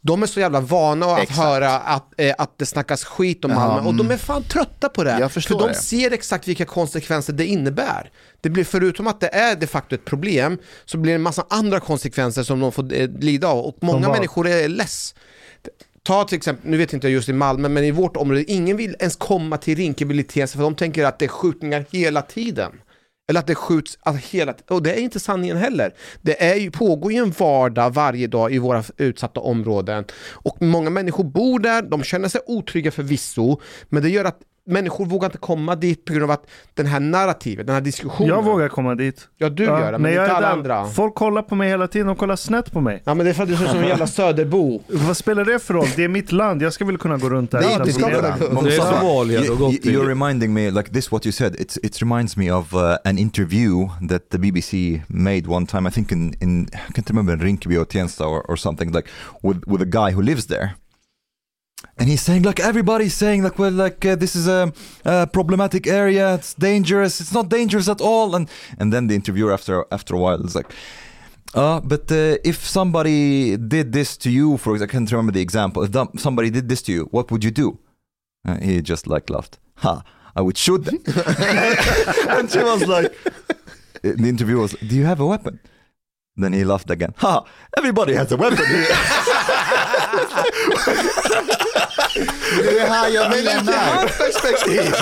de 0.02 0.22
är 0.22 0.26
så 0.26 0.40
jävla 0.40 0.60
vana 0.60 1.06
att 1.06 1.22
Exakt. 1.22 1.38
höra 1.38 1.78
att, 1.78 2.20
eh, 2.20 2.34
att 2.38 2.58
det 2.58 2.66
snackas 2.66 3.04
skit 3.04 3.44
om 3.44 3.50
Ja, 3.50 3.56
Malmö 3.56 3.88
och 3.88 3.94
de 3.94 4.00
mm. 4.00 4.12
är 4.12 4.16
fan 4.16 4.42
trötta 4.42 4.88
på 4.88 5.04
det. 5.04 5.18
Jag 5.20 5.32
förstår 5.32 5.58
För 5.58 5.66
de 5.66 5.72
det. 5.72 5.78
ser 5.78 6.10
exakt 6.10 6.48
vilka 6.48 6.64
konsekvenser 6.64 7.32
det 7.32 7.46
innebär. 7.46 8.10
Det 8.40 8.50
blir 8.50 8.64
förutom 8.64 9.06
att 9.06 9.20
det 9.20 9.34
är 9.34 9.56
de 9.56 9.66
facto 9.66 9.94
ett 9.94 10.04
problem 10.04 10.58
så 10.84 10.98
blir 10.98 11.12
det 11.12 11.16
en 11.16 11.22
massa 11.22 11.46
andra 11.50 11.80
konsekvenser 11.80 12.42
som 12.42 12.60
de 12.60 12.72
får 12.72 12.92
eh, 12.92 13.08
lida 13.08 13.48
av 13.48 13.64
och 13.64 13.76
många 13.80 14.08
vad? 14.08 14.16
människor 14.16 14.48
är 14.48 14.68
less. 14.68 15.14
Ta 16.02 16.24
till 16.24 16.36
exempel, 16.36 16.70
nu 16.70 16.76
vet 16.76 16.92
inte 16.92 17.06
jag 17.06 17.12
just 17.12 17.28
i 17.28 17.32
Malmö, 17.32 17.68
men 17.68 17.84
i 17.84 17.90
vårt 17.90 18.16
område, 18.16 18.44
ingen 18.44 18.76
vill 18.76 18.96
ens 18.98 19.16
komma 19.16 19.56
till 19.56 19.76
Rinkeby 19.76 20.22
Tensta 20.22 20.56
för 20.56 20.62
de 20.62 20.74
tänker 20.74 21.04
att 21.04 21.18
det 21.18 21.24
är 21.24 21.28
skjutningar 21.28 21.84
hela 21.90 22.22
tiden. 22.22 22.72
Eller 23.28 23.40
att 23.40 23.46
det 23.46 23.54
skjuts 23.54 23.98
att 24.00 24.16
hela 24.16 24.52
tiden. 24.52 24.76
Och 24.76 24.82
det 24.82 24.92
är 24.92 25.00
inte 25.00 25.20
sanningen 25.20 25.56
heller. 25.56 25.94
Det 26.22 26.44
är 26.44 26.54
ju, 26.54 26.70
pågår 26.70 27.12
ju 27.12 27.18
en 27.18 27.30
vardag 27.30 27.90
varje 27.90 28.26
dag 28.26 28.54
i 28.54 28.58
våra 28.58 28.84
utsatta 28.96 29.40
områden. 29.40 30.04
Och 30.30 30.62
många 30.62 30.90
människor 30.90 31.24
bor 31.24 31.58
där, 31.58 31.82
de 31.82 32.02
känner 32.02 32.28
sig 32.28 32.40
otrygga 32.46 32.90
förvisso, 32.90 33.60
men 33.88 34.02
det 34.02 34.08
gör 34.08 34.24
att 34.24 34.38
människor 34.66 35.06
vågar 35.06 35.26
inte 35.28 35.38
komma 35.38 35.76
dit 35.76 36.04
på 36.04 36.12
grund 36.12 36.24
av 36.24 36.30
att 36.30 36.46
den 36.74 36.86
här 36.86 37.00
narrativet, 37.00 37.66
den 37.66 37.74
här 37.74 37.80
diskussionen. 37.82 38.28
Jag 38.28 38.44
vågar 38.44 38.68
komma 38.68 38.94
dit. 38.94 39.28
Ja, 39.38 39.48
du 39.48 39.64
gör 39.64 39.92
det, 39.92 39.98
men 39.98 40.12
jag 40.12 40.24
inte 40.24 40.32
är 40.32 40.36
alla 40.36 40.46
där, 40.46 40.52
andra. 40.52 40.86
Folk 40.86 41.14
kollar 41.14 41.42
på 41.42 41.54
mig 41.54 41.68
hela 41.68 41.88
tiden, 41.88 42.06
de 42.06 42.16
kollar 42.16 42.36
snett 42.36 42.72
på 42.72 42.80
mig. 42.80 43.02
Ja, 43.04 43.14
men 43.14 43.24
det 43.26 43.30
är 43.30 43.34
för 43.34 43.42
att 43.42 43.48
du 43.48 43.56
ser 43.56 43.64
ut 43.64 43.70
som 43.70 43.78
en 43.78 43.88
jävla 43.88 44.06
söderbo. 44.20 44.82
Vad 44.88 45.16
spelar 45.16 45.44
det 45.44 45.58
för 45.58 45.74
roll? 45.74 45.86
Det 45.96 46.04
är 46.04 46.08
mitt 46.08 46.32
land, 46.32 46.62
jag 46.62 46.72
ska 46.72 46.84
väl 46.84 46.98
kunna 46.98 47.16
gå 47.16 47.28
runt 47.30 47.50
där 47.50 47.58
Det 47.60 47.66
är 47.66 47.70
utan 47.70 47.88
inte 47.88 48.00
problem. 48.00 48.32
skillnad. 48.38 48.64
Det 48.64 48.76
är 48.76 48.80
Somalia 49.00 49.40
du 49.40 49.48
har 49.48 49.54
you, 49.54 49.56
gått 49.56 49.72
you're 49.72 50.06
reminding 50.06 50.52
me, 50.52 50.70
like 50.70 50.90
this, 50.92 51.12
what 51.12 51.26
you 51.26 51.32
said. 51.32 51.54
It's 51.54 51.78
it 51.82 52.02
reminds 52.02 52.36
me 52.36 52.52
of 52.52 52.74
uh, 52.74 52.80
an 53.04 53.18
interview 53.18 53.88
that 54.08 54.30
the 54.30 54.38
BBC 54.38 55.02
made 55.08 55.42
one 55.48 55.66
time. 55.66 55.88
I 55.88 55.92
think 55.92 56.12
in, 56.12 56.34
in 56.40 56.68
I 56.88 56.92
can't 56.92 57.08
remember 57.10 57.36
Rinkeby 57.36 57.76
or 57.80 57.84
Tensta 57.84 58.26
or, 58.26 58.42
or 58.50 58.56
something 58.56 58.92
like 58.92 59.08
with 59.42 59.62
with 59.66 59.82
a 59.82 59.90
guy 59.90 60.12
who 60.14 60.22
lives 60.22 60.46
there. 60.46 60.74
And 61.98 62.08
he's 62.08 62.22
saying 62.22 62.42
like 62.42 62.60
everybody's 62.60 63.14
saying 63.14 63.42
like 63.42 63.58
well 63.58 63.72
like 63.72 64.04
uh, 64.04 64.16
this 64.16 64.34
is 64.34 64.48
a, 64.48 64.72
a 65.04 65.26
problematic 65.26 65.86
area. 65.86 66.34
It's 66.34 66.54
dangerous. 66.54 67.20
It's 67.20 67.32
not 67.32 67.48
dangerous 67.48 67.88
at 67.88 68.00
all. 68.00 68.34
And 68.34 68.48
and 68.78 68.92
then 68.92 69.06
the 69.08 69.14
interviewer 69.14 69.52
after 69.52 69.84
after 69.90 70.14
a 70.14 70.18
while 70.18 70.44
is 70.44 70.54
like. 70.54 70.72
Uh, 71.52 71.80
but 71.80 72.12
uh, 72.12 72.38
if 72.44 72.64
somebody 72.64 73.56
did 73.56 73.92
this 73.92 74.16
to 74.16 74.30
you, 74.30 74.56
for 74.56 74.72
example, 74.74 74.84
I 74.84 74.92
can't 74.92 75.10
remember 75.10 75.32
the 75.32 75.40
example. 75.40 75.82
If 75.82 76.20
somebody 76.20 76.48
did 76.48 76.68
this 76.68 76.80
to 76.82 76.92
you, 76.92 77.08
what 77.10 77.32
would 77.32 77.42
you 77.42 77.50
do? 77.50 77.80
Uh, 78.46 78.58
he 78.60 78.80
just 78.80 79.08
like 79.08 79.28
laughed. 79.28 79.58
Ha! 79.78 80.02
I 80.36 80.42
would 80.42 80.56
shoot 80.56 80.84
them. 80.84 81.02
and 82.28 82.50
she 82.50 82.62
was 82.62 82.86
like, 82.86 83.12
the 84.02 84.28
interviewer 84.28 84.60
was, 84.62 84.72
do 84.74 84.94
you 84.94 85.04
have 85.04 85.20
a 85.20 85.26
weapon? 85.26 85.58
Then 86.36 86.52
he 86.52 86.64
laughed 86.64 86.90
again. 86.90 87.14
Ha! 87.18 87.44
Everybody 87.76 88.14
has 88.14 88.30
a 88.32 88.36
weapon 88.36 88.64
here. 88.64 88.86
Det 92.62 92.68
är 92.68 92.74
det 92.80 92.86
här 92.90 93.08
jag 93.08 93.30
menar. 93.30 94.06
perspektiv. 94.18 94.92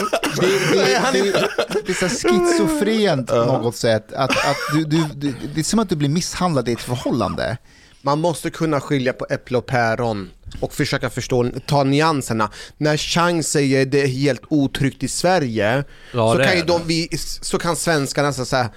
Det, 0.41 0.79
det, 1.13 1.33
det, 1.33 1.83
det 1.87 1.93
är 2.03 2.09
så 2.09 2.29
schizofrent 2.29 3.29
på 3.29 3.35
något 3.45 3.77
sätt. 3.77 4.13
Att, 4.13 4.31
att 4.31 4.57
du, 4.73 4.85
du, 4.85 5.05
du, 5.15 5.35
det 5.55 5.61
är 5.61 5.65
som 5.65 5.79
att 5.79 5.89
du 5.89 5.97
blir 5.97 6.09
misshandlad 6.09 6.69
i 6.69 6.73
ett 6.73 6.81
förhållande. 6.81 7.57
Man 8.03 8.21
måste 8.21 8.51
kunna 8.51 8.81
skilja 8.81 9.13
på 9.13 9.27
äpple 9.31 9.59
och 9.59 9.67
päron 9.67 10.31
och 10.61 10.73
försöka 10.73 11.11
förstå, 11.11 11.51
ta 11.67 11.85
nyanserna. 11.85 12.51
När 12.77 12.97
Chang 12.97 13.43
säger 13.43 13.87
det 13.87 14.03
är 14.03 14.07
helt 14.07 14.43
otryggt 14.49 15.03
i 15.03 15.09
Sverige, 15.09 15.85
Ja, 16.13 16.33
så, 16.33 16.39
det 16.39 16.45
kan 16.45 16.55
ju 16.57 16.61
det. 16.63 16.67
de, 16.67 16.81
vi, 16.87 17.09
så 17.43 17.59
kan 17.59 17.77
svenskarna 17.77 18.33
så 18.33 18.45
säga 18.45 18.71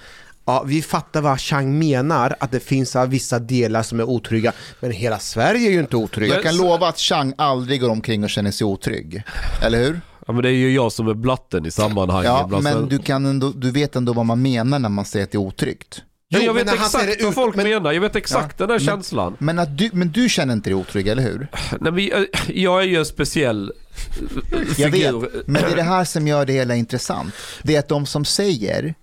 Ja, 0.44 0.62
vi 0.66 0.82
fattar 0.82 1.20
vad 1.20 1.40
Chang 1.40 1.78
menar, 1.78 2.34
att 2.40 2.50
det 2.50 2.60
finns 2.60 2.96
vissa 3.08 3.38
delar 3.38 3.82
som 3.82 4.00
är 4.00 4.04
otrygga, 4.08 4.52
men 4.80 4.90
hela 4.90 5.18
Sverige 5.18 5.68
är 5.68 5.72
ju 5.72 5.80
inte 5.80 5.96
otryggt. 5.96 6.34
Jag 6.34 6.42
kan 6.42 6.56
lova 6.56 6.88
att 6.88 6.98
Chang 6.98 7.34
aldrig 7.38 7.80
går 7.80 7.88
omkring 7.90 8.24
och 8.24 8.30
känner 8.30 8.50
sig 8.50 8.64
otrygg. 8.64 9.22
Eller 9.62 9.78
hur? 9.78 10.00
Ja 10.26 10.32
men 10.32 10.42
det 10.42 10.48
är 10.48 10.52
ju 10.52 10.74
jag 10.74 10.92
som 10.92 11.08
är 11.08 11.14
blatten 11.14 11.66
i 11.66 11.70
sammanhanget. 11.70 12.46
Ja, 12.50 12.60
men 12.60 12.88
du, 12.88 12.98
kan 12.98 13.26
ändå, 13.26 13.50
du 13.50 13.70
vet 13.70 13.96
ändå 13.96 14.12
vad 14.12 14.26
man 14.26 14.42
menar 14.42 14.78
när 14.78 14.88
man 14.88 15.04
säger 15.04 15.24
att 15.24 15.30
det 15.32 15.36
är 15.36 15.40
otryggt. 15.40 16.02
Ja, 16.28 16.38
Jo, 16.40 16.46
jag 16.46 16.54
vet 16.54 16.74
exakt 16.74 16.92
det 17.06 17.16
vad 17.22 17.28
ut- 17.28 17.34
folk 17.34 17.56
men- 17.56 17.68
menar, 17.68 17.92
jag 17.92 18.00
vet 18.00 18.16
exakt 18.16 18.58
den 18.58 18.68
där 18.68 18.74
men- 18.78 18.86
känslan. 18.86 19.36
Men, 19.38 19.58
att 19.58 19.78
du, 19.78 19.90
men 19.92 20.12
du 20.12 20.28
känner 20.28 20.52
inte 20.54 20.70
dig 20.70 20.74
otrygg, 20.74 21.08
eller 21.08 21.22
hur? 21.22 21.46
Nej, 21.80 21.92
men 21.92 22.06
jag, 22.06 22.26
jag 22.48 22.80
är 22.82 22.86
ju 22.86 22.96
en 22.96 23.04
speciell 23.04 23.72
eh, 24.52 24.58
Jag 24.76 24.92
figur. 24.92 25.20
vet, 25.20 25.46
men 25.46 25.62
det 25.62 25.68
är 25.68 25.76
det 25.76 25.82
här 25.82 26.04
som 26.04 26.28
gör 26.28 26.46
det 26.46 26.52
hela 26.52 26.74
intressant. 26.74 27.34
Det 27.62 27.74
är 27.74 27.78
att 27.78 27.88
de 27.88 28.06
som 28.06 28.24
säger 28.24 28.94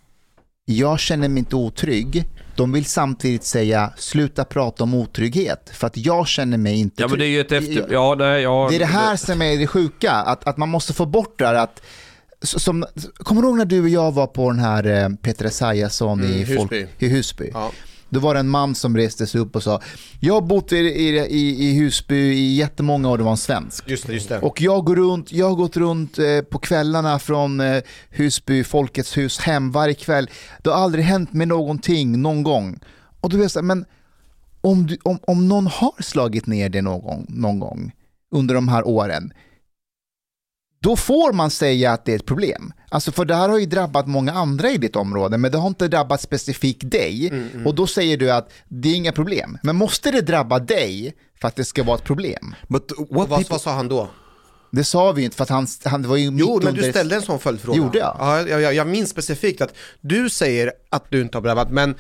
jag 0.78 1.00
känner 1.00 1.30
mig 1.30 1.40
inte 1.40 1.56
otrygg, 1.56 2.26
de 2.56 2.72
vill 2.72 2.86
samtidigt 2.86 3.44
säga 3.44 3.94
sluta 3.98 4.46
prata 4.46 4.84
om 4.84 4.94
otrygghet 4.94 5.70
för 5.74 5.88
att 5.88 5.98
jag 5.98 6.28
känner 6.28 6.58
mig 6.58 6.80
inte 6.80 7.02
Ja 7.02 7.08
men 7.08 7.20
det 7.20 7.26
är 7.26 7.28
trygg. 7.28 7.34
ju 7.34 7.42
ett 7.42 7.52
efter... 7.80 7.94
Ja 7.94 8.16
nej 8.18 8.42
ja. 8.42 8.68
Det 8.70 8.76
är 8.76 8.80
det 8.80 8.86
här 8.86 9.16
som 9.16 9.42
är 9.42 9.58
det 9.58 9.68
sjuka, 9.68 10.12
att, 10.12 10.48
att 10.48 10.58
man 10.58 10.70
måste 10.70 10.94
få 10.94 11.06
bort 11.06 11.40
det 11.40 11.46
här 11.48 11.54
att 11.54 11.82
som, 12.42 12.86
kommer 13.18 13.42
du 13.42 13.48
ihåg 13.48 13.58
när 13.58 13.66
du 13.66 13.82
och 13.82 13.90
jag 13.90 14.12
var 14.12 14.28
på 14.28 14.50
den 14.52 14.60
här 14.60 14.86
eh, 15.04 15.10
Peter 15.10 15.46
Esaiasson 15.46 16.20
Mm, 16.24 16.32
i, 16.42 16.46
folk, 16.46 16.72
Husby. 16.72 16.88
i 17.00 17.08
Husby? 17.10 17.50
Ja. 17.54 17.72
Då 18.10 18.20
var 18.20 18.34
det 18.34 18.40
en 18.40 18.50
man 18.50 18.76
som 18.76 18.98
reste 18.98 19.28
sig 19.28 19.42
upp 19.42 19.56
och 19.56 19.64
sa, 19.64 19.82
jag 20.20 20.34
har 20.34 20.42
bott 20.42 20.72
i, 20.72 20.78
i, 20.78 21.20
i, 21.20 21.70
i 21.70 21.80
Husby 21.80 22.16
i 22.16 22.56
jättemånga 22.56 23.10
år, 23.10 23.18
det 23.18 23.24
var 23.24 23.32
en 23.32 23.38
svensk. 23.38 23.90
Just 23.90 24.08
det, 24.08 24.14
just 24.14 24.30
det. 24.30 24.40
Och 24.40 24.62
jag 24.62 24.86
går 24.86 24.96
runt, 24.96 25.32
jag 25.32 25.50
har 25.50 25.56
gått 25.56 25.78
runt 25.78 26.20
eh, 26.20 26.42
på 26.42 26.60
kvällarna 26.60 27.20
från 27.20 27.60
eh, 27.60 27.84
Husby, 28.10 28.64
Folkets 28.64 29.18
hus 29.18 29.40
hem 29.40 29.72
varje 29.72 29.94
kväll. 29.94 30.30
Det 30.64 30.70
har 30.70 30.78
aldrig 30.78 31.06
hänt 31.06 31.34
mig 31.34 31.48
någonting 31.48 32.22
någon 32.22 32.44
gång. 32.44 32.80
Och 33.22 33.30
då 33.30 33.36
blir 33.38 33.44
jag 33.44 33.52
så 33.52 33.60
här, 33.60 33.66
men 33.66 33.86
om, 34.62 34.88
du, 34.88 34.98
om, 35.04 35.20
om 35.22 35.48
någon 35.48 35.68
har 35.68 36.04
slagit 36.04 36.48
ner 36.48 36.70
dig 36.70 36.82
någon 36.82 37.26
någon 37.30 37.60
gång 37.60 37.92
under 38.32 38.56
de 38.56 38.68
här 38.68 38.88
åren, 38.88 39.34
då 40.80 40.96
får 40.96 41.34
man 41.34 41.52
säga 41.52 41.92
att 41.92 42.06
det 42.06 42.12
är 42.12 42.16
ett 42.16 42.26
problem. 42.26 42.74
Alltså 42.90 43.12
för 43.12 43.26
det 43.26 43.36
här 43.36 43.50
har 43.50 43.58
ju 43.58 43.66
drabbat 43.66 44.08
många 44.08 44.34
andra 44.34 44.70
i 44.70 44.78
ditt 44.78 44.96
område, 44.96 45.38
men 45.38 45.52
det 45.52 45.58
har 45.58 45.68
inte 45.68 45.88
drabbat 45.88 46.22
specifikt 46.22 46.92
dig. 46.92 47.34
Och 47.66 47.76
då 47.76 47.88
säger 47.88 48.18
du 48.18 48.32
att 48.32 48.52
det 48.68 48.90
är 48.90 48.96
inga 48.96 49.12
problem. 49.12 49.58
Men 49.64 49.76
måste 49.76 50.12
det 50.12 50.22
drabba 50.22 50.60
dig 50.60 51.16
för 51.42 51.48
att 51.48 51.56
det 51.56 51.66
ska 51.66 51.84
vara 51.84 51.98
ett 51.98 52.04
problem? 52.04 52.56
But 52.68 52.92
Vad, 53.10 53.30
vad 53.30 53.62
sa 53.62 53.72
han 53.72 53.88
då? 53.88 54.10
Det 54.72 54.84
sa 54.84 55.12
vi 55.12 55.24
inte 55.24 55.38
för 55.38 55.44
att 55.44 55.50
han, 55.50 55.68
han 55.84 56.08
var 56.08 56.18
ju 56.18 56.32
mitt 56.32 56.40
Jo, 56.40 56.58
men 56.58 56.68
under... 56.68 56.82
du 56.82 56.90
ställde 56.90 57.16
en 57.16 57.22
sån 57.22 57.40
följdfråga. 57.40 57.78
Gjorde 57.78 57.98
jag? 58.00 58.16
Ja, 58.20 58.48
jag, 58.48 58.62
jag, 58.62 58.74
jag 58.74 58.88
minns 58.88 59.10
specifikt 59.10 59.62
att 59.62 59.74
du 60.02 60.30
säger 60.30 60.72
att 60.90 61.12
du 61.12 61.22
inte 61.22 61.38
har 61.38 61.42
drabbats, 61.42 61.72
men 61.72 61.96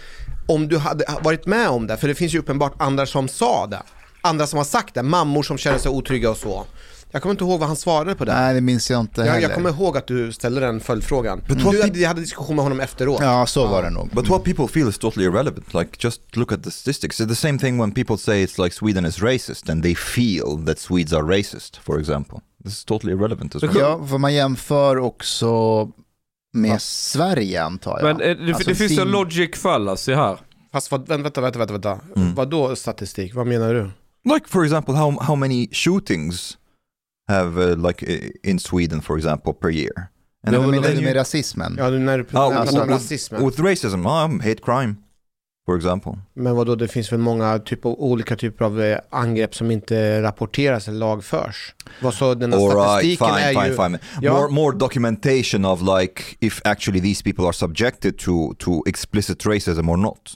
om 0.47 0.67
du 0.67 0.77
hade 0.77 1.05
varit 1.21 1.45
med 1.45 1.69
om 1.69 1.88
det, 1.88 1.97
för 1.97 2.07
det 2.07 2.15
finns 2.15 2.34
ju 2.34 2.39
uppenbart 2.39 2.73
andra 2.77 3.05
som 3.05 3.27
sa 3.27 3.67
det, 3.67 3.82
andra 4.21 4.47
som 4.47 4.57
har 4.57 4.63
sagt 4.63 4.95
det, 4.95 5.03
mammor 5.03 5.43
som 5.43 5.57
känner 5.57 5.77
sig 5.77 5.91
otrygga 5.91 6.30
och 6.30 6.38
så. 6.38 6.65
Jag 7.12 7.22
kommer 7.22 7.32
inte 7.34 7.43
ihåg 7.43 7.60
vad 7.60 7.68
han 7.68 7.76
svarade 7.76 8.16
på 8.16 8.26
det. 8.26 8.34
Nej, 8.34 8.53
det 8.53 8.62
minns 8.62 8.91
jag 8.91 8.99
inte 8.99 9.22
Jag, 9.22 9.28
heller. 9.28 9.41
jag 9.41 9.53
kommer 9.55 9.70
ihåg 9.70 9.97
att 9.97 10.07
du 10.07 10.32
ställde 10.32 10.62
den 10.62 10.80
följdfrågan. 10.80 11.41
But 11.47 11.57
Du, 11.93 11.99
jag 12.01 12.07
hade 12.07 12.22
diskussion 12.22 12.55
med 12.55 12.64
honom 12.64 12.80
efteråt. 12.80 13.20
Ja, 13.22 13.45
så 13.45 13.68
var 13.68 13.84
det 13.84 13.89
nog. 13.89 14.10
But 14.14 14.28
what 14.28 14.43
people 14.43 14.68
feel 14.68 14.89
is 14.89 14.97
totally 14.97 15.26
irrelevant. 15.26 15.74
Like, 15.74 15.89
just 15.99 16.36
look 16.36 16.51
at 16.51 16.64
the 16.64 16.72
statistics. 16.72 17.22
It's 17.22 17.28
the 17.28 17.36
same 17.36 17.60
thing 17.60 17.78
when 17.82 17.91
people 17.91 18.18
say 18.18 18.45
it's 18.45 18.64
like 18.64 18.76
Sweden 18.76 19.05
is 19.05 19.22
racist 19.22 19.70
and 19.70 19.84
they 19.84 19.95
feel 19.95 20.66
that 20.66 20.80
Swedes 20.80 21.14
are 21.14 21.38
racist, 21.38 21.78
for 21.78 21.99
example. 21.99 22.39
This 22.64 22.74
is 22.74 22.86
totally 22.86 23.14
irrelevant 23.14 23.55
as 23.55 23.64
well. 23.64 23.78
Ja, 23.80 24.05
för 24.07 24.18
man 24.18 24.34
jämför 24.34 24.97
också 24.97 25.88
med 26.53 26.82
Sverige 26.82 27.64
antar 27.64 27.99
jag. 27.99 28.03
Men 28.18 28.30
eh, 28.30 28.38
det, 28.45 28.53
Alltså 28.53 28.70
det 28.70 28.76
finns 28.76 28.91
sin- 28.91 28.99
en 29.01 29.07
logic 29.12 29.55
fallacy 29.55 30.14
här. 30.14 30.38
Fast 30.72 30.91
vad, 30.91 31.07
vänta, 31.07 31.41
vänta, 31.41 31.60
vänta, 31.60 31.74
vänta. 31.74 31.99
Mm. 32.16 32.36
Vad 32.36 32.49
då 32.49 32.76
statistik? 32.76 33.36
Vad 33.36 33.47
menar 33.47 33.74
du? 33.74 33.89
Like, 34.34 34.47
for 34.47 34.64
example, 34.66 34.93
how, 34.95 35.20
how 35.22 35.36
many 35.36 35.68
shootings 35.72 36.57
have, 37.30 37.71
uh, 37.71 37.88
like, 37.88 38.05
i- 38.05 38.32
in 38.43 38.59
Sweden, 38.59 39.01
for 39.01 39.17
example, 39.17 39.53
per 39.53 39.69
year? 39.69 40.07
Men 40.43 40.53
vad 40.53 40.61
then 40.63 40.71
menar 40.71 40.89
du 40.89 40.95
you- 40.95 41.03
med 41.03 41.15
rasismen? 41.15 41.75
Ja, 41.77 41.89
du- 41.89 41.99
när 41.99 42.17
du 42.17 42.23
Oh, 42.23 42.30
pratar 42.30 42.65
with, 42.65 42.75
rasismen. 42.89 43.45
with 43.45 43.61
racism, 43.61 44.05
um, 44.05 44.39
hate 44.39 44.61
crime, 44.65 44.95
for 45.65 45.77
example. 45.77 46.11
Men 46.34 46.55
vad 46.55 46.67
då 46.67 46.75
det 46.75 46.88
finns 46.88 47.11
väl 47.11 47.19
många 47.19 47.59
typ 47.59 47.86
av, 47.86 47.91
olika 48.01 48.36
typer 48.36 48.65
av 48.65 48.82
eh, 48.82 48.97
angrepp 49.09 49.55
som 49.55 49.71
inte 49.71 50.21
rapporteras 50.21 50.88
eller 50.88 50.97
lagförs? 50.99 51.75
Vad 52.01 52.13
så 52.13 52.34
den 52.36 52.53
här 52.53 52.59
All 52.59 52.65
right, 52.75 53.17
statistiken 53.17 53.27
fine, 53.27 53.38
är 53.38 53.53
fine, 53.53 53.71
ju... 53.71 53.75
fine. 53.77 53.97
Ja. 54.21 54.34
More, 54.34 54.51
more 54.51 54.77
documentation 54.77 55.65
of 55.65 55.82
like 55.99 56.23
if 56.39 56.61
actually 56.63 57.01
these 57.01 57.23
people 57.23 57.45
are 57.45 57.53
subjected 57.53 58.17
to 58.17 58.53
to 58.53 58.84
explicit 58.88 59.45
racism 59.45 59.89
or 59.89 59.97
not. 59.97 60.34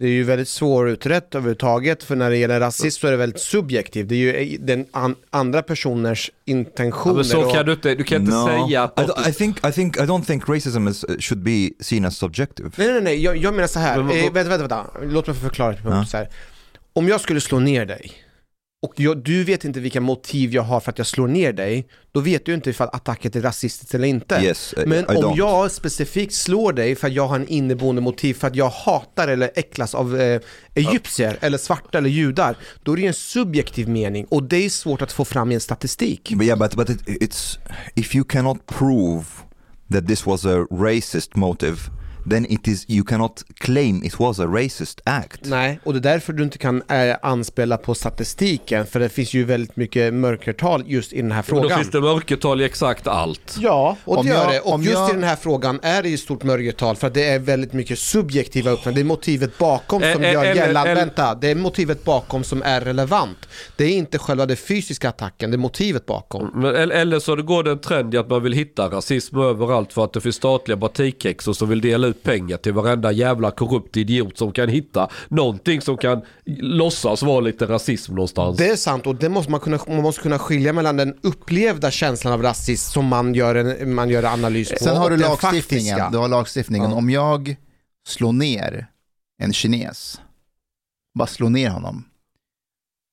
Det 0.00 0.06
är 0.06 0.10
ju 0.10 0.24
väldigt 0.24 0.48
svårutrett 0.48 1.34
överhuvudtaget 1.34 2.02
för 2.02 2.16
när 2.16 2.30
det 2.30 2.36
gäller 2.36 2.60
rasism 2.60 3.00
så 3.00 3.06
är 3.06 3.10
det 3.10 3.16
väldigt 3.16 3.40
subjektivt. 3.40 4.08
Det 4.08 4.14
är 4.14 4.42
ju 4.42 4.58
den 4.58 4.86
an, 4.90 5.14
andra 5.30 5.62
personers 5.62 6.30
intentioner. 6.44 7.12
Ja, 7.12 7.16
men 7.16 7.24
så 7.24 7.50
kan 7.52 7.66
du 7.66 7.72
inte, 7.72 7.94
du 7.94 8.04
kan 8.04 8.20
inte 8.20 8.32
säga 8.32 8.82
att 8.82 9.00
I, 9.00 9.02
don't- 9.02 9.28
I 9.28 9.32
think 9.32 9.66
I 9.68 9.72
think 9.72 9.96
I 9.96 10.00
don't 10.00 10.24
think 10.24 10.48
racism 10.48 10.88
is, 10.88 11.04
uh, 11.04 11.16
should 11.18 11.42
be 11.42 11.70
seen 11.80 12.04
as 12.04 12.16
subjective. 12.16 12.70
Nej, 12.76 12.88
nej, 12.92 13.00
nej, 13.02 13.22
jag, 13.22 13.36
jag 13.36 13.54
menar 13.54 13.68
så 13.68 13.78
här. 13.78 13.96
Men 13.96 14.06
vad- 14.06 14.16
eh, 14.16 14.22
vänta, 14.32 14.42
vänta, 14.50 14.58
vänta. 14.58 14.86
Låt 15.02 15.26
mig 15.26 15.36
förklara 15.36 15.72
det 15.72 15.82
på 15.82 15.88
Ja. 15.90 16.04
så 16.04 16.16
här. 16.16 16.28
Om 16.92 17.08
jag 17.08 17.20
skulle 17.20 17.40
slå 17.40 17.58
ner 17.58 17.86
dig 17.86 18.12
och 18.82 18.92
jag, 18.96 19.24
du 19.24 19.44
vet 19.44 19.64
inte 19.64 19.80
vilka 19.80 20.00
motiv 20.00 20.54
jag 20.54 20.62
har 20.62 20.80
för 20.80 20.90
att 20.90 20.98
jag 20.98 21.06
slår 21.06 21.28
ner 21.28 21.52
dig, 21.52 21.88
då 22.12 22.20
vet 22.20 22.46
du 22.46 22.54
inte 22.54 22.70
ifall 22.70 22.88
attacken 22.92 23.32
är 23.34 23.40
rasistisk 23.40 23.94
eller 23.94 24.08
inte. 24.08 24.34
Yes, 24.34 24.74
uh, 24.78 24.86
Men 24.86 25.04
I 25.04 25.16
om 25.16 25.24
don't. 25.24 25.36
jag 25.36 25.70
specifikt 25.70 26.34
slår 26.34 26.72
dig 26.72 26.94
för 26.94 27.06
att 27.06 27.12
jag 27.12 27.26
har 27.26 27.36
en 27.36 27.48
inneboende 27.48 28.02
motiv 28.02 28.34
för 28.34 28.46
att 28.46 28.56
jag 28.56 28.68
hatar 28.68 29.28
eller 29.28 29.50
äcklas 29.54 29.94
av 29.94 30.20
eh, 30.20 30.40
egyptier 30.74 31.38
eller 31.40 31.58
svarta 31.58 31.98
eller 31.98 32.10
judar, 32.10 32.56
då 32.82 32.92
är 32.92 32.96
det 32.96 33.06
en 33.06 33.14
subjektiv 33.14 33.88
mening 33.88 34.24
och 34.24 34.42
det 34.42 34.64
är 34.64 34.70
svårt 34.70 35.02
att 35.02 35.12
få 35.12 35.24
fram 35.24 35.52
i 35.52 35.54
en 35.54 35.60
statistik. 35.60 36.32
But 36.34 36.46
yeah, 36.46 36.58
but 36.58 36.76
but 36.76 36.90
it, 36.90 37.06
it's 37.06 37.58
if 37.94 38.14
you 38.14 38.24
cannot 38.24 38.66
prove 38.66 39.24
that 39.92 40.06
this 40.06 40.26
was 40.26 40.44
a 40.44 40.66
racist 40.70 41.36
motive, 41.36 41.78
then 42.30 42.46
it 42.52 42.68
is 42.68 42.84
you 42.90 43.04
cannot 43.06 43.44
claim 43.54 44.04
it 44.04 44.20
was 44.20 44.38
a 44.40 44.46
racist 44.46 45.00
act. 45.04 45.40
Nej, 45.44 45.80
och 45.84 45.92
det 45.92 45.98
är 45.98 46.12
därför 46.12 46.32
du 46.32 46.42
inte 46.42 46.58
kan 46.58 46.82
eh, 46.90 47.16
anspela 47.22 47.76
på 47.76 47.94
statistiken, 47.94 48.86
för 48.86 49.00
det 49.00 49.08
finns 49.08 49.34
ju 49.34 49.44
väldigt 49.44 49.76
mycket 49.76 50.14
mörkertal 50.14 50.82
just 50.86 51.12
i 51.12 51.22
den 51.22 51.32
här 51.32 51.44
Men 51.48 51.56
då 51.56 51.62
frågan. 51.62 51.78
finns 51.78 51.90
det 51.90 52.00
mörkertal 52.00 52.60
i 52.60 52.64
exakt 52.64 53.06
allt. 53.06 53.56
Ja, 53.60 53.96
och 54.04 54.18
Om 54.18 54.26
det 54.26 54.32
gör 54.32 54.42
jag- 54.44 54.52
det. 54.52 54.60
Och 54.60 54.82
just 54.82 54.92
jag- 54.98 55.10
i 55.10 55.12
den 55.12 55.24
här 55.24 55.36
frågan 55.36 55.80
är 55.82 56.02
det 56.02 56.08
ju 56.08 56.16
stort 56.18 56.42
mörkertal 56.42 56.96
för 56.96 57.06
att 57.06 57.14
det 57.14 57.24
är 57.28 57.38
väldigt 57.38 57.72
mycket 57.72 57.98
subjektiva 57.98 58.70
uppfattningar. 58.70 58.94
Det 58.94 59.00
är 59.00 59.04
motivet 59.04 59.58
bakom 59.58 60.00
som 60.00 60.08
Eh, 60.22 60.28
eh, 60.28 60.32
gör 60.32 60.54
gällande, 60.54 60.94
vänta, 60.94 61.34
det 61.34 61.50
är 61.50 61.54
motivet 61.54 62.04
bakom 62.04 62.44
som 62.44 62.62
är 62.62 62.80
relevant. 62.80 63.38
Det 63.76 63.84
är 63.84 63.88
inte 63.96 64.18
själva 64.18 64.46
den 64.46 64.56
fysiska 64.56 65.08
attacken, 65.08 65.50
det 65.50 65.54
är 65.54 65.58
motivet 65.58 66.06
bakom. 66.06 66.50
Men, 66.54 66.74
eller- 66.76 66.94
eller 66.96 67.18
så 67.20 67.36
det 67.36 67.42
går 67.42 67.62
det 67.62 67.70
en 67.70 67.78
trend 67.78 68.14
i 68.14 68.16
att 68.18 68.30
man 68.30 68.42
vill 68.42 68.52
hitta 68.52 68.88
rasism 68.90 69.38
överallt 69.38 69.92
för 69.92 70.04
att 70.04 70.12
det 70.12 70.20
finns 70.20 70.36
statliga 70.36 70.76
batikhäxor 70.76 71.52
som 71.52 71.68
vill 71.68 71.80
dela 71.80 72.06
ut 72.06 72.17
pengar 72.22 72.56
till 72.56 72.72
varenda 72.72 73.12
jävla 73.12 73.50
korrupt 73.50 73.96
idiot 73.96 74.38
som 74.38 74.52
kan 74.52 74.68
hitta 74.68 75.08
någonting 75.28 75.80
som 75.80 75.96
kan 75.96 76.22
låtsas 76.60 77.22
vara 77.22 77.40
lite 77.40 77.66
rasism 77.66 78.14
någonstans. 78.14 78.56
Det 78.58 78.68
är 78.68 78.76
sant 78.76 79.06
och 79.06 79.14
det 79.16 79.28
måste 79.28 79.50
man, 79.50 79.60
kunna, 79.60 79.78
man 79.86 80.02
måste 80.02 80.22
kunna 80.22 80.38
skilja 80.38 80.72
mellan 80.72 80.96
den 80.96 81.14
upplevda 81.22 81.90
känslan 81.90 82.32
av 82.32 82.42
rasism 82.42 82.92
som 82.92 83.06
man 83.06 83.34
gör 83.34 83.54
en, 83.54 83.94
man 83.94 84.08
gör 84.08 84.22
analys 84.24 84.70
på 84.70 84.76
Sen 84.84 84.96
har 84.96 85.10
du 85.10 85.16
lagstiftningen. 85.16 85.96
faktiska. 85.96 86.08
Du 86.12 86.18
har 86.18 86.28
lagstiftningen. 86.28 86.90
Ja. 86.90 86.96
Om 86.96 87.10
jag 87.10 87.56
slår 88.08 88.32
ner 88.32 88.86
en 89.42 89.52
kines, 89.52 90.20
bara 91.18 91.26
slår 91.26 91.50
ner 91.50 91.70
honom. 91.70 92.04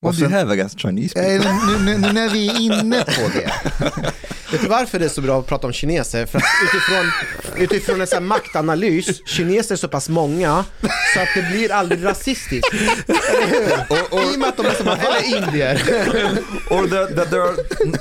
What 0.02 0.10
Och 0.10 0.16
do 0.16 0.22
you 0.22 0.30
sen- 0.30 0.40
have 0.40 0.54
against 0.54 0.80
Chinese 0.82 1.20
Eh, 1.20 1.42
people? 1.42 1.54
nu, 1.78 1.86
nu, 1.86 1.98
nu 1.98 2.14
när 2.14 2.30
vi 2.30 2.48
är 2.50 2.60
inne 2.62 3.04
på 3.04 3.30
det. 3.34 3.52
Vet 4.52 4.62
du 4.62 4.68
varför 4.68 5.00
det 5.00 5.06
är 5.06 5.10
så 5.10 5.22
bra 5.22 5.40
att 5.40 5.48
prata 5.48 5.68
om 5.68 5.74
kineser? 5.74 6.26
För 6.26 6.38
att 6.38 6.44
utifrån, 6.64 7.12
utifrån 7.58 8.02
en 8.02 8.08
sån 8.08 8.16
här 8.16 8.22
maktanalys, 8.28 9.28
kineser 9.28 9.76
är 9.76 9.78
så 9.78 9.88
pass 9.88 10.10
många 10.10 10.66
så 11.14 11.20
att 11.22 11.28
det 11.36 11.42
blir 11.52 11.72
aldrig 11.72 12.06
rasistiskt. 12.06 12.74
Eller 13.08 13.48
hur? 13.48 14.32
I 14.32 14.36
och 14.36 14.40
med 14.40 14.50
att 14.50 14.58
de 14.58 14.66
är 14.66 14.72
så 14.74 14.84
många, 14.84 14.98
eller 14.98 15.38
indier. 15.38 15.76
or 16.70 16.88
that, 16.88 17.16
that 17.16 17.30
there 17.30 17.42
are 17.44 17.56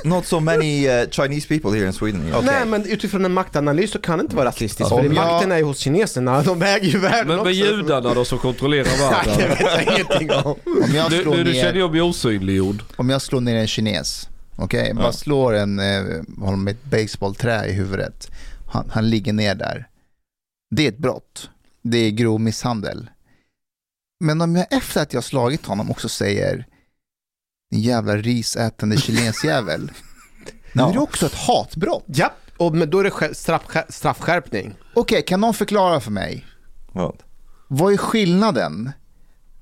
not 0.04 0.26
so 0.26 0.40
many 0.40 0.88
uh, 0.88 1.08
Chinese 1.10 1.48
people 1.48 1.70
here 1.78 1.86
in 1.86 1.92
Sweden. 1.92 2.34
Nej 2.42 2.66
men 2.66 2.86
utifrån 2.86 3.24
en 3.24 3.32
maktanalys 3.32 3.90
så 3.90 3.98
kan 3.98 4.18
det 4.18 4.22
inte 4.22 4.36
vara 4.36 4.48
rasistiskt. 4.48 4.92
Om 4.92 4.98
För 4.98 5.04
jag- 5.04 5.14
makten 5.14 5.52
är 5.52 5.56
ju 5.56 5.62
hos 5.64 5.78
kineserna, 5.78 6.42
de 6.42 6.62
äger 6.62 6.88
ju 6.88 6.98
världen 6.98 7.26
Men 7.28 7.38
också. 7.38 7.44
med 7.44 7.54
judarna 7.54 8.14
då 8.14 8.24
som 8.24 8.38
kontrollerar 8.38 8.84
Nej, 8.84 9.22
det 9.24 9.42
världen. 9.42 9.48
vet 9.50 9.60
jag 9.60 9.82
ingenting 9.94 10.30
om. 10.32 10.56
Om 10.84 10.94
jag 10.94 11.12
slår 11.12 11.36
du, 11.36 11.44
du 11.44 11.52
känner 11.54 11.72
ju 11.74 11.88
ner, 11.92 12.02
om 12.02 12.08
osynliggjord. 12.10 12.82
om 12.96 13.10
jag 13.10 13.22
slår 13.22 13.40
ner 13.40 13.56
en 13.56 13.66
kines, 13.66 14.28
okej, 14.56 14.94
bara 14.94 15.12
slår 15.12 15.54
en, 15.54 15.78
eh, 15.78 16.22
honom 16.38 16.64
med 16.64 16.72
ett 16.72 16.84
baseballträ 16.84 17.66
i 17.66 17.72
huvudet. 17.72 18.30
Han, 18.66 18.90
han 18.90 19.10
ligger 19.10 19.32
ner 19.32 19.54
där. 19.54 19.88
Det 20.70 20.84
är 20.84 20.88
ett 20.88 20.98
brott. 20.98 21.50
Det 21.82 21.98
är 21.98 22.10
grov 22.10 22.40
misshandel. 22.40 23.10
Men 24.20 24.40
om 24.40 24.56
jag 24.56 24.66
efter 24.70 25.02
att 25.02 25.12
jag 25.12 25.24
slagit 25.24 25.66
honom 25.66 25.90
också 25.90 26.08
säger 26.08 26.66
din 27.70 27.80
jävla 27.80 28.16
risätande. 28.16 28.96
Nu 30.72 30.82
är 30.82 30.92
det 30.92 30.98
också 30.98 31.26
ett 31.26 31.34
hatbrott. 31.34 32.04
Ja, 32.06 32.32
och 32.56 32.76
men 32.76 32.90
då 32.90 32.98
är 32.98 33.04
det 33.04 33.34
straff, 33.34 33.62
straffskärpning. 33.88 34.74
Okej, 34.94 35.22
kan 35.22 35.40
någon 35.40 35.54
förklara 35.54 36.00
för 36.00 36.10
mig? 36.10 36.46
What? 36.92 37.22
Vad 37.68 37.92
är 37.92 37.96
skillnaden 37.96 38.92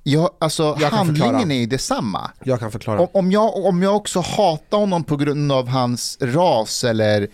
Ja, 0.03 0.29
alltså 0.39 0.63
Jag 0.63 0.79
kan 0.79 0.93
handlingen 0.97 1.31
förklara. 1.33 1.53
är 1.53 1.59
ju 1.59 1.65
detsamma. 1.65 2.31
Jag 2.43 2.59
kan 2.59 2.71
förklara. 2.71 2.99
Om, 2.99 3.07
om, 3.13 3.31
jag, 3.31 3.55
om 3.65 3.83
jag 3.83 3.95
också 3.95 4.19
hatar 4.19 4.77
honom 4.77 5.03
på 5.03 5.15
grund 5.17 5.51
av 5.51 5.67
hans 5.67 6.17
ras 6.21 6.83
eller 6.83 7.27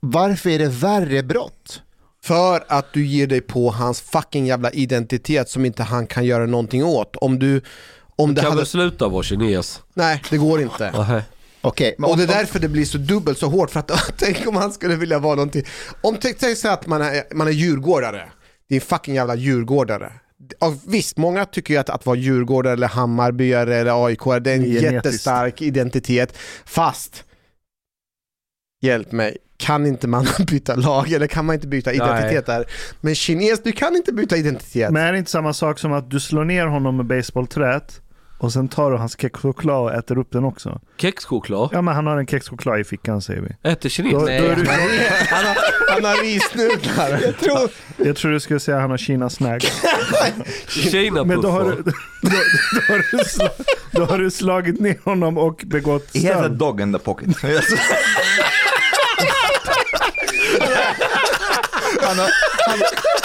varför 0.00 0.50
är 0.50 0.58
det 0.58 0.68
värre 0.68 1.22
brott? 1.22 1.82
För 2.24 2.64
att 2.68 2.92
du 2.92 3.06
ger 3.06 3.26
dig 3.26 3.40
på 3.40 3.70
hans 3.70 4.00
fucking 4.00 4.46
jävla 4.46 4.70
identitet 4.70 5.48
som 5.50 5.64
inte 5.64 5.82
han 5.82 6.06
kan 6.06 6.24
göra 6.24 6.46
någonting 6.46 6.84
åt. 6.84 7.16
Om 7.16 7.38
du... 7.38 7.60
Om 8.16 8.28
Du 8.28 8.34
det 8.34 8.40
kan 8.40 8.50
hade... 8.50 8.60
väl 8.60 8.66
sluta 8.66 9.08
vara 9.08 9.22
kines? 9.22 9.80
Nej, 9.94 10.22
det 10.30 10.36
går 10.36 10.60
inte. 10.62 10.92
Okej, 11.60 11.96
och 11.98 12.16
det 12.16 12.22
är 12.22 12.26
därför 12.26 12.58
det 12.58 12.68
blir 12.68 12.84
så 12.84 12.98
dubbelt 12.98 13.38
så 13.38 13.46
hårt. 13.48 13.70
För 13.70 13.80
att 13.80 13.90
tänk 14.18 14.46
om 14.46 14.56
han 14.56 14.72
skulle 14.72 14.96
vilja 14.96 15.18
vara 15.18 15.34
någonting. 15.34 15.62
Om 16.00 16.16
tänk 16.20 16.38
tänk 16.38 16.58
sig 16.58 16.70
att 16.70 16.86
man 16.86 17.02
är, 17.02 17.34
man 17.34 17.46
är 17.48 17.52
djurgårdare. 17.52 18.28
Det 18.68 18.74
är 18.74 18.80
en 18.80 18.86
fucking 18.86 19.14
jävla 19.14 19.34
djurgårdare. 19.34 20.12
Och 20.58 20.74
visst, 20.86 21.16
många 21.16 21.44
tycker 21.44 21.74
ju 21.74 21.80
att, 21.80 21.90
att 21.90 22.06
vara 22.06 22.16
djurgårdare 22.16 22.72
eller 22.72 22.88
Hammarbyare 22.88 23.76
eller 23.76 24.06
AIK, 24.06 24.24
det 24.24 24.50
är 24.50 24.54
en 24.54 24.62
Genetiskt. 24.62 24.92
jättestark 24.92 25.62
identitet. 25.62 26.38
Fast, 26.64 27.24
hjälp 28.82 29.12
mig, 29.12 29.36
kan 29.56 29.86
inte 29.86 30.08
man 30.08 30.26
byta 30.50 30.74
lag 30.74 31.12
eller 31.12 31.26
kan 31.26 31.44
man 31.44 31.54
inte 31.54 31.66
byta 31.68 31.92
identitet 31.92 32.46
där? 32.46 32.64
Men 33.00 33.14
kines, 33.14 33.62
du 33.62 33.72
kan 33.72 33.96
inte 33.96 34.12
byta 34.12 34.36
identitet. 34.36 34.90
Men 34.90 35.02
är 35.02 35.12
det 35.12 35.18
inte 35.18 35.30
samma 35.30 35.52
sak 35.52 35.78
som 35.78 35.92
att 35.92 36.10
du 36.10 36.20
slår 36.20 36.44
ner 36.44 36.66
honom 36.66 36.96
med 36.96 37.06
baseballträet 37.06 38.00
och 38.38 38.52
sen 38.52 38.68
tar 38.68 38.90
du 38.90 38.96
hans 38.96 39.20
kexchoklad 39.20 39.76
och 39.82 39.92
äter 39.94 40.18
upp 40.18 40.30
den 40.32 40.44
också? 40.44 40.80
Kexchoklad? 40.96 41.68
Ja 41.72 41.82
men 41.82 41.94
han 41.94 42.06
har 42.06 42.16
en 42.18 42.26
kexchoklad 42.26 42.80
i 42.80 42.84
fickan 42.84 43.22
säger 43.22 43.40
vi. 43.40 43.70
Äter 43.70 43.88
kines? 43.88 44.12
Då, 44.12 44.18
då 44.18 44.26
är 44.26 44.56
du, 44.56 44.66
han, 45.30 45.44
har, 45.46 45.56
han 45.92 46.04
har 46.04 46.22
risnudlar. 46.22 47.10
Jag 47.24 47.38
tror... 47.38 47.70
jag 47.96 48.16
tror 48.16 48.32
du 48.32 48.40
skulle 48.40 48.60
säga 48.60 48.76
att 48.76 48.80
han 48.82 48.90
har 48.90 48.98
Kina 48.98 49.30
snag. 49.30 49.60
Kina 50.68 51.24
Men 51.24 51.40
då 51.40 51.50
har, 51.50 51.64
du, 51.64 51.70
då, 51.70 51.92
då, 52.22 52.92
har 52.92 53.18
du 53.18 53.24
sla, 53.24 53.48
då 53.90 54.04
har 54.04 54.18
du 54.18 54.30
slagit 54.30 54.80
ner 54.80 54.96
honom 55.04 55.38
och 55.38 55.62
begått 55.66 56.16
He 56.16 56.28
has 56.28 56.36
a 56.36 56.38
stöld. 56.38 56.58
dog 56.58 56.80
in 56.80 56.92
the 56.92 56.98
pocket. 56.98 57.28
Han 62.02 62.18
har, 62.18 62.30
han, 62.66 62.78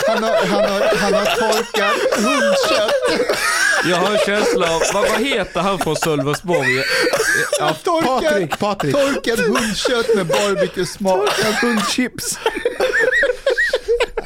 han 0.08 0.24
har, 0.24 0.46
han 0.46 0.64
har, 0.70 0.96
han 0.96 1.14
har 1.14 1.26
torkat 1.26 2.16
hundkött. 2.16 3.30
Jag 3.90 3.98
har 3.98 4.12
en 4.12 4.18
känsla 4.26 4.76
av, 4.76 4.82
vad, 4.94 5.10
vad 5.10 5.22
heter 5.22 5.60
han 5.62 5.80
från 5.80 5.96
Sölvesborg? 5.96 6.84
Ja, 7.60 7.76
Torkad, 7.84 8.22
Patrik, 8.24 8.60
Patrik. 8.60 8.96
torkad 8.96 9.40
hundkött 9.40 10.16
med 10.16 10.28
barbecue-smak. 10.28 11.20
Torkad 11.20 11.54
hundchips. 11.54 12.40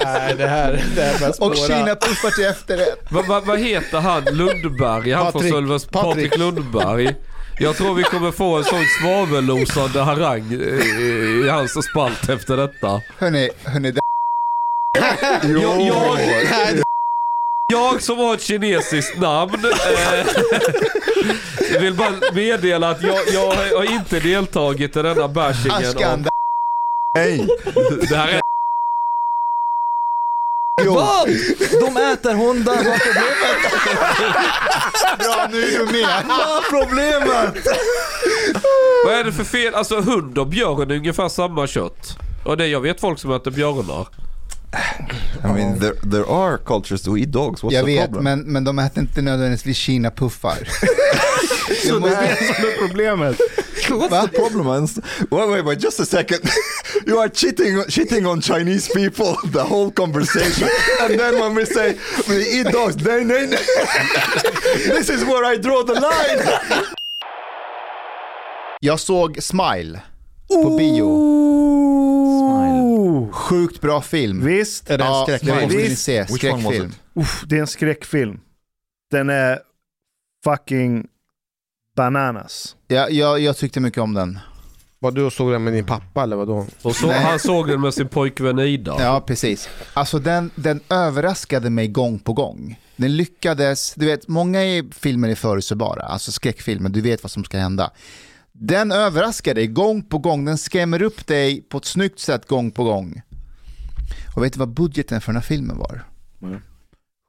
Nej, 0.04 0.36
det 0.38 0.48
här, 0.48 0.84
det 0.96 1.02
här 1.02 1.20
börjar 1.20 1.44
Och 1.44 1.58
kinapuffar 1.58 2.32
till 2.32 2.46
efterrätt. 2.46 3.00
Vad, 3.10 3.26
vad, 3.26 3.46
vad 3.46 3.60
heter 3.60 4.00
han? 4.00 4.24
Lundberg? 4.24 5.12
Han 5.12 5.24
från 5.24 5.32
Patrik, 5.32 5.54
Sölvesborg? 5.54 6.04
Patrik 6.04 6.32
Patrik. 6.32 6.40
Lundberg. 6.40 7.16
Jag 7.60 7.78
tror 7.78 7.94
vi 7.94 8.04
kommer 8.04 8.32
få 8.32 8.58
en 8.58 8.64
sån 8.64 8.86
svavellosande 9.02 10.00
harang 10.02 10.52
i, 10.52 11.44
i 11.46 11.50
hans 11.50 11.86
spalt 11.92 12.30
efter 12.30 12.58
detta. 12.58 13.02
Hörni, 13.20 13.50
hörni, 13.64 13.92
det... 13.92 14.02
Jag, 15.00 15.82
jag, 15.82 16.20
jag 17.74 18.02
som 18.02 18.18
har 18.18 18.34
ett 18.34 18.42
kinesiskt 18.42 19.18
namn 19.18 19.66
eh, 19.66 20.26
vill 21.82 21.94
bara 21.94 22.12
meddela 22.34 22.90
att 22.90 23.02
jag, 23.02 23.28
jag 23.28 23.52
har 23.78 23.92
inte 23.92 24.20
deltagit 24.20 24.96
i 24.96 25.02
denna 25.02 25.28
bashingen. 25.28 26.14
Om, 26.14 26.24
det... 26.24 26.30
Nej! 27.16 27.48
det 28.10 28.16
här 28.16 28.28
är 28.28 28.42
Vad? 30.86 31.28
De 31.80 31.98
äter 31.98 32.34
hundar, 32.34 32.76
vad 32.76 32.86
är 32.86 33.00
problemet? 33.00 33.62
Bra, 35.20 35.48
nu 35.52 35.64
är 35.64 35.80
du 35.80 35.86
med. 35.86 36.26
Vad 36.28 36.58
är 36.58 36.70
problemet? 36.70 37.68
Vad 39.06 39.14
är 39.14 39.24
det 39.24 39.32
för 39.32 39.44
fel? 39.44 39.76
Alltså 39.76 40.02
hund 40.02 40.38
och 40.38 40.48
björn 40.48 40.92
är 40.92 40.96
ungefär 40.96 41.30
samma 41.30 41.68
kött. 41.68 42.18
Och 42.46 42.58
det 42.58 42.68
jag 42.68 42.82
vet 42.82 43.00
folk 43.00 43.20
som 43.20 43.32
äter 43.32 43.52
björnar. 43.52 44.23
I 45.44 45.48
mean, 45.54 45.80
there, 45.80 45.94
there 46.12 46.26
are 46.30 46.58
cultures 46.58 47.02
to 47.04 47.18
eat 47.18 47.32
dogs. 47.32 47.62
What's 47.64 47.74
Jag 47.74 47.86
the 47.86 47.96
vet, 47.96 48.06
problem? 48.12 48.24
men, 48.24 48.40
men 48.54 48.64
de 48.64 48.80
äter 48.80 49.02
inte 49.02 49.22
nödvändigtvis 49.22 49.78
kinapuffar. 49.78 50.58
Så 51.88 52.00
det 52.00 52.10
är 52.16 52.22
det 52.22 52.56
som 52.56 52.66
är 52.66 52.88
problemet. 52.88 53.38
What's 53.90 54.22
the 54.22 54.38
problem? 54.38 54.66
man? 54.66 54.88
Wait, 55.32 55.50
wait, 55.50 55.66
wait, 55.66 55.84
just 55.84 56.00
a 56.00 56.06
second. 56.06 56.40
you 57.08 57.20
are 57.20 57.30
cheating, 57.30 57.84
cheating 57.90 58.26
on 58.28 58.42
Chinese 58.42 58.88
people 58.94 59.36
the 59.52 59.64
whole 59.64 59.92
conversation, 59.92 60.70
and 61.02 61.20
then 61.20 61.40
when 61.40 61.56
we 61.56 61.66
say 61.66 61.96
we 62.30 62.60
eat 62.60 62.72
dogs, 62.72 62.96
they, 62.96 63.24
they, 63.24 63.46
this 64.96 65.10
is 65.10 65.24
where 65.26 65.44
I 65.54 65.58
draw 65.58 65.84
the 65.84 65.94
line. 65.94 66.84
Jag 68.80 69.00
såg 69.00 69.44
Smile 69.44 70.02
på 70.64 70.70
bio. 70.78 71.08
Sjukt 73.32 73.82
bra 73.82 74.02
film. 74.02 74.46
Visst. 74.46 74.90
Är 74.90 74.98
det 74.98 75.04
en 75.04 75.10
Ja, 75.10 75.24
skräckfilm? 75.28 75.70
Visst. 75.70 76.04
se. 76.04 76.28
Skräckfilm. 76.28 76.92
Uff, 77.16 77.44
det 77.48 77.56
är 77.56 77.60
en 77.60 77.68
skräckfilm. 77.68 78.40
Den 79.12 79.30
är 79.30 79.60
fucking 80.44 81.08
bananas. 81.96 82.76
Ja, 82.88 83.10
jag, 83.10 83.40
jag 83.40 83.58
tyckte 83.58 83.80
mycket 83.80 84.02
om 84.02 84.14
den. 84.14 84.40
Vad 85.00 85.16
du 85.16 85.30
såg 85.32 85.52
den 85.52 85.64
med 85.64 85.74
din 85.74 85.86
pappa 85.86 86.24
eller 86.24 86.36
vadå? 86.36 86.66
Och 86.82 86.96
så, 86.96 87.08
Nej. 87.08 87.20
han 87.24 87.40
såg 87.40 87.68
den 87.68 87.82
med 87.82 87.94
sin 87.94 88.08
pojkvän 88.08 88.60
Ida. 88.60 88.96
Ja, 89.00 89.22
precis. 89.28 89.70
Alltså 89.94 90.20
den, 90.20 90.52
den 90.56 90.80
överraskade 90.90 91.70
mig 91.70 91.88
gång 91.88 92.20
på 92.20 92.34
gång. 92.34 92.80
Den 92.96 93.18
lyckades, 93.18 93.94
du 93.96 94.06
vet, 94.06 94.28
många 94.28 94.64
i 94.64 94.90
filmer 94.92 95.30
är 95.30 95.36
förutsägbara, 95.36 96.04
alltså 96.04 96.32
skräckfilmer, 96.32 96.90
du 96.90 97.02
vet 97.02 97.24
vad 97.24 97.32
som 97.32 97.44
ska 97.44 97.58
hända. 97.58 97.92
Den 98.54 98.92
överraskar 98.92 99.54
dig 99.56 99.68
gång 99.68 100.02
på 100.04 100.18
gång, 100.18 100.46
den 100.46 100.58
skrämmer 100.58 101.02
upp 101.02 101.28
dig 101.28 101.62
på 101.62 101.78
ett 101.78 101.86
snyggt 101.86 102.20
sätt 102.20 102.48
gång 102.48 102.72
på 102.72 102.84
gång. 102.84 103.22
Och 104.36 104.44
vet 104.44 104.54
du 104.54 104.60
vad 104.60 104.70
budgeten 104.74 105.22
för 105.22 105.28
den 105.32 105.36
här 105.42 105.48
filmen 105.48 105.78
var? 105.78 106.04
Nej. 106.40 106.60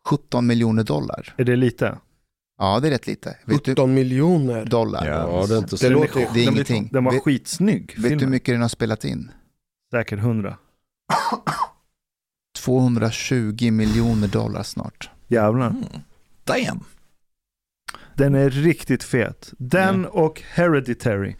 17 0.08 0.46
miljoner 0.46 0.82
dollar. 0.84 1.34
Är 1.36 1.44
det 1.44 1.56
lite? 1.56 1.98
Ja, 2.58 2.80
det 2.80 2.88
är 2.88 2.90
rätt 2.90 3.06
lite. 3.06 3.36
Vet 3.44 3.64
du, 3.64 3.70
17 3.72 3.94
miljoner. 3.94 4.64
dollar. 4.64 5.06
Ja, 5.06 5.46
det 5.48 5.54
är 5.54 5.58
inte 5.58 5.70
Det 5.70 5.76
så. 5.78 5.88
låter 5.88 6.20
ju... 6.20 6.26
Det 6.34 6.40
är 6.44 6.50
ingenting. 6.52 6.88
Den 6.92 7.04
var 7.04 7.12
Vet- 7.12 7.22
skitsnygg. 7.22 7.80
Vet 7.86 7.96
du 7.96 8.02
hur 8.02 8.08
filmen. 8.08 8.30
mycket 8.30 8.54
den 8.54 8.62
har 8.62 8.68
spelat 8.68 9.04
in? 9.04 9.30
Säkert 9.90 10.20
hundra. 10.20 10.56
220 12.58 13.70
miljoner 13.70 14.28
dollar 14.28 14.62
snart. 14.62 15.10
Jävlar. 15.28 15.66
Mm. 15.70 15.84
Damn. 16.44 16.84
Den 18.16 18.34
är 18.34 18.50
riktigt 18.50 19.02
fet. 19.04 19.52
Den 19.58 19.94
Mm. 19.94 20.06
och 20.10 20.42
Hereditary. 20.54 21.34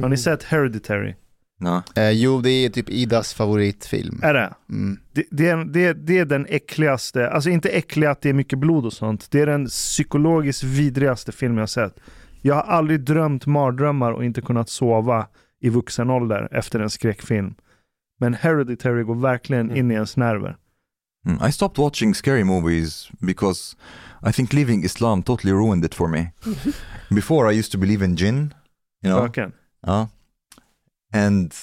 Har 0.00 0.08
ni 0.08 0.16
sett 0.16 0.42
Hereditary? 0.42 1.14
No. 1.60 1.82
Eh, 1.96 2.10
jo, 2.10 2.40
det 2.40 2.50
är 2.50 2.68
typ 2.70 2.90
Idas 2.90 3.34
favoritfilm. 3.34 4.20
Är 4.22 4.34
det? 4.34 4.54
Mm. 4.70 4.98
Det, 5.12 5.24
det, 5.30 5.48
är, 5.48 5.64
det, 5.64 5.84
är- 5.84 5.94
det 5.94 6.18
är 6.18 6.24
den 6.24 6.46
äckligaste, 6.48 7.30
alltså 7.30 7.50
inte 7.50 7.68
äcklig 7.68 8.06
att 8.06 8.20
det 8.22 8.28
är 8.28 8.32
mycket 8.32 8.58
blod 8.58 8.86
och 8.86 8.92
sånt. 8.92 9.30
Det 9.30 9.40
är 9.40 9.46
den 9.46 9.66
psykologiskt 9.66 10.62
vidrigaste 10.62 11.32
film 11.32 11.58
jag 11.58 11.68
sett. 11.70 12.00
Jag 12.42 12.54
har 12.54 12.62
aldrig 12.62 13.00
drömt 13.00 13.46
mardrömmar 13.46 14.12
och 14.12 14.24
inte 14.24 14.40
kunnat 14.42 14.68
sova 14.68 15.26
i 15.60 15.68
vuxen 15.68 16.10
ålder 16.10 16.48
efter 16.50 16.80
en 16.80 16.90
skräckfilm. 16.90 17.54
Men 18.20 18.34
Hereditary 18.34 19.02
går 19.02 19.14
verkligen 19.14 19.76
in 19.76 19.90
i 19.90 19.94
ens 19.94 20.16
nerver. 20.16 20.56
Mm, 21.26 21.48
I 21.48 21.52
stopped 21.52 21.78
watching 21.84 22.14
scary 22.14 22.44
movies 22.44 23.08
because 23.20 23.76
I 24.24 24.32
think 24.32 24.52
leaving 24.52 24.84
Islam 24.84 25.22
totally 25.22 25.52
ruined 25.52 25.84
it 25.84 25.94
for 25.94 26.08
me. 26.08 26.30
Before 27.14 27.46
I 27.46 27.58
used 27.58 27.70
to 27.72 27.78
believe 27.78 28.02
in 28.02 28.16
jinn, 28.16 28.54
you 29.02 29.10
know. 29.10 29.28
Spöken. 29.28 29.52
Uh, 29.86 30.06
and 31.12 31.54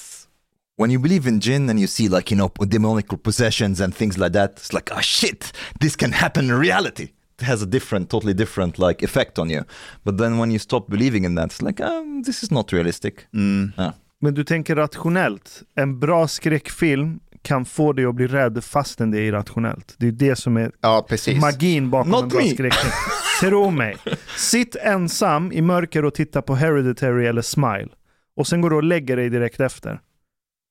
when 0.76 0.90
you 0.90 0.98
believe 0.98 1.26
in 1.26 1.40
jinn 1.40 1.68
and 1.68 1.78
you 1.78 1.86
see 1.86 2.08
like, 2.08 2.30
you 2.30 2.36
know, 2.36 2.50
demonic 2.68 3.08
possessions 3.22 3.80
and 3.80 3.94
things 3.94 4.16
like 4.16 4.32
that, 4.32 4.52
it's 4.52 4.72
like, 4.72 4.90
oh 4.92 5.00
shit, 5.00 5.52
this 5.80 5.96
can 5.96 6.12
happen 6.12 6.44
in 6.50 6.58
reality. 6.58 7.08
It 7.38 7.44
has 7.44 7.62
a 7.62 7.66
different, 7.66 8.10
totally 8.10 8.34
different 8.34 8.78
like 8.78 9.02
effect 9.02 9.38
on 9.38 9.50
you. 9.50 9.64
But 10.04 10.16
then 10.18 10.38
when 10.38 10.50
you 10.50 10.58
stop 10.58 10.88
believing 10.88 11.24
in 11.24 11.34
that, 11.34 11.46
it's 11.46 11.62
like, 11.62 11.80
um, 11.80 12.22
this 12.22 12.42
is 12.42 12.50
not 12.50 12.72
realistic. 12.72 13.26
Mm. 13.34 13.72
Yeah. 13.76 13.92
Men 14.20 14.34
du 14.34 14.44
tänker 14.44 14.76
rationellt. 14.76 15.62
En 15.74 15.98
bra 15.98 16.28
skräckfilm 16.28 17.20
kan 17.42 17.64
få 17.64 17.92
dig 17.92 18.04
att 18.04 18.14
bli 18.14 18.26
rädd 18.26 18.64
fastän 18.64 19.10
det 19.10 19.18
är 19.18 19.22
irrationellt. 19.22 19.94
Det 19.98 20.06
är 20.08 20.12
det 20.12 20.36
som 20.36 20.56
är 20.56 20.72
Ja, 20.80 21.06
precis. 21.08 21.40
magin 21.40 21.90
bakom 21.90 22.10
Not 22.10 22.22
en 22.22 22.28
bra 22.28 22.40
skräckfilm. 22.40 22.92
Tro 23.40 23.70
mig. 23.70 23.96
Sitt 24.36 24.76
ensam 24.76 25.52
i 25.52 25.62
mörker 25.62 26.04
och 26.04 26.14
titta 26.14 26.42
på 26.42 26.54
Hereditary 26.54 27.26
eller 27.26 27.42
Smile. 27.42 27.88
Och 28.36 28.46
sen 28.46 28.60
går 28.60 28.70
du 28.70 28.76
och 28.76 28.82
lägger 28.82 29.16
dig 29.16 29.30
direkt 29.30 29.60
efter. 29.60 30.00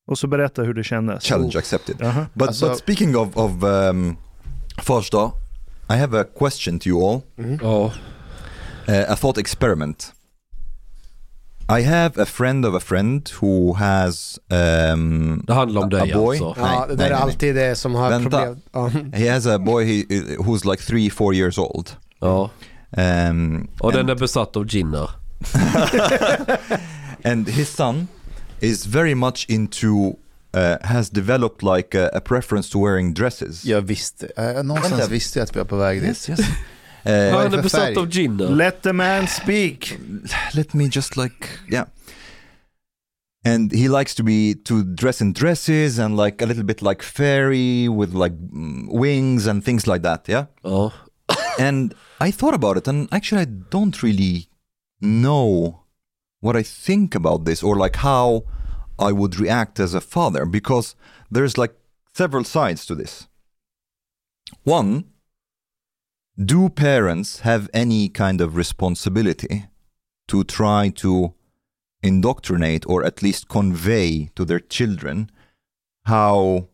Och 0.08 0.18
så 0.20 0.28
berätta 0.28 0.64
hur 0.64 0.74
det 0.74 0.84
kändes. 0.84 1.24
Challenge 1.24 1.58
accepted. 1.58 1.96
Jaha. 2.00 2.26
But, 2.34 2.48
Alltså- 2.48 2.68
but 2.70 2.78
speaking 2.78 3.18
of, 3.18 3.38
of 3.38 3.64
um, 3.64 4.18
Farsta, 4.82 5.32
I 5.90 5.94
have 5.94 6.20
a 6.22 6.26
question 6.40 6.80
to 6.80 6.88
you 6.88 7.10
all. 7.10 7.22
Ja. 7.62 7.92
Uh, 8.90 9.12
a 9.12 9.16
thought 9.16 9.38
experiment. 9.38 10.14
I 11.80 11.82
have 11.84 12.22
a 12.22 12.26
friend 12.26 12.66
of 12.66 12.76
a 12.76 12.80
friend 12.80 13.30
who 13.42 13.74
has 13.74 14.40
um, 14.50 15.44
Det 15.48 15.54
handlar 15.54 15.82
om 15.82 15.88
a, 15.88 15.90
dig 15.90 16.14
boy. 16.14 16.38
alltså. 16.40 16.62
Ja, 16.62 16.86
det 16.90 16.96
där 16.96 17.10
är 17.10 17.14
alltid 17.14 17.56
det 17.56 17.76
som 17.76 17.96
har 17.96 18.10
Vänta. 18.10 18.30
problem. 18.30 18.62
Ja. 18.72 18.88
He 19.18 19.32
has 19.34 19.46
a 19.46 19.60
boy 19.60 19.86
he, 19.86 20.04
who's 20.38 20.72
like 20.72 20.84
three, 20.84 21.10
four 21.10 21.36
years 21.36 21.58
old. 21.58 21.90
Ja. 22.20 22.50
Um, 23.30 23.68
Och 23.80 23.94
den 23.94 24.10
är 24.10 24.16
besatt 24.16 24.56
av 24.58 24.66
ginner. 24.76 25.10
and 27.24 27.48
his 27.50 27.70
son 27.76 28.08
is 28.60 28.86
very 28.86 29.16
much 29.16 29.46
into 29.50 29.88
uh, 30.56 30.78
has 30.84 31.10
developed 31.10 31.64
like 31.64 31.96
a, 31.96 32.10
a 32.14 32.20
preference 32.22 32.70
to 32.72 32.80
wearing 32.86 33.14
dresses. 33.14 33.66
Jag 33.66 33.82
visste, 33.82 34.26
uh, 34.40 34.64
någonstans 34.64 34.92
Vänta. 35.02 35.08
visste 35.14 35.40
jag 35.40 35.44
att 35.44 35.56
vi 35.56 35.60
var 35.60 35.66
på 35.66 35.76
väg 35.76 36.02
dit. 36.02 36.08
Yes, 36.10 36.30
yes. 36.30 36.40
Vad 37.04 37.14
är 37.14 37.46
Uh, 37.46 37.52
det 37.52 37.64
för 37.64 37.70
färg? 37.70 38.08
ginner. 38.12 38.50
Let 38.50 38.82
the 38.82 38.94
man 38.94 39.28
speak. 39.28 39.98
let 40.56 40.74
me 40.74 40.84
just 40.94 41.18
like 41.18 41.48
yeah 41.72 41.86
and 43.46 43.72
he 43.74 43.88
likes 43.90 44.16
to 44.16 44.24
be 44.24 44.54
to 44.66 44.84
dress 44.84 45.22
in 45.22 45.34
dresses 45.34 46.00
and 46.00 46.16
like 46.18 46.44
a 46.44 46.46
little 46.46 46.64
bit 46.64 46.82
like 46.82 47.04
fairy 47.04 47.90
with 47.90 48.14
like 48.14 48.34
mm, 48.34 48.88
wings 49.00 49.48
and 49.48 49.66
things 49.66 49.88
like 49.88 50.04
that 50.04 50.28
yeah 50.30 50.46
oh 50.64 50.92
and 51.60 51.94
i 52.20 52.32
thought 52.32 52.54
about 52.54 52.78
it 52.78 52.88
and 52.88 53.08
actually 53.12 53.42
i 53.42 53.46
don't 53.70 54.04
really 54.04 54.48
know 55.02 55.80
what 56.40 56.56
i 56.56 56.64
think 56.64 57.16
about 57.16 57.46
this 57.46 57.64
or 57.64 57.76
like 57.76 57.96
how 57.98 58.44
i 59.00 59.12
would 59.12 59.40
react 59.40 59.80
as 59.80 59.96
a 59.96 60.02
father 60.02 60.46
because 60.46 60.96
there's 61.32 61.58
like 61.58 61.74
several 62.14 62.44
sides 62.44 62.86
to 62.86 62.94
this 62.96 63.28
one 64.64 65.06
do 66.46 66.70
parents 66.70 67.42
have 67.42 67.70
any 67.74 68.10
kind 68.10 68.42
of 68.42 68.56
responsibility 68.56 69.66
to 70.28 70.44
try 70.44 70.90
to 70.90 71.34
indoctrinate 72.04 72.86
or 72.88 73.04
at 73.04 73.22
least 73.22 73.48
convey 73.48 74.30
to 74.36 74.44
their 74.46 74.60
children 74.60 75.30
how 76.06 76.68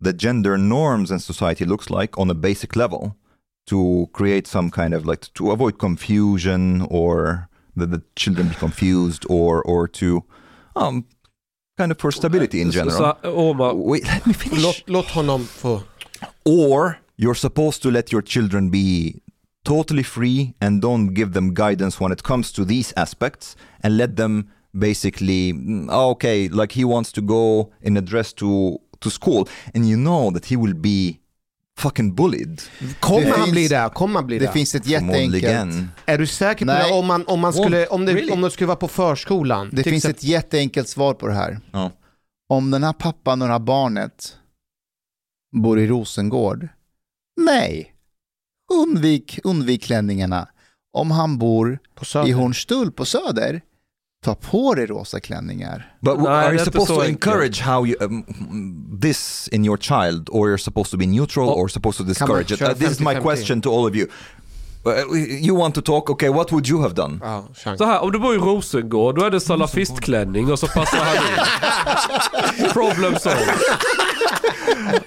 the 0.00 0.12
gender 0.12 0.58
norms 0.58 1.10
in 1.10 1.20
society 1.20 1.64
looks 1.64 1.88
like 1.88 2.18
on 2.18 2.30
a 2.30 2.34
basic 2.34 2.74
level 2.74 3.16
to 3.66 4.08
create 4.12 4.46
some 4.48 4.70
kind 4.70 4.92
of 4.92 5.06
like 5.06 5.32
to 5.34 5.52
avoid 5.52 5.78
confusion 5.78 6.84
or 6.90 7.48
that 7.76 7.90
the 7.92 8.02
children 8.16 8.48
be 8.48 8.54
confused 8.56 9.24
or 9.28 9.62
or 9.62 9.86
to 9.86 10.24
um 10.74 11.04
kind 11.78 11.92
of 11.92 11.98
for 11.98 12.10
stability 12.10 12.60
in 12.60 12.70
general 12.72 13.16
Omar, 13.22 13.74
Wait, 13.74 14.04
let 14.04 14.26
me 14.26 14.34
finish. 14.34 14.62
Låt, 14.62 14.82
låt 14.86 15.06
honom 15.06 15.44
få... 15.44 15.82
Or 16.44 17.01
you're 17.22 17.38
supposed 17.46 17.82
to 17.82 17.90
let 17.90 18.12
your 18.12 18.22
children 18.24 18.70
be 18.70 19.20
totally 19.64 20.02
free 20.04 20.54
and 20.60 20.82
don't 20.82 21.14
give 21.14 21.32
them 21.32 21.54
guidance 21.54 22.00
when 22.04 22.12
it 22.12 22.22
comes 22.22 22.52
to 22.52 22.64
these 22.64 22.92
aspects 22.96 23.56
and 23.82 23.96
let 23.96 24.16
them 24.16 24.44
basically 24.72 25.52
mm, 25.52 25.88
oh, 25.90 26.10
okay 26.10 26.48
like 26.48 26.74
he 26.80 26.84
wants 26.84 27.12
to 27.12 27.20
go 27.20 27.72
in 27.80 27.96
a 27.96 28.00
dress 28.00 28.32
to 28.34 28.78
to 28.98 29.10
school 29.10 29.48
and 29.74 29.84
you 29.86 29.96
know 29.96 30.30
that 30.32 30.46
he 30.46 30.56
will 30.56 30.74
be 30.74 31.18
fucking 31.78 32.14
bullied 32.14 32.62
Kommer 33.00 33.20
Det 33.26 33.30
han 33.30 33.38
finns- 33.44 33.50
bli 33.52 33.68
där? 33.68 33.88
Kommer 33.88 34.14
han 34.14 34.26
bli 34.26 34.38
Det 34.38 34.44
där? 34.46 34.52
finns 34.52 34.74
ett 34.74 34.86
jätteenkelt... 34.86 35.44
Är 36.06 36.18
du 36.18 36.26
säker 36.26 36.66
på 36.66 36.72
Nej. 36.72 36.88
det? 36.90 36.94
Om, 36.98 37.06
man, 37.06 37.24
om, 37.26 37.40
man 37.40 37.52
skulle, 37.52 37.86
om, 37.86 38.04
det, 38.06 38.14
Really? 38.14 38.32
om 38.32 38.40
det 38.40 38.50
skulle 38.50 38.66
vara 38.66 38.76
på 38.76 38.88
förskolan? 38.88 39.70
Det 39.72 39.82
finns 39.82 40.04
ett 40.04 40.24
jätteenkelt 40.24 40.88
svar 40.88 41.14
på 41.14 41.26
det 41.26 41.34
här. 41.34 41.60
Ja. 41.72 41.90
Om 42.48 42.70
den 42.70 42.84
här 42.84 42.92
pappan 42.92 43.42
och 43.42 43.48
det 43.48 43.52
här 43.54 43.58
barnet 43.60 44.36
bor 45.62 45.78
i 45.80 45.86
Rosengård, 45.86 46.68
nej, 47.36 47.92
undvik, 48.72 49.38
undvik 49.44 49.82
klänningarna. 49.82 50.48
Om 50.94 51.10
han 51.10 51.38
bor 51.38 51.78
i 52.26 52.32
Hornstull 52.32 52.92
på 52.92 53.04
Söder, 53.04 53.60
ta 54.24 54.34
på 54.34 54.74
dig 54.74 54.86
rosa 54.86 55.20
klänningar. 55.20 55.96
But 56.00 56.12
w- 56.18 56.22
Nej, 56.22 56.46
are 56.46 56.54
you 56.54 56.64
supposed 56.64 56.96
to 56.96 57.04
encourage 57.04 57.60
how 57.62 57.86
you, 57.86 57.96
um, 58.04 58.98
this 59.02 59.48
in 59.52 59.64
your 59.64 59.76
child, 59.76 60.28
or 60.32 60.48
you're 60.48 60.64
supposed 60.64 60.90
to 60.90 60.96
be 60.96 61.06
neutral, 61.06 61.48
or 61.48 61.68
supposed 61.68 61.98
to 61.98 62.04
discourage 62.04 62.52
it? 62.54 62.62
Uh, 62.62 62.68
this 62.74 62.90
is 62.90 63.00
my 63.00 63.14
50-50? 63.14 63.20
question 63.22 63.60
to 63.62 63.70
all 63.70 63.86
of 63.88 63.94
you. 63.96 64.06
Uh, 64.86 65.14
you 65.46 65.54
want 65.58 65.74
to 65.74 65.80
talk? 65.80 66.10
Okay, 66.10 66.28
what 66.28 66.50
would 66.52 66.68
you 66.68 66.82
have 66.82 66.94
done? 66.94 67.20
Chans. 67.54 67.78
Så 67.78 67.84
här, 67.84 68.00
om 68.02 68.12
du 68.12 68.18
bor 68.18 68.34
i 68.34 68.38
Rosengård, 68.38 69.14
då 69.14 69.24
är 69.24 69.30
det 69.30 69.40
salafistklänning 69.40 70.52
och 70.52 70.58
så 70.58 70.66
passar 70.66 70.98
han 70.98 71.16
in. 71.16 72.68
Problem 72.72 73.16
solved. 73.18 73.58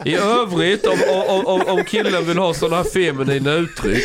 I 0.05 0.15
övrigt, 0.15 0.87
om, 0.87 0.99
om, 1.27 1.45
om, 1.45 1.61
om 1.61 1.85
killen 1.85 2.25
vill 2.25 2.37
ha 2.37 2.53
sådana 2.53 2.75
här 2.75 2.83
feminina 2.83 3.53
uttryck. 3.53 4.03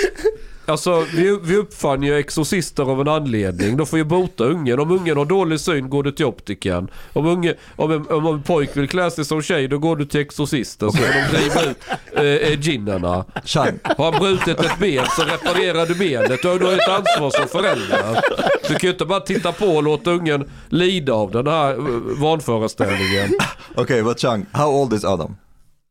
Alltså 0.67 1.07
vi, 1.15 1.39
vi 1.43 1.57
uppfann 1.57 2.03
ju 2.03 2.19
exorcister 2.19 2.83
av 2.83 3.01
en 3.01 3.09
anledning. 3.09 3.77
De 3.77 3.87
får 3.87 3.99
ju 3.99 4.05
bota 4.05 4.45
ungen. 4.45 4.81
Om 4.81 4.91
ungen 4.91 5.17
har 5.17 5.25
dålig 5.25 5.61
syn 5.61 5.91
går 5.91 6.03
du 6.03 6.13
till 6.13 6.27
optikern. 6.27 6.91
Om, 7.13 7.27
unge, 7.27 7.55
om, 7.77 7.93
en, 7.93 8.07
om 8.07 8.27
en 8.27 8.43
pojk 8.43 8.77
vill 8.77 8.89
klä 8.89 9.11
sig 9.11 9.25
som 9.25 9.43
tjej 9.43 9.69
då 9.69 9.79
går 9.79 9.97
du 9.97 10.05
till 10.05 10.21
exorcisten. 10.21 10.93
Så 10.93 10.99
de 10.99 11.37
driva 11.37 11.71
ut 11.71 11.77
eh, 12.17 12.25
eh, 12.25 12.61
ginnerna. 12.61 13.25
Chang, 13.45 13.79
Har 13.83 14.13
han 14.13 14.21
brutit 14.21 14.61
ett 14.61 14.79
ben 14.79 15.05
så 15.17 15.23
reparerar 15.23 15.87
du 15.87 15.95
benet. 15.95 16.43
Du 16.43 16.49
har 16.49 16.59
du 16.59 16.65
har 16.65 16.73
ett 16.73 16.89
ansvar 16.89 17.31
som 17.31 17.49
förälder. 17.49 18.21
Du 18.69 18.75
kan 18.75 18.87
ju 18.87 18.91
inte 18.91 19.05
bara 19.05 19.21
titta 19.21 19.53
på 19.53 19.67
och 19.67 19.83
låta 19.83 20.11
ungen 20.11 20.51
lida 20.69 21.13
av 21.13 21.31
den 21.31 21.47
här 21.47 21.73
eh, 21.73 22.21
vanföreställningen. 22.21 23.31
okay, 23.77 24.03
but 24.03 24.21
Chang, 24.21 24.47
how 24.53 24.83
old 24.83 24.93
is 24.93 25.05
Adam? 25.05 25.37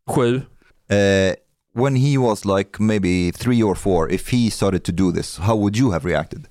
Sju. 0.10 0.36
Uh, 0.36 1.34
when 1.82 1.96
he 1.96 2.18
was 2.18 2.46
like 2.46 2.80
maybe 2.84 3.32
three 3.32 3.64
or 3.64 3.76
four, 3.76 4.12
if 4.12 4.30
he 4.34 4.52
started 4.52 4.84
to 4.84 4.92
do 4.92 5.12
this, 5.12 5.38
how 5.38 5.56
would 5.58 5.78
you 5.78 5.92
have 5.92 6.10
reacted? 6.10 6.46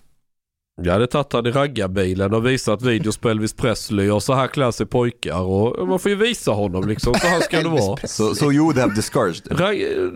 Jag 0.83 0.93
hade 0.93 1.07
tagit 1.07 1.33
han 1.33 1.47
i 1.47 1.51
raggarbilen 1.51 2.35
och 2.35 2.47
visat 2.47 2.83
videos 2.83 3.17
på 3.19 3.29
Elvis 3.29 3.53
Presley 3.53 4.11
och 4.11 4.23
så 4.23 4.35
här 4.35 4.47
klär 4.47 4.71
sig 4.71 4.87
pojkar. 4.87 5.41
Och 5.41 5.89
man 5.89 5.99
får 5.99 6.11
ju 6.11 6.17
visa 6.17 6.51
honom 6.51 6.89
liksom. 6.89 7.15
Så 7.15 7.27
här 7.27 7.41
ska 7.41 7.63
det 7.63 7.69
vara. 7.69 7.97
So, 8.07 8.35
so 8.35 8.53
you 8.53 8.65
would 8.65 8.79
have 8.79 8.95
discouraged 8.95 9.43
Rag- 9.51 10.13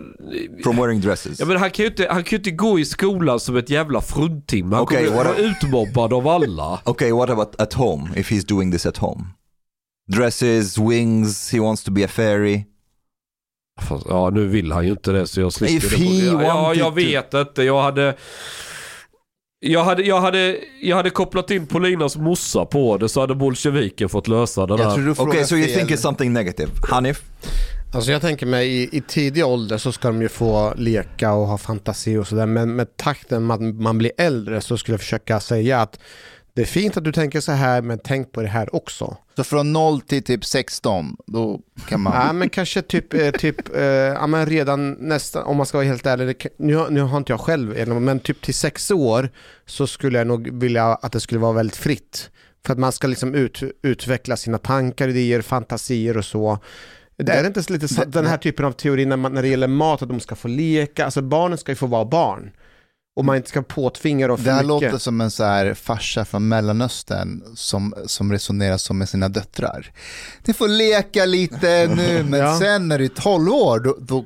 from 0.63 0.75
wearing 0.75 1.01
dresses? 1.01 1.39
Ja, 1.39 1.45
men 1.45 1.57
han 1.57 1.71
kan 1.71 1.83
ju 1.83 1.89
inte, 1.89 2.07
han 2.09 2.23
kan 2.23 2.31
ju 2.31 2.37
inte 2.37 2.51
gå 2.51 2.79
i 2.79 2.85
skolan 2.85 3.39
som 3.39 3.55
ett 3.57 3.69
jävla 3.69 4.01
fruntimmer. 4.01 4.75
Han 4.75 4.83
Okej, 4.83 5.05
kommer 5.05 5.23
vara 5.23 5.35
utmobbad 5.35 6.13
av 6.13 6.27
alla. 6.27 6.79
Okay, 6.85 7.11
what 7.11 7.29
about 7.29 7.61
at 7.61 7.73
home? 7.73 8.09
If 8.15 8.31
he's 8.31 8.47
doing 8.47 8.71
this 8.71 8.85
at 8.85 8.97
home, 8.97 9.23
dresses, 10.11 10.77
wings, 10.77 11.51
he 11.53 11.59
wants 11.59 11.83
to 11.83 11.91
be 11.91 12.05
a 12.05 12.07
fairy. 12.07 12.65
Fast, 13.81 14.05
ja, 14.09 14.29
nu 14.29 14.47
vill 14.47 14.71
han 14.71 14.85
ju 14.85 14.91
inte 14.91 15.11
det 15.11 15.27
så 15.27 15.41
jag 15.41 15.53
slipper 15.53 15.75
If 15.75 15.97
det. 15.97 16.05
ja, 16.05 16.43
ja, 16.43 16.73
jag 16.73 16.95
vet 16.95 17.33
inte. 17.33 17.63
Jag 17.63 17.81
hade... 17.81 18.15
Jag 19.65 19.83
hade, 19.83 20.03
jag, 20.03 20.21
hade, 20.21 20.57
jag 20.81 20.95
hade 20.95 21.09
kopplat 21.09 21.51
in 21.51 21.67
Polinas 21.67 22.17
morsa 22.17 22.65
på 22.65 22.97
det 22.97 23.09
så 23.09 23.21
hade 23.21 23.35
bolsjeviken 23.35 24.09
fått 24.09 24.27
lösa 24.27 24.65
det 24.65 24.77
där. 24.77 25.09
Okay, 25.21 25.43
so 25.43 25.55
you 25.55 25.67
think 25.67 25.89
it's 25.91 25.95
something 25.97 26.33
negative, 26.33 26.71
Hanif? 26.89 27.21
Alltså 27.93 28.11
jag 28.11 28.21
tänker 28.21 28.45
mig 28.45 28.67
i, 28.67 28.97
i 28.97 29.01
tidig 29.01 29.45
ålder 29.45 29.77
så 29.77 29.91
ska 29.91 30.07
de 30.07 30.21
ju 30.21 30.29
få 30.29 30.73
leka 30.77 31.33
och 31.33 31.47
ha 31.47 31.57
fantasi 31.57 32.17
och 32.17 32.27
sådär. 32.27 32.45
Men 32.45 32.75
med 32.75 32.97
takten 32.97 33.43
man, 33.43 33.83
man 33.83 33.97
blir 33.97 34.11
äldre 34.17 34.61
så 34.61 34.77
skulle 34.77 34.93
jag 34.93 35.01
försöka 35.01 35.39
säga 35.39 35.81
att 35.81 35.99
det 36.55 36.61
är 36.61 36.65
fint 36.65 36.97
att 36.97 37.03
du 37.03 37.11
tänker 37.11 37.39
så 37.39 37.51
här 37.51 37.81
men 37.81 37.99
tänk 38.03 38.31
på 38.31 38.41
det 38.41 38.47
här 38.47 38.75
också. 38.75 39.17
Så 39.35 39.43
från 39.43 39.73
0 39.73 40.01
till 40.01 40.23
typ 40.23 40.45
16, 40.45 41.17
då 41.27 41.59
kan 41.87 42.01
man... 42.01 42.13
Ja 42.13 42.33
men 42.33 42.49
kanske 42.49 42.81
typ, 42.81 43.13
eh, 43.13 43.31
typ 43.31 43.75
eh, 43.75 43.83
ja, 43.83 44.27
men 44.27 44.45
redan 44.45 44.91
nästan, 44.91 45.43
om 45.43 45.57
man 45.57 45.65
ska 45.65 45.77
vara 45.77 45.87
helt 45.87 46.05
ärlig, 46.05 46.47
nu, 46.57 46.85
nu 46.89 47.01
har 47.01 47.17
inte 47.17 47.33
jag 47.33 47.39
själv 47.39 47.87
men 47.87 48.19
typ 48.19 48.41
till 48.41 48.53
sex 48.53 48.91
år 48.91 49.29
så 49.65 49.87
skulle 49.87 50.17
jag 50.17 50.27
nog 50.27 50.59
vilja 50.59 50.85
att 50.85 51.11
det 51.11 51.19
skulle 51.19 51.39
vara 51.39 51.53
väldigt 51.53 51.75
fritt. 51.77 52.29
För 52.65 52.73
att 52.73 52.79
man 52.79 52.91
ska 52.91 53.07
liksom 53.07 53.35
ut, 53.35 53.63
utveckla 53.81 54.37
sina 54.37 54.57
tankar, 54.57 55.07
idéer, 55.07 55.41
fantasier 55.41 56.17
och 56.17 56.25
så. 56.25 56.59
Det 57.17 57.31
är 57.31 57.47
inte 57.47 57.63
så 57.63 57.73
lite 57.73 57.87
så, 57.87 58.03
den 58.05 58.25
här 58.25 58.37
typen 58.37 58.65
av 58.65 58.71
teori 58.71 59.05
när, 59.05 59.17
man, 59.17 59.33
när 59.33 59.41
det 59.41 59.47
gäller 59.47 59.67
mat, 59.67 60.01
att 60.01 60.09
de 60.09 60.19
ska 60.19 60.35
få 60.35 60.47
leka, 60.47 61.05
alltså 61.05 61.21
barnen 61.21 61.57
ska 61.57 61.71
ju 61.71 61.75
få 61.75 61.87
vara 61.87 62.05
barn. 62.05 62.51
Och 63.15 63.25
man 63.25 63.35
inte 63.35 63.49
ska 63.49 63.61
påtvinga 63.61 64.27
dem 64.27 64.37
för 64.37 64.45
Det 64.45 64.51
här 64.51 64.57
mycket. 64.63 64.67
låter 64.67 64.97
som 64.97 65.21
en 65.21 65.31
så 65.31 65.43
här 65.43 65.73
farsa 65.73 66.25
från 66.25 66.47
Mellanöstern 66.47 67.43
som, 67.55 67.93
som 68.05 68.31
resonerar 68.31 68.77
som 68.77 68.97
med 68.97 69.09
sina 69.09 69.29
döttrar. 69.29 69.91
Ni 70.45 70.53
får 70.53 70.67
leka 70.67 71.25
lite 71.25 71.87
nu, 71.95 72.23
men 72.29 72.39
Ja. 72.39 72.59
sen 72.59 72.87
när 72.87 72.97
du 72.99 73.05
är 73.05 73.09
12 73.09 73.49
år, 73.51 73.79
då, 73.79 73.97
då 74.01 74.25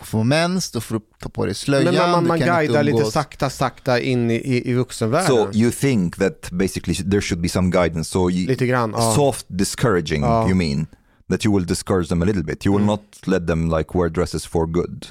får 0.00 0.18
du 0.18 0.24
mens, 0.24 0.70
då 0.70 0.80
får 0.80 0.94
du 0.94 1.00
ta 1.22 1.28
på 1.28 1.44
dig 1.46 1.54
slöjan, 1.54 1.94
Men 1.94 2.10
man, 2.10 2.26
man 2.26 2.38
guidar 2.38 2.82
lite 2.82 3.04
sakta, 3.04 3.50
sakta 3.50 4.00
in 4.00 4.30
i, 4.30 4.34
i, 4.34 4.70
i 4.70 4.74
vuxenvärlden. 4.74 5.36
So 5.52 5.58
you 5.58 5.70
think 5.70 6.16
that 6.16 6.50
basically 6.50 6.94
there 7.10 7.20
should 7.20 7.40
be 7.42 7.48
some 7.48 7.70
guidance? 7.70 8.10
So 8.10 8.30
you, 8.30 8.46
Lite 8.48 8.66
grann, 8.66 8.90
ja. 8.96 9.14
soft 9.14 9.46
discouraging, 9.48 10.22
Ja. 10.22 10.46
you 10.48 10.54
mean? 10.54 10.86
That 11.30 11.44
you 11.46 11.54
will 11.56 11.66
discourage 11.66 12.08
them 12.08 12.22
a 12.22 12.24
little 12.24 12.42
bit. 12.44 12.66
You 12.66 12.74
Mm. 12.74 12.80
will 12.80 12.86
not 12.86 13.02
let 13.26 13.46
them 13.46 13.70
like 13.78 13.98
wear 13.98 14.08
dresses 14.08 14.46
for 14.46 14.66
good. 14.66 15.06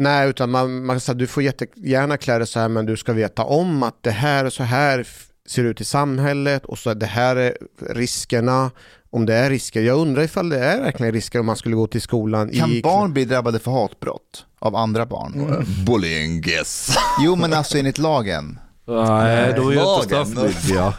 Nej, 0.00 0.28
utan 0.28 0.50
man, 0.50 0.84
man 0.86 1.00
sa, 1.00 1.14
du 1.14 1.26
får 1.26 1.42
jättegärna 1.42 2.16
klä 2.16 2.38
dig 2.38 2.46
så 2.46 2.60
här 2.60 2.68
men 2.68 2.86
du 2.86 2.96
ska 2.96 3.12
veta 3.12 3.44
om 3.44 3.82
att 3.82 4.02
det 4.02 4.10
här 4.10 4.44
och 4.44 4.52
så 4.52 4.62
här 4.62 5.06
ser 5.48 5.64
ut 5.64 5.80
i 5.80 5.84
samhället 5.84 6.64
och 6.64 6.78
så 6.78 6.94
det 6.94 7.06
här 7.06 7.36
är 7.36 7.56
riskerna. 7.90 8.70
Om 9.12 9.26
det 9.26 9.34
är 9.34 9.50
risker. 9.50 9.82
Jag 9.82 9.98
undrar 9.98 10.22
ifall 10.22 10.48
det 10.48 10.58
är 10.58 10.80
verkligen 10.80 11.12
risker 11.12 11.40
om 11.40 11.46
man 11.46 11.56
skulle 11.56 11.76
gå 11.76 11.86
till 11.86 12.00
skolan 12.00 12.50
Kan 12.52 12.70
i... 12.70 12.82
barn 12.82 13.12
bli 13.12 13.24
drabbade 13.24 13.58
för 13.58 13.70
hatbrott 13.70 14.46
av 14.58 14.76
andra 14.76 15.06
barn? 15.06 15.64
Bullying, 15.86 16.48
yes. 16.48 16.94
Jo, 17.24 17.36
men 17.36 17.52
alltså 17.52 17.78
enligt 17.78 17.98
lagen. 17.98 18.58
Nej, 18.86 19.52
de 19.56 19.68
är 19.68 19.72
ju 19.72 19.78
inte 19.78 19.84
Lagen. 19.84 20.04
straffmyndiga. 20.04 20.92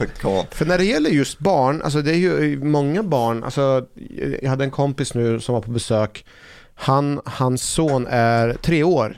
För 0.52 0.66
när 0.66 0.78
det 0.78 0.86
gäller 0.86 1.10
just 1.10 1.40
barn, 1.40 1.82
alltså 1.82 2.02
det 2.02 2.12
är 2.12 2.16
ju 2.18 2.64
många 2.64 3.04
barn, 3.04 3.44
alltså 3.44 3.86
jag 4.42 4.50
hade 4.50 4.64
en 4.64 4.72
kompis 4.72 5.14
nu 5.14 5.40
som 5.40 5.54
var 5.56 5.62
på 5.62 5.72
besök. 5.72 6.26
Han, 6.82 7.22
hans 7.26 7.64
son 7.64 8.08
är 8.10 8.54
tre 8.54 8.84
år. 8.84 9.18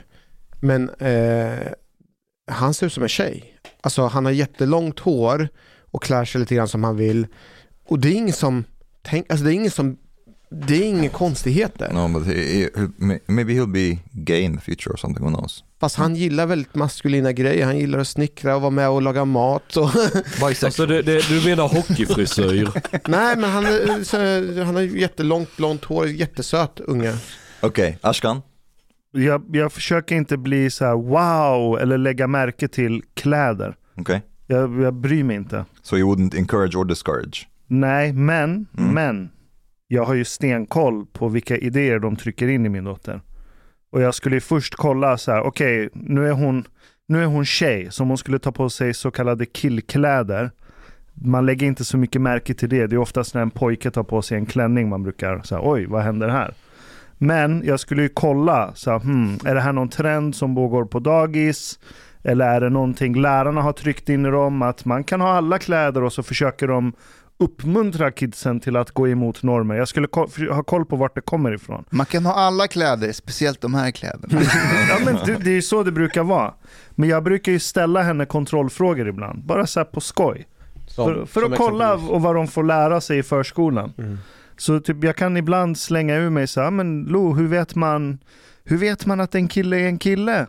Men 0.60 0.90
eh, 0.90 1.58
han 2.50 2.74
ser 2.74 2.86
ut 2.86 2.92
som 2.92 3.02
en 3.02 3.08
tjej. 3.08 3.44
Alltså 3.80 4.06
han 4.06 4.24
har 4.24 4.32
jättelångt 4.32 4.98
hår 4.98 5.48
och 5.90 6.02
klär 6.02 6.24
sig 6.24 6.40
lite 6.40 6.54
grann 6.54 6.68
som 6.68 6.84
han 6.84 6.96
vill. 6.96 7.26
Och 7.88 7.98
det 7.98 8.08
är 8.08 8.12
ingen 8.12 8.32
som, 8.32 8.64
tänk, 9.02 9.30
alltså 9.30 9.44
det 9.44 9.52
är 9.52 9.54
ingen 9.54 9.70
som, 9.70 9.96
det 10.50 10.74
är 10.74 10.82
inga 10.88 11.08
konstigheter. 11.08 11.92
No, 11.92 12.08
but 12.18 12.26
he, 12.26 12.62
he, 12.76 13.18
maybe 13.26 13.52
he'll 13.52 13.72
be 13.72 13.98
gay 14.12 14.40
in 14.40 14.56
the 14.56 14.62
future 14.64 14.92
or 14.92 14.96
something, 14.96 15.24
who 15.24 15.30
knows? 15.36 15.64
Fast 15.80 15.96
han 15.96 16.16
gillar 16.16 16.46
väldigt 16.46 16.74
maskulina 16.74 17.32
grejer. 17.32 17.66
Han 17.66 17.78
gillar 17.78 17.98
att 17.98 18.08
snickra 18.08 18.54
och 18.56 18.60
vara 18.62 18.70
med 18.70 18.88
och 18.88 19.02
laga 19.02 19.24
mat. 19.24 19.76
Och 19.76 19.90
Alltså 20.64 20.86
det, 20.86 21.02
det, 21.02 21.28
du 21.28 21.44
menar 21.48 21.68
hockeyfrisyr? 21.68 22.70
Nej, 23.08 23.36
men 23.36 23.50
han, 23.50 23.66
är- 23.66 24.04
så- 24.04 24.62
han 24.64 24.74
har 24.74 24.82
ju 24.82 25.00
jättelångt 25.00 25.56
blont 25.56 25.84
hår, 25.84 26.08
jättesöt 26.08 26.80
unge. 26.80 27.14
Okej, 27.66 27.98
Ashkan? 28.00 28.42
Jag, 29.12 29.44
jag 29.52 29.72
försöker 29.72 30.16
inte 30.16 30.36
bli 30.36 30.70
så 30.70 30.84
här 30.84 30.94
wow 30.94 31.78
eller 31.80 31.98
lägga 31.98 32.26
märke 32.26 32.68
till 32.68 33.02
kläder. 33.14 33.76
Okay. 33.96 34.20
Jag, 34.46 34.82
jag 34.82 34.94
bryr 34.94 35.24
mig 35.24 35.36
inte. 35.36 35.64
So 35.82 35.96
you 35.96 36.14
wouldn't 36.14 36.36
encourage 36.38 36.76
or 36.76 36.84
discourage? 36.84 37.48
Nej, 37.66 38.12
men, 38.12 38.66
Mm. 38.78 38.94
men. 38.94 39.30
Jag 39.88 40.04
har 40.04 40.14
ju 40.14 40.24
stenkoll 40.24 41.06
på 41.06 41.28
vilka 41.28 41.56
idéer 41.56 41.98
de 41.98 42.16
trycker 42.16 42.48
in 42.48 42.66
i 42.66 42.68
min 42.68 42.84
dotter. 42.84 43.20
Och 43.92 44.00
jag 44.00 44.14
skulle 44.14 44.36
ju 44.36 44.40
först 44.40 44.74
kolla 44.74 45.18
så 45.18 45.32
här, 45.32 45.40
okej, 45.42 45.88
nu 45.92 46.28
är 46.28 46.32
hon 46.32 46.64
nu 47.06 47.22
är 47.22 47.26
hon 47.26 47.44
tjej, 47.44 47.88
så 47.90 48.02
om 48.02 48.08
hon 48.08 48.18
skulle 48.18 48.38
ta 48.38 48.52
på 48.52 48.70
sig 48.70 48.94
så 48.94 49.10
kallade 49.10 49.46
killkläder. 49.46 50.50
Man 51.14 51.46
lägger 51.46 51.66
inte 51.66 51.84
så 51.84 51.96
mycket 51.96 52.20
märke 52.20 52.54
till 52.54 52.68
det. 52.68 52.86
Det 52.86 52.96
är 52.96 52.98
oftast 52.98 53.34
när 53.34 53.42
en 53.42 53.50
pojke 53.50 53.90
tar 53.90 54.02
på 54.02 54.22
sig 54.22 54.38
en 54.38 54.46
klänning 54.46 54.88
man 54.88 55.02
brukar 55.02 55.42
säga, 55.42 55.60
oj, 55.64 55.86
vad 55.86 56.02
händer 56.02 56.28
här? 56.28 56.54
Men 57.26 57.62
jag 57.64 57.80
skulle 57.80 58.02
ju 58.02 58.08
kolla, 58.08 58.72
så 58.74 58.90
här, 58.90 58.98
hmm, 58.98 59.38
är 59.44 59.54
det 59.54 59.60
här 59.60 59.72
någon 59.72 59.88
trend 59.88 60.36
som 60.36 60.54
pågår 60.54 60.84
på 60.84 60.98
dagis? 60.98 61.78
Eller 62.22 62.46
är 62.48 62.60
det 62.60 62.70
någonting 62.70 63.20
lärarna 63.20 63.62
har 63.62 63.72
tryckt 63.72 64.08
in 64.08 64.26
i 64.26 64.30
dem, 64.30 64.62
att 64.62 64.84
man 64.84 65.04
kan 65.04 65.20
ha 65.20 65.28
alla 65.36 65.58
kläder 65.58 66.02
och 66.02 66.12
så 66.12 66.22
försöker 66.22 66.68
de 66.68 66.92
uppmuntra 67.38 68.10
kidsen 68.10 68.60
till 68.60 68.76
att 68.76 68.90
gå 68.90 69.08
emot 69.08 69.42
normer. 69.42 69.74
Jag 69.74 69.88
skulle 69.88 70.06
ko- 70.06 70.28
ha 70.50 70.62
koll 70.62 70.84
på 70.84 70.96
vart 70.96 71.14
det 71.14 71.20
kommer 71.20 71.54
ifrån. 71.54 71.84
Man 71.90 72.06
kan 72.06 72.26
ha 72.26 72.34
alla 72.34 72.66
kläder, 72.68 73.12
speciellt 73.12 73.60
de 73.60 73.74
här 73.74 73.90
kläderna. 73.90 74.40
ja, 74.88 74.96
men 75.04 75.16
det, 75.26 75.44
det 75.44 75.50
är 75.50 75.54
ju 75.54 75.62
så 75.62 75.82
det 75.82 75.92
brukar 75.92 76.22
vara. 76.22 76.54
Men 76.90 77.08
jag 77.08 77.24
brukar 77.24 77.52
ju 77.52 77.58
ställa 77.58 78.02
henne 78.02 78.26
kontrollfrågor 78.26 79.08
ibland, 79.08 79.44
bara 79.44 79.66
så 79.66 79.80
här 79.80 79.84
på 79.84 80.00
skoj. 80.00 80.46
Som- 80.86 81.06
för 81.14 81.26
för 81.26 81.40
som 81.40 81.52
att 81.52 81.58
kolla 81.58 81.94
och 81.94 82.22
vad 82.22 82.34
de 82.34 82.48
får 82.48 82.62
lära 82.64 83.00
sig 83.00 83.18
i 83.18 83.22
förskolan. 83.22 83.92
Mm. 83.98 84.18
Så 84.56 84.80
typ, 84.80 85.04
jag 85.04 85.16
kan 85.16 85.36
ibland 85.36 85.78
slänga 85.78 86.16
ur 86.16 86.30
mig 86.30 86.46
så 86.46 86.60
här, 86.60 86.70
men 86.70 87.02
Lo, 87.04 87.34
hur 87.34 87.46
vet 87.48 87.74
man, 87.74 88.18
hur 88.64 88.76
vet 88.76 89.06
man 89.06 89.20
att 89.20 89.34
en 89.34 89.48
kille 89.48 89.76
är 89.80 89.86
en 89.86 89.98
kille? 89.98 90.46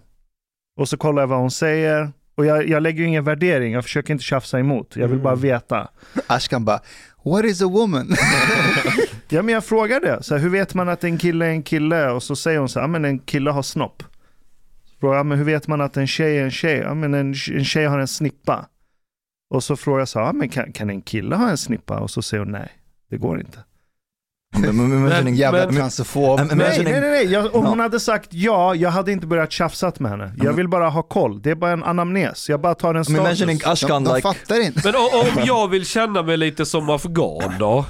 Och 0.79 0.89
så 0.89 0.97
kollar 0.97 1.21
jag 1.21 1.27
vad 1.27 1.39
hon 1.39 1.51
säger. 1.51 2.11
Och 2.35 2.45
jag, 2.45 2.67
jag 2.67 2.83
lägger 2.83 2.99
ju 2.99 3.07
ingen 3.07 3.23
värdering, 3.23 3.73
jag 3.73 3.83
försöker 3.83 4.13
inte 4.13 4.23
tjafsa 4.23 4.59
emot. 4.59 4.95
Jag 4.95 5.07
vill 5.07 5.11
Mm. 5.11 5.23
bara 5.23 5.35
veta. 5.35 5.87
Ashkan 6.27 6.65
bara, 6.65 6.79
what 7.23 7.45
is 7.45 7.61
a 7.61 7.67
woman? 7.67 8.07
Ja 9.29 9.41
men 9.41 9.53
jag 9.53 9.65
frågar 9.65 9.99
det, 10.01 10.23
så 10.23 10.35
här, 10.35 10.41
hur 10.41 10.49
vet 10.49 10.73
man 10.73 10.89
att 10.89 11.03
en 11.03 11.17
kille 11.17 11.45
är 11.45 11.49
en 11.49 11.63
kille? 11.63 12.09
Och 12.09 12.23
så 12.23 12.35
säger 12.35 12.59
hon 12.59 12.69
så 12.69 12.79
här, 12.79 12.83
ja 12.83 12.87
men 12.87 13.05
en 13.05 13.19
kille 13.19 13.51
har 13.51 13.61
snopp. 13.61 14.03
Så 14.85 14.95
frågar 14.99 15.17
jag, 15.17 15.25
men 15.25 15.37
hur 15.37 15.45
vet 15.45 15.67
man 15.67 15.81
att 15.81 15.97
en 15.97 16.07
tjej 16.07 16.37
är 16.37 16.43
en 16.43 16.51
tjej? 16.51 16.77
Ja 16.77 16.93
men 16.93 17.13
en, 17.13 17.27
en 17.53 17.65
tjej 17.65 17.85
har 17.85 17.99
en 17.99 18.07
snippa. 18.07 18.65
Och 19.49 19.63
så 19.63 19.75
frågar 19.75 19.99
jag 19.99 20.07
så 20.07 20.19
här, 20.19 20.33
men 20.33 20.49
kan, 20.49 20.71
kan 20.71 20.89
en 20.89 21.01
kille 21.01 21.35
ha 21.35 21.49
en 21.49 21.57
snippa? 21.57 21.99
Och 21.99 22.11
så 22.11 22.21
säger 22.21 22.43
hon 22.43 22.51
nej, 22.51 22.69
det 23.09 23.17
går 23.17 23.39
inte. 23.39 23.59
Imagining, 24.57 25.35
Jävla 25.35 25.71
transofob. 25.71 26.39
Nej, 26.39 26.55
nej, 26.57 26.83
nej, 26.83 27.01
nej. 27.01 27.25
Jag, 27.31 27.55
om 27.55 27.63
Ja. 27.63 27.69
hon 27.69 27.79
hade 27.79 27.99
sagt 27.99 28.29
ja, 28.33 28.75
jag 28.75 28.89
hade 28.89 29.11
inte 29.11 29.27
börjat 29.27 29.51
tjafsat 29.51 29.99
med 29.99 30.11
henne. 30.11 30.33
Jag 30.43 30.53
vill 30.53 30.67
bara 30.67 30.89
ha 30.89 31.01
koll. 31.03 31.41
Det 31.41 31.51
är 31.51 31.55
bara 31.55 31.71
en 31.71 31.83
anamnes. 31.83 32.49
Jag 32.49 32.61
bara 32.61 32.75
tar 32.75 32.95
en 32.95 33.05
status. 33.05 33.19
imagining 33.19 33.59
Ashkan 33.65 34.03
De 34.03 34.15
like... 34.15 34.21
fattar 34.21 34.61
inte. 34.65 34.81
Men 34.83 34.95
om 34.95 35.43
jag 35.45 35.67
vill 35.67 35.85
känna 35.85 36.23
mig 36.23 36.37
lite 36.37 36.65
som 36.65 36.89
afghan 36.89 37.53
då? 37.59 37.85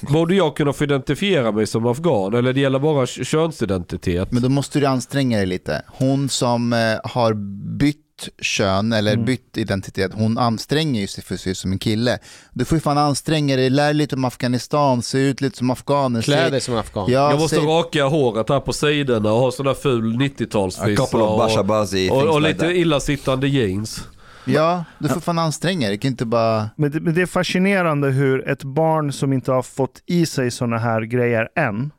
Borde 0.12 0.34
jag 0.34 0.56
kunna 0.56 0.72
få 0.72 0.84
identifiera 0.84 1.52
mig 1.52 1.66
som 1.66 1.86
afghan? 1.86 2.34
Eller 2.34 2.52
det 2.52 2.60
gäller 2.60 2.78
bara 2.78 3.06
könsidentitet? 3.06 4.32
Men 4.32 4.42
då 4.42 4.48
måste 4.48 4.80
du 4.80 4.86
anstränga 4.86 5.36
dig 5.38 5.46
lite. 5.46 5.82
Hon 5.86 6.28
som 6.28 6.72
eh, 6.72 6.78
har 7.04 7.34
bytt 7.78 7.96
kön 8.42 8.92
eller 8.92 9.12
Mm. 9.12 9.24
bytt 9.24 9.56
identitet, 9.56 10.12
hon 10.14 10.38
anstränger 10.38 11.00
ju 11.00 11.06
sig 11.06 11.24
för 11.24 11.34
att 11.34 11.40
se 11.40 11.50
ut 11.50 11.58
som 11.58 11.72
en 11.72 11.78
kille. 11.78 12.18
Du 12.52 12.64
får 12.64 12.76
ju 12.76 12.80
fan 12.80 12.98
anstränga 12.98 13.56
dig, 13.56 13.70
lär 13.70 13.84
dig 13.84 13.94
lite 13.94 14.16
om 14.16 14.24
Afghanistan, 14.24 15.02
se 15.02 15.18
ut 15.18 15.40
lite 15.40 15.58
som 15.58 15.70
afghaner. 15.70 16.22
Klä 16.22 16.44
se- 16.44 16.50
dig 16.50 16.60
som 16.60 16.76
afghan. 16.76 17.10
Ja, 17.10 17.30
jag 17.30 17.40
måste 17.40 17.56
säg- 17.56 17.64
raka 17.66 18.04
håret 18.04 18.48
här 18.48 18.60
på 18.60 18.72
sidorna 18.72 19.32
och 19.32 19.38
ha 19.40 19.52
sån 19.52 19.66
där 19.66 19.74
ful 19.74 20.12
A 20.14 20.18
90-talsfrissa 20.18 20.96
couple 20.96 21.20
of 21.20 21.38
bashabazi, 21.38 22.10
och, 22.10 22.22
och 22.34 22.40
like 22.40 22.52
lite 22.52 22.66
illasittande 22.78 23.48
jeans. 23.48 24.08
ja, 24.44 24.84
du 24.98 25.08
får 25.08 25.20
fan 25.20 25.38
anstränga 25.38 25.88
dig, 25.88 25.98
kan 25.98 26.10
inte 26.10 26.24
bara... 26.26 26.70
Men 26.76 26.90
det, 26.90 27.00
men 27.00 27.14
det 27.14 27.22
är 27.22 27.26
fascinerande 27.26 28.08
hur 28.10 28.48
ett 28.48 28.64
barn 28.64 29.12
som 29.12 29.32
inte 29.32 29.52
har 29.52 29.62
fått 29.62 30.02
i 30.06 30.26
sig 30.26 30.50
sådana 30.50 30.78
här 30.78 31.02
grejer 31.02 31.48
än, 31.56 31.90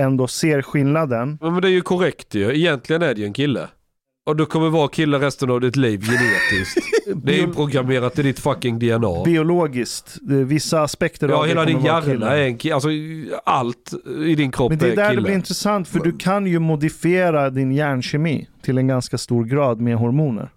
ändå 0.00 0.26
ser 0.28 0.62
skillnaden. 0.62 1.38
Men 1.40 1.60
det 1.60 1.68
är 1.68 1.72
ju 1.72 1.80
korrekt 1.80 2.34
ju. 2.34 2.56
Egentligen 2.56 3.02
är 3.02 3.14
det 3.14 3.20
ju 3.20 3.26
en 3.26 3.32
kille. 3.32 3.68
Och 4.26 4.36
du 4.36 4.46
kommer 4.46 4.68
vara 4.70 4.88
kille 4.88 5.18
resten 5.18 5.50
av 5.50 5.60
ditt 5.60 5.76
liv 5.76 6.00
genetiskt. 6.00 6.78
Det 7.24 7.38
är 7.38 7.42
inprogrammerat 7.42 8.18
i 8.18 8.22
ditt 8.22 8.38
fucking 8.40 8.78
DNA. 8.78 9.24
Biologiskt, 9.24 10.18
är 10.30 10.44
vissa 10.44 10.82
aspekter 10.82 11.28
Ja, 11.28 11.36
av 11.36 11.46
hela 11.46 11.60
det 11.60 11.66
din 11.66 11.76
kommer 11.76 11.90
vara 11.90 12.00
hjärna 12.02 12.12
kille. 12.14 12.26
är 12.26 12.46
en 12.46 12.56
kille. 12.58 12.74
Alltså 12.74 12.88
allt 13.44 13.92
i 14.26 14.34
din 14.34 14.52
kropp 14.52 14.70
Men 14.70 14.78
det 14.78 14.86
är 14.86 14.92
är 14.92 14.96
där 14.96 15.02
det 15.04 15.10
kille. 15.10 15.22
blir 15.22 15.34
intressant, 15.34 15.88
för 15.88 16.00
du 16.00 16.12
kan 16.18 16.46
ju 16.46 16.58
modifiera 16.58 17.50
din 17.50 17.72
hjärnkemi 17.72 18.48
till 18.62 18.78
en 18.78 18.86
ganska 18.86 19.18
stor 19.18 19.44
grad 19.44 19.80
med 19.80 19.96
hormoner. 19.96 20.50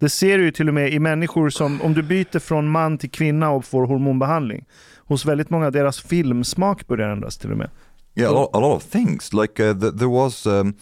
Det 0.00 0.08
ser 0.08 0.38
du 0.38 0.44
ju 0.44 0.50
till 0.50 0.68
och 0.68 0.74
med 0.74 0.92
i 0.92 0.98
människor 0.98 1.50
som, 1.50 1.82
om 1.82 1.94
du 1.94 2.02
byter 2.02 2.38
från 2.38 2.68
man 2.68 2.98
till 2.98 3.10
kvinna 3.10 3.50
och 3.50 3.64
får 3.64 3.86
hormonbehandling, 3.86 4.64
hos 4.98 5.26
väldigt 5.26 5.50
många, 5.50 5.70
deras 5.70 6.00
filmsmak 6.00 6.86
börjar 6.86 7.08
ändras 7.08 7.38
till 7.38 7.50
och 7.52 7.58
med. 7.58 7.70
Yeah, 8.18 8.30
a 8.30 8.32
lot, 8.32 8.50
a 8.52 8.58
lot 8.58 8.74
of 8.74 8.82
things. 8.82 9.32
Like 9.32 9.60
uh, 9.60 9.74
th- 9.74 9.94
there 9.94 10.08
was, 10.08 10.44
um, 10.44 10.74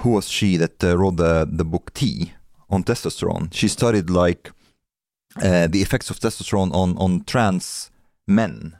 who 0.00 0.10
was 0.12 0.30
she 0.30 0.56
that 0.56 0.82
uh, 0.82 0.96
wrote 0.96 1.18
the, 1.18 1.46
the 1.50 1.64
book 1.64 1.92
T 1.92 2.32
on 2.70 2.84
testosterone? 2.84 3.52
She 3.52 3.68
studied 3.68 4.08
like 4.08 4.50
uh, 5.42 5.66
the 5.66 5.82
effects 5.82 6.08
of 6.08 6.18
testosterone 6.18 6.72
on, 6.74 6.96
on 6.96 7.24
trans 7.24 7.90
men, 8.26 8.78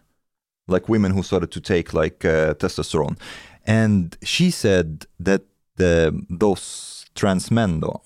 like 0.66 0.88
women 0.88 1.12
who 1.12 1.22
started 1.22 1.50
to 1.50 1.60
take 1.60 1.92
like 1.92 2.24
uh, 2.24 2.54
testosterone. 2.54 3.18
And 3.66 4.16
she 4.22 4.50
said 4.50 5.04
that 5.20 5.42
the, 5.76 6.24
those 6.30 7.04
trans 7.14 7.50
men 7.50 7.80
though, 7.80 8.00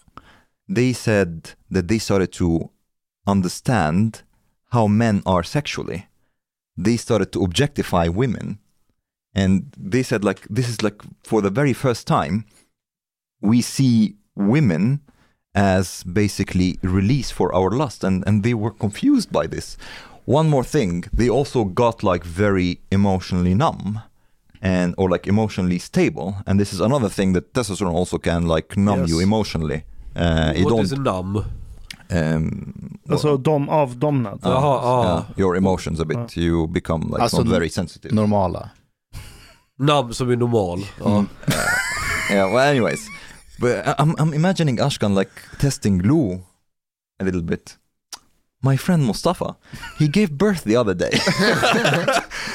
they 0.68 0.92
said 0.92 1.52
that 1.70 1.86
they 1.86 1.98
started 1.98 2.32
to 2.32 2.70
understand 3.28 4.22
how 4.72 4.88
men 4.88 5.22
are 5.24 5.44
sexually. 5.44 6.08
They 6.76 6.96
started 6.96 7.30
to 7.32 7.44
objectify 7.44 8.08
women 8.08 8.58
and 9.34 9.62
they 9.78 10.02
said 10.02 10.24
like 10.24 10.40
this 10.56 10.68
is 10.68 10.82
like 10.82 11.02
for 11.24 11.40
the 11.42 11.50
very 11.50 11.72
first 11.72 12.06
time 12.06 12.44
we 13.40 13.60
see 13.62 14.14
women 14.36 15.00
as 15.54 16.02
basically 16.04 16.78
release 16.82 17.30
for 17.30 17.54
our 17.54 17.70
lust 17.70 18.04
and 18.04 18.24
and 18.26 18.42
they 18.42 18.54
were 18.54 18.70
confused 18.78 19.30
by 19.32 19.46
this 19.46 19.76
one 20.24 20.48
more 20.48 20.64
thing 20.64 21.04
they 21.12 21.28
also 21.30 21.64
got 21.64 22.02
like 22.02 22.24
very 22.24 22.78
emotionally 22.90 23.54
numb 23.54 24.00
and 24.62 24.94
or 24.96 25.10
like 25.10 25.26
emotionally 25.28 25.78
stable 25.78 26.34
and 26.46 26.58
this 26.60 26.72
is 26.72 26.80
another 26.80 27.08
thing 27.08 27.32
that 27.34 27.52
testosterone 27.52 27.94
also 27.94 28.18
can 28.18 28.46
like 28.46 28.76
numb 28.76 29.00
Yes. 29.00 29.10
you 29.10 29.20
emotionally 29.20 29.82
uh, 30.16 30.52
it 30.54 30.64
don't 30.68 30.84
is 30.84 30.92
numb? 30.92 31.44
um, 32.10 32.98
Alltså 33.08 33.36
dom, 33.36 33.68
avdomnad. 33.70 34.38
uh, 34.44 34.48
Jaha, 34.50 34.80
ah. 34.82 35.04
yeah, 35.04 35.24
your 35.36 35.56
emotions 35.56 36.00
a 36.00 36.04
bit 36.04 36.36
you 36.36 36.66
become 36.68 37.00
like 37.10 37.22
Alltså, 37.22 37.38
not 37.38 37.48
very 37.48 37.68
sensitive 37.68 38.12
Normala. 38.14 38.70
Numb 39.78 40.14
som 40.14 40.30
är 40.30 40.36
normal. 40.36 40.86
Ja. 41.00 41.24
yeah 42.30 42.54
well 42.54 42.70
anyways 42.70 43.00
but 43.60 43.70
I- 43.70 43.94
I'm, 44.02 44.14
I'm 44.16 44.34
imagining 44.34 44.80
ashkan 44.80 45.14
like 45.14 45.30
testing 45.60 45.98
glue 45.98 46.40
a 47.20 47.24
little 47.24 47.42
bit 47.42 47.76
my 48.64 48.76
friend 48.78 49.06
mustafa 49.06 49.54
he 49.98 50.06
gave 50.06 50.26
birth 50.28 50.62
the 50.64 50.76
other 50.76 50.94
day 50.94 51.12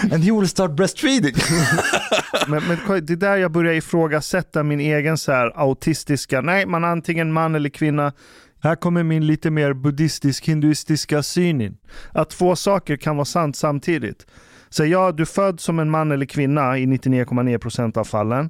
and 0.11 0.23
he 0.23 0.31
will 0.31 0.47
start 0.47 0.71
breastfeeding 0.75 1.35
Men, 2.47 2.63
men 2.67 3.05
det 3.05 3.13
är 3.13 3.17
där 3.17 3.37
jag 3.37 3.51
börjar 3.51 3.73
ifrågasätta 3.73 4.63
min 4.63 4.79
egen 4.79 5.17
så 5.17 5.31
här 5.31 5.51
autistiska, 5.55 6.41
nej 6.41 6.65
man 6.65 6.83
är 6.83 6.87
antingen 6.87 7.31
man 7.33 7.55
eller 7.55 7.69
kvinna. 7.69 8.13
Här 8.59 8.75
kommer 8.75 9.03
min 9.03 9.27
lite 9.27 9.51
mer 9.51 9.73
buddhistisk 9.73 10.45
hinduistiska 10.47 11.23
syn 11.23 11.61
in. 11.61 11.77
Att 12.11 12.29
två 12.29 12.55
saker 12.55 12.97
kan 12.97 13.15
vara 13.15 13.25
sant 13.25 13.55
samtidigt. 13.55 14.25
Säg 14.69 14.89
ja, 14.89 15.11
du 15.11 15.25
föds 15.25 15.63
som 15.63 15.79
en 15.79 15.89
man 15.89 16.11
eller 16.11 16.25
kvinna 16.25 16.77
i 16.77 16.85
99,9% 16.85 17.97
av 17.97 18.03
fallen. 18.03 18.49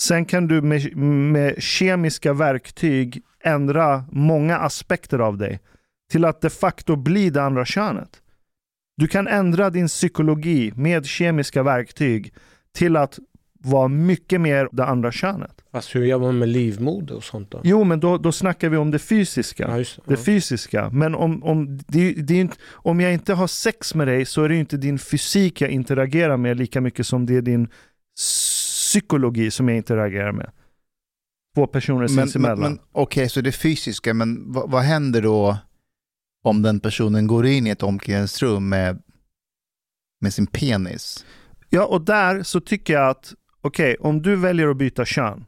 Sen 0.00 0.24
kan 0.24 0.46
du 0.46 0.62
med, 0.62 0.96
med 0.96 1.62
kemiska 1.62 2.32
verktyg 2.32 3.22
ändra 3.44 4.04
många 4.12 4.58
aspekter 4.58 5.18
av 5.18 5.38
dig 5.38 5.60
till 6.10 6.24
att 6.24 6.40
de 6.40 6.50
facto 6.50 6.96
bli 6.96 7.30
det 7.30 7.42
andra 7.42 7.64
könet. 7.64 8.22
Du 8.96 9.08
kan 9.08 9.28
ändra 9.28 9.70
din 9.70 9.88
psykologi 9.88 10.72
med 10.76 11.06
kemiska 11.06 11.62
verktyg 11.62 12.34
till 12.74 12.96
att 12.96 13.18
vara 13.66 13.88
mycket 13.88 14.40
mer 14.40 14.68
det 14.72 14.84
andra 14.84 15.12
könet. 15.12 15.64
Fast 15.72 15.94
hur 15.94 16.04
gör 16.04 16.18
man 16.18 16.38
med 16.38 16.48
livmoder 16.48 17.14
och 17.14 17.24
sånt 17.24 17.50
då? 17.50 17.60
Jo, 17.64 17.84
men 17.84 18.00
då, 18.00 18.18
då 18.18 18.32
snackar 18.32 18.68
vi 18.68 18.76
om 18.76 18.90
det 18.90 18.98
fysiska. 18.98 19.68
Ja, 19.68 19.78
just 19.78 19.96
det. 20.04 20.14
Ja. 20.14 20.16
fysiska. 20.16 20.90
Men 20.90 21.14
om, 21.14 21.42
om, 21.42 21.78
det, 21.86 22.12
det 22.12 22.34
är 22.34 22.40
inte, 22.40 22.56
om 22.72 23.00
jag 23.00 23.12
inte 23.12 23.34
har 23.34 23.46
sex 23.46 23.94
med 23.94 24.08
dig 24.08 24.24
så 24.24 24.42
är 24.42 24.48
det 24.48 24.54
ju 24.54 24.60
inte 24.60 24.76
din 24.76 24.98
fysik 24.98 25.60
jag 25.60 25.70
interagerar 25.70 26.36
med 26.36 26.56
lika 26.56 26.80
mycket 26.80 27.06
som 27.06 27.26
det 27.26 27.36
är 27.36 27.42
din 27.42 27.68
psykologi 28.16 29.50
som 29.50 29.68
jag 29.68 29.76
interagerar 29.76 30.32
med. 30.32 30.50
Två 31.54 31.66
personer 31.66 32.06
sinsemellan. 32.06 32.60
men, 32.60 32.78
Okej, 32.92 33.28
så 33.28 33.40
det 33.40 33.52
fysiska, 33.52 34.14
men 34.14 34.52
vad, 34.52 34.70
vad 34.70 34.82
händer 34.82 35.22
då 35.22 35.58
om 36.44 36.62
den 36.62 36.80
personen 36.80 37.26
går 37.26 37.46
in 37.46 37.66
i 37.66 37.70
ett 37.70 37.82
omklädningsrum 37.82 38.68
med, 38.68 39.02
med 40.20 40.34
sin 40.34 40.46
penis? 40.46 41.24
Ja, 41.70 41.84
och 41.84 42.00
där 42.00 42.42
så 42.42 42.60
tycker 42.60 42.92
jag 42.92 43.10
att, 43.10 43.34
okej, 43.66 43.96
om 44.00 44.22
du 44.22 44.36
väljer 44.36 44.68
att 44.68 44.76
byta 44.76 45.04
kön, 45.04 45.44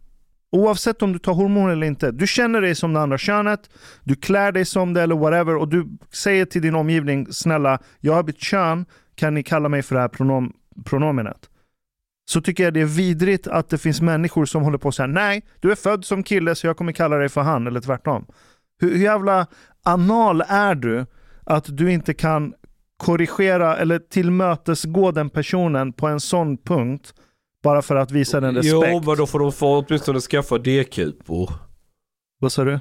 oavsett 0.52 1.02
om 1.02 1.12
du 1.12 1.18
tar 1.18 1.32
hormoner 1.32 1.72
eller 1.72 1.86
inte, 1.86 2.10
du 2.10 2.26
känner 2.26 2.60
dig 2.60 2.74
som 2.74 2.92
det 2.92 3.00
andra 3.00 3.18
könet, 3.18 3.70
du 4.04 4.14
klär 4.14 4.52
dig 4.52 4.64
som 4.64 4.94
det 4.94 5.02
eller 5.02 5.16
whatever 5.16 5.56
och 5.56 5.68
du 5.68 5.88
säger 6.12 6.44
till 6.44 6.62
din 6.62 6.74
omgivning, 6.74 7.26
snälla, 7.30 7.78
jag 8.00 8.14
har 8.14 8.22
bytt 8.22 8.40
kön, 8.40 8.86
kan 9.14 9.34
ni 9.34 9.42
kalla 9.42 9.68
mig 9.68 9.82
för 9.82 9.94
det 9.94 10.00
här 10.00 10.08
pronom 10.08 10.52
pronomenet? 10.84 11.50
Så 12.30 12.40
tycker 12.40 12.64
jag 12.64 12.74
det 12.74 12.80
är 12.80 12.84
vidrigt 12.84 13.46
att 13.46 13.68
det 13.68 13.78
finns 13.78 14.00
människor 14.00 14.46
som 14.46 14.62
håller 14.62 14.78
på 14.78 14.88
att 14.88 14.94
säga 14.94 15.06
nej, 15.06 15.46
du 15.60 15.70
är 15.70 15.74
född 15.74 16.04
som 16.04 16.22
kille 16.22 16.54
så 16.54 16.66
jag 16.66 16.76
kommer 16.76 16.92
kalla 16.92 17.16
dig 17.16 17.28
för 17.28 17.40
han 17.40 17.66
eller 17.66 17.80
tvärtom. 17.80 18.26
Hur, 18.80 18.90
hur 18.90 19.04
jävla 19.04 19.46
anal 19.82 20.40
är 20.48 20.74
du 20.74 21.06
att 21.44 21.76
du 21.76 21.92
inte 21.92 22.14
kan 22.14 22.54
korrigera 22.96 23.76
eller 23.76 23.98
tillmötesgå 23.98 25.10
den 25.10 25.30
personen 25.30 25.92
på 25.92 26.06
en 26.06 26.20
sån 26.20 26.56
punkt 26.56 27.14
bara 27.62 27.82
för 27.82 27.96
att 27.96 28.10
visa 28.10 28.40
den 28.40 28.54
respekt? 28.54 28.86
Jo, 28.88 29.02
men 29.06 29.16
då 29.16 29.26
får 29.26 29.38
de 29.38 29.52
få 29.52 29.78
åtminstone 29.78 30.20
skaffa 30.20 30.58
D-kupor. 30.58 31.52
Vad 32.40 32.52
sa 32.52 32.64
du? 32.64 32.80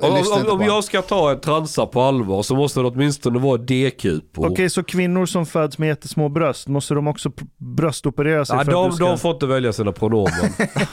Om, 0.00 0.24
om, 0.46 0.60
om 0.60 0.60
jag 0.60 0.84
ska 0.84 1.02
ta 1.02 1.30
en 1.30 1.40
transa 1.40 1.86
på 1.86 2.02
allvar 2.02 2.42
så 2.42 2.56
måste 2.56 2.80
det 2.80 2.86
åtminstone 2.86 3.38
vara 3.38 3.56
D-kupor. 3.56 4.50
Okej, 4.50 4.70
så 4.70 4.82
kvinnor 4.82 5.26
som 5.26 5.46
föds 5.46 5.78
med 5.78 5.88
jättesmå 5.88 6.28
bröst, 6.28 6.68
måste 6.68 6.94
de 6.94 7.06
också 7.08 7.32
bröstoperera 7.56 8.44
sig 8.44 8.56
Ja, 8.56 8.64
för 8.64 8.72
att 8.72 8.74
de, 8.74 8.90
du 8.90 8.96
ska... 8.96 9.06
de 9.06 9.18
får 9.18 9.30
inte 9.30 9.46
välja 9.46 9.72
sina 9.72 9.92
pronomen. 9.92 10.52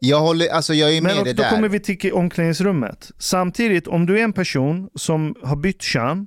Jag, 0.00 0.20
håller, 0.20 0.48
alltså 0.48 0.74
jag 0.74 0.96
är 0.96 1.02
med 1.02 1.14
Men 1.14 1.24
det 1.24 1.30
och 1.30 1.36
då 1.36 1.42
där. 1.42 1.50
kommer 1.50 1.68
vi 1.68 1.80
till 1.80 2.12
omklädningsrummet. 2.12 3.10
Samtidigt, 3.18 3.88
om 3.88 4.06
du 4.06 4.18
är 4.20 4.24
en 4.24 4.32
person 4.32 4.88
som 4.94 5.34
har 5.42 5.56
bytt 5.56 5.82
kön, 5.82 6.26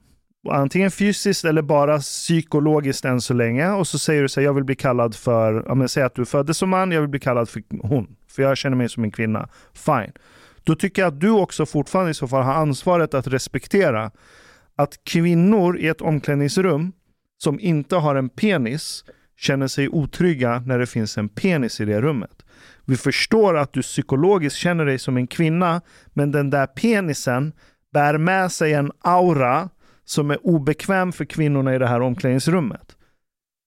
antingen 0.50 0.92
fysiskt 0.92 1.46
eller 1.46 1.62
bara 1.62 2.00
psykologiskt 2.00 3.06
än 3.06 3.22
så 3.22 3.34
länge, 3.34 3.72
och 3.72 3.88
så 3.88 4.00
säger 4.00 4.22
du 4.22 4.30
så 4.30 4.40
här, 4.40 4.46
jag 4.46 4.54
vill 4.54 4.64
bli 4.64 4.76
kallad 4.76 5.16
för, 5.16 5.64
ja 5.68 5.76
men 5.76 5.90
säg 5.90 6.04
att 6.04 6.16
du 6.16 6.26
föddes 6.26 6.58
som 6.58 6.70
man, 6.70 6.92
jag 6.92 7.02
vill 7.02 7.10
bli 7.10 7.20
kallad 7.20 7.50
för 7.50 7.64
hon, 7.82 8.16
för 8.28 8.44
jag 8.44 8.58
känner 8.58 8.78
mig 8.78 8.90
som 8.90 9.04
en 9.04 9.12
kvinna. 9.12 9.50
Fine. 9.74 10.12
Då 10.64 10.76
tycker 10.76 11.02
jag 11.02 11.08
att 11.14 11.20
du 11.20 11.30
också 11.30 11.66
fortfarande 11.66 12.12
i 12.12 12.14
så 12.14 12.28
fall 12.28 12.44
har 12.44 12.54
ansvaret 12.54 13.14
att 13.14 13.28
respektera 13.28 14.12
att 14.76 15.04
kvinnor 15.04 15.78
i 15.78 15.88
ett 15.88 16.02
omklädningsrum 16.02 16.94
som 17.38 17.60
inte 17.60 17.96
har 17.96 18.16
en 18.16 18.30
penis 18.30 19.06
känner 19.38 19.68
sig 19.68 19.90
otrygga 19.90 20.60
när 20.60 20.80
det 20.80 20.86
finns 20.86 21.18
en 21.18 21.30
penis 21.30 21.82
i 21.82 21.86
det 21.86 22.02
rummet. 22.02 22.46
Vi 22.86 22.98
förstår 22.98 23.58
att 23.58 23.74
du 23.74 23.82
psykologiskt 23.82 24.58
känner 24.58 24.86
dig 24.86 25.00
som 25.00 25.18
en 25.18 25.28
kvinna, 25.28 25.82
men 26.14 26.32
den 26.32 26.50
där 26.50 26.68
penisen 26.68 27.54
bär 27.94 28.18
med 28.18 28.52
sig 28.52 28.74
en 28.74 28.92
aura 29.00 29.70
som 30.06 30.32
är 30.32 30.46
obekväm 30.48 31.12
för 31.12 31.26
kvinnorna 31.26 31.76
i 31.76 31.78
det 31.78 31.88
här 31.88 32.02
omklädningsrummet. 32.02 32.96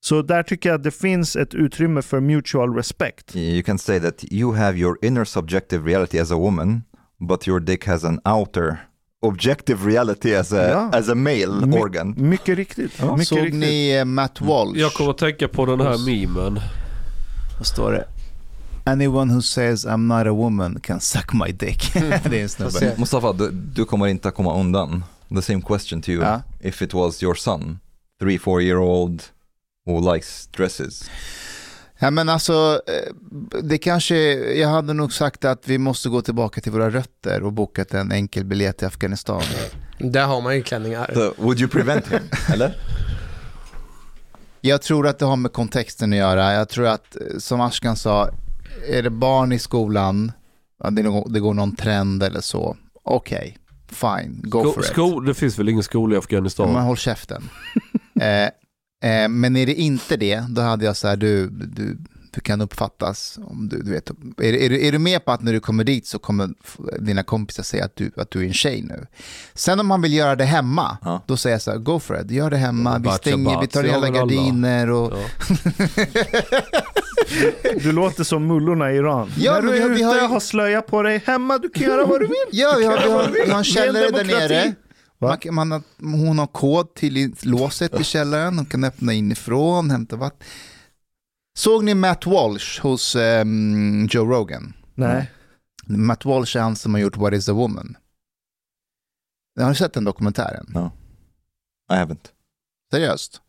Så 0.05 0.23
där 0.23 0.43
tycker 0.43 0.69
jag 0.69 0.77
att 0.77 0.83
det 0.85 0.91
finns 0.91 1.37
ett 1.37 1.55
utrymme 1.55 2.03
för 2.03 2.21
mutual 2.21 2.75
respect. 2.75 3.37
You 3.37 3.63
can 3.63 3.79
say 3.79 4.01
that 4.01 4.25
you 4.33 4.55
have 4.55 4.79
your 4.79 4.99
inner 5.03 5.25
subjective 5.25 5.91
reality 5.91 6.19
as 6.19 6.31
a 6.33 6.37
woman, 6.37 6.83
but 7.29 7.49
your 7.49 7.61
dick 7.61 7.87
has 7.87 8.05
an 8.05 8.21
outer 8.25 8.77
objective 9.23 9.87
reality 9.91 10.35
as 10.35 10.53
a, 10.53 10.69
Ja. 10.71 10.99
as 10.99 11.09
a 11.09 11.15
male 11.15 11.67
My- 11.67 11.79
organ. 11.79 12.15
Mycket 12.17 12.57
riktigt. 12.57 13.03
mycket 13.03 13.29
Såg 13.29 13.39
riktigt. 13.39 13.55
ni 13.55 13.97
eh, 13.99 14.05
Matt 14.05 14.41
Walsh? 14.41 14.79
Jag 14.81 14.93
kommer 14.93 15.11
att 15.11 15.19
tänka 15.19 15.49
på 15.49 15.67
den 15.67 15.81
här 15.81 15.99
memen. 16.07 16.61
Vad 17.59 17.67
står 17.67 17.93
det? 17.93 18.05
Anyone 18.87 19.35
who 19.35 19.41
says 19.43 19.87
I'm 19.87 20.19
not 20.19 20.27
a 20.27 20.33
woman 20.33 20.81
can 20.81 21.01
suck 21.01 21.33
my 21.33 21.53
dick. 21.53 21.93
det 22.31 22.39
är 22.39 22.43
en 22.43 22.49
snubbe. 22.49 22.95
Mustafa, 22.99 23.33
du, 23.33 23.51
du 23.51 23.85
kommer 23.85 24.07
inte 24.07 24.31
komma 24.31 24.61
undan. 24.61 25.05
The 25.35 25.43
same 25.43 25.63
question 25.63 26.03
to 26.03 26.11
you. 26.11 26.23
Ja. 26.23 26.43
If 26.61 26.83
it 26.83 26.95
was 26.95 27.23
your 27.23 27.35
son, 27.35 27.79
three, 28.21 28.39
four 28.39 28.63
year 28.63 28.79
old 28.79 29.23
who 29.87 30.15
likes 30.15 30.47
dresses. 30.47 31.11
Ja 31.99 32.11
men 32.11 32.29
alltså, 32.29 32.81
eh, 32.87 33.15
det 33.63 33.79
kanske, 33.79 34.17
jag 34.55 34.69
hade 34.69 34.93
nog 34.93 35.13
sagt 35.13 35.45
att 35.45 35.69
vi 35.69 35.79
måste 35.79 36.09
gå 36.09 36.23
tillbaka 36.23 36.61
till 36.61 36.73
våra 36.73 36.91
rötter 36.91 37.43
och 37.43 37.53
bokat 37.53 37.95
en 37.95 38.13
enkel 38.13 38.45
biljett 38.45 38.79
till 38.79 38.87
Afghanistan. 38.87 39.43
Där 39.99 40.27
har 40.27 40.41
man 40.41 40.57
ju 40.57 40.63
klänningar. 40.63 41.11
So, 41.15 41.43
would 41.43 41.61
you 41.61 41.69
prevent 41.69 42.13
him? 42.13 42.23
Eller? 42.53 42.77
Jag 44.61 44.83
tror 44.83 45.07
att 45.07 45.19
det 45.19 45.25
har 45.25 45.37
med 45.37 45.53
kontexten 45.53 46.13
att 46.13 46.19
göra. 46.19 46.53
Jag 46.53 46.69
tror 46.69 46.87
att, 46.87 47.17
eh, 47.17 47.39
som 47.39 47.61
Ashkan 47.61 47.97
sa, 47.97 48.31
är 48.89 49.03
det 49.03 49.11
barn 49.11 49.53
i 49.53 49.59
skolan, 49.59 50.33
det, 50.91 51.41
går 51.41 51.55
någon 51.55 51.77
trend 51.77 52.23
eller 52.23 52.41
så, 52.41 52.77
okej, 53.03 53.59
fine, 53.95 54.41
go 54.43 54.61
Sko, 54.61 54.73
for 54.73 54.81
it. 54.81 54.87
sko, 54.87 55.21
det 55.21 55.35
finns 55.35 55.59
väl 55.59 55.69
ingen 55.69 55.83
skola 55.83 56.15
i 56.15 56.19
Afghanistan? 56.19 56.69
Ja, 56.69 56.75
men 56.75 56.83
håll 56.83 56.97
käften. 56.97 57.43
eh, 58.21 58.45
eh, 59.11 59.29
men 59.29 59.57
är 59.57 59.67
det 59.67 59.75
inte 59.75 60.17
det, 60.17 60.45
då 60.49 60.63
hade 60.63 60.85
jag 60.85 60.97
så 60.97 61.09
här, 61.09 61.17
du, 61.17 61.49
du, 61.51 61.99
du 62.35 62.41
kan 62.41 62.61
uppfattas, 62.61 63.39
om 63.47 63.69
du, 63.69 63.83
du 63.83 63.91
vet, 63.91 64.11
är, 64.11 64.43
är, 64.55 64.69
du, 64.69 64.87
är 64.87 64.93
du 64.93 64.99
med 64.99 65.25
på 65.25 65.33
att 65.33 65.43
när 65.43 65.53
du 65.53 65.61
kommer 65.61 65.85
dit 65.85 66.07
så 66.07 66.19
kommer 66.19 66.49
dina 67.01 67.23
kompisar 67.23 67.63
säga 67.63 67.85
att 67.85 67.97
du, 67.97 68.11
att 68.17 68.31
du 68.31 68.41
är 68.41 68.47
en 68.47 68.53
tjej 68.55 68.83
nu? 68.83 69.07
Sen 69.55 69.81
om 69.81 69.87
man 69.87 70.03
vill 70.03 70.13
göra 70.15 70.37
det 70.37 70.45
hemma, 70.45 70.99
då 71.27 71.37
säger 71.37 71.55
jag 71.55 71.63
så 71.63 71.71
här, 71.71 71.79
go 71.79 71.99
for 72.01 72.21
it, 72.21 72.31
gör 72.31 72.51
det 72.51 72.57
hemma, 72.57 72.99
vi 72.99 73.11
stänger, 73.11 73.61
vi 73.61 73.67
tar 73.67 73.83
Bazi 73.83 73.95
alla 73.95 74.09
gardiner 74.11 74.91
och... 74.91 75.13
Du 77.83 77.93
låter 77.93 78.25
som 78.25 78.47
mullorna 78.47 78.93
i 78.93 78.97
Iran. 78.97 79.31
Ja, 79.37 79.53
När 79.55 79.63
du 79.63 79.69
är 79.69 79.89
vi 79.89 80.03
har- 80.03 80.15
ute, 80.15 80.21
har 80.23 80.29
har 80.29 80.41
slöja 80.41 80.83
på 80.83 81.03
dig, 81.03 81.23
hemma, 81.27 81.59
du 81.59 81.69
kan 81.69 81.83
göra 81.83 82.07
vad 82.07 82.21
du 82.21 82.27
vill. 82.27 82.35
Ja, 82.53 82.75
vi 82.79 82.85
har, 82.85 82.99
vi 82.99 83.11
har, 83.11 83.31
vi 83.45 83.51
har 83.51 83.59
en 83.59 83.65
källare 83.65 84.11
där 84.11 84.25
nere. 84.25 84.75
Man, 85.19 85.39
man 85.51 85.73
har, 85.73 85.83
hon 86.01 86.39
har 86.39 86.47
kod 86.47 86.95
till 86.95 87.35
låset 87.43 88.01
i 88.01 88.05
källaren, 88.05 88.57
hon 88.57 88.67
kan 88.67 88.85
öppna 88.85 89.13
inifrån, 89.13 89.91
hämta 89.91 90.17
vatten. 90.17 90.47
Såg 91.57 91.85
ni 91.85 91.95
Matt 91.95 92.27
Walsh 92.27 92.83
hos 92.83 93.17
ehm, 93.17 94.07
Joe 94.11 94.25
Rogan? 94.25 94.73
Nej. 94.95 95.31
Matt 95.87 96.25
Walsh 96.25 96.57
är 96.57 96.61
han 96.61 96.77
som 96.77 96.95
har 96.95 97.01
gjort 97.01 97.17
What 97.17 97.33
is 97.33 97.49
a 97.49 97.53
woman? 97.53 97.97
Har 99.61 99.69
du 99.69 99.75
sett 99.75 99.93
den 99.93 100.05
dokumentären? 100.05 100.67
No. 100.69 100.91
I 101.93 101.95
haven't. 101.95 102.27
Seriöst? 102.93 103.41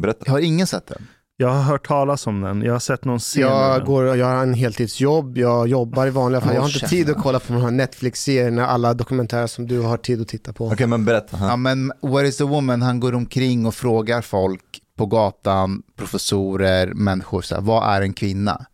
Berätta. 0.00 0.30
Har 0.30 0.38
ingen 0.38 0.66
sett 0.66 0.86
den? 0.86 1.06
Jag 1.36 1.48
har 1.48 1.62
hört 1.62 1.86
talas 1.86 2.26
om 2.26 2.40
den. 2.40 2.62
Jag 2.62 2.72
har 2.72 2.80
sett 2.80 3.04
någon 3.04 3.18
scen. 3.18 3.42
Jag, 3.42 3.84
går, 3.84 4.16
jag 4.16 4.26
har 4.26 4.42
en 4.42 4.54
heltidsjobb, 4.54 5.38
jag 5.38 5.68
jobbar 5.68 6.06
i 6.06 6.10
vanliga 6.10 6.40
fall. 6.40 6.54
Jag 6.54 6.60
har 6.60 6.68
inte 6.68 6.78
käften. 6.78 6.98
tid 6.98 7.10
att 7.10 7.22
kolla 7.22 7.40
på 7.40 7.52
de 7.52 7.62
här 7.62 7.70
Netflix-serierna, 7.70 8.66
alla 8.66 8.94
dokumentärer 8.94 9.46
som 9.46 9.66
du 9.66 9.80
har 9.80 9.96
tid 9.96 10.20
att 10.20 10.28
titta 10.28 10.52
på. 10.52 10.66
Okej, 10.66 10.86
men 10.86 11.04
berätta. 11.04 11.38
Ja, 11.40 11.56
men 11.56 11.92
What 12.02 12.24
is 12.24 12.40
a 12.40 12.44
woman, 12.44 12.82
han 12.82 13.00
går 13.00 13.14
omkring 13.14 13.66
och 13.66 13.74
frågar 13.74 14.22
folk 14.22 14.80
på 15.00 15.06
gatan, 15.06 15.82
professorer, 15.96 16.86
människor, 16.94 17.42
så 17.42 17.54
här, 17.54 17.62
vad 17.62 17.94
är 17.94 18.02
en 18.02 18.12
kvinna? 18.12 18.66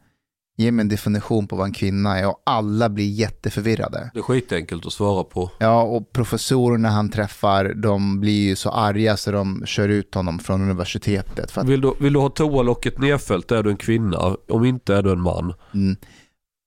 Ge 0.57 0.73
mig 0.73 0.83
en 0.83 0.89
definition 0.89 1.47
på 1.47 1.57
vad 1.57 1.67
en 1.67 1.73
kvinna 1.73 2.19
är 2.19 2.29
och 2.29 2.43
alla 2.47 2.89
blir 2.89 3.11
jätteförvirrade. 3.11 4.11
Det 4.15 4.19
är 4.19 4.23
skitenkelt 4.23 4.87
att 4.87 4.93
svara 4.93 5.25
på. 5.25 5.51
Ja, 5.59 5.83
och 5.83 6.13
professorerna 6.13 6.89
han 6.89 7.11
träffar, 7.11 7.75
de 7.75 8.21
blir 8.21 8.49
ju 8.49 8.57
så 8.57 8.71
arga 8.71 9.17
så 9.17 9.31
de 9.31 9.63
kör 9.67 9.89
ut 9.89 10.15
honom 10.15 10.39
från 10.39 10.63
universitetet. 10.63 11.59
Att, 11.59 11.67
Vill 11.67 11.81
du, 11.81 11.95
vill 12.01 12.13
du 12.13 12.19
ha 12.19 12.29
toalocket 12.29 12.99
nedfällt 12.99 13.53
är 13.53 13.63
du 13.63 13.71
en 13.71 13.77
kvinna. 13.77 14.37
Om 14.49 14.65
inte 14.65 14.95
är 14.95 15.03
du 15.03 15.13
en 15.13 15.21
man. 15.21 15.55
mm. 15.75 15.97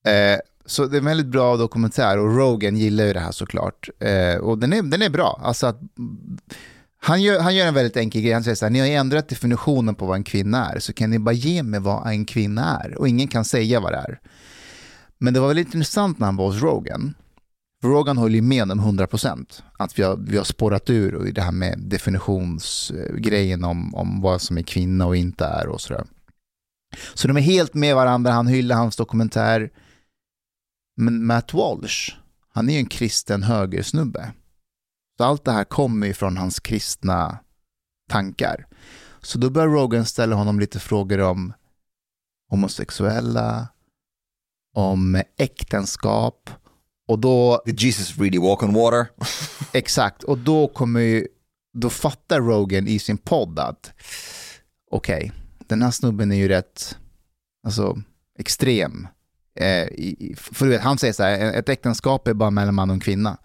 eh, 0.08 0.40
så 0.66 0.86
det 0.86 0.98
är 0.98 1.00
en 1.00 1.06
väldigt 1.06 1.28
bra 1.28 1.58
dokumentär 1.58 2.20
och 2.20 2.36
Rogan 2.36 2.78
gillar 2.78 3.06
ju 3.06 3.14
det 3.14 3.20
här 3.20 3.32
såklart. 3.32 3.90
Eh, 4.00 4.42
och 4.42 4.58
den 4.58 4.74
är, 4.74 4.82
den 4.82 5.02
är 5.02 5.10
bra. 5.10 5.42
Alltså 5.44 5.68
att, 5.68 5.80
han, 7.02 7.22
gör, 7.22 7.40
han 7.40 7.56
gör 7.56 7.68
en 7.68 7.74
väldigt 7.74 7.98
enkel 7.98 8.22
grej. 8.22 8.34
Han 8.34 8.44
säger 8.44 8.56
så 8.56 8.66
här, 8.66 8.70
ni 8.70 8.80
har 8.80 8.88
ju 8.88 8.94
ändrat 8.94 9.30
definitionen 9.30 9.96
på 9.96 10.06
vad 10.06 10.16
en 10.16 10.24
kvinna 10.24 10.72
är, 10.72 10.80
så 10.80 10.94
kan 10.94 11.10
ni 11.10 11.20
bara 11.20 11.32
ge 11.32 11.64
mig 11.64 11.80
vad 11.80 12.08
en 12.08 12.26
kvinna 12.26 12.82
är. 12.84 12.98
Och 12.98 13.08
ingen 13.08 13.28
kan 13.28 13.46
säga 13.46 13.80
vad 13.80 13.92
det 13.92 13.98
är. 13.98 14.20
Men 15.18 15.34
det 15.34 15.40
var 15.40 15.48
väldigt 15.48 15.74
intressant 15.74 16.20
när 16.20 16.26
han 16.26 16.36
var 16.36 16.46
hos 16.46 16.62
Rogan. 16.62 17.14
För 17.82 17.90
Rogan 17.90 18.18
håller 18.18 18.36
ju 18.36 18.42
med 18.42 18.72
om 18.72 18.82
100% 18.82 19.62
att 19.78 20.00
vi 20.00 20.04
har, 20.04 20.18
vi 20.18 20.38
har 20.38 20.44
spårat 20.44 20.90
ur 20.90 21.16
och 21.16 21.26
det 21.26 21.42
här 21.42 21.52
med 21.52 21.80
definitionsgrejen 21.80 23.64
om, 23.64 23.96
om 23.96 24.22
vad 24.22 24.42
som 24.42 24.58
är 24.58 24.62
kvinna 24.62 25.06
och 25.06 25.16
inte 25.16 25.46
är 25.46 25.68
och 25.68 25.82
sådär. 25.82 26.06
Så 27.14 27.28
de 27.28 27.38
är 27.38 27.42
helt 27.42 27.74
med 27.74 27.96
varandra, 27.96 28.32
han 28.32 28.48
hyllar 28.48 28.76
hans 28.76 28.96
dokumentär. 28.96 29.70
Men 30.98 31.26
Matt 31.26 31.54
Walsh, 31.54 32.16
han 32.54 32.70
är 32.70 32.74
ju 32.74 32.80
en 32.80 32.86
kristen 32.86 33.44
högersnubbe. 33.44 34.32
Så 35.20 35.24
allt 35.26 35.46
det 35.46 35.52
här 35.52 35.64
kommer 35.64 36.08
ju 36.08 36.14
från 36.14 36.38
hans 36.38 36.60
kristna 36.60 37.40
tankar. 38.10 38.68
Så 39.22 39.38
då 39.38 39.50
börjar 39.50 39.68
Rogan 39.68 40.06
ställa 40.06 40.36
honom 40.36 40.60
lite 40.60 40.80
frågor 40.80 41.22
om 41.22 41.54
homosexuella, 42.50 43.68
om 44.76 45.22
äktenskap. 45.38 46.50
Och 47.08 47.20
då... 47.20 47.62
Did 47.66 47.80
Jesus 47.80 48.18
really 48.18 48.38
walk 48.38 48.64
on 48.64 48.74
water? 48.74 49.08
exakt, 49.74 50.24
och 50.24 50.38
då 50.38 50.68
kommer 50.68 51.00
ju, 51.00 51.28
då 51.74 51.90
fattar 51.90 52.42
Rogan 52.42 52.88
i 52.88 53.00
sin 53.00 53.18
podd 53.18 53.60
att 53.60 53.94
okej, 54.92 55.32
den 55.68 55.82
här 55.82 55.92
snubben 55.92 56.32
är 56.32 56.36
ju 56.36 56.48
rätt, 56.48 56.98
alltså 57.64 57.98
extrem. 58.38 59.08
Eh, 59.56 59.84
i, 59.84 60.36
för 60.38 60.66
du 60.66 60.72
vet, 60.72 60.82
han 60.82 60.98
säger 60.98 61.14
så 61.14 61.24
här, 61.24 61.54
ett 61.54 61.70
äktenskap 61.70 62.28
är 62.28 62.34
bara 62.34 62.52
mellan 62.52 62.76
man 62.76 62.90
och 62.90 63.04
kvinna. 63.04 63.38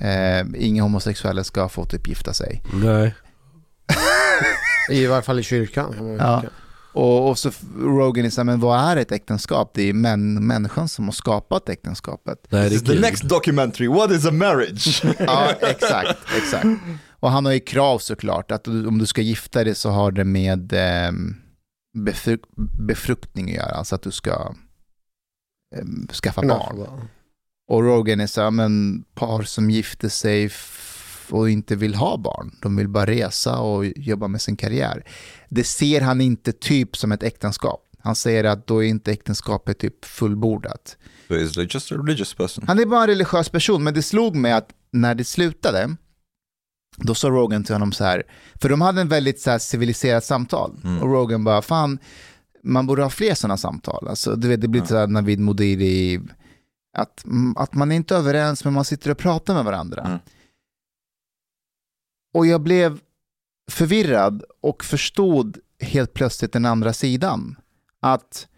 Eh, 0.00 0.46
inga 0.56 0.82
homosexuella 0.82 1.44
ska 1.44 1.68
få 1.68 1.84
typ 1.84 2.08
gifta 2.08 2.34
sig. 2.34 2.62
Nej. 2.72 3.14
I 4.90 5.06
varje 5.06 5.22
fall 5.22 5.38
i 5.38 5.42
kyrkan. 5.42 6.16
Ja. 6.18 6.42
Och, 6.92 7.28
och 7.30 7.38
så 7.38 7.50
Rogan 7.78 8.24
är 8.24 8.30
så 8.30 8.40
här, 8.40 8.44
men 8.44 8.60
vad 8.60 8.80
är 8.80 8.96
ett 8.96 9.12
äktenskap? 9.12 9.70
Det 9.74 9.82
är 9.82 9.92
män, 9.92 10.46
människan 10.46 10.88
som 10.88 11.04
har 11.04 11.12
skapat 11.12 11.68
äktenskapet. 11.68 12.46
Nej, 12.48 12.68
This 12.70 12.82
is 12.82 12.88
the 12.88 13.00
next 13.00 13.22
documentary. 13.22 13.88
What 13.88 14.10
is 14.10 14.26
a 14.26 14.30
marriage? 14.30 15.04
ja, 15.18 15.50
exakt, 15.60 16.18
exakt. 16.36 16.66
Och 17.10 17.30
han 17.30 17.44
har 17.44 17.52
ju 17.52 17.60
krav 17.60 17.98
såklart, 17.98 18.50
att 18.50 18.68
om 18.68 18.98
du 18.98 19.06
ska 19.06 19.20
gifta 19.20 19.64
dig 19.64 19.74
så 19.74 19.90
har 19.90 20.12
det 20.12 20.24
med 20.24 20.72
eh, 20.72 21.12
befruk 21.98 22.40
befruktning 22.78 23.50
att 23.50 23.56
göra, 23.56 23.70
alltså 23.72 23.94
att 23.94 24.02
du 24.02 24.10
ska 24.10 24.54
eh, 25.76 26.14
skaffa 26.22 26.42
barn. 26.42 27.08
Och 27.72 27.82
Rogan 27.82 28.20
är 28.20 28.26
så 28.26 28.42
här, 28.42 28.50
men 28.50 29.04
par 29.14 29.42
som 29.42 29.70
gifter 29.70 30.08
sig 30.08 30.50
och 31.30 31.50
inte 31.50 31.76
vill 31.76 31.94
ha 31.94 32.16
barn, 32.16 32.50
de 32.62 32.76
vill 32.76 32.88
bara 32.88 33.06
resa 33.06 33.58
och 33.58 33.86
jobba 33.86 34.28
med 34.28 34.40
sin 34.40 34.56
karriär. 34.56 35.04
Det 35.48 35.64
ser 35.64 36.00
han 36.00 36.20
inte 36.20 36.52
typ 36.52 36.96
som 36.96 37.12
ett 37.12 37.22
äktenskap. 37.22 37.80
Han 37.98 38.16
säger 38.16 38.44
att 38.44 38.66
då 38.66 38.84
är 38.84 38.88
inte 38.88 39.12
äktenskapet 39.12 39.78
typ 39.78 40.04
fullbordat. 40.04 40.96
so 41.28 41.60
like 41.60 41.76
just 41.76 41.92
a 41.92 41.94
religious 41.94 42.34
person. 42.34 42.64
Han 42.66 42.78
är 42.78 42.86
bara 42.86 43.00
en 43.00 43.06
religiös 43.06 43.48
person, 43.48 43.84
men 43.84 43.94
det 43.94 44.02
slog 44.02 44.36
mig 44.36 44.52
att 44.52 44.68
när 44.90 45.14
det 45.14 45.24
slutade, 45.24 45.96
då 46.96 47.14
sa 47.14 47.28
Rogan 47.28 47.64
till 47.64 47.74
honom 47.74 47.92
så 47.92 48.04
här, 48.04 48.22
för 48.54 48.68
de 48.68 48.80
hade 48.80 49.00
en 49.00 49.08
väldigt 49.08 49.40
så 49.40 49.50
här 49.50 49.58
civiliserat 49.58 50.24
samtal. 50.24 50.80
Och 51.02 51.08
Rogan 51.08 51.44
bara, 51.44 51.62
fan, 51.62 51.98
man 52.62 52.86
borde 52.86 53.02
ha 53.02 53.10
fler 53.10 53.34
sådana 53.34 53.56
samtal. 53.56 54.08
Alltså, 54.08 54.36
du 54.36 54.48
vet, 54.48 54.60
det 54.60 54.68
blir 54.68 54.84
så 54.84 54.96
här 54.96 55.06
Navid 55.06 55.40
Modiri, 55.40 56.20
att, 56.98 57.24
mm, 57.24 57.56
att 57.56 57.74
man 57.74 57.92
är 57.92 57.96
inte 57.96 58.16
överens, 58.16 58.64
men 58.64 58.72
man 58.74 58.84
sitter 58.84 59.10
och 59.10 59.18
pratar 59.18 59.54
med 59.54 59.64
varandra. 59.64 60.20
Och 62.34 62.46
jag 62.46 62.60
blev 62.60 63.00
förvirrad 63.70 64.44
och 64.60 64.84
förstod 64.84 65.58
helt 65.80 66.12
plötsligt 66.14 66.52
den 66.52 66.64
andra 66.66 66.92
sidan. 66.92 67.56
Att 68.00 68.48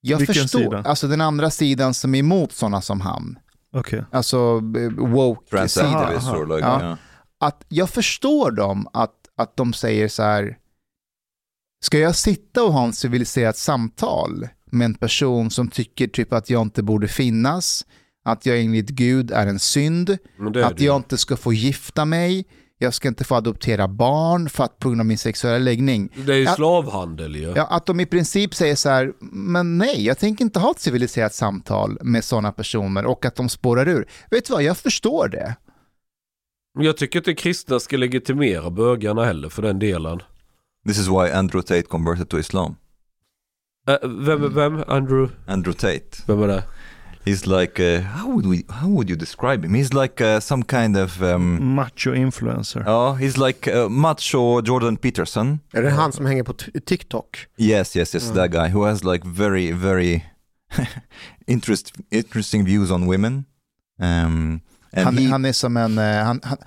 jag 0.00 0.18
Vilken 0.18 0.34
förstår, 0.34 0.58
sida? 0.58 0.82
alltså 0.82 1.08
den 1.08 1.20
andra 1.20 1.50
sidan 1.50 1.94
som 1.94 2.14
är 2.14 2.18
emot 2.18 2.52
sådana 2.52 2.80
som 2.82 3.00
han. 3.00 3.38
Okej. 3.72 4.04
Alltså 4.10 4.36
eh, 4.76 4.90
woke 5.08 5.50
Transactivist 5.50 6.24
sidan. 6.26 6.40
or 6.40 6.46
like, 6.46 6.68
ja. 6.68 6.96
Att 7.40 7.64
jag 7.68 7.90
förstår 7.90 8.50
dem 8.50 8.88
att, 8.92 9.14
att 9.36 9.56
de 9.56 9.72
säger 9.72 10.08
så 10.08 10.22
här, 10.22 10.58
ska 11.84 11.98
jag 11.98 12.16
sitta 12.16 12.64
och 12.64 12.72
ha 12.72 12.84
en 12.84 12.92
civiliserat 12.92 13.56
samtal 13.56 14.48
med 14.74 14.84
en 14.84 14.94
person 14.94 15.50
som 15.50 15.68
tycker 15.68 16.06
typ 16.06 16.32
att 16.32 16.50
jag 16.50 16.62
inte 16.62 16.82
borde 16.82 17.08
finnas, 17.08 17.86
att 18.24 18.46
jag 18.46 18.60
enligt 18.60 18.90
Gud 18.90 19.30
är 19.30 19.46
en 19.46 19.58
synd, 19.58 20.10
är 20.10 20.62
att 20.62 20.76
det. 20.76 20.84
jag 20.84 20.96
inte 20.96 21.18
ska 21.18 21.36
få 21.36 21.52
gifta 21.52 22.04
mig, 22.04 22.44
jag 22.78 22.94
ska 22.94 23.08
inte 23.08 23.24
få 23.24 23.34
adoptera 23.34 23.88
barn 23.88 24.48
för 24.48 24.64
att 24.64 24.78
på 24.78 24.88
grund 24.88 25.00
av 25.00 25.06
min 25.06 25.18
sexuella 25.18 25.58
läggning. 25.58 26.12
Det 26.26 26.32
är 26.32 26.36
ju 26.36 26.42
Ja, 26.42 26.54
slavhandel 26.54 27.36
ju. 27.36 27.52
Ja, 27.56 27.66
att 27.66 27.86
de 27.86 28.00
i 28.00 28.06
princip 28.06 28.54
säger 28.54 28.76
så 28.76 28.88
här, 28.88 29.12
men 29.32 29.78
nej, 29.78 30.06
jag 30.06 30.18
tänker 30.18 30.44
inte 30.44 30.58
ha 30.58 30.70
ett 30.70 30.80
civiliserat 30.80 31.34
samtal 31.34 31.98
med 32.02 32.24
sådana 32.24 32.52
personer 32.52 33.06
och 33.06 33.24
att 33.24 33.36
de 33.36 33.48
spårar 33.48 33.88
ur. 33.88 34.08
Vet 34.30 34.46
du 34.46 34.52
vad, 34.52 34.62
jag 34.62 34.76
förstår 34.76 35.28
det. 35.28 35.56
Jag 36.78 36.96
tycker 36.96 37.18
inte 37.18 37.34
kristna 37.34 37.80
ska 37.80 37.96
legitimera 37.96 38.70
bögarna 38.70 39.24
heller 39.24 39.48
för 39.48 39.62
den 39.62 39.78
delen. 39.78 40.20
This 40.86 40.98
is 40.98 41.08
why 41.08 41.30
Andrew 41.30 41.62
Tate 41.62 41.82
converted 41.82 42.28
to 42.28 42.38
Islam. 42.38 42.76
Äh, 43.86 43.98
vem, 44.02 44.54
vem? 44.54 44.84
Andrew? 44.86 45.28
Andrew 45.46 45.74
Tate. 45.74 46.22
Vem 46.26 46.42
är 46.42 46.48
det? 46.48 46.64
He's 47.26 47.46
like, 47.60 47.80
uh, 47.80 48.02
how 48.02 48.28
would 48.28 48.46
we, 48.46 48.62
how 48.68 48.88
would 48.88 49.08
you 49.10 49.16
describe 49.16 49.64
him? 49.64 49.74
He's 49.74 49.94
like 50.02 50.20
uh, 50.20 50.40
some 50.40 50.62
kind 50.62 50.96
of, 50.96 51.22
um, 51.22 51.74
Macho 51.74 52.12
influencer. 52.14 52.84
oh, 52.86 53.14
he's 53.14 53.38
like 53.38 53.66
uh, 53.66 53.88
macho 53.88 54.60
Jordan 54.62 54.96
Peterson. 54.96 55.60
Är 55.72 55.82
det 55.82 55.90
han 55.90 56.12
som 56.12 56.26
hänger 56.26 56.42
på 56.44 56.52
TikTok? 56.84 57.46
Yes, 57.58 57.96
yes, 57.96 58.14
yes, 58.14 58.30
Mm. 58.30 58.34
that 58.34 58.50
guy 58.50 58.68
who 58.68 58.84
has 58.84 59.04
like 59.04 59.24
very, 59.26 59.72
very 59.72 60.22
interest, 61.46 61.92
interesting 62.10 62.64
views 62.64 62.90
on 62.90 63.06
women. 63.06 63.44
Um, 64.00 64.60
and 64.92 65.04
Han, 65.04 65.18
he, 65.18 65.26
han 65.30 65.44
är 65.44 65.52
som 65.52 65.76
en, 65.76 65.98
eh, 65.98 66.24
han, 66.24 66.40
han, 66.44 66.58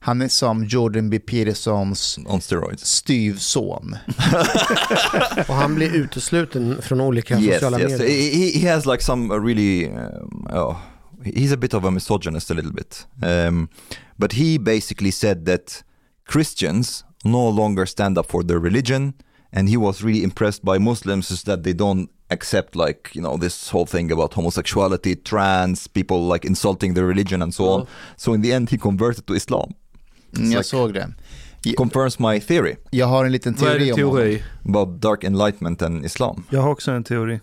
han 0.00 0.22
är 0.22 0.28
som 0.28 0.64
Jordan 0.64 1.10
B. 1.10 1.18
Petersons 1.18 2.18
on 2.26 2.40
steroids. 2.40 2.84
styvson. 2.84 3.96
Och 5.48 5.54
han 5.54 5.74
blir 5.74 5.94
utesluten 5.94 6.82
från 6.82 7.00
olika 7.00 7.38
yes, 7.38 7.54
sociala 7.54 7.80
yes. 7.80 7.92
medier. 7.92 8.08
He, 8.08 8.58
he 8.58 8.68
has 8.68 8.86
like 8.86 9.02
some 9.02 9.34
really, 9.34 9.88
um, 9.88 10.46
oh, 10.52 10.76
he's 11.24 11.52
a 11.52 11.56
bit 11.56 11.74
of 11.74 11.84
a 11.84 11.90
misogynist 11.90 12.50
a 12.50 12.54
little 12.54 12.72
bit. 12.72 13.06
Um, 13.22 13.68
but 14.16 14.32
he 14.32 14.58
basically 14.58 15.12
said 15.12 15.44
that 15.46 15.84
Christians 16.26 17.04
no 17.24 17.48
longer 17.48 17.86
stand 17.86 18.18
up 18.18 18.30
for 18.30 18.42
their 18.42 18.58
religion, 18.58 19.14
and 19.52 19.68
he 19.68 19.76
was 19.76 20.02
really 20.02 20.22
impressed 20.22 20.64
by 20.64 20.78
Muslims 20.78 21.30
is 21.30 21.42
that 21.42 21.62
they 21.62 21.72
don't 21.72 22.10
accept 22.30 22.74
like 22.74 23.10
you 23.14 23.22
know 23.22 23.36
this 23.36 23.70
whole 23.70 23.86
thing 23.86 24.10
about 24.12 24.34
homosexuality, 24.34 25.14
trans 25.14 25.86
people 25.86 26.26
like 26.26 26.44
insulting 26.44 26.94
their 26.94 27.06
religion 27.06 27.42
and 27.42 27.54
so 27.54 27.68
on. 27.68 27.86
So 28.16 28.34
in 28.34 28.42
the 28.42 28.52
end, 28.52 28.70
he 28.70 28.78
converted 28.78 29.26
to 29.26 29.34
Islam. 29.34 29.74
Mm, 30.36 30.52
jag 30.52 30.64
såg 30.64 30.94
det. 30.94 31.12
Confirms 31.76 32.18
my 32.18 32.40
theory. 32.40 32.76
Jag 32.90 33.06
har 33.06 33.24
en 33.24 33.32
liten 33.32 33.54
Vad 33.58 33.70
är 33.70 33.78
teori 33.78 33.92
om 33.92 33.96
teori? 33.96 34.42
about 34.64 35.00
dark 35.02 35.24
enlightenment 35.24 35.82
and 35.82 36.04
Islam. 36.04 36.44
Jag 36.50 36.60
har 36.62 36.70
också 36.70 36.90
en 36.90 37.04
teori. 37.04 37.40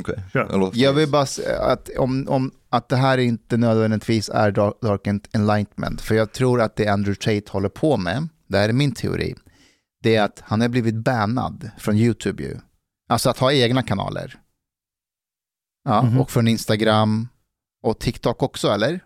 Okay. 0.00 0.16
Jag 0.72 0.92
vill 0.92 1.08
bara 1.10 1.26
säga 1.26 1.62
att, 1.62 1.90
om, 1.98 2.26
om, 2.28 2.50
att 2.70 2.88
det 2.88 2.96
här 2.96 3.18
inte 3.18 3.56
nödvändigtvis 3.56 4.28
är 4.28 4.50
dark, 4.50 5.06
enlightenment, 5.32 6.00
för 6.00 6.14
jag 6.14 6.32
tror 6.32 6.60
att 6.60 6.76
det 6.76 6.88
Andrew 6.88 7.14
Tate 7.40 7.52
håller 7.52 7.68
på 7.68 7.96
med, 7.96 8.28
det 8.48 8.58
här 8.58 8.68
är 8.68 8.72
min 8.72 8.92
teori, 8.94 9.34
det 10.02 10.16
är 10.16 10.22
att 10.22 10.40
han 10.44 10.60
har 10.60 10.68
blivit 10.68 10.94
bannad 10.94 11.70
från 11.78 11.96
YouTube 11.96 12.42
ju. 12.42 12.56
Alltså 13.08 13.30
att 13.30 13.38
ha 13.38 13.52
egna 13.52 13.82
kanaler. 13.82 14.36
Ja, 15.84 16.02
Mhm. 16.02 16.20
och 16.20 16.30
från 16.30 16.48
Instagram 16.48 17.28
och 17.82 17.98
TikTok 18.00 18.42
också, 18.42 18.68
eller? 18.68 19.00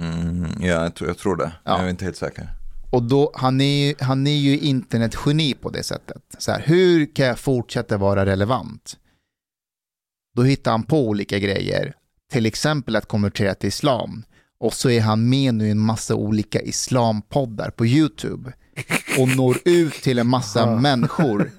Mm, 0.00 0.46
ja, 0.60 0.66
jag 0.82 0.94
tror, 0.94 1.10
jag 1.10 1.18
tror 1.18 1.36
det. 1.36 1.52
Ja. 1.64 1.76
Jag 1.78 1.86
är 1.86 1.90
inte 1.90 2.04
helt 2.04 2.16
säker. 2.16 2.48
Och 2.90 3.02
då, 3.02 3.32
han 3.34 3.60
är, 3.60 3.86
ju- 3.88 3.94
han 4.00 4.26
är 4.26 4.36
ju 4.36 4.58
internetgeni 4.58 5.54
på 5.54 5.70
det 5.70 5.82
sättet. 5.82 6.22
Så 6.38 6.52
här, 6.52 6.62
hur 6.66 7.14
kan 7.14 7.26
jag 7.26 7.38
fortsätta 7.38 7.96
vara 7.96 8.26
relevant? 8.26 8.96
Då 10.36 10.42
hittar 10.42 10.70
han 10.70 10.82
på 10.82 11.08
olika 11.08 11.38
grejer. 11.38 11.94
Till 12.32 12.46
exempel 12.46 12.96
att 12.96 13.06
konvertera 13.08 13.54
till 13.54 13.68
islam. 13.68 14.22
Och 14.58 14.74
så 14.74 14.90
är 14.90 15.00
han 15.00 15.28
med 15.28 15.54
nu 15.54 15.66
i 15.66 15.70
en 15.70 15.78
massa 15.78 16.14
olika 16.14 16.60
islampoddar 16.60 17.70
på 17.70 17.86
YouTube. 17.86 18.52
Och 19.18 19.28
når 19.36 19.56
ut 19.64 19.92
till 19.94 20.18
en 20.18 20.26
massa 20.26 20.76
människor. 20.80 21.50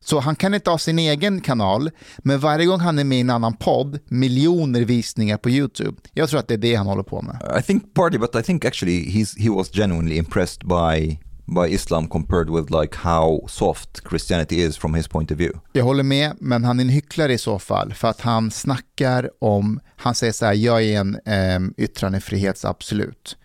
Så 0.00 0.20
han 0.20 0.36
kan 0.36 0.54
inte 0.54 0.70
ha 0.70 0.78
sin 0.78 0.98
egen 0.98 1.40
kanal, 1.40 1.90
men 2.18 2.40
varje 2.40 2.66
gång 2.66 2.80
han 2.80 2.98
är 2.98 3.04
med 3.04 3.18
i 3.18 3.20
en 3.20 3.30
annan 3.30 3.56
podd, 3.56 3.98
miljoner 4.08 4.80
visningar 4.80 5.36
på 5.36 5.50
YouTube. 5.50 5.96
Jag 6.12 6.28
tror 6.28 6.40
att 6.40 6.48
det 6.48 6.54
är 6.54 6.58
det 6.58 6.74
han 6.74 6.86
håller 6.86 7.02
på 7.02 7.22
med. 7.22 7.58
I 7.60 7.62
think 7.62 7.94
partly, 7.94 8.18
but 8.18 8.36
I 8.36 8.42
think 8.42 8.64
actually 8.64 9.04
he's 9.04 9.38
he 9.38 9.50
was 9.50 9.70
genuinely 9.70 10.16
impressed 10.16 10.68
by 10.68 11.18
by 11.48 11.74
Islam 11.74 12.08
compared 12.08 12.50
with 12.50 12.80
like 12.80 12.96
how 12.96 13.46
soft 13.48 14.08
Christianity 14.08 14.56
is 14.56 14.76
from 14.76 14.94
his 14.94 15.08
point 15.08 15.30
of 15.30 15.38
view. 15.38 15.58
Jag 15.72 15.84
håller 15.84 16.02
med, 16.02 16.32
men 16.40 16.64
han 16.64 16.78
är 16.80 16.84
en 16.84 16.88
hycklare 16.88 17.32
i 17.32 17.38
så 17.38 17.58
fall. 17.58 17.94
För 17.94 18.08
att 18.08 18.20
han 18.20 18.50
snackar 18.50 19.30
om, 19.40 19.80
han 19.96 20.14
säger 20.14 20.32
så 20.32 20.46
här, 20.46 20.54
jag 20.54 20.82
är 20.82 21.00
en 21.00 21.18
um, 21.56 21.74
yttrandefrihetsabsolut. 21.76 23.36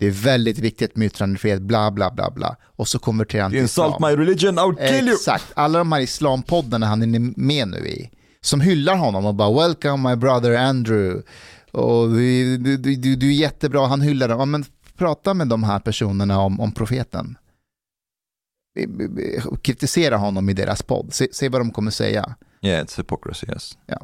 Det 0.00 0.06
är 0.06 0.10
väldigt 0.10 0.58
viktigt 0.58 0.96
med 0.96 1.06
yttrandefrihet, 1.06 1.62
bla 1.62 1.90
bla 1.90 2.10
bla 2.10 2.30
bla. 2.30 2.56
Och 2.62 2.88
så 2.88 2.98
konverterar 2.98 3.42
han 3.42 3.50
till 3.50 3.60
insult 3.60 3.94
islam. 3.94 4.10
my 4.10 4.24
religion, 4.24 4.54
I 4.58 4.62
would 4.62 4.78
kill 4.78 5.06
you! 5.06 5.14
Exakt, 5.14 5.44
alla 5.54 5.78
de 5.78 5.92
här 5.92 6.00
islampoddarna 6.00 6.86
han 6.86 7.02
är 7.02 7.38
med 7.40 7.68
nu 7.68 7.88
i, 7.88 8.10
som 8.40 8.60
hyllar 8.60 8.96
honom 8.96 9.26
och 9.26 9.34
bara 9.34 9.68
“Welcome 9.68 10.10
my 10.10 10.16
brother 10.16 10.56
Andrew” 10.56 11.22
och 11.72 12.08
du, 12.08 12.56
du, 12.56 12.76
du, 12.76 13.16
du 13.16 13.28
är 13.28 13.32
jättebra, 13.32 13.86
han 13.86 14.00
hyllar 14.00 14.28
dem. 14.28 14.38
Ja, 14.38 14.44
men 14.44 14.64
prata 14.96 15.34
med 15.34 15.48
de 15.48 15.62
här 15.62 15.78
personerna 15.78 16.40
om, 16.40 16.60
om 16.60 16.72
profeten. 16.72 17.38
Kritisera 19.62 20.16
honom 20.16 20.48
i 20.48 20.52
deras 20.52 20.82
podd, 20.82 21.14
se, 21.14 21.28
se 21.32 21.48
vad 21.48 21.60
de 21.60 21.70
kommer 21.70 21.90
säga. 21.90 22.34
Yeah, 22.62 22.84
it's 22.84 22.98
hypocrisy, 22.98 23.46
yes. 23.48 23.78
Ja. 23.86 23.98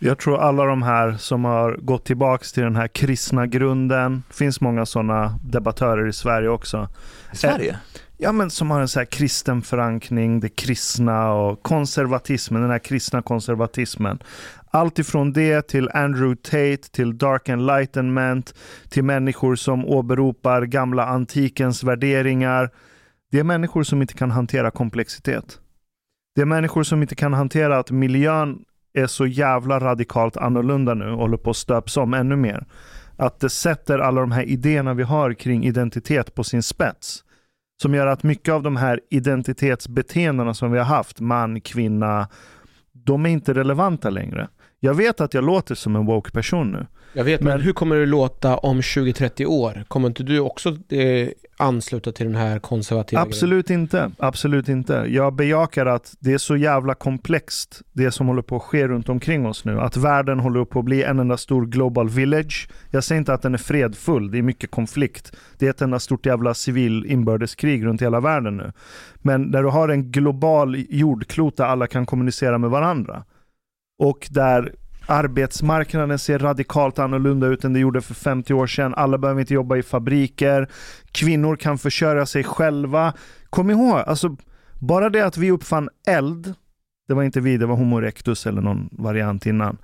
Jag 0.00 0.18
tror 0.18 0.38
alla 0.38 0.64
de 0.64 0.82
här 0.82 1.12
som 1.12 1.44
har 1.44 1.76
gått 1.76 2.04
tillbaks 2.04 2.52
till 2.52 2.62
den 2.62 2.76
här 2.76 2.88
kristna 2.88 3.46
grunden, 3.46 4.22
finns 4.30 4.60
många 4.60 4.86
sådana 4.86 5.38
debattörer 5.44 6.08
i 6.08 6.12
Sverige 6.12 6.48
också. 6.48 6.88
I 7.32 7.36
Sverige? 7.36 7.70
Eh, 7.70 8.00
ja, 8.16 8.32
men 8.32 8.50
som 8.50 8.70
har 8.70 8.80
en 8.80 8.88
så 8.88 8.98
här 8.98 9.06
kristen 9.06 9.62
förankring, 9.62 10.40
det 10.40 10.48
kristna 10.48 11.32
och 11.32 11.62
konservatismen, 11.62 12.62
den 12.62 12.70
här 12.70 12.78
kristna 12.78 13.22
konservatismen. 13.22 14.18
Allt 14.70 14.98
ifrån 14.98 15.32
det 15.32 15.68
till 15.68 15.88
Andrew 15.94 16.36
Tate, 16.42 16.90
till 16.92 17.18
Dark 17.18 17.48
Enlightenment, 17.48 18.54
till 18.88 19.04
människor 19.04 19.56
som 19.56 19.84
åberopar 19.84 20.62
gamla 20.62 21.06
antikens 21.06 21.84
värderingar. 21.84 22.70
Det 23.30 23.38
är 23.38 23.44
människor 23.44 23.82
som 23.82 24.02
inte 24.02 24.14
kan 24.14 24.30
hantera 24.30 24.70
komplexitet. 24.70 25.58
Det 26.34 26.40
är 26.40 26.46
människor 26.46 26.82
som 26.82 27.02
inte 27.02 27.14
kan 27.14 27.32
hantera 27.32 27.78
att 27.78 27.90
miljön 27.90 28.64
är 28.92 29.06
så 29.06 29.26
jävla 29.26 29.80
radikalt 29.80 30.36
annorlunda 30.36 30.94
nu 30.94 31.10
och 31.10 31.18
håller 31.18 31.36
på 31.36 31.50
att 31.50 31.56
stöps 31.56 31.96
om 31.96 32.14
ännu 32.14 32.36
mer. 32.36 32.66
Att 33.16 33.40
det 33.40 33.50
sätter 33.50 33.98
alla 33.98 34.20
de 34.20 34.32
här 34.32 34.42
idéerna 34.42 34.94
vi 34.94 35.02
har 35.02 35.32
kring 35.32 35.64
identitet 35.64 36.34
på 36.34 36.44
sin 36.44 36.62
spets. 36.62 37.24
Som 37.82 37.94
gör 37.94 38.06
att 38.06 38.22
mycket 38.22 38.54
av 38.54 38.62
de 38.62 38.76
här 38.76 39.00
identitetsbeteendena 39.10 40.54
som 40.54 40.72
vi 40.72 40.78
har 40.78 40.84
haft, 40.84 41.20
man, 41.20 41.60
kvinna, 41.60 42.28
de 42.92 43.26
är 43.26 43.30
inte 43.30 43.54
relevanta 43.54 44.10
längre. 44.10 44.48
Jag 44.84 44.94
vet 44.94 45.20
att 45.20 45.34
jag 45.34 45.44
låter 45.44 45.74
som 45.74 45.96
en 45.96 46.06
woke 46.06 46.30
person 46.30 46.72
nu. 46.72 46.86
Jag 47.12 47.24
vet, 47.24 47.40
men, 47.40 47.60
hur 47.60 47.72
kommer 47.72 47.96
det 47.96 48.06
låta 48.06 48.56
om 48.56 48.80
20-30 48.80 49.46
år? 49.46 49.84
Kommer 49.88 50.08
inte 50.08 50.22
du 50.22 50.40
också 50.40 50.68
eh, 50.88 51.28
ansluta 51.56 52.12
till 52.12 52.26
den 52.26 52.34
här 52.34 52.58
konservativa 52.58 53.22
Absolut 53.22 53.70
inte. 53.70 54.10
Absolut 54.18 54.68
inte. 54.68 55.06
Jag 55.08 55.34
bejakar 55.34 55.86
att 55.86 56.14
det 56.20 56.32
är 56.32 56.38
så 56.38 56.56
jävla 56.56 56.94
komplext, 56.94 57.82
det 57.92 58.10
som 58.10 58.26
håller 58.26 58.42
på 58.42 58.56
att 58.56 58.62
ske 58.62 58.88
runt 58.88 59.08
omkring 59.08 59.46
oss 59.46 59.64
nu. 59.64 59.80
Att 59.80 59.96
världen 59.96 60.40
håller 60.40 60.64
på 60.64 60.78
att 60.78 60.84
bli 60.84 61.02
en 61.02 61.18
enda 61.18 61.36
stor 61.36 61.66
global 61.66 62.08
village. 62.08 62.68
Jag 62.90 63.04
säger 63.04 63.18
inte 63.18 63.34
att 63.34 63.42
den 63.42 63.54
är 63.54 63.58
fredfull, 63.58 64.30
det 64.30 64.38
är 64.38 64.42
mycket 64.42 64.70
konflikt. 64.70 65.32
Det 65.58 65.66
är 65.66 65.70
ett 65.70 65.82
enda 65.82 65.98
stort 65.98 66.26
jävla 66.26 66.54
civil 66.54 67.06
inbördeskrig 67.06 67.84
runt 67.84 68.02
hela 68.02 68.20
världen 68.20 68.56
nu. 68.56 68.72
Men 69.14 69.50
där 69.50 69.62
du 69.62 69.68
har 69.68 69.88
en 69.88 70.10
global 70.10 70.84
jordklot 70.88 71.56
där 71.56 71.64
alla 71.64 71.86
kan 71.86 72.06
kommunicera 72.06 72.58
med 72.58 72.70
varandra. 72.70 73.24
Och 73.98 74.28
där 74.30 74.74
arbetsmarknaden 75.06 76.18
ser 76.18 76.38
radikalt 76.38 76.98
annorlunda 76.98 77.46
ut 77.46 77.64
än 77.64 77.72
det 77.72 77.80
gjorde 77.80 78.00
för 78.00 78.14
50 78.14 78.54
år 78.54 78.66
sedan. 78.66 78.94
Alla 78.94 79.18
behöver 79.18 79.40
inte 79.40 79.54
jobba 79.54 79.76
i 79.76 79.82
fabriker. 79.82 80.68
Kvinnor 81.12 81.56
kan 81.56 81.78
försörja 81.78 82.26
sig 82.26 82.44
själva. 82.44 83.12
Kom 83.50 83.70
ihåg, 83.70 83.98
alltså, 83.98 84.36
bara 84.80 85.10
det 85.10 85.26
att 85.26 85.36
vi 85.36 85.50
uppfann 85.50 85.88
eld, 86.06 86.54
det 87.08 87.14
var 87.14 87.22
inte 87.22 87.40
vi, 87.40 87.56
det 87.56 87.66
var 87.66 87.76
Homo 87.76 87.98
erectus 87.98 88.46
eller 88.46 88.62
någon 88.62 88.88
variant 88.92 89.46
innan. 89.46 89.78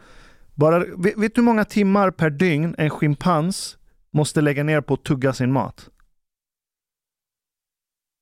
Bara, 0.55 0.79
vet, 0.79 1.17
du 1.17 1.31
hur 1.35 1.43
många 1.43 1.65
timmar 1.65 2.11
per 2.11 2.31
dygn 2.31 2.75
en 2.79 2.91
schimpans 2.91 3.79
måste 4.11 4.41
lägga 4.41 4.65
ner 4.65 4.81
på 4.81 4.95
att 4.95 5.05
tugga 5.05 5.33
sin 5.33 5.53
mat? 5.53 5.91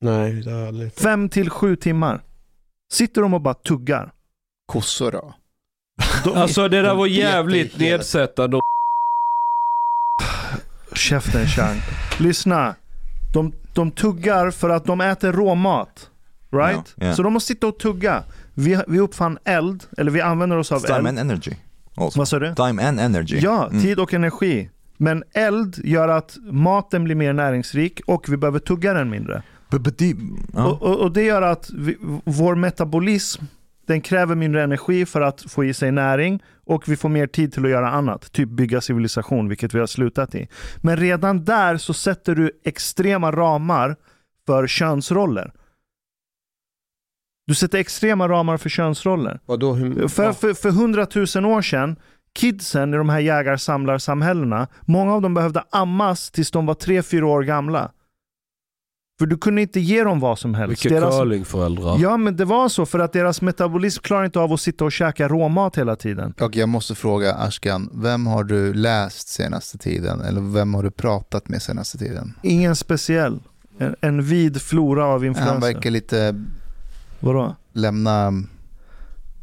Nej, 0.01 0.43
det 0.43 0.51
har 0.51 0.59
jag 0.59 0.69
aldrig... 0.69 0.93
Fem 0.93 1.29
till 1.29 1.51
sju 1.51 1.77
timmar. 1.77 2.21
Sitter 2.93 3.23
de 3.23 3.35
och 3.35 3.41
bara 3.41 3.55
tuggar. 3.55 4.13
Kossor 4.67 5.13
då? 5.13 5.35
Alltså 6.35 6.69
det 6.69 6.83
där 6.83 6.95
var 6.95 7.07
jävligt 7.07 7.79
nedsättande. 7.79 8.59
Käften 10.95 11.47
Chang. 11.47 11.77
Lyssna. 12.19 12.75
De, 13.35 13.53
de 13.75 13.91
tuggar 13.91 14.51
för 14.51 14.71
att 14.71 14.85
de 14.85 15.01
äter 15.01 15.33
råmat. 15.33 16.11
Right? 16.53 16.95
Ja, 16.97 17.07
ja. 17.07 17.15
Så 17.15 17.23
de 17.23 17.33
måste 17.33 17.47
sitta 17.49 17.67
och 17.67 17.79
tugga. 17.79 18.23
Vi, 18.55 18.79
vi 18.89 19.01
uppfann 19.01 19.39
eld, 19.45 19.85
eller 19.99 20.11
vi 20.11 20.21
använder 20.21 20.57
oss 20.57 20.73
av 20.73 20.81
Time 20.81 20.97
eld. 20.99 21.07
and 21.09 21.19
energy. 21.19 21.53
Also. 21.95 22.19
Vad 22.19 22.29
sa 22.29 22.39
du? 22.39 22.55
Time 22.55 22.83
and 22.89 23.01
energy. 23.01 23.39
Ja, 23.43 23.67
Mm. 23.67 23.83
tid 23.83 23.99
och 23.99 24.15
energi. 24.15 24.71
Men 24.97 25.25
eld 25.33 25.81
gör 25.85 26.09
att 26.09 26.37
maten 26.51 27.05
blir 27.05 27.15
mer 27.15 27.33
näringsrik 27.33 28.01
och 28.07 28.29
vi 28.29 28.37
behöver 28.37 28.59
tugga 28.59 28.93
den 28.95 29.11
mindre. 29.11 29.43
ja. 30.55 30.65
Och, 30.67 30.83
och, 30.83 31.01
och 31.01 31.13
det 31.13 31.23
gör 31.23 31.43
att 31.43 31.71
vi, 31.75 31.97
vår 32.25 32.55
metabolism 32.55 33.45
den 33.89 34.01
kräver 34.01 34.35
mindre 34.35 34.63
energi 34.63 35.07
för 35.07 35.21
att 35.21 35.43
få 35.51 35.65
i 35.65 35.75
sig 35.75 35.93
näring 35.93 36.43
och 36.67 36.89
vi 36.89 36.97
får 36.97 37.09
mer 37.09 37.27
tid 37.27 37.53
till 37.53 37.65
att 37.65 37.71
göra 37.71 37.91
annat. 37.91 38.33
Typ 38.33 38.49
bygga 38.49 38.81
civilisation, 38.81 39.49
vilket 39.49 39.75
vi 39.75 39.79
har 39.79 39.87
slutat 39.87 40.35
i. 40.35 40.49
Men 40.83 40.97
redan 40.97 41.45
där 41.45 41.77
så 41.77 41.95
sätter 41.95 42.35
du 42.35 42.51
extrema 42.65 43.33
ramar 43.33 43.97
för 44.47 44.67
könsroller. 44.67 45.53
Du 47.47 47.55
sätter 47.55 47.79
extrema 47.79 48.29
ramar 48.29 48.57
för 48.57 48.69
könsroller. 48.69 49.41
Vadå, 49.47 49.73
hur, 49.75 50.09
För, 50.09 50.33
för, 50.33 50.55
för 50.55 50.71
hundratusen 50.71 51.45
år 51.45 51.63
sedan, 51.63 51.97
kidsen 52.33 52.95
i 52.95 52.97
de 52.97 53.09
här 53.09 53.21
jägar-samlarsamhällena, 53.21 54.69
många 54.81 55.15
av 55.15 55.23
dem 55.23 55.35
behövde 55.35 55.65
ammas 55.71 56.31
tills 56.31 56.51
de 56.51 56.67
var 56.67 56.75
tre 56.75 57.03
fyra 57.03 57.27
år 57.27 57.43
gamla. 57.43 57.91
För 59.19 59.27
du 59.27 59.37
kunde 59.39 59.63
inte 59.63 59.81
ge 59.81 60.05
dem 60.05 60.21
vad 60.21 60.39
som 60.39 60.55
helst. 60.55 60.85
Vilka 60.85 61.01
Deras- 61.01 61.19
curlingföräldrar. 61.19 61.99
Ja, 61.99 62.17
men 62.17 62.37
det 62.37 62.45
var 62.45 62.69
så 62.69 62.87
för 62.87 62.99
att 62.99 63.13
deras 63.13 63.43
metabolism 63.43 64.03
klarar 64.03 64.25
inte 64.25 64.41
av 64.41 64.53
att 64.53 64.61
sitta 64.61 64.85
och 64.85 64.93
käka 64.93 65.29
råmat 65.29 65.77
hela 65.79 65.97
tiden. 65.97 66.35
Och 66.41 66.57
jag 66.57 66.69
måste 66.69 66.95
fråga 66.95 67.35
Ashkan, 67.35 67.91
vem 67.93 68.27
har 68.27 68.45
du 68.45 68.75
läst 68.75 69.29
senaste 69.29 69.79
tiden? 69.79 70.21
Eller 70.21 70.41
vem 70.41 70.75
har 70.75 70.83
du 70.83 70.91
pratat 70.91 71.49
med 71.49 71.63
senaste 71.63 71.99
tiden? 71.99 72.35
Ingen 72.43 72.77
speciell. 72.77 73.41
En, 73.79 73.97
en 74.01 74.23
vid 74.23 74.63
flora 74.63 75.05
av 75.05 75.21
Han 75.21 75.27
influenser. 75.27 75.61
verkar 75.75 75.91
lite 75.91 76.45
Vadå? 77.21 77.57
lämna, 77.73 78.33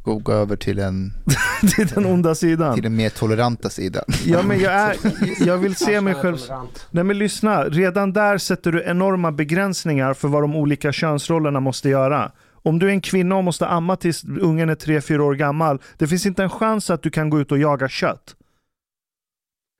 gå, 0.05 0.15
gå 0.15 0.31
över 0.31 0.55
till 0.55 0.79
en, 0.79 1.13
till 1.75 1.87
den 1.87 2.05
onda 2.05 2.35
sidan. 2.35 2.73
till 2.73 2.83
den 2.83 2.95
mer 2.95 3.09
toleranta 3.09 3.69
sidan. 3.69 4.03
Ja, 4.25 4.41
men 4.43 4.59
jag, 4.59 4.73
är, 4.73 4.95
jag 5.45 5.57
vill 5.57 5.75
se 5.75 6.01
mig 6.01 6.13
själv... 6.13 6.37
Nej 6.91 7.03
men 7.03 7.17
lyssna, 7.17 7.63
redan 7.63 8.13
där 8.13 8.37
sätter 8.37 8.71
du 8.71 8.83
enorma 8.83 9.31
begränsningar 9.31 10.13
för 10.13 10.27
vad 10.27 10.43
de 10.43 10.55
olika 10.55 10.91
könsrollerna 10.91 11.59
måste 11.59 11.89
göra. 11.89 12.31
Om 12.51 12.79
du 12.79 12.87
är 12.87 12.91
en 12.91 13.01
kvinna 13.01 13.35
och 13.35 13.43
måste 13.43 13.67
amma 13.67 13.95
tills 13.95 14.23
ungen 14.23 14.69
är 14.69 14.75
3-4 14.75 15.19
år 15.19 15.35
gammal, 15.35 15.81
det 15.97 16.07
finns 16.07 16.25
inte 16.25 16.43
en 16.43 16.49
chans 16.49 16.89
att 16.89 17.03
du 17.03 17.09
kan 17.09 17.29
gå 17.29 17.39
ut 17.39 17.51
och 17.51 17.57
jaga 17.57 17.89
kött. 17.89 18.35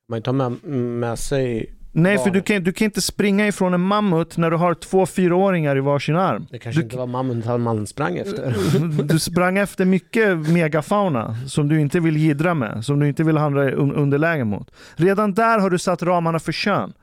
Man 0.10 0.22
tar 0.22 0.34
med, 0.34 0.64
med 0.74 1.20
sig 1.20 1.74
Nej, 1.98 2.18
för 2.18 2.30
du 2.30 2.42
kan, 2.42 2.64
du 2.64 2.74
kan 2.74 2.86
inte 2.86 3.02
springa 3.02 3.48
ifrån 3.48 3.74
en 3.74 3.82
mammut 3.82 4.38
när 4.38 4.52
du 4.52 4.58
har 4.58 4.74
två 4.74 5.06
fyraåringar 5.06 5.78
i 5.78 5.80
varsin 5.80 6.16
arm. 6.16 6.48
Det 6.52 6.60
kanske 6.60 6.82
inte 6.82 6.98
var 6.98 7.08
mamman 7.08 7.62
man 7.62 7.88
sprang 7.88 8.18
efter. 8.18 8.56
Du 9.04 9.20
sprang 9.20 9.58
efter 9.58 9.86
mycket 9.86 10.38
megafauna 10.50 11.36
som 11.48 11.70
du 11.70 11.80
inte 11.82 12.00
vill 12.00 12.18
gidra 12.18 12.54
med, 12.54 12.86
som 12.86 13.00
du 13.00 13.08
inte 13.08 13.24
vill 13.24 13.38
handla 13.38 13.70
i 13.70 13.72
un- 13.72 13.94
underläge 13.96 14.44
mot. 14.44 14.72
Redan 14.96 15.34
där 15.34 15.60
har 15.60 15.70
du 15.70 15.78
satt 15.80 16.04
ramarna 16.04 16.40
för 16.40 16.52
kön. 16.52 16.94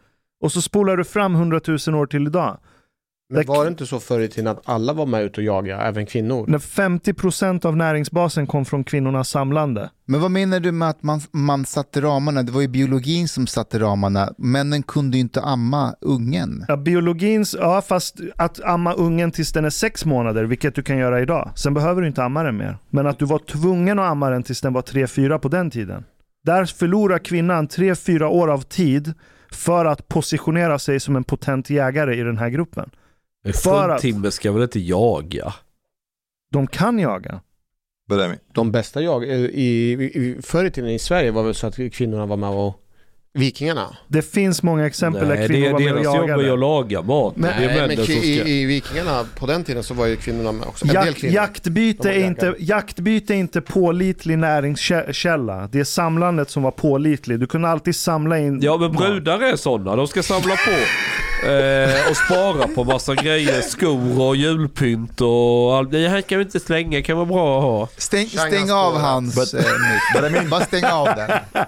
Och 0.43 0.53
så 0.53 0.63
spolar 0.63 0.97
du 0.97 1.05
fram 1.05 1.35
hundratusen 1.35 1.95
år 1.95 2.07
till 2.07 2.27
idag. 2.27 2.59
Men 3.33 3.47
var 3.47 3.65
det 3.65 3.69
inte 3.69 3.87
så 3.87 4.01
förr 4.01 4.21
i 4.21 4.29
tiden 4.29 4.47
att 4.53 4.61
alla 4.65 4.93
var 4.93 5.07
med 5.07 5.23
ute 5.23 5.41
och 5.41 5.45
jagade, 5.45 5.83
även 5.83 6.07
kvinnor? 6.07 6.45
När 6.49 6.59
50% 6.59 7.67
av 7.67 7.77
näringsbasen 7.77 8.47
kom 8.47 8.65
från 8.65 8.85
kvinnornas 8.85 9.29
samlande. 9.29 9.91
Men 10.05 10.21
vad 10.21 10.31
menar 10.31 10.61
du 10.61 10.73
med 10.73 10.89
att 10.89 11.03
man, 11.03 11.21
man 11.31 11.65
satte 11.65 12.01
ramarna? 12.01 12.43
Det 12.43 12.53
var 12.53 12.61
ju 12.61 12.69
biologin 12.69 13.29
som 13.29 13.47
satte 13.47 13.79
ramarna. 13.79 14.33
Männen 14.39 14.83
kunde 14.83 15.17
ju 15.17 15.21
inte 15.21 15.41
amma 15.41 15.95
ungen. 16.01 16.65
Ja, 16.69 16.77
biologins, 16.77 17.57
ja 17.59 17.83
fast 17.83 18.21
att 18.37 18.61
amma 18.61 18.93
ungen 18.93 19.31
tills 19.31 19.53
den 19.53 19.65
är 19.65 19.71
sex 19.71 20.05
månader, 20.05 20.45
vilket 20.45 20.75
du 20.75 20.83
kan 20.83 20.99
göra 20.99 21.21
idag. 21.21 21.53
Sen 21.55 21.75
behöver 21.75 22.03
du 22.03 22.09
inte 22.09 22.25
amma 22.25 22.43
den 22.43 22.57
mer. 22.57 22.79
Men 22.91 23.07
att 23.07 23.19
du 23.19 23.25
var 23.25 23.39
tvungen 23.39 23.99
att 23.99 24.11
amma 24.11 24.31
den 24.31 24.43
tills 24.43 24.61
den 24.61 24.73
var 24.73 24.83
3-4 24.83 25.39
på 25.39 25.49
den 25.49 25.71
tiden. 25.71 26.05
Där 26.45 26.65
förlorar 26.65 27.19
kvinnan 27.19 27.69
3-4 27.69 28.25
år 28.25 28.49
av 28.49 28.61
tid 28.61 29.15
för 29.51 29.85
att 29.85 30.09
positionera 30.09 30.79
sig 30.79 31.01
som 31.01 31.17
en 31.17 31.25
potent 31.25 31.71
jägare 31.71 32.15
i 32.15 32.23
den 32.23 32.39
här 32.39 32.49
gruppen. 32.49 32.91
En 33.45 33.53
För 33.53 33.89
att- 33.89 34.01
fruntimmer 34.01 34.31
ska 34.31 34.53
väl 34.53 34.63
inte 34.63 34.81
jaga? 34.81 35.55
De 36.53 36.67
kan 36.67 36.99
jaga. 36.99 37.41
De 38.55 38.73
bästa 38.73 39.03
jag, 39.03 39.25
i, 39.25 39.29
i, 39.33 39.93
i, 39.93 40.39
förr 40.43 40.65
i 40.65 40.71
tiden 40.71 40.91
i 40.91 40.99
Sverige 40.99 41.31
var 41.31 41.43
väl 41.43 41.55
så 41.55 41.67
att 41.67 41.77
kvinnorna 41.93 42.27
var 42.27 42.37
med 42.37 42.51
och 42.51 42.79
Vikingarna? 43.35 43.97
Det 44.09 44.23
finns 44.23 44.63
många 44.63 44.87
exempel 44.87 45.29
där 45.29 45.37
Nej, 45.37 45.49
kvinnor 45.49 45.61
det 45.63 45.69
är 45.69 45.73
var 45.73 45.81
med 45.81 45.93
och 45.93 45.99
deras 46.03 46.05
jobb 46.17 46.29
jagade. 46.29 46.49
är 46.49 46.53
att 46.53 46.59
laga 46.59 47.03
mat. 47.03 47.37
Men- 47.37 47.61
det 47.63 47.67
Nej, 47.67 47.97
men 47.97 48.05
ska... 48.05 48.13
i, 48.13 48.61
i 48.63 48.65
Vikingarna 48.65 49.25
på 49.39 49.47
den 49.47 49.65
tiden 49.65 49.83
så 49.83 49.95
var 49.95 50.07
ju 50.07 50.17
kvinnorna 50.17 50.53
med 50.53 50.67
också. 50.67 50.85
En 50.85 50.95
del 50.95 51.07
Jak, 51.07 51.17
kvinnor. 51.17 51.35
jaktbyte, 51.35 52.11
är 52.13 52.25
inte, 52.27 52.55
jaktbyte 52.59 53.35
är 53.35 53.39
inte 53.39 53.61
pålitlig 53.61 54.39
näringskälla. 54.39 55.69
Det 55.73 55.81
är 55.81 55.85
samlandet 55.85 56.51
som 56.51 56.63
var 56.63 56.71
pålitlig. 56.71 57.41
Du 57.41 57.47
kunde 57.47 57.69
alltid 57.69 57.97
samla 57.97 58.39
in 58.39 58.61
Ja 58.63 58.77
men 58.77 58.93
brudar 58.93 59.41
är 59.41 59.57
sådana, 59.57 59.97
de 59.97 60.09
ska 60.09 60.23
samla 60.23 60.55
på 60.57 60.71
eh, 61.43 62.11
och 62.11 62.17
spara 62.17 62.69
på 62.69 62.85
massa 62.85 63.15
grejer, 63.15 63.61
skor 63.61 64.21
och 64.21 64.37
julpynt 64.37 65.21
och 65.21 65.77
allt. 65.77 65.91
Det 65.91 66.09
här 66.09 66.21
kan 66.21 66.39
vi 66.39 66.45
inte 66.45 66.61
slänga, 66.61 67.03
kan 67.03 67.17
vara 67.17 67.27
bra 67.27 67.59
att 67.59 67.65
ha. 67.65 67.89
Stäng, 67.97 68.27
stäng 68.27 68.71
av 68.71 68.99
hans 68.99 69.55
eh, 69.55 69.61
mick. 69.61 70.51
Bara 70.51 70.61
stäng 70.61 70.85
av 70.85 71.07
den. 71.07 71.31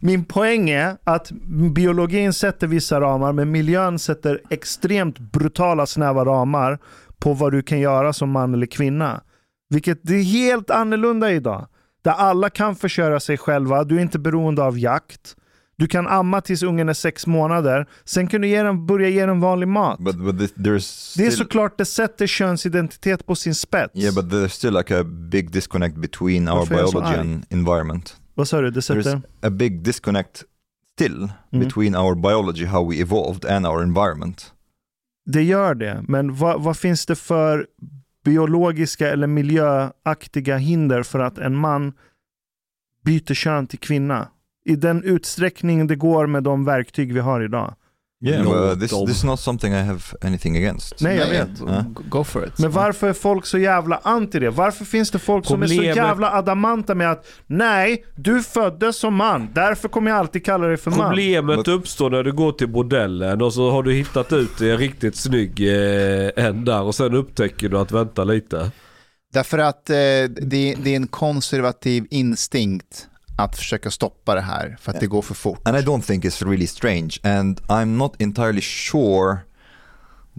Min 0.00 0.24
poäng 0.24 0.70
är 0.70 0.96
att 1.04 1.30
biologin 1.74 2.32
sätter 2.32 2.66
vissa 2.66 3.00
ramar, 3.00 3.32
men 3.32 3.50
miljön 3.50 3.98
sätter 3.98 4.40
extremt 4.50 5.18
brutala 5.18 5.86
snäva 5.86 6.24
ramar 6.24 6.78
på 7.18 7.32
vad 7.32 7.52
du 7.52 7.62
kan 7.62 7.80
göra 7.80 8.12
som 8.12 8.30
man 8.30 8.54
eller 8.54 8.66
kvinna. 8.66 9.22
Vilket 9.70 9.98
det 10.02 10.14
är 10.14 10.22
helt 10.22 10.70
annorlunda 10.70 11.32
idag. 11.32 11.66
Där 12.04 12.12
alla 12.12 12.50
kan 12.50 12.76
försörja 12.76 13.20
sig 13.20 13.38
själva, 13.38 13.84
du 13.84 13.96
är 13.96 14.00
inte 14.00 14.18
beroende 14.18 14.62
av 14.62 14.78
jakt. 14.78 15.36
Du 15.82 15.88
kan 15.88 16.06
amma 16.08 16.40
tills 16.40 16.62
ungen 16.62 16.88
är 16.88 16.92
sex 16.92 17.26
månader, 17.26 17.86
sen 18.04 18.26
kan 18.26 18.40
du 18.40 18.48
ge 18.48 18.62
den, 18.62 18.86
börja 18.86 19.08
ge 19.08 19.26
den 19.26 19.40
vanlig 19.40 19.68
mat. 19.68 19.98
But 19.98 20.16
but 20.16 20.38
this, 20.38 20.52
there's 20.54 21.14
Det 21.16 21.26
är 21.26 21.30
still- 21.30 21.36
såklart, 21.36 21.78
det 21.78 21.84
sätter 21.84 22.26
könsidentitet 22.26 23.26
på 23.26 23.34
sin 23.34 23.54
spets. 23.54 23.96
Yeah, 23.96 24.14
but 24.14 24.24
there's 24.24 24.48
still 24.48 24.72
like 24.74 24.98
a 25.00 25.04
big 25.04 25.50
disconnect 25.50 25.96
between 25.96 26.48
our 26.48 26.66
så 26.66 26.74
biology 26.74 27.06
arg? 27.06 27.18
and 27.20 27.44
environment. 27.50 28.16
Vad 28.34 28.48
sa 28.48 28.60
du? 28.60 28.70
Det 28.70 28.82
sätter? 28.82 29.00
There's 29.02 29.22
a 29.42 29.50
big 29.50 29.82
disconnect 29.84 30.44
still 30.96 31.28
Mm. 31.52 31.64
between 31.64 31.96
our 31.96 32.14
biology, 32.14 32.64
how 32.66 32.90
we 32.90 32.96
evolved, 33.00 33.44
and 33.50 33.66
our 33.66 33.82
environment. 33.82 34.52
Det 35.26 35.42
gör 35.42 35.74
det, 35.74 36.04
men 36.08 36.34
vad, 36.34 36.62
vad 36.62 36.76
finns 36.76 37.06
det 37.06 37.16
för 37.16 37.66
biologiska 38.24 39.08
eller 39.08 39.26
miljöaktiga 39.26 40.56
hinder 40.56 41.02
för 41.02 41.18
att 41.18 41.38
en 41.38 41.56
man 41.56 41.92
byter 43.04 43.34
kön 43.34 43.66
till 43.66 43.78
kvinna? 43.78 44.28
I 44.64 44.76
den 44.76 45.04
utsträckning 45.04 45.86
det 45.86 45.96
går 45.96 46.26
med 46.26 46.42
de 46.42 46.64
verktyg 46.64 47.12
vi 47.12 47.20
har 47.20 47.40
idag. 47.40 47.74
Yeah, 48.24 48.44
well, 48.44 48.76
this, 48.76 48.90
this 48.90 49.16
is 49.16 49.24
not 49.24 49.40
something 49.40 49.72
I 49.72 49.82
have 49.82 50.00
anything 50.20 50.56
against. 50.56 51.00
Nej, 51.00 51.16
jag 51.16 51.28
vet. 51.28 51.48
Go 52.08 52.24
for 52.24 52.46
it. 52.46 52.58
Men 52.58 52.70
varför 52.70 53.08
är 53.08 53.12
folk 53.12 53.46
så 53.46 53.58
jävla 53.58 54.00
anti 54.02 54.38
det? 54.38 54.50
Varför 54.50 54.84
finns 54.84 55.10
det 55.10 55.18
folk 55.18 55.46
som 55.46 55.62
är 55.62 55.66
så 55.66 55.82
jävla 55.82 56.32
adamanta 56.32 56.94
med 56.94 57.10
att 57.10 57.26
nej, 57.46 58.04
du 58.16 58.42
föddes 58.42 58.96
som 58.96 59.14
man, 59.14 59.48
därför 59.54 59.88
kommer 59.88 60.10
jag 60.10 60.18
alltid 60.18 60.44
kalla 60.44 60.66
dig 60.66 60.76
för 60.76 60.90
man. 60.90 61.08
Problemet 61.08 61.68
uppstår 61.68 62.10
när 62.10 62.22
du 62.22 62.32
går 62.32 62.52
till 62.52 62.68
modellen 62.68 63.42
och 63.42 63.54
så 63.54 63.70
har 63.70 63.82
du 63.82 63.92
hittat 63.92 64.32
ut 64.32 64.60
en 64.60 64.78
riktigt 64.78 65.16
snygg 65.16 65.60
eh, 65.60 66.30
en 66.36 66.64
där 66.64 66.82
och 66.82 66.94
sen 66.94 67.14
upptäcker 67.14 67.68
du 67.68 67.78
att 67.78 67.92
vänta 67.92 68.24
lite. 68.24 68.70
Därför 69.32 69.58
att 69.58 69.90
eh, 69.90 69.94
det, 69.94 70.74
det 70.82 70.86
är 70.86 70.96
en 70.96 71.06
konservativ 71.06 72.06
instinkt 72.10 73.08
att 73.44 73.56
försöka 73.56 73.90
stoppa 73.90 74.34
det 74.34 74.40
här 74.40 74.76
för 74.80 74.92
att 74.92 75.00
det 75.00 75.06
går 75.06 75.22
för 75.22 75.34
fort. 75.34 75.68
And 75.68 75.76
I 75.76 75.80
don't 75.80 76.02
think 76.02 76.24
it's 76.24 76.44
really 76.44 76.66
strange. 76.66 77.10
And 77.22 77.60
I'm 77.60 77.96
not 77.96 78.14
entirely 78.18 78.60
sure 78.60 79.38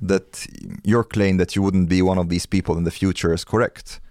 that 0.08 0.48
your 0.84 1.04
claim 1.04 1.38
that 1.38 1.56
you 1.58 1.66
wouldn't 1.66 1.88
be 1.88 2.02
one 2.02 2.22
of 2.22 2.30
these 2.30 2.48
people 2.48 2.78
in 2.78 2.86
the 2.86 2.92
future 2.92 3.34
is 3.34 3.46
correct. 3.46 4.02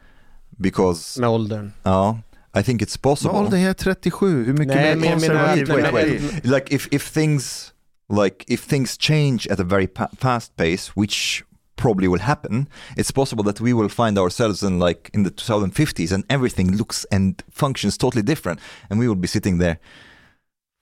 Because... 0.51 1.21
Med 1.21 1.31
åldern. 1.31 1.73
Ja, 1.83 2.19
I 2.61 2.63
think 2.63 2.83
it's 2.83 3.01
possible. 3.01 3.33
Vad 3.33 3.45
ålder 3.45 3.59
är 3.59 3.67
jag 3.67 3.77
37? 3.77 4.45
Hur 4.45 4.53
mycket 4.53 4.75
Nej, 4.75 4.97
mer 4.97 5.13
konservativ 5.13 5.69
wait, 5.69 5.93
wait. 5.93 6.45
Like 6.45 6.75
if, 6.75 6.89
if 6.91 7.11
things 7.13 7.73
like 8.09 8.45
if 8.47 8.67
things 8.67 8.97
change 8.99 9.49
at 9.51 9.61
a 9.61 9.65
very 9.65 9.87
pa- 9.87 10.11
fast 10.19 10.57
pace, 10.57 10.93
which 10.95 11.45
probably 11.83 12.09
will 12.09 12.21
happen, 12.21 12.67
it's 12.97 13.13
possible 13.13 13.45
that 13.45 13.61
we 13.61 13.73
will 13.73 13.89
find 13.89 14.19
ourselves 14.19 14.63
in 14.63 14.79
like 14.79 15.11
in 15.15 15.25
the 15.25 15.31
2050s 15.31 16.13
and 16.13 16.25
everything 16.29 16.77
looks 16.77 17.07
and 17.11 17.43
functions 17.51 17.99
totally 17.99 18.23
different, 18.23 18.61
and 18.89 19.01
we 19.01 19.09
will 19.09 19.21
be 19.21 19.29
sitting 19.29 19.59
there. 19.59 19.77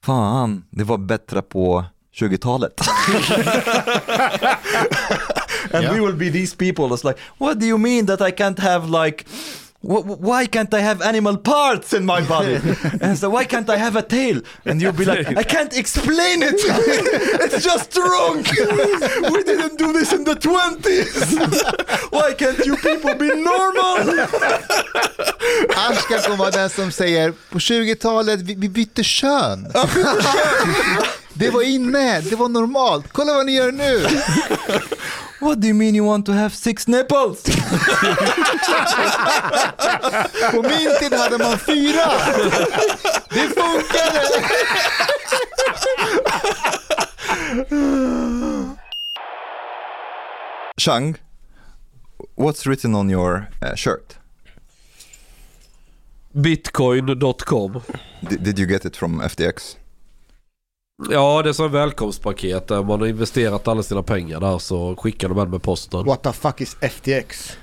Fan, 0.04 0.64
det 0.70 0.84
var 0.84 0.98
bättre 0.98 1.42
på 1.42 1.84
20-talet. 2.14 2.80
and 5.74 5.94
we 5.94 6.00
will 6.00 6.16
be 6.16 6.30
these 6.30 6.56
people 6.56 6.88
that's 6.88 7.04
like, 7.04 7.18
what 7.38 7.60
do 7.60 7.66
you 7.66 7.78
mean 7.78 8.06
that 8.06 8.20
I 8.20 8.30
can't 8.30 8.58
have 8.58 9.04
like 9.04 9.26
Why 9.82 10.44
can't 10.44 10.74
I 10.74 10.80
have 10.80 11.00
animal 11.00 11.38
parts 11.38 11.94
in 11.94 12.04
my 12.04 12.20
body? 12.20 12.60
and 13.00 13.16
so 13.16 13.30
why 13.30 13.46
can't 13.46 13.68
I 13.70 13.78
have 13.78 13.96
a 13.96 14.02
tail? 14.02 14.42
And 14.66 14.82
you'll 14.82 14.92
be 14.92 15.06
like, 15.06 15.26
I 15.38 15.42
can't 15.42 15.74
explain 15.74 16.42
it. 16.42 16.54
it's 17.40 17.64
just 17.64 17.96
wrong. 17.96 18.44
we 19.32 19.42
didn't 19.42 19.78
do 19.78 19.94
this 19.94 20.12
in 20.12 20.24
the 20.24 20.34
twenties. 20.34 21.34
why 22.10 22.34
can't 22.34 22.58
you 22.66 22.76
people 22.76 23.14
be 23.14 23.28
normal? 23.34 24.20
Ash 25.76 26.06
kan 26.08 26.22
komma 26.28 26.50
den 26.50 26.70
som 26.70 26.92
säger 26.92 27.32
på 27.50 27.58
20-talet 27.58 28.40
vi, 28.40 28.54
vi 28.54 28.68
bytte 28.68 29.04
kön. 29.04 29.72
Det 31.40 31.50
var 31.50 31.62
inne, 31.62 32.20
det 32.20 32.36
var 32.36 32.48
normalt. 32.48 33.12
Kolla 33.12 33.34
vad 33.34 33.46
ni 33.46 33.52
gör 33.52 33.72
nu. 33.72 34.06
What 35.40 35.60
do 35.60 35.68
you 35.68 35.74
mean 35.74 35.94
you 35.94 36.06
want 36.06 36.26
to 36.26 36.32
have 36.32 36.50
six 36.50 36.86
nipples? 36.86 37.42
På 40.50 40.62
min 40.62 40.96
tid 41.00 41.12
hade 41.12 41.38
man 41.38 41.58
fyra. 41.58 42.10
Det 43.30 43.48
funkade. 43.48 44.22
Chang, 50.78 51.16
what's 52.36 52.66
written 52.66 52.94
on 52.94 53.10
your 53.10 53.46
uh, 53.62 53.74
shirt? 53.74 54.18
Bitcoin.com. 56.34 57.82
Did, 58.28 58.42
did 58.42 58.58
you 58.58 58.66
get 58.66 58.84
it 58.84 58.96
from 58.96 59.20
FTX? 59.20 59.79
Ja, 61.10 61.42
det 61.42 61.48
är 61.48 61.52
som 61.52 61.66
ett 61.66 61.72
välkomstpaket 61.72 62.68
där 62.68 62.82
man 62.82 63.00
har 63.00 63.06
investerat 63.06 63.68
alla 63.68 63.82
sina 63.82 64.02
pengar 64.02 64.40
där 64.40 64.58
så 64.58 64.96
skickar 64.96 65.28
de 65.28 65.38
en 65.38 65.50
med 65.50 65.62
posten. 65.62 66.04
What 66.04 66.22
the 66.22 66.32
fuck 66.32 66.60
is 66.60 66.76
FTX? 66.80 67.56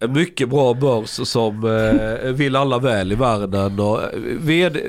En 0.00 0.12
mycket 0.12 0.48
bra 0.48 0.74
börs 0.74 1.08
som 1.28 1.64
eh, 2.24 2.32
vill 2.32 2.56
alla 2.56 2.78
väl 2.78 3.12
i 3.12 3.14
världen. 3.14 3.80
Och, 3.80 4.02
eh, 4.02 4.08
VD, 4.38 4.80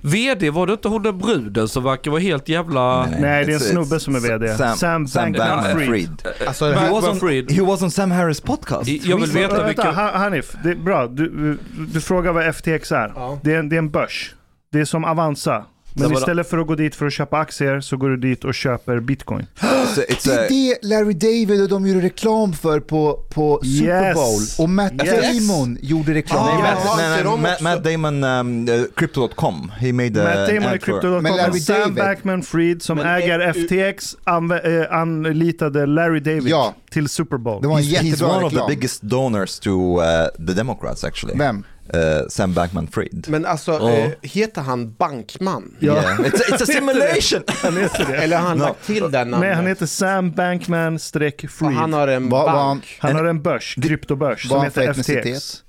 VD, 0.00 0.50
var 0.50 0.66
det 0.66 0.72
inte 0.72 0.88
hon 0.88 1.02
den 1.02 1.18
bruden 1.18 1.68
som 1.68 1.84
verkar 1.84 2.10
vara 2.10 2.20
helt 2.20 2.48
jävla... 2.48 3.06
Nej, 3.20 3.44
det 3.44 3.50
är 3.52 3.54
en 3.54 3.60
snubbe 3.60 4.00
som 4.00 4.14
är 4.14 4.20
VD. 4.20 4.56
Sam, 4.56 4.76
Sam 4.76 5.32
Bankman-Fried. 5.32 6.26
Alltså, 6.46 6.64
he, 6.66 6.74
han- 6.74 6.90
was 6.92 7.22
on, 7.22 7.46
he 7.50 7.62
was 7.62 7.82
on 7.82 7.90
Sam 7.90 8.10
Harris 8.10 8.40
podcast. 8.40 8.88
Jag 8.88 9.16
vill 9.20 9.30
veta 9.30 9.48
Vänta, 9.48 9.66
vilka... 9.66 9.90
Ha- 9.90 10.18
Hanif, 10.18 10.56
det 10.64 10.70
är 10.70 10.74
bra. 10.76 11.06
Du, 11.06 11.58
du 11.92 12.00
frågar 12.00 12.32
vad 12.32 12.54
FTX 12.54 12.92
är. 12.92 13.12
Det, 13.42 13.54
är 13.54 13.58
en, 13.58 13.68
det 13.68 13.76
är 13.76 13.78
en 13.78 13.90
börs. 13.90 14.34
Det 14.72 14.80
är 14.80 14.84
som 14.84 15.04
Avanza. 15.04 15.64
Men 15.98 16.12
istället 16.12 16.50
för 16.50 16.58
att 16.58 16.66
gå 16.66 16.74
dit 16.74 16.94
för 16.94 17.06
att 17.06 17.12
köpa 17.12 17.38
aktier 17.38 17.80
så 17.80 17.96
går 17.96 18.08
du 18.10 18.16
dit 18.16 18.44
och 18.44 18.54
köper 18.54 19.00
bitcoin. 19.00 19.46
It's 19.60 20.00
a- 20.00 20.04
it's 20.08 20.24
Det 20.24 20.32
är 20.32 20.48
det 20.48 20.88
Larry 20.88 21.12
David 21.14 21.62
och 21.62 21.68
de 21.68 21.86
gjorde 21.86 22.00
reklam 22.00 22.52
för 22.52 22.80
på, 22.80 23.20
på 23.28 23.60
Super 23.62 24.06
Yes. 24.08 24.14
Bowl. 24.14 24.64
Och 24.64 24.70
Matt 24.70 24.92
Yes. 25.04 25.48
Damon 25.48 25.78
gjorde 25.82 26.14
reklam. 26.14 26.46
Nej, 26.46 26.54
Ja, 26.58 26.62
Matt, 26.62 26.96
nej, 26.98 27.24
nej? 27.24 27.38
Matt, 27.38 27.60
Matt 27.60 27.84
Damon, 27.84 28.24
um, 28.24 28.68
uh, 28.68 28.84
Crypto.com. 28.96 29.72
He 29.78 29.92
made 29.92 30.22
a, 30.22 30.24
Matt 30.24 30.48
Damon 30.48 30.62
är 30.72 30.78
Crypto.com. 30.78 31.60
Sam 31.60 31.74
David- 31.76 31.94
Bankman-Fried 31.94 32.82
som 32.82 32.96
Men, 32.98 33.06
äger 33.06 33.40
eh, 33.40 33.48
FTX 33.52 34.16
anv- 34.24 34.82
eh, 34.92 34.98
anlitade 35.00 35.86
Larry 35.86 36.20
David 36.20 36.48
Ja. 36.48 36.74
till 36.90 37.08
Super 37.08 37.36
Bowl. 37.36 37.62
Det 37.62 37.68
var 37.68 37.78
en 37.78 37.84
He's, 37.84 38.00
he's 38.02 38.24
one 38.24 38.44
of 38.44 38.50
the 38.52 38.56
reklam. 38.56 38.68
biggest 38.68 39.02
donors 39.02 39.58
to 39.60 39.70
uh, 40.00 40.46
the 40.46 40.52
Democrats 40.52 41.04
actually. 41.04 41.38
Vem? 41.38 41.64
Uh, 41.94 42.28
Sam 42.28 42.54
Bankman-Fried. 42.54 43.28
Men 43.28 43.46
alltså, 43.46 43.72
Ja. 43.72 43.90
eh, 43.90 44.10
heter 44.22 44.62
han 44.62 44.92
Bankman? 44.92 45.74
Yeah. 45.80 46.18
It's, 46.20 46.34
a, 46.34 46.42
it's 46.48 46.62
a 46.62 46.66
simulation! 46.66 47.42
Han 47.62 47.76
heter 47.76 48.04
det. 48.06 48.16
Eller 48.16 48.36
har 48.36 48.48
han 48.48 48.58
No. 48.58 48.64
lagt 48.64 48.86
till 48.86 49.02
den 49.10 49.12
namnet? 49.30 49.40
Nej, 49.40 49.54
han 49.54 49.66
heter 49.66 49.86
Sam 49.86 50.30
Bankman-Fried. 50.32 51.72
Han 51.74 51.92
har 51.92 52.08
en 52.08 52.28
vad 52.28 52.46
bank. 52.46 52.96
han- 53.00 53.08
Han 53.14 53.16
har 53.24 53.30
en 53.30 53.42
börs, 53.42 53.74
kryptobörs, 53.82 54.48
som 54.48 54.62
heter 54.64 54.92
FTX. 54.92 55.62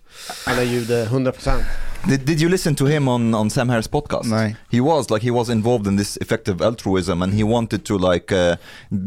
Han 0.46 0.58
är 0.60 0.64
jude, 0.64 1.06
100%. 1.06 1.64
Did, 2.08 2.20
did 2.26 2.42
you 2.42 2.50
listen 2.52 2.76
to 2.76 2.86
him 2.86 3.08
on, 3.08 3.36
on 3.36 3.50
Sam 3.50 3.70
Harris 3.70 3.88
podcast? 3.88 4.30
Nej. 4.30 4.56
He 4.72 4.82
was 4.82 5.10
like 5.10 5.26
he 5.26 5.32
was 5.32 5.50
involved 5.50 5.88
in 5.88 5.98
this 5.98 6.18
effective 6.18 6.66
altruism 6.66 7.22
and 7.22 7.34
he 7.34 7.44
wanted 7.44 7.84
to 7.86 7.98
like 8.12 8.36
uh, 8.36 8.56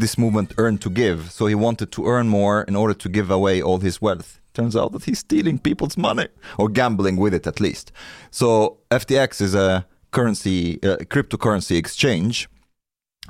this 0.00 0.18
movement 0.18 0.52
earn 0.58 0.78
to 0.78 0.90
give. 0.90 1.22
So 1.30 1.46
he 1.46 1.54
wanted 1.54 1.90
to 1.90 2.06
earn 2.06 2.28
more 2.28 2.64
in 2.68 2.76
order 2.76 2.94
to 2.94 3.08
give 3.08 3.34
away 3.34 3.62
all 3.62 3.80
his 3.80 4.02
wealth. 4.02 4.38
Turns 4.54 4.76
out 4.76 4.92
that 4.92 5.04
he's 5.04 5.20
stealing 5.20 5.58
people's 5.58 5.96
money 5.96 6.28
or 6.58 6.68
gambling 6.68 7.16
with 7.16 7.34
it 7.34 7.46
at 7.46 7.60
least. 7.60 7.92
So 8.30 8.78
FTX 8.90 9.40
is 9.40 9.54
a 9.54 9.86
currency 10.10 10.82
uh, 10.82 10.98
cryptocurrency 11.08 11.76
exchange 11.76 12.48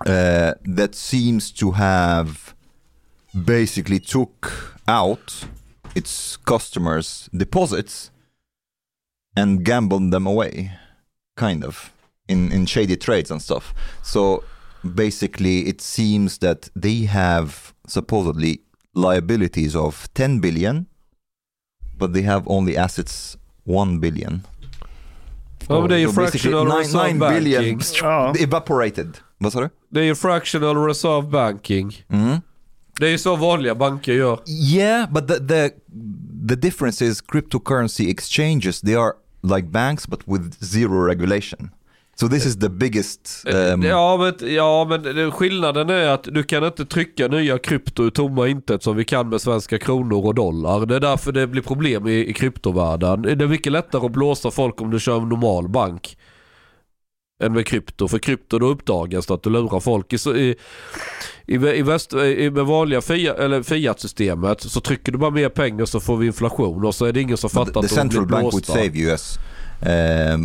uh, 0.06 0.54
that 0.64 0.94
seems 0.94 1.52
to 1.52 1.72
have 1.72 2.54
basically 3.44 4.00
took 4.00 4.78
out 4.88 5.44
its 5.94 6.36
customers' 6.36 7.28
deposits 7.34 8.10
and 9.36 9.64
gambled 9.64 10.10
them 10.10 10.26
away, 10.26 10.72
kind 11.36 11.64
of, 11.64 11.92
in, 12.28 12.50
in 12.52 12.66
shady 12.66 12.96
trades 12.96 13.30
and 13.30 13.40
stuff. 13.40 13.72
So 14.02 14.44
basically, 14.94 15.66
it 15.66 15.80
seems 15.80 16.38
that 16.38 16.68
they 16.74 17.02
have 17.02 17.74
supposedly 17.86 18.60
liabilities 18.94 19.74
of 19.74 20.08
10 20.14 20.40
billion, 20.40 20.86
but 22.06 22.14
they 22.14 22.22
have 22.22 22.42
only 22.46 22.76
assets 22.76 23.36
1 23.64 24.00
billion. 24.00 24.42
Ja, 25.68 25.80
men 25.80 25.88
det 25.88 25.94
är 25.94 25.98
ju 25.98 26.12
fractional 26.12 26.66
nine- 26.66 26.78
reserve 26.78 27.06
nine 27.08 27.18
banking. 27.18 27.80
Ja. 28.02 28.34
evaporated. 28.38 29.16
Vad 29.38 29.52
sa 29.52 29.60
du? 29.60 29.68
Det 29.90 30.00
är 30.00 30.04
ju 30.04 30.14
fractional 30.14 30.76
reserve 30.86 31.28
banking. 31.28 32.04
Mm. 32.08 32.36
Det 33.00 33.06
är 33.06 33.10
ju 33.10 33.18
så 33.18 33.36
vanliga 33.36 33.74
banker 33.74 34.12
gör. 34.12 34.40
Yeah, 34.46 35.10
but 35.12 35.28
the, 35.28 35.34
the 35.34 35.70
the 36.48 36.56
difference 36.56 37.04
is 37.04 37.20
cryptocurrency 37.22 38.10
exchanges. 38.10 38.80
They 38.80 38.94
are 38.96 39.12
like 39.42 39.68
banks, 39.68 40.06
but 40.08 40.20
with 40.26 40.64
zero 40.64 41.06
regulation. 41.06 41.70
So 42.22 42.28
this 42.28 42.46
is 42.46 42.58
the 42.58 42.68
biggest. 42.68 43.44
Um, 43.46 43.82
Ja 43.82 44.16
men, 44.16 44.54
ja 44.54 44.86
men 44.88 45.32
skillnaden 45.32 45.90
är 45.90 46.08
att 46.08 46.24
du 46.24 46.42
kan 46.42 46.64
inte 46.64 46.84
trycka 46.84 47.28
nya 47.28 47.58
krypto 47.58 48.02
ur 48.04 48.10
tomma 48.10 48.48
intet 48.48 48.82
som 48.82 48.96
vi 48.96 49.04
kan 49.04 49.28
med 49.28 49.40
svenska 49.40 49.78
kronor 49.78 50.26
och 50.26 50.34
dollar. 50.34 50.86
Det 50.86 50.96
är 50.96 51.00
därför 51.00 51.32
det 51.32 51.46
blir 51.46 51.62
problem 51.62 52.06
i, 52.06 52.28
i 52.28 52.32
kryptovärlden. 52.32 53.22
Det 53.22 53.30
är 53.44 53.46
mycket 53.48 53.72
lättare 53.72 54.06
att 54.06 54.12
blåsa 54.12 54.50
folk 54.50 54.80
om 54.80 54.90
du 54.90 55.00
kör 55.00 55.16
en 55.16 55.28
normal 55.28 55.68
bank. 55.68 56.16
än 57.42 57.52
med 57.52 57.66
krypto. 57.66 58.08
För 58.08 58.18
krypto 58.18 58.58
då 58.58 58.66
uppdagas 58.66 59.26
det 59.26 59.34
att 59.34 59.42
du 59.42 59.50
lurar 59.50 59.80
folk. 59.80 60.12
I, 60.12 60.56
i, 61.46 61.54
i, 61.54 61.82
väst, 61.82 62.12
i 62.12 62.50
med 62.50 62.66
vanliga 62.66 63.00
fiat-systemet 63.62 64.60
så 64.60 64.80
trycker 64.80 65.12
du 65.12 65.18
bara 65.18 65.30
mer 65.30 65.48
pengar 65.48 65.84
så 65.84 66.00
får 66.00 66.16
vi 66.16 66.26
inflation 66.26 66.84
och 66.84 66.94
så 66.94 67.04
är 67.04 67.12
det 67.12 67.20
ingen 67.20 67.36
som 67.36 67.50
fattar 67.50 67.66
The, 67.66 67.72
the 67.72 67.78
att 67.78 67.88
de 67.88 67.94
central 67.94 68.26
blir 68.26 68.36
bank 68.36 68.42
would 68.52 68.64
blåsta. 68.64 68.72
save 68.72 68.98
US. 69.12 69.38
Um, 69.38 69.51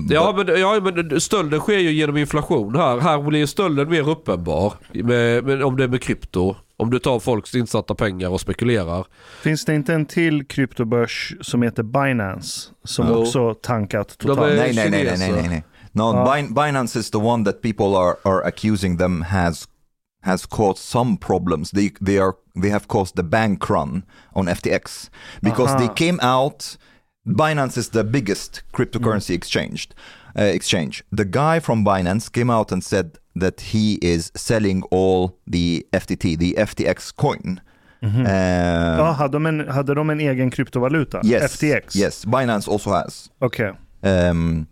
Ja 0.09 0.33
men, 0.37 0.59
ja 0.59 0.79
men 0.83 1.21
stölden 1.21 1.59
sker 1.59 1.77
ju 1.77 1.91
genom 1.91 2.17
inflation 2.17 2.75
här. 2.75 2.99
Här 2.99 3.21
blir 3.21 3.39
ju 3.39 3.47
stölden 3.47 3.89
mer 3.89 4.09
uppenbar. 4.09 4.73
Med, 4.93 5.43
med, 5.43 5.63
om 5.63 5.77
det 5.77 5.83
är 5.83 5.87
med 5.87 6.01
krypto. 6.01 6.55
Om 6.79 6.89
du 6.89 6.99
tar 6.99 7.19
folks 7.19 7.55
insatta 7.55 7.95
pengar 7.95 8.29
och 8.29 8.41
spekulerar. 8.41 9.05
Finns 9.41 9.65
det 9.65 9.75
inte 9.75 9.93
en 9.93 10.05
till 10.05 10.47
kryptobörs 10.47 11.35
som 11.41 11.61
heter 11.61 11.83
Binance 11.83 12.69
som 12.83 13.07
Jo. 13.09 13.13
också 13.15 13.53
tankat 13.53 14.17
totalt? 14.17 14.39
Nej, 14.39 14.55
nej, 14.75 14.89
nej, 14.89 15.03
nej, 15.03 15.17
nej, 15.17 15.31
nej, 15.31 15.47
nej. 15.49 15.63
No, 15.91 16.03
Ja. 16.03 16.35
Bin- 16.35 16.53
Binance 16.53 16.99
is 16.99 17.11
the 17.11 17.17
one 17.17 17.45
that 17.45 17.61
people 17.61 17.85
are, 17.97 18.15
are 18.23 18.47
accusing 18.47 18.97
them 18.97 19.21
has 19.21 19.67
has 20.23 20.45
caused 20.45 20.77
some 20.83 21.17
problems. 21.17 21.71
They 21.71 21.89
they 22.05 22.19
are 22.19 22.31
they 22.61 22.71
have 22.71 22.85
caused 22.87 23.15
the 23.15 23.23
bank 23.23 23.69
run 23.69 24.01
on 24.33 24.47
FTX 24.47 25.09
because 25.41 25.73
Aha. 25.73 25.79
they 25.79 26.07
came 26.07 26.19
out. 26.27 26.77
Binance 27.27 27.77
is 27.77 27.89
the 27.89 28.03
biggest 28.03 28.61
cryptocurrency 28.73 29.35
exchange. 29.35 29.89
Uh, 30.37 30.43
exchange. 30.43 31.03
The 31.11 31.25
guy 31.25 31.59
from 31.59 31.83
Binance 31.83 32.31
came 32.31 32.49
out 32.49 32.71
and 32.71 32.83
said 32.83 33.17
that 33.35 33.59
he 33.61 33.97
is 34.01 34.31
selling 34.35 34.83
all 34.91 35.37
the 35.47 35.85
FTT, 35.93 36.37
the 36.37 36.53
FTX 36.57 37.11
coin. 37.15 37.59
Mhm. 38.03 38.25
Uh, 38.25 38.97
Ja, 38.99 39.13
hade 39.13 39.31
de, 39.31 39.47
en, 39.47 39.67
hade 39.67 39.95
de 39.95 39.99
en 40.01 40.19
egen 40.19 40.51
kryptovaluta? 40.51 41.19
yes, 41.23 41.55
FTX? 41.55 41.95
Yes, 41.95 42.25
Binance 42.25 42.67
also 42.67 42.91
has. 42.93 43.29
Okay. 43.41 43.71
Um, 44.03 44.67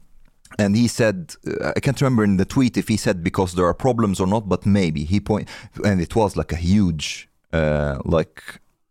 and 0.59 0.75
he 0.75 0.87
said, 0.87 1.33
uh, 1.47 1.71
I 1.75 1.79
can't 1.79 1.99
remember 1.99 2.23
in 2.23 2.37
the 2.37 2.45
tweet 2.45 2.77
if 2.77 2.87
he 2.87 2.97
said 2.97 3.23
because 3.23 3.55
there 3.55 3.65
are 3.65 3.73
problems 3.73 4.19
or 4.19 4.27
not, 4.27 4.47
but 4.47 4.65
maybe 4.65 5.03
he 5.03 5.19
point, 5.19 5.49
and 5.83 5.99
it 5.99 6.15
was 6.15 6.35
like 6.37 6.53
a 6.53 6.55
huge, 6.57 7.27
uh, 7.51 7.97
like 8.05 8.43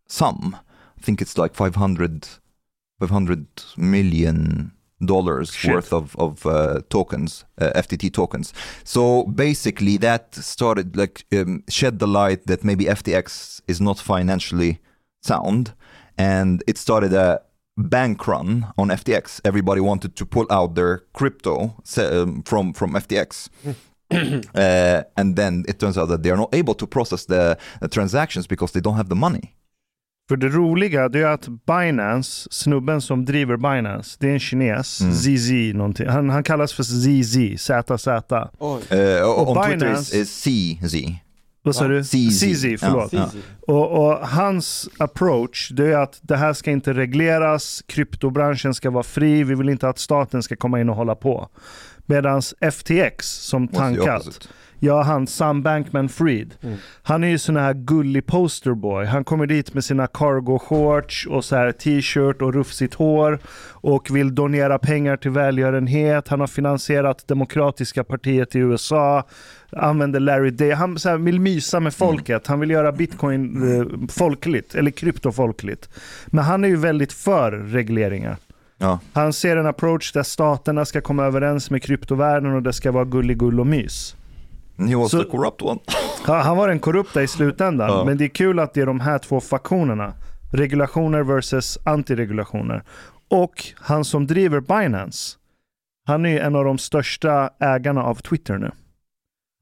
sum. 0.08 0.56
I 0.98 1.00
think 1.00 1.22
it's 1.22 1.38
like 1.38 1.54
500, 1.54 2.26
500 3.09 3.47
million 3.76 4.72
dollars 5.06 5.52
Shit. 5.52 5.74
worth 5.74 5.93
of 5.93 6.16
of 6.16 6.47
uh, 6.47 6.81
tokens, 6.89 7.44
uh, 7.60 7.72
FTT 7.74 8.12
tokens. 8.12 8.52
So 8.85 9.24
basically, 9.24 9.98
that 9.98 10.35
started 10.35 10.97
like 10.97 11.24
um, 11.32 11.62
shed 11.68 11.98
the 11.98 12.06
light 12.06 12.47
that 12.47 12.64
maybe 12.64 12.85
FTX 12.85 13.60
is 13.66 13.81
not 13.81 13.98
financially 13.98 14.78
sound, 15.22 15.74
and 16.16 16.62
it 16.66 16.78
started 16.78 17.12
a 17.12 17.40
bank 17.76 18.26
run 18.26 18.66
on 18.76 18.89
FTX. 18.89 19.40
Everybody 19.44 19.81
wanted 19.81 20.16
to 20.16 20.26
pull 20.26 20.47
out 20.51 20.74
their 20.74 21.05
crypto 21.12 21.74
um, 21.97 22.43
from 22.43 22.72
from 22.72 22.94
FTX. 22.94 23.48
Uh, 24.55 25.02
and 25.16 25.35
then 25.35 25.64
it 25.66 25.78
turns 25.81 25.98
out 25.98 26.09
that 26.09 26.22
they 26.22 26.31
are 26.31 26.36
not 26.36 26.55
able 26.55 26.74
to 26.74 26.86
process 26.86 27.24
the, 27.24 27.59
the 27.81 27.89
transactions 27.89 28.47
because 28.47 28.70
they 28.72 28.81
don't 28.81 28.97
have 28.97 29.09
the 29.09 29.16
money. 29.16 29.56
För 30.28 30.36
det 30.36 30.48
roliga 30.48 31.09
det 31.09 31.20
är 31.20 31.26
att 31.26 31.48
Binance, 31.66 32.48
snubben 32.51 33.01
som 33.01 33.24
driver 33.24 33.56
Binance, 33.56 34.16
det 34.20 34.28
är 34.28 34.32
en 34.32 34.40
kines, 34.40 35.01
Mm. 35.01 35.14
ZZ 35.14 35.51
någonting. 35.74 36.09
Han, 36.09 36.30
han 36.30 36.42
kallas 36.42 36.72
för 36.72 36.82
ZZ, 36.82 37.36
ZZ. 37.62 37.70
Uh, 37.70 39.22
Och 39.22 39.51
on 39.56 39.64
Twitter 39.64 39.86
Binance- 39.86 40.14
is, 40.16 40.46
is 40.46 40.80
CZ. 40.82 40.94
Vad 41.62 41.74
sa 41.76 41.88
du? 41.88 42.05
CZ. 42.05 42.80
Förlåt. 42.80 43.12
Ja, 43.12 43.30
Och, 43.66 44.06
och 44.06 44.28
hans 44.28 44.88
approach 44.98 45.70
det 45.72 45.86
är 45.92 45.96
att 45.98 46.18
det 46.22 46.36
här 46.36 46.52
ska 46.52 46.70
inte 46.70 46.92
regleras, 46.92 47.82
kryptobranschen 47.86 48.74
ska 48.74 48.90
vara 48.90 49.02
fri, 49.02 49.44
vi 49.44 49.55
vill 49.55 49.68
inte 49.68 49.88
att 49.88 49.98
staten 49.98 50.42
ska 50.42 50.56
komma 50.56 50.80
in 50.80 50.88
och 50.88 50.96
hålla 50.96 51.14
på. 51.14 51.48
Medan 52.06 52.42
FTX 52.72 53.26
som 53.28 53.68
tankat? 53.68 54.48
Ja 54.85 55.02
han 55.02 55.27
Sam 55.27 55.62
Bankman-Fried, 55.62 56.51
Mm. 56.62 56.77
han 57.02 57.24
är 57.24 57.28
ju 57.28 57.39
sån 57.39 57.56
här 57.56 57.74
gullig 57.74 58.27
posterboy. 58.27 59.05
Han 59.06 59.24
kommer 59.24 59.47
dit 59.47 59.74
med 59.74 59.85
sina 59.85 60.06
cargo 60.06 60.59
shorts 60.59 61.27
och 61.27 61.44
så 61.44 61.56
här 61.56 61.73
t-shirt 61.73 62.43
och 62.43 62.55
rufsigt 62.55 62.94
hår 62.94 63.39
och 63.70 64.16
vill 64.16 64.35
donera 64.35 64.78
pengar 64.78 65.16
till 65.16 65.31
välgörenhet. 65.31 66.28
Han 66.28 66.40
har 66.40 66.47
finansierat 66.47 67.28
Demokratiska 67.28 68.05
partiet 68.05 68.55
i 68.56 68.59
USA, 68.59 69.27
använder 69.73 70.20
Larry 70.20 70.51
Day. 70.51 70.70
Han 70.70 70.98
så 70.98 71.09
här, 71.09 71.16
vill 71.19 71.40
mysa 71.40 71.81
med 71.81 71.94
folket. 71.94 72.47
Han 72.47 72.61
vill 72.61 72.70
göra 72.70 72.93
bitcoin 72.93 73.43
eh, 73.81 74.09
folkligt, 74.09 74.74
eller 74.74 74.90
kryptofolkligt. 74.90 75.89
Men 76.27 76.44
han 76.44 76.65
är 76.65 76.69
ju 76.69 76.77
väldigt 76.77 77.12
för 77.12 77.52
regleringar. 77.52 78.36
Ja. 78.78 78.98
Han 79.12 79.32
ser 79.32 79.56
en 79.56 79.66
approach 79.66 80.12
där 80.12 80.23
staterna 80.23 80.85
ska 80.85 81.01
komma 81.01 81.24
överens 81.24 81.70
med 81.70 81.82
kryptovärlden 81.82 82.55
och 82.55 82.62
det 82.62 82.73
ska 82.73 82.93
vara 82.93 83.05
gulligull 83.05 83.61
och 83.61 83.66
mys. 83.66 84.16
He 84.78 84.94
was 84.96 85.10
Så- 85.10 85.22
the 85.24 85.30
corrupt 85.30 85.62
one. 85.62 85.80
Han 86.42 86.56
var 86.56 86.68
den 86.68 86.78
korrupta 86.80 87.22
i 87.22 87.28
slutändan. 87.28 87.88
Ja. 87.90 88.05
Men 88.05 88.16
det 88.18 88.24
är 88.24 88.28
kul 88.28 88.59
att 88.59 88.74
det 88.74 88.80
är 88.80 88.86
de 88.86 89.01
här 89.01 89.18
två 89.18 89.40
faktionerna. 89.40 90.14
Regulationer 90.52 91.22
versus 91.22 91.78
antiregulationer. 91.84 92.82
Och 93.30 93.64
han 93.76 94.05
som 94.05 94.26
driver 94.26 94.60
Binance, 94.60 95.36
han 96.06 96.26
är 96.26 96.30
ju 96.30 96.38
en 96.38 96.56
av 96.56 96.64
de 96.64 96.78
största 96.78 97.51
ägarna 97.60 98.02
av 98.05 98.14
Twitter 98.14 98.59
nu. 98.59 98.70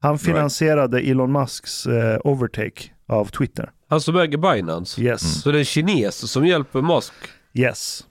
Han 0.01 0.19
finansierade 0.19 0.99
Elon 0.99 1.31
Musks 1.31 1.85
eh, 1.85 2.19
overtake 2.23 2.83
av 3.07 3.25
Twitter. 3.25 3.71
Han 3.89 4.01
som 4.01 4.15
äger 4.17 4.37
Binance. 4.37 5.01
Yes. 5.01 5.41
Så 5.41 5.51
det 5.51 5.57
är 5.57 5.59
en 5.59 5.65
kines 5.65 6.31
som 6.31 6.45
hjälper 6.45 6.81
Musk. 6.81 7.13
Yes. 7.53 8.05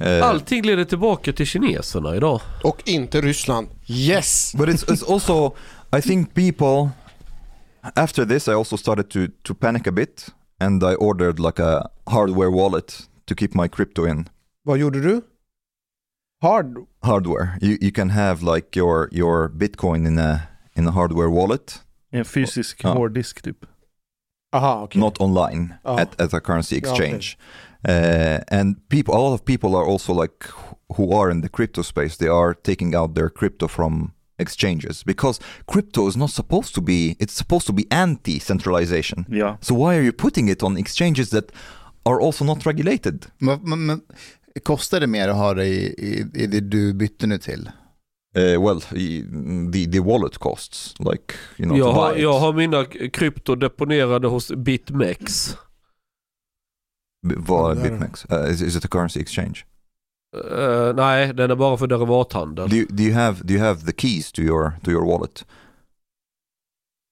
Uh, 0.00 0.22
Allting 0.30 0.62
leder 0.66 0.84
tillbaka 0.84 1.32
till 1.32 1.46
kineserna 1.46 2.16
idag. 2.16 2.40
Och 2.64 2.82
inte 2.88 3.20
Ryssland. 3.20 3.68
Yes! 3.86 4.52
but 4.58 4.68
it's, 4.68 4.84
it's 4.86 5.12
also 5.12 5.56
i 5.92 6.00
think 6.02 6.34
people 6.34 6.90
after 7.94 8.24
this 8.26 8.48
i 8.48 8.52
also 8.52 8.76
started 8.76 9.08
to 9.10 9.18
to 9.42 9.54
panic 9.54 9.86
a 9.86 9.90
bit 9.92 10.26
and 10.60 10.82
i 10.82 10.94
ordered 10.94 11.38
like 11.38 11.62
a 11.62 11.88
hardware 12.06 12.50
wallet 12.50 13.08
to 13.24 13.34
keep 13.34 13.54
my 13.54 13.68
crypto 13.68 14.06
in 14.06 14.28
Vad 14.64 14.78
gjorde 14.78 15.00
du? 15.02 15.20
Hard? 16.42 16.76
hardware 17.02 17.48
you, 17.60 17.78
you 17.80 17.90
can 17.92 18.10
have 18.10 18.54
like 18.54 18.78
your 18.80 19.08
your 19.12 19.48
bitcoin 19.48 20.06
in 20.06 20.18
a 20.18 20.40
in 20.76 20.88
a 20.88 20.90
hardware 20.90 21.28
wallet 21.30 21.82
En 22.12 22.24
fysisk 22.24 22.84
Ja. 22.84 22.92
hårddisk 22.92 23.42
typ. 23.42 23.56
Aha, 24.52 24.82
okej. 24.82 25.00
not 25.00 25.20
online 25.20 25.74
Oh. 25.84 26.00
at, 26.00 26.20
at 26.20 26.34
a 26.34 26.40
currency 26.40 26.80
Yeah, 26.82 26.92
okay. 26.92 27.20
Uh, 27.86 28.38
and 28.48 28.76
people 28.88 29.14
a 29.14 29.18
lot 29.18 29.34
of 29.34 29.44
people 29.44 29.76
are 29.76 29.84
also 29.84 30.12
like 30.12 30.46
who 30.96 31.12
are 31.12 31.30
in 31.30 31.42
the 31.42 31.48
crypto 31.48 31.82
space 31.82 32.16
they 32.16 32.28
are 32.28 32.54
taking 32.54 32.94
out 32.94 33.14
their 33.14 33.30
crypto 33.30 33.68
from 33.68 34.12
exchanges 34.38 35.04
because 35.04 35.40
crypto 35.66 36.08
is 36.08 36.16
not 36.16 36.30
supposed 36.30 36.74
to 36.74 36.80
be 36.80 37.16
it's 37.18 37.34
supposed 37.34 37.66
to 37.66 37.72
be 37.72 37.84
anti-centralization 37.90 39.24
Ja. 39.28 39.56
so 39.60 39.74
why 39.74 39.96
are 39.96 40.02
you 40.02 40.12
putting 40.12 40.48
it 40.48 40.62
on 40.62 40.76
exchanges 40.78 41.30
that 41.30 41.52
are 42.04 42.20
also 42.20 42.44
not 42.44 42.66
regulated 42.66 43.26
Men, 43.38 43.58
men, 43.62 43.86
men, 43.86 44.00
kostar 44.62 45.00
det 45.00 45.06
mer 45.06 45.28
att 45.28 45.36
ha 45.36 45.54
det 45.54 45.66
i, 45.66 45.94
i, 45.98 46.42
i 46.42 46.46
det 46.46 46.60
du 46.60 46.94
bytte 46.94 47.26
nu 47.26 47.38
till? 47.38 47.70
uh, 48.36 48.62
well 48.64 48.80
the, 49.72 49.86
the 49.86 50.00
wallet 50.00 50.38
costs 50.38 50.94
like 50.98 51.34
you 51.56 51.66
know 51.66 51.76
Jag 51.78 51.86
to 51.86 51.92
har, 52.00 52.16
jag 52.16 52.38
har 52.40 52.52
mina 52.52 52.84
krypto 53.12 53.54
deponerade 53.54 54.28
hos 54.28 54.52
BitMEX. 54.52 55.56
Vad 57.36 57.76
Ja, 57.76 57.80
är 57.80 57.90
bitmex 57.90 58.26
uh, 58.32 58.50
is, 58.52 58.62
is 58.62 58.76
it 58.76 58.84
a 58.84 58.88
currency 58.90 59.20
exchange 59.20 59.64
Eh, 60.36 60.94
nej, 60.94 61.32
den 61.34 61.50
är 61.50 61.54
bara 61.56 61.76
för 61.76 61.86
derivathandel. 61.86 62.68
Do 62.68 62.76
you, 62.76 62.86
do 62.90 63.02
you 63.02 63.14
have 63.14 63.36
do 63.42 63.54
you 63.54 63.62
have 63.64 63.80
the 63.80 63.92
keys 63.96 64.32
to 64.32 64.42
your 64.42 64.72
to 64.84 64.90
your 64.90 65.06
wallet? 65.06 65.44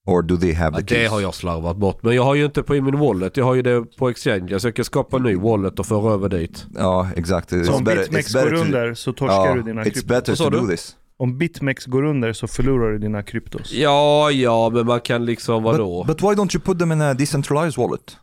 Or 0.09 0.23
do 0.23 0.37
they 0.37 0.53
have 0.55 0.77
Ja, 0.77 0.81
the 0.81 0.87
keys? 0.95 1.03
det 1.03 1.07
har 1.11 1.21
jag 1.21 1.35
slarvat 1.35 1.77
bort. 1.77 2.03
Men 2.03 2.15
jag 2.15 2.23
har 2.23 2.35
ju 2.35 2.45
inte 2.45 2.63
på 2.63 2.73
min 2.73 2.99
wallet. 2.99 3.37
Jag 3.37 3.45
har 3.45 3.55
ju 3.55 3.63
det 3.63 3.97
på 3.97 4.09
exchange. 4.11 4.59
Jag 4.63 4.75
kan 4.75 4.85
skapa 4.85 5.17
en 5.17 5.23
ny 5.23 5.37
wallet 5.37 5.79
och 5.79 5.87
föra 5.87 6.13
över 6.15 6.29
dit. 6.29 6.67
Ja, 6.75 7.09
exakt. 7.17 7.53
It's 7.53 7.65
Så 7.65 7.75
om 7.75 7.85
better- 7.85 7.97
BitMEX 8.03 8.35
it's 8.35 8.45
går 8.45 8.55
under 8.55 8.95
så 8.95 9.13
torskar 9.13 9.47
Ja, 9.47 9.55
du 9.55 9.63
dina 9.63 9.81
It's 9.81 9.85
kryptos. 9.85 10.05
better 10.05 10.37
to 10.37 10.51
do 10.51 10.67
this. 10.67 10.97
Om 11.17 11.39
BitMEX 11.39 11.87
går 11.87 12.03
under 12.05 12.33
så 12.33 12.47
förlorar 12.47 12.93
du 12.93 12.99
dina 12.99 13.23
kryptos. 13.23 13.73
Ja, 13.73 14.31
ja, 14.31 14.71
men 14.71 14.87
man 14.87 15.01
kan 15.01 15.25
liksom 15.25 15.63
vadå? 15.63 16.05
But, 16.05 16.17
but 16.19 16.31
why 16.31 16.35
don't 16.43 16.55
you 16.57 16.61
put 16.65 16.79
them 16.79 16.93
in 16.93 17.01
a 17.01 17.15
decentralized 17.15 17.77
wallet? 17.85 18.17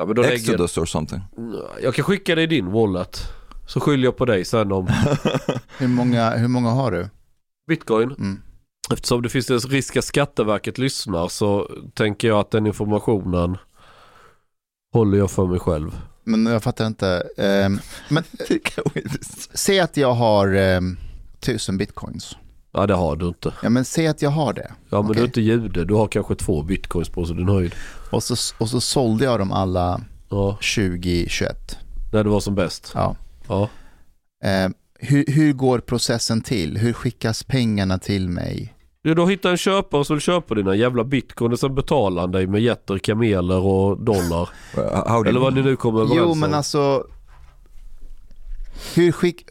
Ja, 0.00 0.06
men 0.06 0.16
då 0.16 0.22
lägger, 0.22 0.34
Exodus 0.34 0.78
or 0.78 0.86
something. 0.86 1.20
jag 1.82 1.94
kan 1.94 2.04
skicka 2.04 2.34
det 2.34 2.42
i 2.42 2.46
din 2.46 2.72
wallet. 2.72 3.22
Så 3.66 3.80
skyller 3.80 4.04
jag 4.04 4.16
på 4.16 4.24
dig 4.24 4.44
sen 4.44 4.72
om 4.72 4.86
Hur 5.78 5.88
många, 5.88 6.30
hur 6.30 6.48
många 6.48 6.70
har 6.70 6.90
du? 6.92 7.08
bitcoin. 7.68 8.10
Mm. 8.10 8.42
Eftersom 8.92 9.22
det 9.22 9.28
finns 9.28 9.50
en 9.50 9.58
risk 9.58 9.96
att 9.96 10.04
Skatteverket 10.04 10.78
lyssnar 10.78 11.28
så 11.28 11.70
tänker 11.94 12.28
jag 12.28 12.40
att 12.40 12.50
den 12.50 12.66
informationen 12.66 13.56
håller 14.92 15.18
jag 15.18 15.30
för 15.30 15.46
mig 15.46 15.58
själv. 15.58 16.00
Men 16.24 16.46
jag 16.46 16.62
fattar 16.62 16.86
inte. 16.86 17.28
Ehm, 17.36 17.80
men 18.08 18.24
säg 19.54 19.80
att 19.80 19.96
jag 19.96 20.12
har 20.12 20.54
ehm, 20.54 20.96
tusen 21.40 21.78
bitcoins. 21.78 22.36
Ja, 22.72 22.86
det 22.86 22.94
har 22.94 23.16
du 23.16 23.28
inte. 23.28 23.52
Ja, 23.62 23.68
men 23.68 23.84
säg 23.84 24.06
att 24.06 24.22
jag 24.22 24.30
har 24.30 24.52
det. 24.52 24.70
Ja, 24.90 25.02
men 25.02 25.10
Okej. 25.10 25.14
du 25.14 25.20
är 25.20 25.26
inte 25.26 25.40
jude. 25.40 25.84
Du 25.84 25.94
har 25.94 26.06
kanske 26.06 26.34
två 26.34 26.62
bitcoins 26.62 27.08
på 27.08 27.24
sin 27.26 27.48
höjd. 27.48 27.74
Och 28.10 28.22
så, 28.22 28.54
och 28.58 28.68
så 28.68 28.80
sålde 28.80 29.24
jag 29.24 29.38
dem 29.38 29.52
alla 29.52 30.00
Ja, 30.28 30.52
2021. 30.74 31.78
när 32.12 32.24
det 32.24 32.30
var 32.30 32.40
som 32.40 32.54
bäst. 32.54 32.92
Ja. 32.94 33.16
Ja. 33.48 33.68
Ehm, 34.44 34.74
hur, 34.98 35.24
hur 35.28 35.52
går 35.52 35.78
processen 35.78 36.40
till? 36.40 36.76
Hur 36.78 36.92
skickas 36.92 37.42
pengarna 37.44 37.98
till 37.98 38.28
mig? 38.28 38.74
Ja, 39.02 39.14
då 39.14 39.26
hittar 39.26 39.50
en 39.50 39.56
köpare 39.56 40.04
som 40.04 40.16
vill 40.16 40.20
köpa 40.22 40.54
dina 40.54 40.74
jävla 40.74 41.04
bitcoin 41.04 41.52
och 41.52 41.58
sen 41.58 41.74
betalar 41.74 42.20
han 42.20 42.30
dig 42.32 42.46
med 42.46 42.60
getter, 42.62 42.98
kameler 42.98 43.58
och 43.60 44.00
dollar. 44.04 44.48
Eller 45.28 45.40
vad 45.40 45.54
ni 45.54 45.62
nu 45.62 45.76
kommer 45.76 46.00
överens 46.00 46.18
Jo 46.24 46.30
om. 46.30 46.40
men 46.40 46.54
alltså, 46.54 47.04
hur 48.94 49.12
skick, 49.12 49.48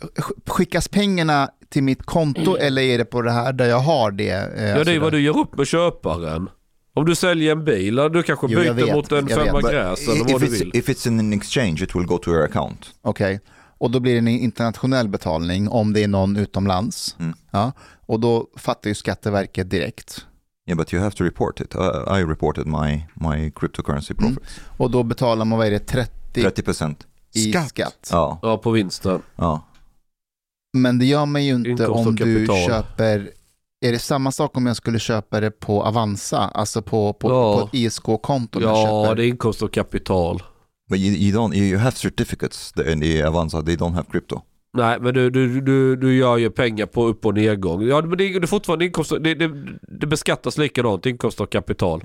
skickas 0.47 0.87
pengarna 0.87 1.49
till 1.69 1.83
mitt 1.83 2.05
konto 2.05 2.55
eller 2.57 2.81
är 2.81 2.97
det 2.97 3.05
på 3.05 3.21
det 3.21 3.31
här 3.31 3.53
där 3.53 3.65
jag 3.65 3.79
har 3.79 4.11
det? 4.11 4.29
eh, 4.29 4.63
Ja 4.63 4.71
alltså 4.73 4.83
det 4.83 4.95
är 4.95 4.99
vad 4.99 5.11
du 5.13 5.19
gör 5.21 5.37
upp 5.37 5.57
med 5.57 5.67
köparen. 5.67 6.49
Om 6.93 7.05
du 7.05 7.15
säljer 7.15 7.51
en 7.51 7.65
bil, 7.65 7.95
du 7.95 8.23
kanske 8.23 8.47
Jo, 8.49 8.59
byter 8.59 8.73
vet, 8.73 8.93
mot 8.93 9.11
en 9.11 9.27
femma 9.27 9.61
gräs 9.61 10.07
eller 10.07 10.31
vad 10.33 10.41
du 10.41 10.47
vill. 10.47 10.71
if 10.75 10.89
it's 10.89 11.07
in 11.07 11.19
an 11.19 11.33
exchange 11.33 11.83
it 11.83 11.95
will 11.95 12.05
go 12.05 12.17
to 12.17 12.31
your 12.31 12.43
account. 12.45 12.85
Okej, 13.01 13.39
och 13.77 13.91
då 13.91 13.99
blir 13.99 14.13
det 14.13 14.17
en 14.19 14.27
internationell 14.27 15.07
betalning 15.09 15.69
om 15.69 15.93
det 15.93 16.03
är 16.03 16.07
någon 16.07 16.37
utomlands. 16.37 17.15
Mm. 17.19 17.33
Ja, 17.51 17.71
och 18.05 18.19
då 18.19 18.47
fattar 18.57 18.89
ju 18.89 18.95
Skatteverket 18.95 19.69
direkt. 19.69 20.25
Yeah, 20.69 20.77
but 20.77 20.93
you 20.93 21.03
have 21.03 21.15
to 21.15 21.23
report 21.23 21.59
it. 21.61 21.75
Uh, 21.75 22.19
I 22.19 22.23
reported 22.23 22.67
my, 22.67 23.05
my 23.13 23.51
cryptocurrency 23.51 24.13
Mm. 24.19 24.35
profits. 24.35 24.59
Och 24.77 24.91
då 24.91 25.03
betalar 25.03 25.45
man, 25.45 25.57
vad 25.57 25.67
är 25.67 25.71
det, 25.71 25.79
30, 25.79 26.11
30% 26.33 26.95
i 27.33 27.51
Skatt. 27.51 27.69
skatt. 27.69 28.09
Ja. 28.11 28.39
Ja, 28.41 28.57
på 28.57 28.71
vinsten. 28.71 29.21
Ja. 29.35 29.65
Men 30.77 30.99
det 30.99 31.05
gör 31.05 31.25
man 31.25 31.45
ju 31.45 31.55
inte 31.55 31.69
Inkomst 31.69 32.07
om 32.07 32.15
du 32.15 32.47
köper, 32.67 33.31
är 33.85 33.91
det 33.91 33.99
samma 33.99 34.31
sak 34.31 34.57
om 34.57 34.65
jag 34.65 34.75
skulle 34.75 34.99
köpa 34.99 35.39
det 35.39 35.51
på 35.51 35.83
Avanza, 35.83 36.37
alltså 36.39 36.81
på, 36.81 37.13
på, 37.13 37.29
Ja. 37.29 37.59
på 37.59 37.65
ett 37.67 37.73
ISK-konto? 37.73 38.61
Ja, 38.61 38.85
köper? 39.03 39.15
det 39.15 39.25
är 39.25 39.27
inkomst 39.27 39.61
och 39.61 39.73
kapital. 39.73 40.43
But 40.89 40.99
you, 40.99 41.15
you 41.15 41.37
don't, 41.39 41.55
you 41.55 41.77
have 41.79 41.95
certificates 41.95 42.73
in 42.87 43.01
the 43.01 43.23
Avanza, 43.23 43.61
they 43.61 43.75
don't 43.75 43.93
have 43.93 44.07
crypto. 44.11 44.41
Nej, 44.73 44.97
men 45.01 45.13
du, 45.13 45.29
du, 45.29 45.61
du, 45.61 45.95
du 45.95 46.15
gör 46.17 46.37
ju 46.37 46.49
pengar 46.49 46.85
på 46.85 47.05
upp 47.07 47.25
och 47.25 47.33
nedgång. 47.33 47.81
Ja, 47.87 48.01
men 48.01 48.17
det 48.17 48.23
är, 48.23 48.39
det 48.39 48.45
är 48.45 48.47
fortfarande 48.47 48.85
inkomst, 48.85 49.11
det, 49.21 49.33
det, 49.35 49.51
det 49.81 50.07
beskattas 50.07 50.57
likadant, 50.57 51.05
inkomst 51.05 51.41
och 51.41 51.49
kapital. 51.51 52.01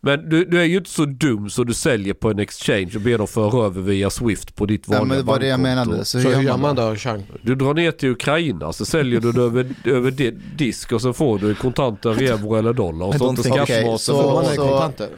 Men 0.00 0.28
du, 0.28 0.44
du 0.44 0.60
är 0.60 0.64
ju 0.64 0.76
inte 0.76 0.90
så 0.90 1.04
dum 1.04 1.50
så 1.50 1.64
du 1.64 1.74
säljer 1.74 2.14
på 2.14 2.30
en 2.30 2.38
exchange 2.38 2.90
och 2.94 3.00
ber 3.00 3.18
dem 3.18 3.26
föra 3.26 3.66
över 3.66 3.80
via 3.80 4.10
Swift 4.10 4.56
på 4.56 4.66
ditt 4.66 4.84
Ja, 4.86 4.92
vanliga 4.98 5.08
men 5.08 5.18
det 5.18 5.32
var 5.32 5.38
det 5.38 5.46
jag 5.46 5.60
bankkonto. 5.60 5.90
menade. 5.90 6.04
Så 6.04 6.20
Så 6.20 6.28
hur 6.28 6.42
gör 6.42 6.56
man 6.56 6.76
då, 6.76 6.96
Chang? 6.96 7.22
Du 7.42 7.54
drar 7.54 7.74
ner 7.74 7.90
till 7.90 8.08
Ukraina 8.10 8.72
så 8.72 8.84
säljer 8.84 9.20
du 9.20 9.32
det 9.32 9.42
över, 9.42 9.66
över 9.84 10.10
di- 10.10 10.38
disk 10.56 10.92
och 10.92 11.00
så 11.00 11.12
får 11.12 11.38
du 11.38 11.54
kontanter 11.54 12.22
i 12.22 12.26
euro 12.26 12.54
eller 12.56 12.72
dollar. 12.72 13.06
Och 13.06 13.14
så 13.14 13.30
inte. 13.30 13.50
Okej, 13.50 13.96
så- 13.98 14.22
får 14.22 14.34
man 14.34 14.44
så- 14.54 14.68
kontanter. 14.68 15.08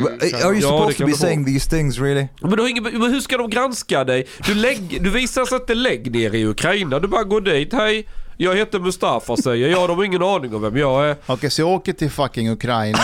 Uh, 0.00 0.46
Are 0.46 0.54
you 0.54 0.60
supposed 0.60 0.98
to 0.98 1.06
be 1.06 1.12
saying 1.12 1.44
these 1.44 1.68
things 1.68 1.98
really? 1.98 2.28
Men, 2.40 2.50
du 2.50 2.62
har 2.62 2.68
ingen, 2.68 2.82
men 2.82 3.10
hur 3.12 3.20
ska 3.20 3.36
de 3.36 3.50
granska 3.50 4.04
dig? 4.04 4.26
Du, 4.46 4.54
lägg, 4.54 5.02
du 5.02 5.10
att 5.52 5.66
det 5.66 5.74
lägg 5.74 6.12
ner 6.12 6.34
i 6.34 6.46
Ukraina. 6.46 6.98
Du 6.98 7.08
bara 7.08 7.24
går 7.24 7.40
dit. 7.40 7.72
Hej, 7.72 8.06
jag 8.36 8.56
heter 8.56 8.78
Mustafa 8.78 9.36
säger 9.36 9.68
jag. 9.68 9.88
De 9.88 9.96
har 9.96 10.04
ingen 10.04 10.22
aning 10.22 10.54
om 10.54 10.62
vem 10.62 10.76
jag 10.76 11.08
är. 11.10 11.16
Okej, 11.26 11.50
så 11.50 11.60
jag 11.62 11.68
åker 11.68 11.92
till 11.92 12.10
fucking 12.10 12.50
Ukraina 12.50 12.98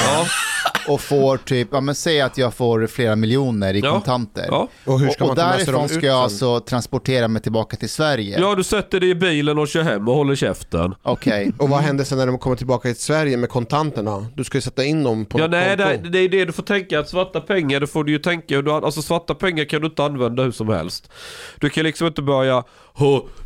och 0.89 1.01
får 1.01 1.37
typ, 1.37 1.69
ja 1.73 1.81
men 1.81 1.95
säg 1.95 2.21
att 2.21 2.39
jag 2.39 2.55
får 2.55 2.87
flera 2.87 3.17
miljoner 3.17 3.75
i 3.75 3.81
Ja. 3.81 3.93
kontanter. 3.93 4.47
Ja. 4.51 4.69
Och 4.85 5.01
hur 5.01 5.11
ska 5.11 5.25
och, 5.25 5.29
man 5.29 5.37
ta 5.37 5.43
med 5.47 5.55
sig 5.55 5.65
därifrån 5.67 5.89
ska 5.89 6.07
jag 6.07 6.17
alltså 6.19 6.61
transportera 6.61 7.29
mig 7.29 7.43
tillbaka 7.43 7.77
till 7.77 7.89
Sverige. 7.91 8.41
Ja, 8.41 8.55
du 8.55 8.65
sätter 8.65 9.01
dig 9.01 9.09
i 9.11 9.15
bilen 9.15 9.59
och 9.59 9.69
kör 9.69 9.83
hem 9.83 10.09
och 10.09 10.15
håller 10.15 10.35
käften. 10.35 10.95
Okej. 11.03 11.53
Och 11.59 11.69
vad 11.69 11.81
händer 11.81 12.05
sen 12.05 12.19
när 12.19 12.27
de 12.27 12.39
kommer 12.39 12.57
tillbaka 12.57 12.89
till 12.89 13.03
Sverige 13.03 13.37
med 13.37 13.49
kontanterna? 13.49 14.27
Du 14.35 14.45
ska 14.45 14.59
ju 14.59 14.63
sätta 14.63 14.85
in 14.85 15.03
dem 15.03 15.25
på 15.25 15.39
Ja 15.39 15.45
ett 15.45 15.51
nej, 15.51 15.77
konto. 15.77 16.03
det, 16.03 16.09
det 16.09 16.19
är 16.19 16.29
det 16.29 16.45
du 16.45 16.53
får 16.53 16.63
tänka 16.63 17.01
att 17.01 17.09
svarta 17.09 17.41
pengar, 17.41 17.81
det 17.81 17.87
får 17.87 18.05
du 18.05 18.13
ju 18.13 18.19
tänka. 18.19 18.63
Du, 18.63 18.71
alltså 18.73 19.03
svarta 19.03 19.35
pengar 19.35 19.65
kan 19.65 19.81
du 19.81 19.87
inte 19.87 20.05
använda 20.05 20.43
hur 20.43 20.53
som 20.53 20.69
helst. 20.69 21.11
Du 21.61 21.71
kan 21.71 21.85
liksom 21.85 22.07
inte 22.07 22.23
börja, 22.23 22.55
"Hå, 22.55 22.65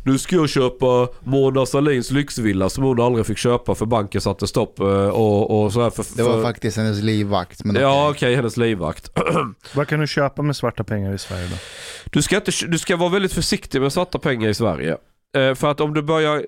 nu 0.03 0.17
ska 0.17 0.35
jag 0.35 0.49
köpa 0.49 1.07
Mona 1.19 1.65
Sahlins 1.65 2.11
lyxvilla 2.11 2.69
som 2.69 2.83
hon 2.83 3.01
aldrig 3.01 3.25
fick 3.25 3.37
köpa 3.37 3.75
för 3.75 3.85
banken 3.85 4.21
satte 4.21 4.47
stopp 4.47 4.79
eh, 4.79 5.07
och, 5.07 5.63
och 5.63 5.73
så 5.73 5.81
här 5.81 5.89
för, 5.89 6.05
Det 6.17 6.23
var 6.23 6.33
för, 6.33 6.43
faktiskt 6.43 6.77
hennes 6.77 7.01
livvakt. 7.01 7.63
Men 7.63 7.75
Ja 7.75 8.09
okej, 8.09 8.35
hennes 8.35 8.57
livvakt. 8.57 9.11
Vad 9.73 9.87
kan 9.87 9.99
du 9.99 10.07
köpa 10.07 10.41
med 10.41 10.55
svarta 10.55 10.83
pengar 10.83 11.13
i 11.13 11.17
Sverige 11.17 11.47
då? 11.47 11.55
Du 12.11 12.21
ska, 12.21 12.35
inte, 12.35 12.51
du 12.67 12.77
ska 12.77 12.95
vara 12.95 13.09
väldigt 13.09 13.33
försiktig 13.33 13.81
med 13.81 13.93
svarta 13.93 14.19
pengar 14.19 14.49
i 14.49 14.53
Sverige. 14.53 14.97
Eh, 15.37 15.55
för 15.55 15.71
att 15.71 15.81
om 15.81 15.93
du 15.93 16.01
börjar 16.01 16.45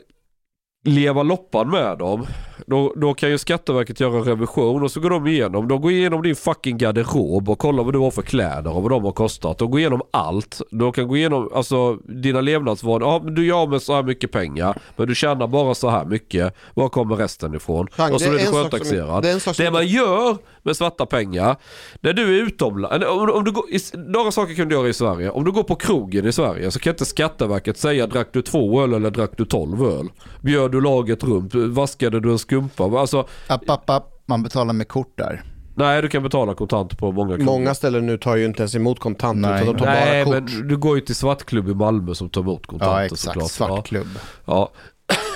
leva 0.90 1.24
loppan 1.24 1.70
med 1.70 1.98
dem, 1.98 2.26
då, 2.66 2.94
då 2.96 3.14
kan 3.14 3.30
ju 3.30 3.38
Skatteverket 3.38 4.00
göra 4.00 4.18
en 4.18 4.24
revision 4.24 4.84
och 4.84 4.92
så 4.92 5.00
går 5.00 5.10
de 5.10 5.28
igenom. 5.28 5.68
De 5.68 5.82
går 5.82 5.92
igenom 5.92 6.22
din 6.22 6.36
fucking 6.36 6.78
garderob 6.78 7.50
och 7.50 7.60
kollar 7.60 7.84
vad 7.84 7.94
du 7.94 8.00
har 8.00 8.12
för 8.12 8.22
kläder 8.22 8.76
och 8.76 8.82
vad 8.84 8.92
de 8.92 9.04
har 9.04 9.12
kostat. 9.12 9.58
De 9.58 9.72
går 9.72 9.80
igenom 9.80 10.02
allt. 10.12 10.62
De 10.72 10.92
kan 10.92 11.08
gå 11.08 11.18
igenom 11.18 11.50
alltså, 11.56 11.96
dina 11.96 12.42
levnadsvanor. 12.42 13.02
Ja, 13.08 13.22
men 13.24 13.36
du 13.36 13.46
gör 13.46 13.68
med 13.68 13.82
så 13.82 13.94
här 13.94 14.04
mycket 14.04 14.32
pengar, 14.32 14.78
men 14.96 15.08
du 15.08 15.16
tjänar 15.16 15.48
bara 15.48 15.76
så 15.76 15.90
här 15.90 16.06
mycket. 16.06 16.56
Var 16.74 16.90
kommer 16.90 17.16
resten 17.16 17.56
ifrån? 17.56 17.88
Chang, 17.92 18.14
och 18.14 18.22
så 18.22 18.30
blir 18.30 18.40
är 18.40 18.46
du 18.46 18.52
sköntaxerad. 18.52 19.24
det 19.24 19.40
som- 19.40 19.54
Det 19.58 19.72
man 19.72 19.88
gör 19.88 20.38
med 20.64 20.76
svarta 20.78 21.06
pengar, 21.06 21.56
när 22.02 22.14
du 22.14 22.38
är 22.40 22.44
utomlands, 22.44 23.06
om, 23.06 23.30
om 23.30 23.44
du 23.44 23.52
går, 23.52 23.64
i, 23.70 23.80
några 23.98 24.32
saker 24.32 24.54
kan 24.56 24.70
du 24.70 24.76
göra 24.76 24.88
i 24.88 24.94
Sverige. 24.94 25.30
Om 25.30 25.44
du 25.44 25.52
går 25.52 25.64
på 25.64 25.76
krogen 25.76 26.28
i 26.28 26.32
Sverige 26.32 26.72
så 26.72 26.80
kan 26.80 26.94
inte 26.94 27.06
Skatteverket 27.06 27.78
säga 27.78 28.08
drack 28.08 28.28
du 28.34 28.42
två 28.42 28.82
öl 28.84 28.94
eller 28.94 29.12
drack 29.12 29.32
du 29.38 29.46
tolv 29.46 29.84
öl? 29.84 30.08
Bjöd 30.42 30.72
du 30.72 30.79
laget 30.82 31.24
runt? 31.24 31.56
Vaskade 31.56 32.20
du 32.20 32.32
en 32.32 32.40
skumpa? 32.40 32.84
Alltså, 32.84 33.28
App, 33.48 33.70
app, 33.70 33.90
app. 33.90 34.06
Man 34.26 34.44
betalar 34.44 34.74
med 34.74 34.88
kort 34.88 35.18
där. 35.18 35.44
nej, 35.76 36.02
du 36.02 36.08
kan 36.08 36.24
betala 36.24 36.54
kontant 36.54 36.98
på 36.98 37.12
många 37.12 37.30
krogar. 37.36 37.46
Många 37.46 37.76
ställen 37.76 38.06
nu 38.06 38.18
tar 38.18 38.36
ju 38.36 38.46
inte 38.46 38.62
ens 38.62 38.76
emot 38.76 39.00
kontanter 39.00 39.50
Nej. 39.50 39.64
utan 39.64 39.74
de 39.76 39.80
tar 39.80 39.86
Nej, 39.86 40.26
bara 40.26 40.40
kort. 40.42 40.52
men 40.58 40.68
du 40.68 40.78
går 40.78 40.96
ju 40.96 41.02
till 41.02 41.16
svartklubb 41.16 41.70
i 41.70 41.74
Malmö 41.76 42.14
som 42.16 42.30
tar 42.30 42.42
emot 42.42 42.68
kontanter 42.68 42.96
Ja, 42.96 43.06
exakt. 43.06 43.22
såklart. 43.22 43.52
Svartklubb. 43.52 44.08
Ja. 44.46 44.72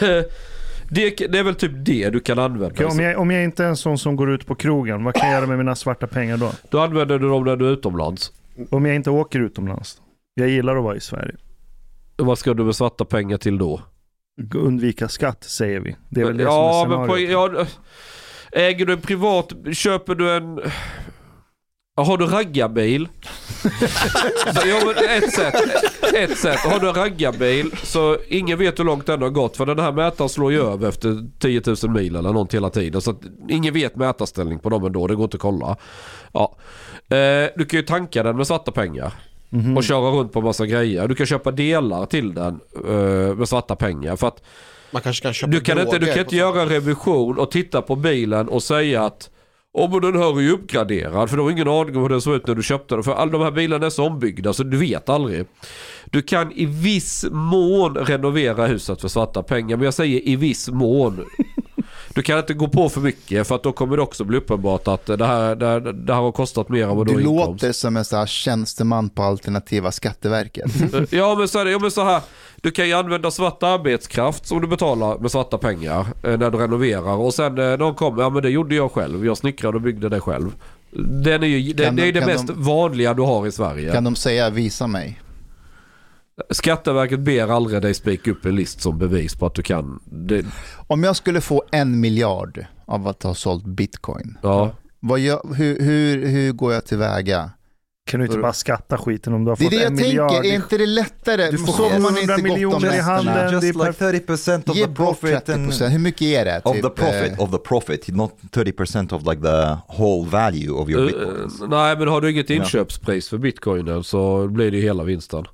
ja. 0.01 0.07
det, 0.89 1.09
det 1.29 1.39
är 1.39 1.43
väl 1.43 1.55
typ 1.55 1.71
det 1.75 2.09
du 2.09 2.19
kan 2.19 2.39
använda. 2.39 2.67
Okej, 2.75 2.85
om, 2.85 2.99
jag, 2.99 3.19
om 3.19 3.31
jag 3.31 3.43
inte 3.43 3.63
är 3.63 3.67
en 3.67 3.77
sån 3.77 3.97
som 3.97 4.15
går 4.15 4.31
ut 4.31 4.45
på 4.45 4.55
krogen, 4.55 5.03
vad 5.03 5.13
kan 5.15 5.27
jag 5.29 5.35
göra 5.37 5.47
med 5.47 5.57
mina 5.57 5.75
svarta 5.75 6.07
pengar 6.07 6.37
då? 6.37 6.51
Då 6.69 6.79
använder 6.79 7.19
du 7.19 7.29
dem 7.29 7.43
när 7.43 7.55
du 7.55 7.67
är 7.67 7.71
utomlands. 7.71 8.31
Om 8.69 8.85
jag 8.85 8.95
inte 8.95 9.09
åker 9.09 9.39
utomlands? 9.39 9.97
Jag 10.33 10.49
gillar 10.49 10.75
att 10.77 10.83
vara 10.83 10.95
i 10.95 10.99
Sverige. 10.99 11.35
Vad 12.17 12.37
ska 12.37 12.53
du 12.53 12.63
med 12.63 12.75
svarta 12.75 13.05
pengar 13.05 13.37
till 13.37 13.57
då? 13.57 13.81
Undvika 14.55 15.07
skatt 15.07 15.43
säger 15.43 15.79
vi. 15.79 15.95
Det 16.09 16.21
är 16.21 16.25
väl 16.25 16.37
det 16.37 16.43
ja, 16.43 16.81
som 16.83 16.91
är 16.91 16.97
men 16.97 17.07
på, 17.07 17.15
scenariot. 17.15 17.67
ja, 18.51 18.59
äger 18.59 18.85
du 18.85 18.93
en 18.93 19.01
privat, 19.01 19.53
köper 19.73 20.15
du 20.15 20.35
en... 20.35 20.59
Har 21.95 22.17
du 22.17 22.25
raggarbil? 22.25 23.07
ja, 24.65 24.79
men 24.85 25.23
ett 25.23 25.33
sätt. 25.33 25.55
Ett 26.15 26.37
sätt. 26.37 26.59
Har 26.59 26.79
du 26.79 26.89
en 26.89 26.95
raggarbil 26.95 27.71
så 27.83 28.17
ingen 28.27 28.59
vet 28.59 28.79
hur 28.79 28.83
långt 28.83 29.05
den 29.05 29.21
har 29.21 29.29
gått 29.29 29.57
för 29.57 29.65
den 29.65 29.79
här 29.79 29.91
mätaren 29.91 30.29
slår 30.29 30.51
ju 30.51 30.61
över 30.61 30.89
efter 30.89 31.29
10 31.39 31.61
000 31.83 31.91
mil 31.91 32.15
eller 32.15 32.33
något 32.33 32.53
hela 32.53 32.69
tiden. 32.69 33.01
Så 33.01 33.15
ingen 33.49 33.73
vet 33.73 33.95
mätarställning 33.95 34.59
på 34.59 34.69
dem 34.69 34.85
ändå. 34.85 35.07
Det 35.07 35.15
går 35.15 35.23
inte 35.23 35.37
att 35.37 35.41
kolla. 35.41 35.77
Ja. 36.33 36.57
Eh, 37.09 37.49
du 37.55 37.65
kan 37.65 37.79
ju 37.79 37.85
tanka 37.85 38.23
den 38.23 38.37
med 38.37 38.47
svarta 38.47 38.71
pengar. 38.71 39.13
Mhm. 39.53 39.77
Och 39.77 39.83
köra 39.83 40.11
runt 40.11 40.31
på 40.31 40.41
massa 40.41 40.65
grejer. 40.65 41.07
Du 41.07 41.15
kan 41.15 41.25
köpa 41.25 41.51
delar 41.51 42.05
till 42.05 42.33
den 42.33 42.59
eh, 42.87 43.35
med 43.35 43.49
svarta 43.49 43.75
pengar. 43.75 44.15
För 44.15 44.27
att 44.27 44.43
Man 44.91 45.01
kanske 45.01 45.23
kan 45.23 45.33
köpa 45.33 45.51
du 45.51 45.59
kan 45.59 45.79
inte, 45.79 45.99
du 45.99 46.05
kan 46.05 46.19
inte 46.19 46.35
göra 46.35 46.61
en 46.61 46.69
revision 46.69 47.37
och 47.37 47.51
titta 47.51 47.81
på 47.81 47.95
bilen 47.95 48.49
och 48.49 48.63
säga 48.63 49.03
att 49.05 49.29
men 49.75 50.01
den 50.01 50.15
här 50.17 50.37
är 50.37 50.41
ju 50.41 50.51
uppgraderad 50.51 51.29
för 51.29 51.37
du 51.37 51.43
har 51.43 51.51
ingen 51.51 51.67
aning 51.67 51.95
om 51.95 52.01
hur 52.01 52.09
den 52.09 52.21
såg 52.21 52.35
ut 52.35 52.47
när 52.47 52.55
du 52.55 52.63
köpte 52.63 52.95
den. 52.95 53.03
För 53.03 53.13
alla 53.13 53.31
de 53.31 53.41
här 53.41 53.51
bilarna 53.51 53.85
är 53.85 53.89
så 53.89 54.05
ombyggda 54.05 54.53
så 54.53 54.63
du 54.63 54.77
vet 54.77 55.09
aldrig. 55.09 55.45
Du 56.05 56.21
kan 56.21 56.51
i 56.51 56.65
viss 56.65 57.25
mån 57.31 57.95
renovera 57.95 58.67
huset 58.67 59.01
för 59.01 59.07
svarta 59.07 59.43
pengar 59.43 59.77
men 59.77 59.85
jag 59.85 59.93
säger 59.93 60.27
i 60.27 60.35
viss 60.35 60.69
mån. 60.69 61.25
Du 62.15 62.21
kan 62.21 62.39
inte 62.39 62.53
gå 62.53 62.67
på 62.67 62.89
för 62.89 63.01
mycket 63.01 63.47
för 63.47 63.55
att 63.55 63.63
då 63.63 63.71
kommer 63.71 63.97
det 63.97 64.03
också 64.03 64.23
bli 64.23 64.37
uppenbart 64.37 64.87
att 64.87 65.05
det 65.05 65.25
här, 65.25 65.55
det 65.55 65.65
här, 65.67 65.79
det 65.79 66.13
här 66.13 66.21
har 66.21 66.31
kostat 66.31 66.69
mer 66.69 66.83
än 66.87 66.97
vad 66.97 67.07
du 67.07 67.13
har 67.13 67.19
inkomst. 67.21 67.47
låter 67.63 67.71
som 67.71 67.97
en 67.97 68.05
sån 68.05 68.19
här 68.19 68.25
tjänsteman 68.25 69.09
på 69.09 69.23
alternativa 69.23 69.91
Skatteverket. 69.91 70.71
Ja 71.09 71.35
men, 71.35 71.47
så 71.47 71.59
är 71.59 71.65
det, 71.65 71.71
ja 71.71 71.79
men 71.79 71.91
så 71.91 72.03
här. 72.03 72.21
Du 72.61 72.71
kan 72.71 72.87
ju 72.87 72.93
använda 72.93 73.31
svart 73.31 73.63
arbetskraft 73.63 74.45
som 74.45 74.61
du 74.61 74.67
betalar 74.67 75.17
med 75.19 75.31
svarta 75.31 75.57
pengar 75.57 76.05
eh, 76.23 76.37
när 76.37 76.51
du 76.51 76.57
renoverar. 76.57 77.15
Och 77.15 77.33
sen 77.33 77.57
eh, 77.71 77.77
någon 77.77 77.95
kommer, 77.95 78.21
ja 78.23 78.29
men 78.29 78.41
det 78.43 78.49
gjorde 78.49 78.75
jag 78.75 78.91
själv. 78.91 79.25
Jag 79.25 79.37
snickrade 79.37 79.75
och 79.77 79.81
byggde 79.81 80.09
det 80.09 80.19
själv. 80.19 80.51
Den 81.23 81.43
är 81.43 81.47
ju, 81.47 81.73
det, 81.73 81.83
Kan 81.85 81.95
det 81.95 82.01
är 82.07 82.11
de- 82.11 82.19
det 82.19 82.25
mest 82.25 82.47
de- 82.47 82.63
vanliga 82.63 83.13
du 83.13 83.21
har 83.21 83.47
i 83.47 83.51
Sverige. 83.51 83.91
Kan 83.91 84.03
de 84.03 84.15
säga 84.15 84.49
visa 84.49 84.87
mig? 84.87 85.19
Skatteverket 86.49 87.19
ber 87.19 87.47
aldrig 87.47 87.81
dig 87.81 87.93
spika 87.93 88.31
upp 88.31 88.45
en 88.45 88.55
list 88.55 88.81
som 88.81 88.97
bevis 88.97 89.35
på 89.35 89.45
att 89.45 89.55
du 89.55 89.61
kan. 89.61 89.99
Det, 90.05 90.45
Om 90.87 91.03
jag 91.03 91.15
skulle 91.15 91.41
få 91.41 91.63
en 91.71 91.99
miljard 91.99 92.65
av 92.85 93.07
att 93.07 93.23
ha 93.23 93.33
sålt 93.35 93.65
bitcoin, 93.65 94.37
ja. 94.41 94.71
vad 94.99 95.19
gör, 95.19 95.53
hur, 95.55 95.79
hur, 95.79 96.27
hur 96.27 96.51
går 96.51 96.73
jag 96.73 96.85
tillväga? 96.85 97.49
Kan 98.05 98.19
du 98.19 98.25
inte 98.25 98.37
bara 98.37 98.53
skatta 98.53 98.97
skiten 98.97 99.33
om 99.33 99.43
du 99.45 99.51
har 99.51 99.57
Det 99.57 99.63
är 99.65 99.69
fått 99.69 99.79
det 99.79 99.85
en 99.85 99.97
jag 99.97 100.05
miljard? 100.07 100.29
tänker, 100.31 100.49
är 100.49 100.55
inte 100.55 100.77
det 100.77 100.85
lättare? 100.85 101.51
Du 101.51 101.57
får 101.57 101.73
Så 101.73 101.89
har 101.89 101.99
man 101.99 102.13
700 102.13 102.19
inte 102.21 102.25
gott 102.33 102.37
om 102.39 102.43
miljoner 102.53 102.95
i 102.95 102.99
handen. 102.99 103.33
det 103.35 103.41
är 103.41 103.51
Just 103.51 103.63
like 103.63 103.79
perfekt. 103.93 104.29
30% 104.29 104.69
of 104.69 104.75
Ge 104.75 104.85
the 104.85 104.93
profit 104.93 105.29
30%. 105.47 105.53
and 105.83 105.91
Hur 105.91 105.99
mycket 105.99 106.21
är 106.21 106.45
det? 106.45 106.61
of 106.65 106.73
Typ, 106.73 106.83
the 106.83 106.89
profit 106.89 107.31
eh, 107.31 107.43
of 107.43 107.51
the 107.51 107.57
profit, 107.57 108.07
not 108.07 108.31
30% 108.51 109.13
of 109.13 109.21
like 109.25 109.41
the 109.41 109.77
whole 110.03 110.29
value 110.29 110.69
of 110.71 110.89
your 110.89 111.01
Eh, 111.01 111.05
bitcoins. 111.07 111.61
nej 111.67 111.97
men 111.97 112.07
har 112.07 112.21
du 112.21 112.31
inget 112.31 112.49
inköpspris 112.49 113.29
för 113.29 113.37
bitcoinen 113.37 114.03
så 114.03 114.47
blir 114.47 114.71
det 114.71 114.77
ju 114.77 114.83
hela 114.83 115.03
vinsten. 115.03 115.45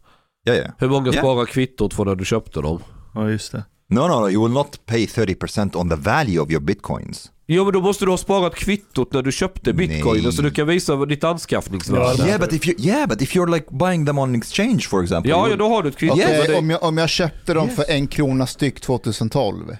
Ja, 0.55 0.61
ja. 0.61 0.71
Hur 0.77 0.89
många 0.89 1.11
Ja. 1.11 1.19
sparar 1.21 1.45
kvittot 1.45 1.93
från 1.93 2.07
när 2.07 2.15
du 2.15 2.25
köpte 2.25 2.61
dem? 2.61 2.79
Ja, 3.15 3.29
just 3.29 3.51
det. 3.51 3.63
No, 3.89 3.99
no, 3.99 4.07
no, 4.19 4.29
you 4.29 4.43
will 4.43 4.53
not 4.53 4.85
pay 4.85 5.05
30% 5.07 5.75
on 5.75 5.89
the 5.89 5.95
value 5.95 6.39
of 6.39 6.49
your 6.51 6.61
bitcoins. 6.61 7.31
Jo 7.51 7.63
men 7.63 7.73
då 7.73 7.81
måste 7.81 8.05
du 8.05 8.11
ha 8.11 8.17
sparat 8.17 8.55
kvittot 8.55 9.13
när 9.13 9.21
du 9.21 9.31
köpte 9.31 9.73
bitcoin 9.73 10.23
Nej. 10.23 10.33
så 10.33 10.41
du 10.41 10.51
kan 10.51 10.67
visa 10.67 10.95
vad 10.95 11.09
ditt 11.09 11.23
anskaffningsvärde. 11.23 12.23
Yeah, 12.27 12.39
but 12.39 12.53
if 12.53 12.67
you 12.67 12.75
yeah, 12.79 13.07
but 13.09 13.21
if 13.21 13.35
you're 13.35 13.53
like 13.53 13.65
buying 13.71 14.05
them 14.05 14.17
on 14.17 14.35
exchange, 14.35 14.79
for 14.79 15.03
example. 15.03 15.31
Ja, 15.31 15.49
ja, 15.49 15.55
då 15.55 15.67
har 15.69 15.83
du 15.83 15.89
ett 15.89 15.97
kvitto. 15.97 16.15
Men 16.17 16.27
det- 16.27 16.55
om, 16.57 16.69
jag, 16.69 16.83
om 16.83 16.97
jag 16.97 17.09
köpte 17.09 17.53
dem 17.53 17.69
för 17.69 17.85
en 17.87 18.07
krona 18.07 18.47
styck 18.47 18.81
2012. 18.81 19.75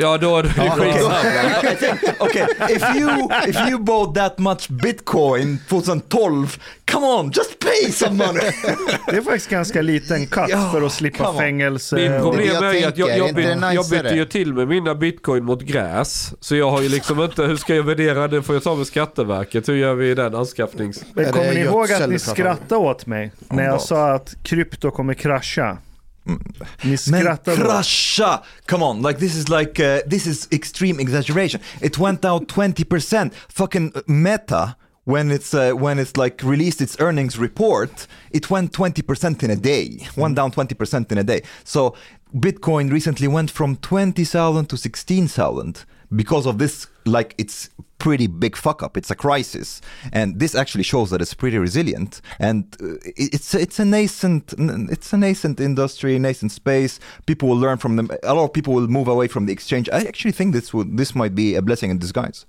Ja, 0.00 0.18
då 0.18 0.36
är 0.36 0.42
det 0.42 0.50
Ja, 0.56 0.70
skitsamma. 0.70 1.14
Okay, 2.20 2.46
if 2.68 2.96
you 2.96 3.28
if 3.48 3.56
you 3.68 3.78
bought 3.78 4.14
that 4.14 4.38
much 4.38 4.68
bitcoin 4.68 5.58
2012, 5.68 6.58
come 6.90 7.06
on, 7.06 7.30
just 7.34 7.58
pay 7.58 7.92
some 7.92 8.26
money. 8.26 8.40
Det 9.06 9.16
är 9.16 9.20
faktiskt 9.20 9.50
ganska 9.50 9.82
liten 9.82 10.26
cut 10.26 10.44
Ja, 10.48 10.70
för 10.72 10.82
att 10.82 10.92
slippa 10.92 11.34
fängelse. 11.34 11.96
Min 11.96 12.20
problem 12.20 12.54
jag 12.54 12.64
är 12.64 12.80
ju 12.80 12.84
att 12.84 12.98
jag, 12.98 13.18
jag, 13.18 13.34
byt, 13.34 13.46
jag 13.74 13.88
bytte 13.90 14.14
ju 14.14 14.24
till 14.24 14.54
med 14.54 14.68
mina 14.68 14.94
bitcoin 14.94 15.44
mot 15.44 15.62
gräs. 15.62 16.34
Så 16.40 16.56
jag 16.56 16.70
har 16.70 16.82
ju 16.82 16.88
liksom 16.88 17.22
inte, 17.22 17.42
hur 17.42 17.56
ska 17.56 17.74
jag 17.74 17.82
värdera 17.82 18.28
det? 18.28 18.42
får 18.42 18.54
jag 18.54 18.64
ta 18.64 18.74
med 18.74 18.86
Skatteverket. 18.86 19.68
Hur 19.68 19.76
gör 19.76 19.94
vi 19.94 20.14
den 20.14 20.34
anskaffnings... 20.34 21.04
Men 21.14 21.32
kommer 21.32 21.54
ni 21.54 21.60
ihåg 21.60 21.92
att 21.92 22.08
ni 22.08 22.18
skrattade 22.18 22.80
åt 22.80 23.06
mig 23.06 23.32
när 23.48 23.64
jag 23.64 23.80
sa 23.80 24.10
att 24.10 24.34
krypto 24.42 24.90
kommer 24.90 25.14
krascha? 25.14 25.78
Ni 26.82 26.90
Man, 26.90 26.98
skrattade 26.98 27.62
åt 27.62 27.68
krascha! 27.68 28.42
Come 28.66 28.84
on, 28.84 29.02
like 29.02 29.18
this 29.18 29.36
is 29.36 29.48
like 29.48 29.82
uh, 29.82 30.00
this 30.06 30.26
is 30.26 30.48
extreme 30.52 31.00
exaggeration. 31.00 31.60
It 31.80 31.98
went 31.98 32.20
down 32.20 32.46
20%. 32.46 33.32
Fucking 33.48 33.92
Meta 34.06 34.76
when 35.08 35.30
it's 35.30 35.54
uh, 35.54 35.72
when 35.72 35.98
it's 35.98 36.16
like 36.18 36.42
released 36.42 36.82
its 36.82 36.96
earnings 37.00 37.38
report, 37.38 38.06
it 38.30 38.50
went 38.50 38.72
20% 38.72 39.42
in 39.42 39.50
a 39.50 39.56
day. 39.56 40.06
Went 40.16 40.36
down 40.36 40.50
20% 40.50 41.12
in 41.12 41.18
a 41.18 41.24
day. 41.24 41.42
So 41.64 41.94
Bitcoin 42.34 42.92
recently 42.92 43.26
went 43.26 43.50
from 43.50 43.76
20,000 43.76 44.66
to 44.66 44.76
16,000 44.76 45.84
because 46.14 46.46
of 46.46 46.58
this 46.58 46.86
like 47.06 47.34
it's 47.38 47.70
pretty 47.98 48.26
big 48.26 48.56
fuck 48.56 48.82
up. 48.82 48.96
It's 48.96 49.10
a 49.10 49.14
crisis, 49.14 49.80
and 50.12 50.38
this 50.38 50.54
actually 50.54 50.84
shows 50.84 51.10
that 51.10 51.20
it's 51.20 51.34
pretty 51.34 51.58
resilient. 51.58 52.20
And 52.38 52.64
uh, 52.82 52.94
it's 53.04 53.54
it's 53.54 53.78
a 53.78 53.84
nascent 53.84 54.54
it's 54.90 55.12
a 55.12 55.16
nascent 55.16 55.60
industry, 55.60 56.18
nascent 56.18 56.52
space. 56.52 57.00
People 57.26 57.48
will 57.48 57.56
learn 57.56 57.78
from 57.78 57.96
them. 57.96 58.10
A 58.22 58.34
lot 58.34 58.44
of 58.44 58.52
people 58.52 58.74
will 58.74 58.88
move 58.88 59.08
away 59.08 59.28
from 59.28 59.46
the 59.46 59.52
exchange. 59.52 59.88
I 59.90 60.02
actually 60.04 60.32
think 60.32 60.54
this 60.54 60.72
would 60.72 60.96
this 60.96 61.14
might 61.14 61.34
be 61.34 61.54
a 61.54 61.62
blessing 61.62 61.90
in 61.90 61.98
disguise. 61.98 62.46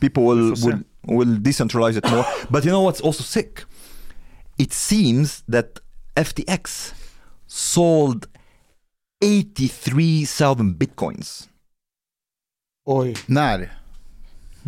People 0.00 0.24
will 0.24 0.54
will, 0.62 0.80
will 1.04 1.36
decentralize 1.38 1.96
it 1.96 2.08
more. 2.10 2.24
But 2.50 2.64
you 2.64 2.70
know 2.70 2.82
what's 2.82 3.00
also 3.00 3.22
sick? 3.22 3.64
It 4.58 4.72
seems 4.72 5.42
that 5.48 5.78
FTX 6.16 6.94
sold 7.46 8.26
83,000 9.20 10.74
bitcoins 10.78 11.48
Oj. 12.88 13.14
När? 13.26 13.70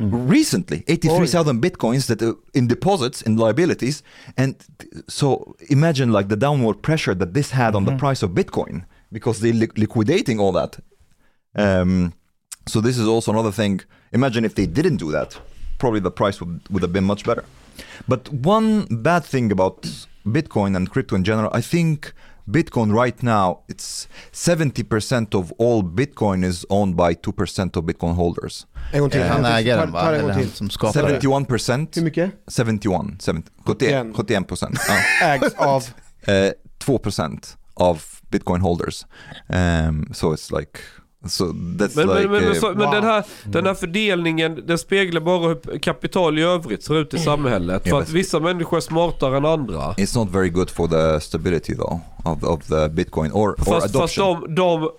Recently 0.01 0.85
83,000 0.89 1.60
bitcoins 1.62 2.06
that 2.06 2.22
uh, 2.22 2.35
in 2.55 2.66
deposits 2.66 3.22
in 3.22 3.36
liabilities 3.36 4.02
and 4.36 4.56
so 5.09 5.55
imagine 5.68 6.10
like 6.12 6.28
the 6.28 6.36
downward 6.36 6.82
pressure 6.82 7.14
that 7.14 7.35
this 7.35 7.51
had 7.51 7.74
on 7.74 7.85
the 7.85 7.97
price 7.97 8.22
of 8.22 8.31
bitcoin 8.31 8.85
because 9.12 9.40
they're 9.40 9.52
li- 9.52 9.68
liquidating 9.77 10.39
all 10.39 10.52
that. 10.52 10.78
Um, 11.55 12.14
so 12.66 12.81
this 12.81 12.97
is 12.97 13.09
also 13.09 13.32
another 13.32 13.51
thing. 13.51 13.81
Imagine 14.12 14.44
if 14.44 14.55
they 14.55 14.66
didn't 14.66 14.98
do 14.98 15.10
that 15.10 15.39
probably 15.81 15.98
the 16.01 16.10
price 16.10 16.40
would, 16.40 16.60
would 16.70 16.82
have 16.82 16.93
been 16.93 17.05
much 17.05 17.24
better. 17.24 17.44
But 18.06 18.28
one 18.28 18.86
bad 18.90 19.24
thing 19.24 19.51
about 19.51 19.82
bitcoin 20.27 20.77
and 20.77 20.90
crypto 20.90 21.16
in 21.16 21.24
general 21.24 21.51
i 21.55 21.62
think 21.62 22.12
bitcoin 22.52 23.02
right 23.05 23.22
now 23.22 23.59
it's 23.68 24.09
70% 24.32 25.35
of 25.35 25.52
all 25.59 25.82
bitcoin 25.82 26.44
is 26.44 26.66
owned 26.68 26.97
by 26.97 27.14
2% 27.14 27.77
of 27.77 27.85
bitcoin 27.85 28.14
holders 28.14 28.66
En 28.93 29.01
gång 29.01 29.10
till. 29.10 29.22
Han 29.22 29.44
äger 29.44 29.77
den 29.77 29.93
va? 29.93 30.14
Eller 30.14 30.32
han 30.32 30.48
som 30.48 30.70
skapar 30.70 31.02
det? 31.02 31.20
71 31.20 31.48
procent. 31.48 31.97
Hur 31.97 32.02
mycket? 32.02 32.31
71, 32.47 33.22
70, 33.27 33.43
71, 33.64 34.06
71 34.16 34.48
procent. 34.48 34.78
Ja. 35.20 35.27
Ägs 35.27 35.55
av? 35.55 35.85
Eh, 36.22 36.52
2 36.78 36.98
procent 36.98 37.56
av 37.74 38.02
bitcoin 38.31 38.60
holders. 38.60 39.06
Um, 39.48 40.09
so 40.12 40.35
it's 40.35 40.59
like, 40.59 40.81
so 41.28 41.44
Men, 41.44 41.76
like... 41.78 41.97
men, 41.97 42.30
men, 42.30 42.44
eh, 42.44 42.52
så, 42.52 42.66
men 42.66 42.90
den, 42.90 43.05
här, 43.05 43.24
den 43.44 43.66
här 43.66 43.74
fördelningen, 43.74 44.62
den 44.66 44.78
speglar 44.78 45.20
bara 45.20 45.48
hur 45.48 45.78
kapital 45.78 46.38
i 46.38 46.42
övrigt 46.42 46.84
ser 46.84 46.98
ut 46.98 47.14
i 47.14 47.18
samhället. 47.18 47.82
Ja, 47.84 47.90
För 47.90 48.02
att 48.02 48.10
vissa 48.10 48.40
människor 48.40 48.76
är 48.76 48.80
smartare 48.80 49.36
än 49.36 49.44
andra. 49.44 49.92
It's 49.92 50.18
not 50.18 50.30
very 50.30 50.48
good 50.48 50.70
for 50.70 50.88
the 50.88 51.20
stability 51.20 51.76
though 51.76 52.01
of, 52.24 52.44
of 52.44 52.66
the 52.66 52.88
bitcoin 52.88 53.32
or, 53.32 53.51
or 53.51 53.56
Fast, 53.56 53.97
adoption. 53.97 54.01
fast 54.01 54.16
de, 54.16 54.55
de 54.55 54.90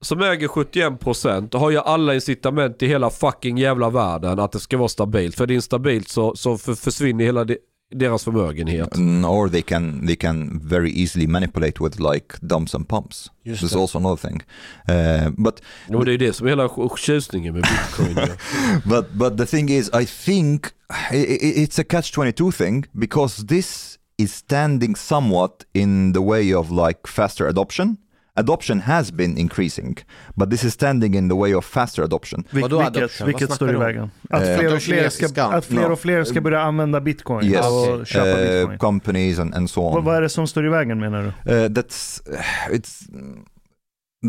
som 0.00 0.22
äger 0.22 0.48
71% 0.48 1.58
har 1.58 1.70
ju 1.70 1.78
alla 1.78 2.14
incitament 2.14 2.82
i 2.82 2.86
hela 2.86 3.10
fucking 3.10 3.58
jävla 3.58 3.90
världen 3.90 4.38
att 4.38 4.52
det 4.52 4.60
ska 4.60 4.76
vara 4.78 4.88
stabilt. 4.88 5.36
För 5.36 5.46
det 5.46 5.52
är 5.52 5.56
instabilt 5.56 6.08
så, 6.08 6.36
så 6.36 6.58
för, 6.58 6.74
försvinner 6.74 7.24
hela 7.24 7.44
de, 7.44 7.56
deras 7.94 8.24
förmögenhet. 8.24 8.96
Mm, 8.96 9.24
or 9.24 9.48
they 9.48 9.62
can 9.62 10.06
they 10.06 10.16
can 10.16 10.60
very 10.64 10.90
easily 10.90 11.26
manipulate 11.26 11.84
with 11.84 12.00
like 12.00 12.38
dumps 12.40 12.74
and 12.74 12.88
pumps. 12.88 13.30
Just 13.44 13.62
There's 13.62 13.72
det. 13.72 13.78
also 13.80 13.98
another 13.98 14.28
thing. 14.28 14.42
Uh, 14.88 15.30
but 15.36 15.60
Jo, 15.88 16.04
det 16.04 16.12
är 16.12 16.18
det 16.18 16.32
som 16.32 16.46
är 16.46 16.50
hela 16.50 16.68
tjusningen 16.96 17.54
med 17.54 17.62
bitcoin. 17.62 18.28
but 18.84 19.06
but 19.12 19.36
the 19.38 19.46
thing 19.46 19.68
is, 19.70 19.90
I 19.94 20.06
think 20.06 20.66
it's 21.12 21.80
a 21.80 21.84
catch 21.84 22.12
twenty 22.12 22.32
two 22.32 22.52
thing 22.52 22.84
because 22.92 23.46
this 23.46 23.98
is 24.18 24.34
standing 24.34 24.96
somewhat 24.96 25.64
in 25.74 26.12
the 26.12 26.20
way 26.22 26.54
of 26.54 26.70
like 26.70 27.00
faster 27.06 27.46
adoption. 27.48 27.96
Adoption 28.38 28.80
has 28.80 29.10
been 29.12 29.38
increasing, 29.38 29.96
but 30.34 30.50
this 30.50 30.64
is 30.64 30.74
standing 30.74 31.14
in 31.14 31.28
the 31.28 31.34
way 31.36 31.54
of 31.54 31.64
faster 31.64 32.02
adoption. 32.04 32.44
Vil- 32.50 32.62
Vadå 32.62 32.78
vilket 32.78 32.96
adoption? 32.96 33.26
vilket 33.26 33.48
Vad 33.48 33.56
står 33.56 33.68
i 33.68 33.72
snackar 33.72 33.92
du 33.92 34.00
om? 34.00 34.10
vägen? 34.10 34.10
Att 34.30 34.42
Eh, 34.48 34.58
fler 34.58 34.74
och 34.76 34.82
fler 34.82 35.08
ska, 35.08 35.42
att 35.42 35.64
fler 35.64 35.80
No. 35.88 35.92
och 35.92 35.98
fler 36.00 36.24
ska 36.24 36.40
börja 36.40 36.60
använda 36.60 37.00
bitcoin 37.00 37.46
Yes, 37.46 37.66
och 37.66 38.06
köpa 38.06 38.40
uh, 38.40 38.58
bitcoin. 38.60 38.78
companies 38.78 39.38
and, 39.38 39.54
and 39.54 39.70
so 39.70 39.80
on. 39.80 39.94
Vad, 39.94 40.04
vad 40.04 40.16
är 40.16 40.20
det 40.22 40.28
som 40.28 40.46
står 40.46 40.66
i 40.66 40.68
vägen 40.68 41.00
menar 41.00 41.22
du? 41.44 41.52
Uh, 41.52 41.68
that's 41.68 42.20
it's 42.70 43.02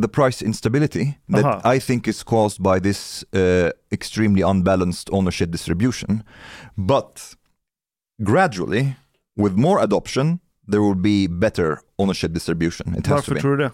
the 0.02 0.08
price 0.08 0.46
instability 0.46 1.14
that 1.36 1.46
Aha. 1.46 1.74
I 1.74 1.80
think 1.80 2.08
is 2.08 2.24
caused 2.24 2.64
by 2.64 2.80
this 2.90 3.26
uh, 3.36 3.70
extremely 3.92 4.44
unbalanced 4.44 5.14
ownership 5.14 5.52
distribution. 5.52 6.24
But 6.76 7.22
gradually, 8.24 8.96
with 9.42 9.56
more 9.56 9.84
adoption, 9.84 10.40
there 10.72 10.82
will 10.82 10.96
be 10.96 11.28
better 11.28 11.78
ownership 11.98 12.34
distribution. 12.34 12.96
It 12.98 13.08
has 13.08 13.26
to 13.26 13.34
be 13.34 13.40
tror 13.42 13.58
du 13.58 13.64
det? 13.64 13.72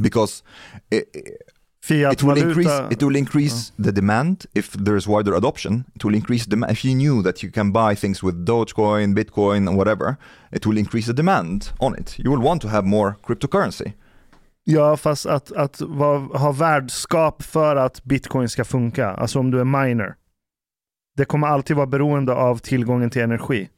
Because 0.00 0.42
it, 0.90 1.08
it 1.12 2.22
will 2.22 2.38
increase. 2.38 2.66
Fiat-valuta? 2.66 2.92
It 2.92 3.02
will 3.02 3.16
increase 3.16 3.72
the 3.78 3.92
demand 3.92 4.46
if 4.54 4.72
there 4.72 4.96
is 4.96 5.06
wider 5.06 5.34
adoption. 5.34 5.84
It 5.94 6.04
will 6.04 6.14
increase 6.14 6.46
demand. 6.46 6.72
If 6.72 6.84
you 6.84 6.94
knew 6.94 7.22
that 7.22 7.42
you 7.42 7.52
can 7.52 7.72
buy 7.72 7.94
things 7.94 8.22
with 8.22 8.46
Dogecoin, 8.46 9.14
Bitcoin, 9.14 9.68
and 9.68 9.76
whatever, 9.76 10.16
it 10.52 10.66
will 10.66 10.78
increase 10.78 11.06
the 11.06 11.12
demand 11.12 11.72
on 11.78 11.94
it. 11.94 12.18
You 12.18 12.30
will 12.30 12.42
want 12.42 12.62
to 12.62 12.68
have 12.68 12.86
more 12.86 13.14
cryptocurrency. 13.22 13.92
Ja, 14.66 14.96
fast 14.96 15.26
att, 15.26 15.52
att 15.52 15.80
vara, 15.80 16.18
ha 16.18 16.52
värdskap 16.52 17.42
för 17.42 17.76
att 17.76 18.04
bitcoin 18.04 18.48
ska 18.48 18.64
funka, 18.64 19.08
alltså 19.10 19.38
om 19.38 19.50
du 19.50 19.60
är 19.60 19.64
miner. 19.64 20.14
Det 21.16 21.24
kommer 21.24 21.46
alltid 21.46 21.76
vara 21.76 21.86
beroende 21.86 22.34
av 22.34 22.58
tillgången 22.58 23.10
till 23.10 23.22
energi. 23.22 23.68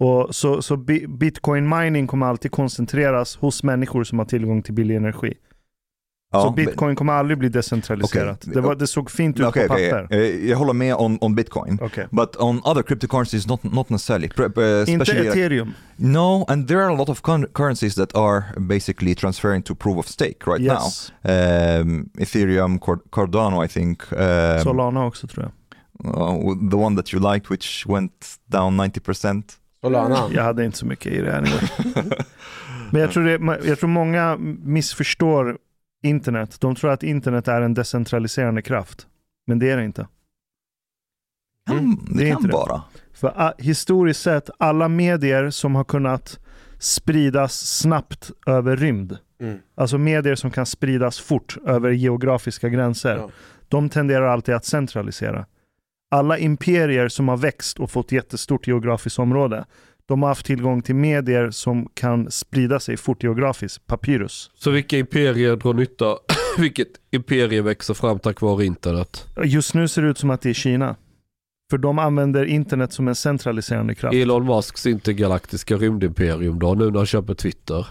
Och 0.00 0.34
så, 0.34 0.62
så 0.62 0.76
bi- 0.76 1.06
bitcoin 1.08 1.68
mining 1.68 2.06
kommer 2.06 2.26
alltid 2.26 2.50
koncentreras 2.50 3.36
hos 3.36 3.62
människor 3.62 4.04
som 4.04 4.18
har 4.18 4.26
tillgång 4.26 4.62
till 4.62 4.74
billig 4.74 4.96
energi. 4.96 5.34
Ja, 6.32 6.40
så 6.40 6.46
men- 6.46 6.54
bitcoin 6.54 6.96
kommer 6.96 7.12
aldrig 7.12 7.38
bli 7.38 7.48
decentraliserat. 7.48 8.38
Okej. 8.42 8.54
Det, 8.54 8.60
var, 8.60 8.74
det 8.74 8.86
såg 8.86 9.10
fint 9.10 9.40
ut 9.40 9.46
Okay, 9.46 9.68
på 9.68 9.74
okay, 9.74 9.90
papper. 9.90 10.16
eh, 10.16 10.48
jag 10.50 10.56
håller 10.58 10.72
med 10.72 10.94
on, 10.94 11.18
on 11.20 11.34
Bitcoin. 11.34 11.78
Okay. 11.82 12.04
But 12.10 12.36
on 12.36 12.60
other 12.64 12.82
cryptocurrencies, 12.82 13.46
not, 13.46 13.62
not 13.64 13.88
necessarily. 13.90 14.28
Uh, 14.38 14.44
Inte 14.44 14.92
especially 14.92 15.22
like- 15.22 15.32
ethereum. 15.32 15.72
No, 15.96 16.44
and 16.48 16.68
there 16.68 16.80
are 16.80 16.92
a 16.94 16.96
lot 16.96 17.08
of 17.08 17.22
currencies 17.54 17.94
that 17.94 18.14
are 18.16 18.42
basically 18.60 19.14
transferring 19.14 19.62
to 19.62 19.74
proof 19.74 19.98
of 19.98 20.06
stake 20.08 20.36
right 20.46 20.60
Yes. 20.60 21.12
now. 21.24 21.32
Um, 21.80 22.10
Ethereum, 22.18 22.78
Cardano, 23.10 23.64
I 23.64 23.68
think. 23.68 24.12
Um, 24.12 24.18
Solana 24.64 25.06
också 25.06 25.26
tror 25.26 25.44
jag. 25.44 25.52
uh, 26.16 26.70
the 26.70 26.76
one 26.76 26.96
that 26.96 27.12
you 27.14 27.32
liked, 27.34 27.50
which 27.50 27.86
went 27.86 28.12
down 28.46 28.76
90%. 28.80 29.42
Solana. 29.80 30.28
Jag 30.32 30.42
hade 30.42 30.64
inte 30.64 30.78
så 30.78 30.86
mycket 30.86 31.12
i 31.12 31.20
det 31.20 31.36
anyway. 31.36 31.60
Men 32.92 33.00
jag 33.00 33.10
tror, 33.10 33.24
det, 33.24 33.68
jag 33.68 33.78
tror 33.78 33.88
många 33.90 34.36
missförstår 34.62 35.58
internet. 36.02 36.56
De 36.60 36.74
tror 36.74 36.90
att 36.90 37.02
internet 37.02 37.48
är 37.48 37.60
en 37.62 37.74
decentraliserande 37.74 38.62
kraft. 38.62 39.06
Men 39.46 39.58
det 39.58 39.70
är 39.70 39.76
det 39.76 39.84
inte. 39.84 40.08
Mm, 41.70 41.96
det, 42.16 42.22
är 42.24 42.28
kan 42.28 42.36
inte 42.38 42.48
det. 42.48 42.52
vara. 42.52 42.82
För 43.14 43.32
ah, 43.36 43.52
historiskt 43.58 44.22
sett, 44.22 44.50
alla 44.58 44.88
medier 44.88 45.50
som 45.50 45.74
har 45.74 45.84
kunnat 45.84 46.38
spridas 46.78 47.54
snabbt 47.78 48.30
över 48.46 48.76
rymd, 48.76 49.18
Mm. 49.40 49.58
alltså 49.74 49.98
medier 49.98 50.34
som 50.34 50.50
kan 50.50 50.66
spridas 50.66 51.20
fort 51.20 51.56
över 51.66 51.90
geografiska 51.90 52.68
gränser, 52.68 53.16
Ja. 53.16 53.30
de 53.68 53.88
tenderar 53.88 54.26
alltid 54.26 54.54
att 54.54 54.64
centralisera. 54.64 55.46
Alla 56.10 56.38
imperier 56.38 57.08
som 57.08 57.28
har 57.28 57.36
växt 57.36 57.78
och 57.80 57.90
fått 57.90 58.12
jättestort 58.12 58.66
geografiskt 58.66 59.18
område, 59.18 59.64
De 60.08 60.22
har 60.22 60.28
haft 60.28 60.46
tillgång 60.46 60.82
till 60.82 60.94
medier 60.94 61.50
som 61.50 61.88
kan 61.94 62.30
sprida 62.30 62.80
sig 62.80 62.96
fort 62.96 63.22
geografiskt, 63.22 63.86
papyrus. 63.86 64.50
Så 64.54 64.70
vilka 64.70 64.98
imperier 64.98 65.56
drar 65.56 65.74
nytta? 65.74 66.16
Vilket 66.58 66.88
imperie 67.10 67.62
växer 67.62 67.94
fram 67.94 68.18
tack 68.18 68.40
vare 68.40 68.64
internet? 68.64 69.26
Just 69.44 69.74
nu 69.74 69.88
ser 69.88 70.02
det 70.02 70.08
ut 70.08 70.18
som 70.18 70.30
att 70.30 70.40
det 70.42 70.50
är 70.50 70.54
Kina. 70.54 70.96
För 71.70 71.78
de 71.78 71.98
använder 71.98 72.44
internet 72.44 72.92
som 72.92 73.08
en 73.08 73.14
centraliserande 73.14 73.94
kraft. 73.94 74.14
Elon 74.14 74.46
Musks 74.46 74.86
intergalaktiska 74.86 75.76
rymdimperium 75.76 76.58
då, 76.58 76.74
nu 76.74 76.90
när 76.90 76.96
han 76.96 77.06
köper 77.06 77.34
Twitter. 77.34 77.86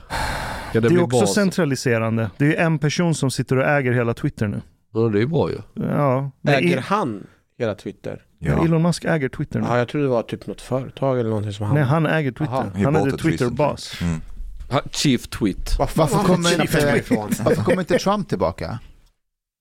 Kan 0.74 0.82
Det, 0.82 0.90
bli 0.90 0.98
är 0.98 1.04
också 1.04 1.20
bas? 1.20 1.34
centraliserande. 1.34 2.32
Det 2.38 2.56
är 2.56 2.66
en 2.66 2.80
person 2.80 3.16
som 3.16 3.32
sitter 3.32 3.58
och 3.58 3.66
äger 3.66 3.92
hela 3.92 4.14
Twitter 4.14 4.48
nu. 4.48 4.62
Ja, 4.94 5.00
det 5.00 5.22
är 5.22 5.26
bra 5.26 5.50
ju. 5.52 5.58
Ja, 5.74 6.32
Äger 6.48 6.78
han 6.82 7.28
hela 7.60 7.76
Twitter? 7.76 8.26
Ja. 8.40 8.66
Elon 8.66 8.82
Musk 8.82 9.06
äger 9.06 9.30
Twitter 9.30 9.60
nu. 9.60 9.68
Ja, 9.68 9.78
jag 9.78 9.88
trodde 9.88 10.06
det 10.06 10.10
var 10.10 10.24
typ 10.24 10.48
något 10.48 10.62
företag 10.62 11.20
eller 11.20 11.30
någonting 11.30 11.54
som 11.54 11.66
han... 11.66 11.76
Nej, 11.76 11.84
han 11.84 12.06
äger 12.06 12.32
Twitter. 12.32 12.54
Aha. 12.54 12.72
Han 12.84 12.96
är 12.96 13.12
the 13.12 13.18
Twitter-bas. 13.18 13.94
Chief 14.92 15.28
Tweet. 15.28 15.80
Varför 15.80 16.24
kommer, 16.24 16.62
inte, 16.62 17.04
varför 17.44 17.64
kommer 17.64 17.80
inte 17.80 17.98
Trump 17.98 18.30
tillbaka? 18.30 18.80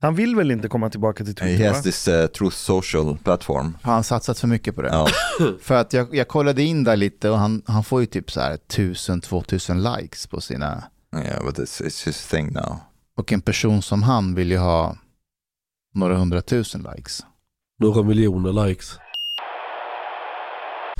Han 0.00 0.14
vill 0.14 0.36
väl 0.36 0.50
inte 0.50 0.68
komma 0.68 0.90
tillbaka 0.90 1.24
till 1.24 1.34
Twitter? 1.34 1.56
He 1.56 1.68
va? 1.68 1.74
has 1.74 1.82
this 1.82 2.08
uh, 2.08 2.26
Truth 2.26 2.56
Social 2.56 3.18
platform. 3.18 3.78
Har 3.82 3.92
han 3.92 4.04
satsat 4.04 4.38
för 4.38 4.48
mycket 4.48 4.74
på 4.74 4.82
det? 4.82 4.88
Ja. 4.88 5.08
För 5.60 5.74
att 5.74 5.92
jag, 5.92 6.14
jag 6.14 6.28
kollade 6.28 6.62
in 6.62 6.84
där 6.84 6.96
lite 6.96 7.30
och 7.30 7.38
han, 7.38 7.62
han 7.66 7.84
får 7.84 8.00
ju 8.00 8.06
typ 8.06 8.30
så 8.30 8.40
här 8.40 8.58
1000-2000 8.68 9.98
likes 9.98 10.26
på 10.26 10.40
sina... 10.40 10.84
Yeah, 11.16 11.44
but 11.44 11.58
it's, 11.58 11.82
it's 11.82 12.06
his 12.06 12.26
thing 12.26 12.52
now. 12.52 12.76
Och 13.16 13.32
en 13.32 13.40
person 13.40 13.82
som 13.82 14.02
han 14.02 14.34
vill 14.34 14.50
ju 14.50 14.58
ha 14.58 14.96
några 15.94 16.16
hundratusen 16.16 16.86
likes. 16.96 17.24
Några 17.78 18.02
miljoner 18.02 18.66
likes. 18.66 18.98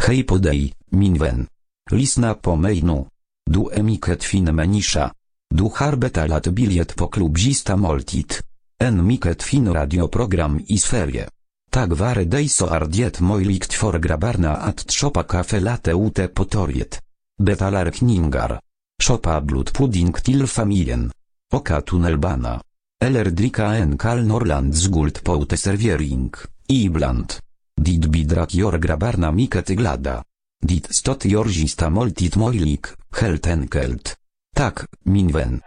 Hej 0.06 0.22
på 0.22 0.38
dig, 0.38 0.74
min 0.90 1.18
vän. 1.18 1.46
Lyssna 1.90 2.34
på 2.34 2.56
mig 2.56 2.82
nu. 2.82 3.04
Du 3.50 3.70
är 3.72 3.82
mycket 3.82 4.24
fin 4.24 4.44
människa. 4.44 5.12
Du 5.54 5.70
har 5.74 5.96
betalat 5.96 6.46
biljett 6.46 6.96
på 6.96 7.06
klubbzista 7.06 7.76
måltid. 7.76 8.32
En 8.78 9.06
mycket 9.06 9.42
fin 9.42 9.74
radioprogram 9.74 10.60
i 10.66 10.78
Sverige. 10.78 11.28
Tack 11.70 11.88
vare 11.92 12.24
dig 12.24 12.48
så 12.48 12.66
är 12.66 12.80
det 12.80 13.20
möjligt 13.20 13.72
för 13.72 13.98
grabbarna 13.98 14.56
att 14.56 14.92
shoppa 14.92 15.22
kaffe 15.22 15.60
latte 15.60 15.90
ute 15.90 16.28
på 16.28 16.44
torget. 16.44 17.00
Betalar 17.42 17.90
kningar. 17.90 18.60
Shoppa 19.02 19.40
blodpudding 19.40 20.12
till 20.12 20.46
familjen. 20.46 21.12
Åka 21.54 21.80
tunnelbana. 21.80 22.62
Eller 23.04 23.24
dricka 23.24 23.64
en 23.64 23.98
kall 23.98 24.26
Norrlands 24.26 24.86
guld 24.86 25.24
på 25.24 25.42
uteservering. 25.42 26.32
Ibland. 26.68 27.32
Dit 27.80 28.06
bidrag 28.06 28.54
gör 28.54 28.78
grabbarna 28.78 29.32
mycket 29.32 29.68
glada. 29.68 30.24
Dit 30.62 30.96
stot 30.96 31.24
gör 31.24 31.44
sista 31.44 31.90
måltid 31.90 32.36
möjlig, 32.36 32.80
helt 33.20 33.46
enkelt. 33.46 34.16
Tack, 34.56 34.78
min 35.04 35.28
vän. 35.28 35.60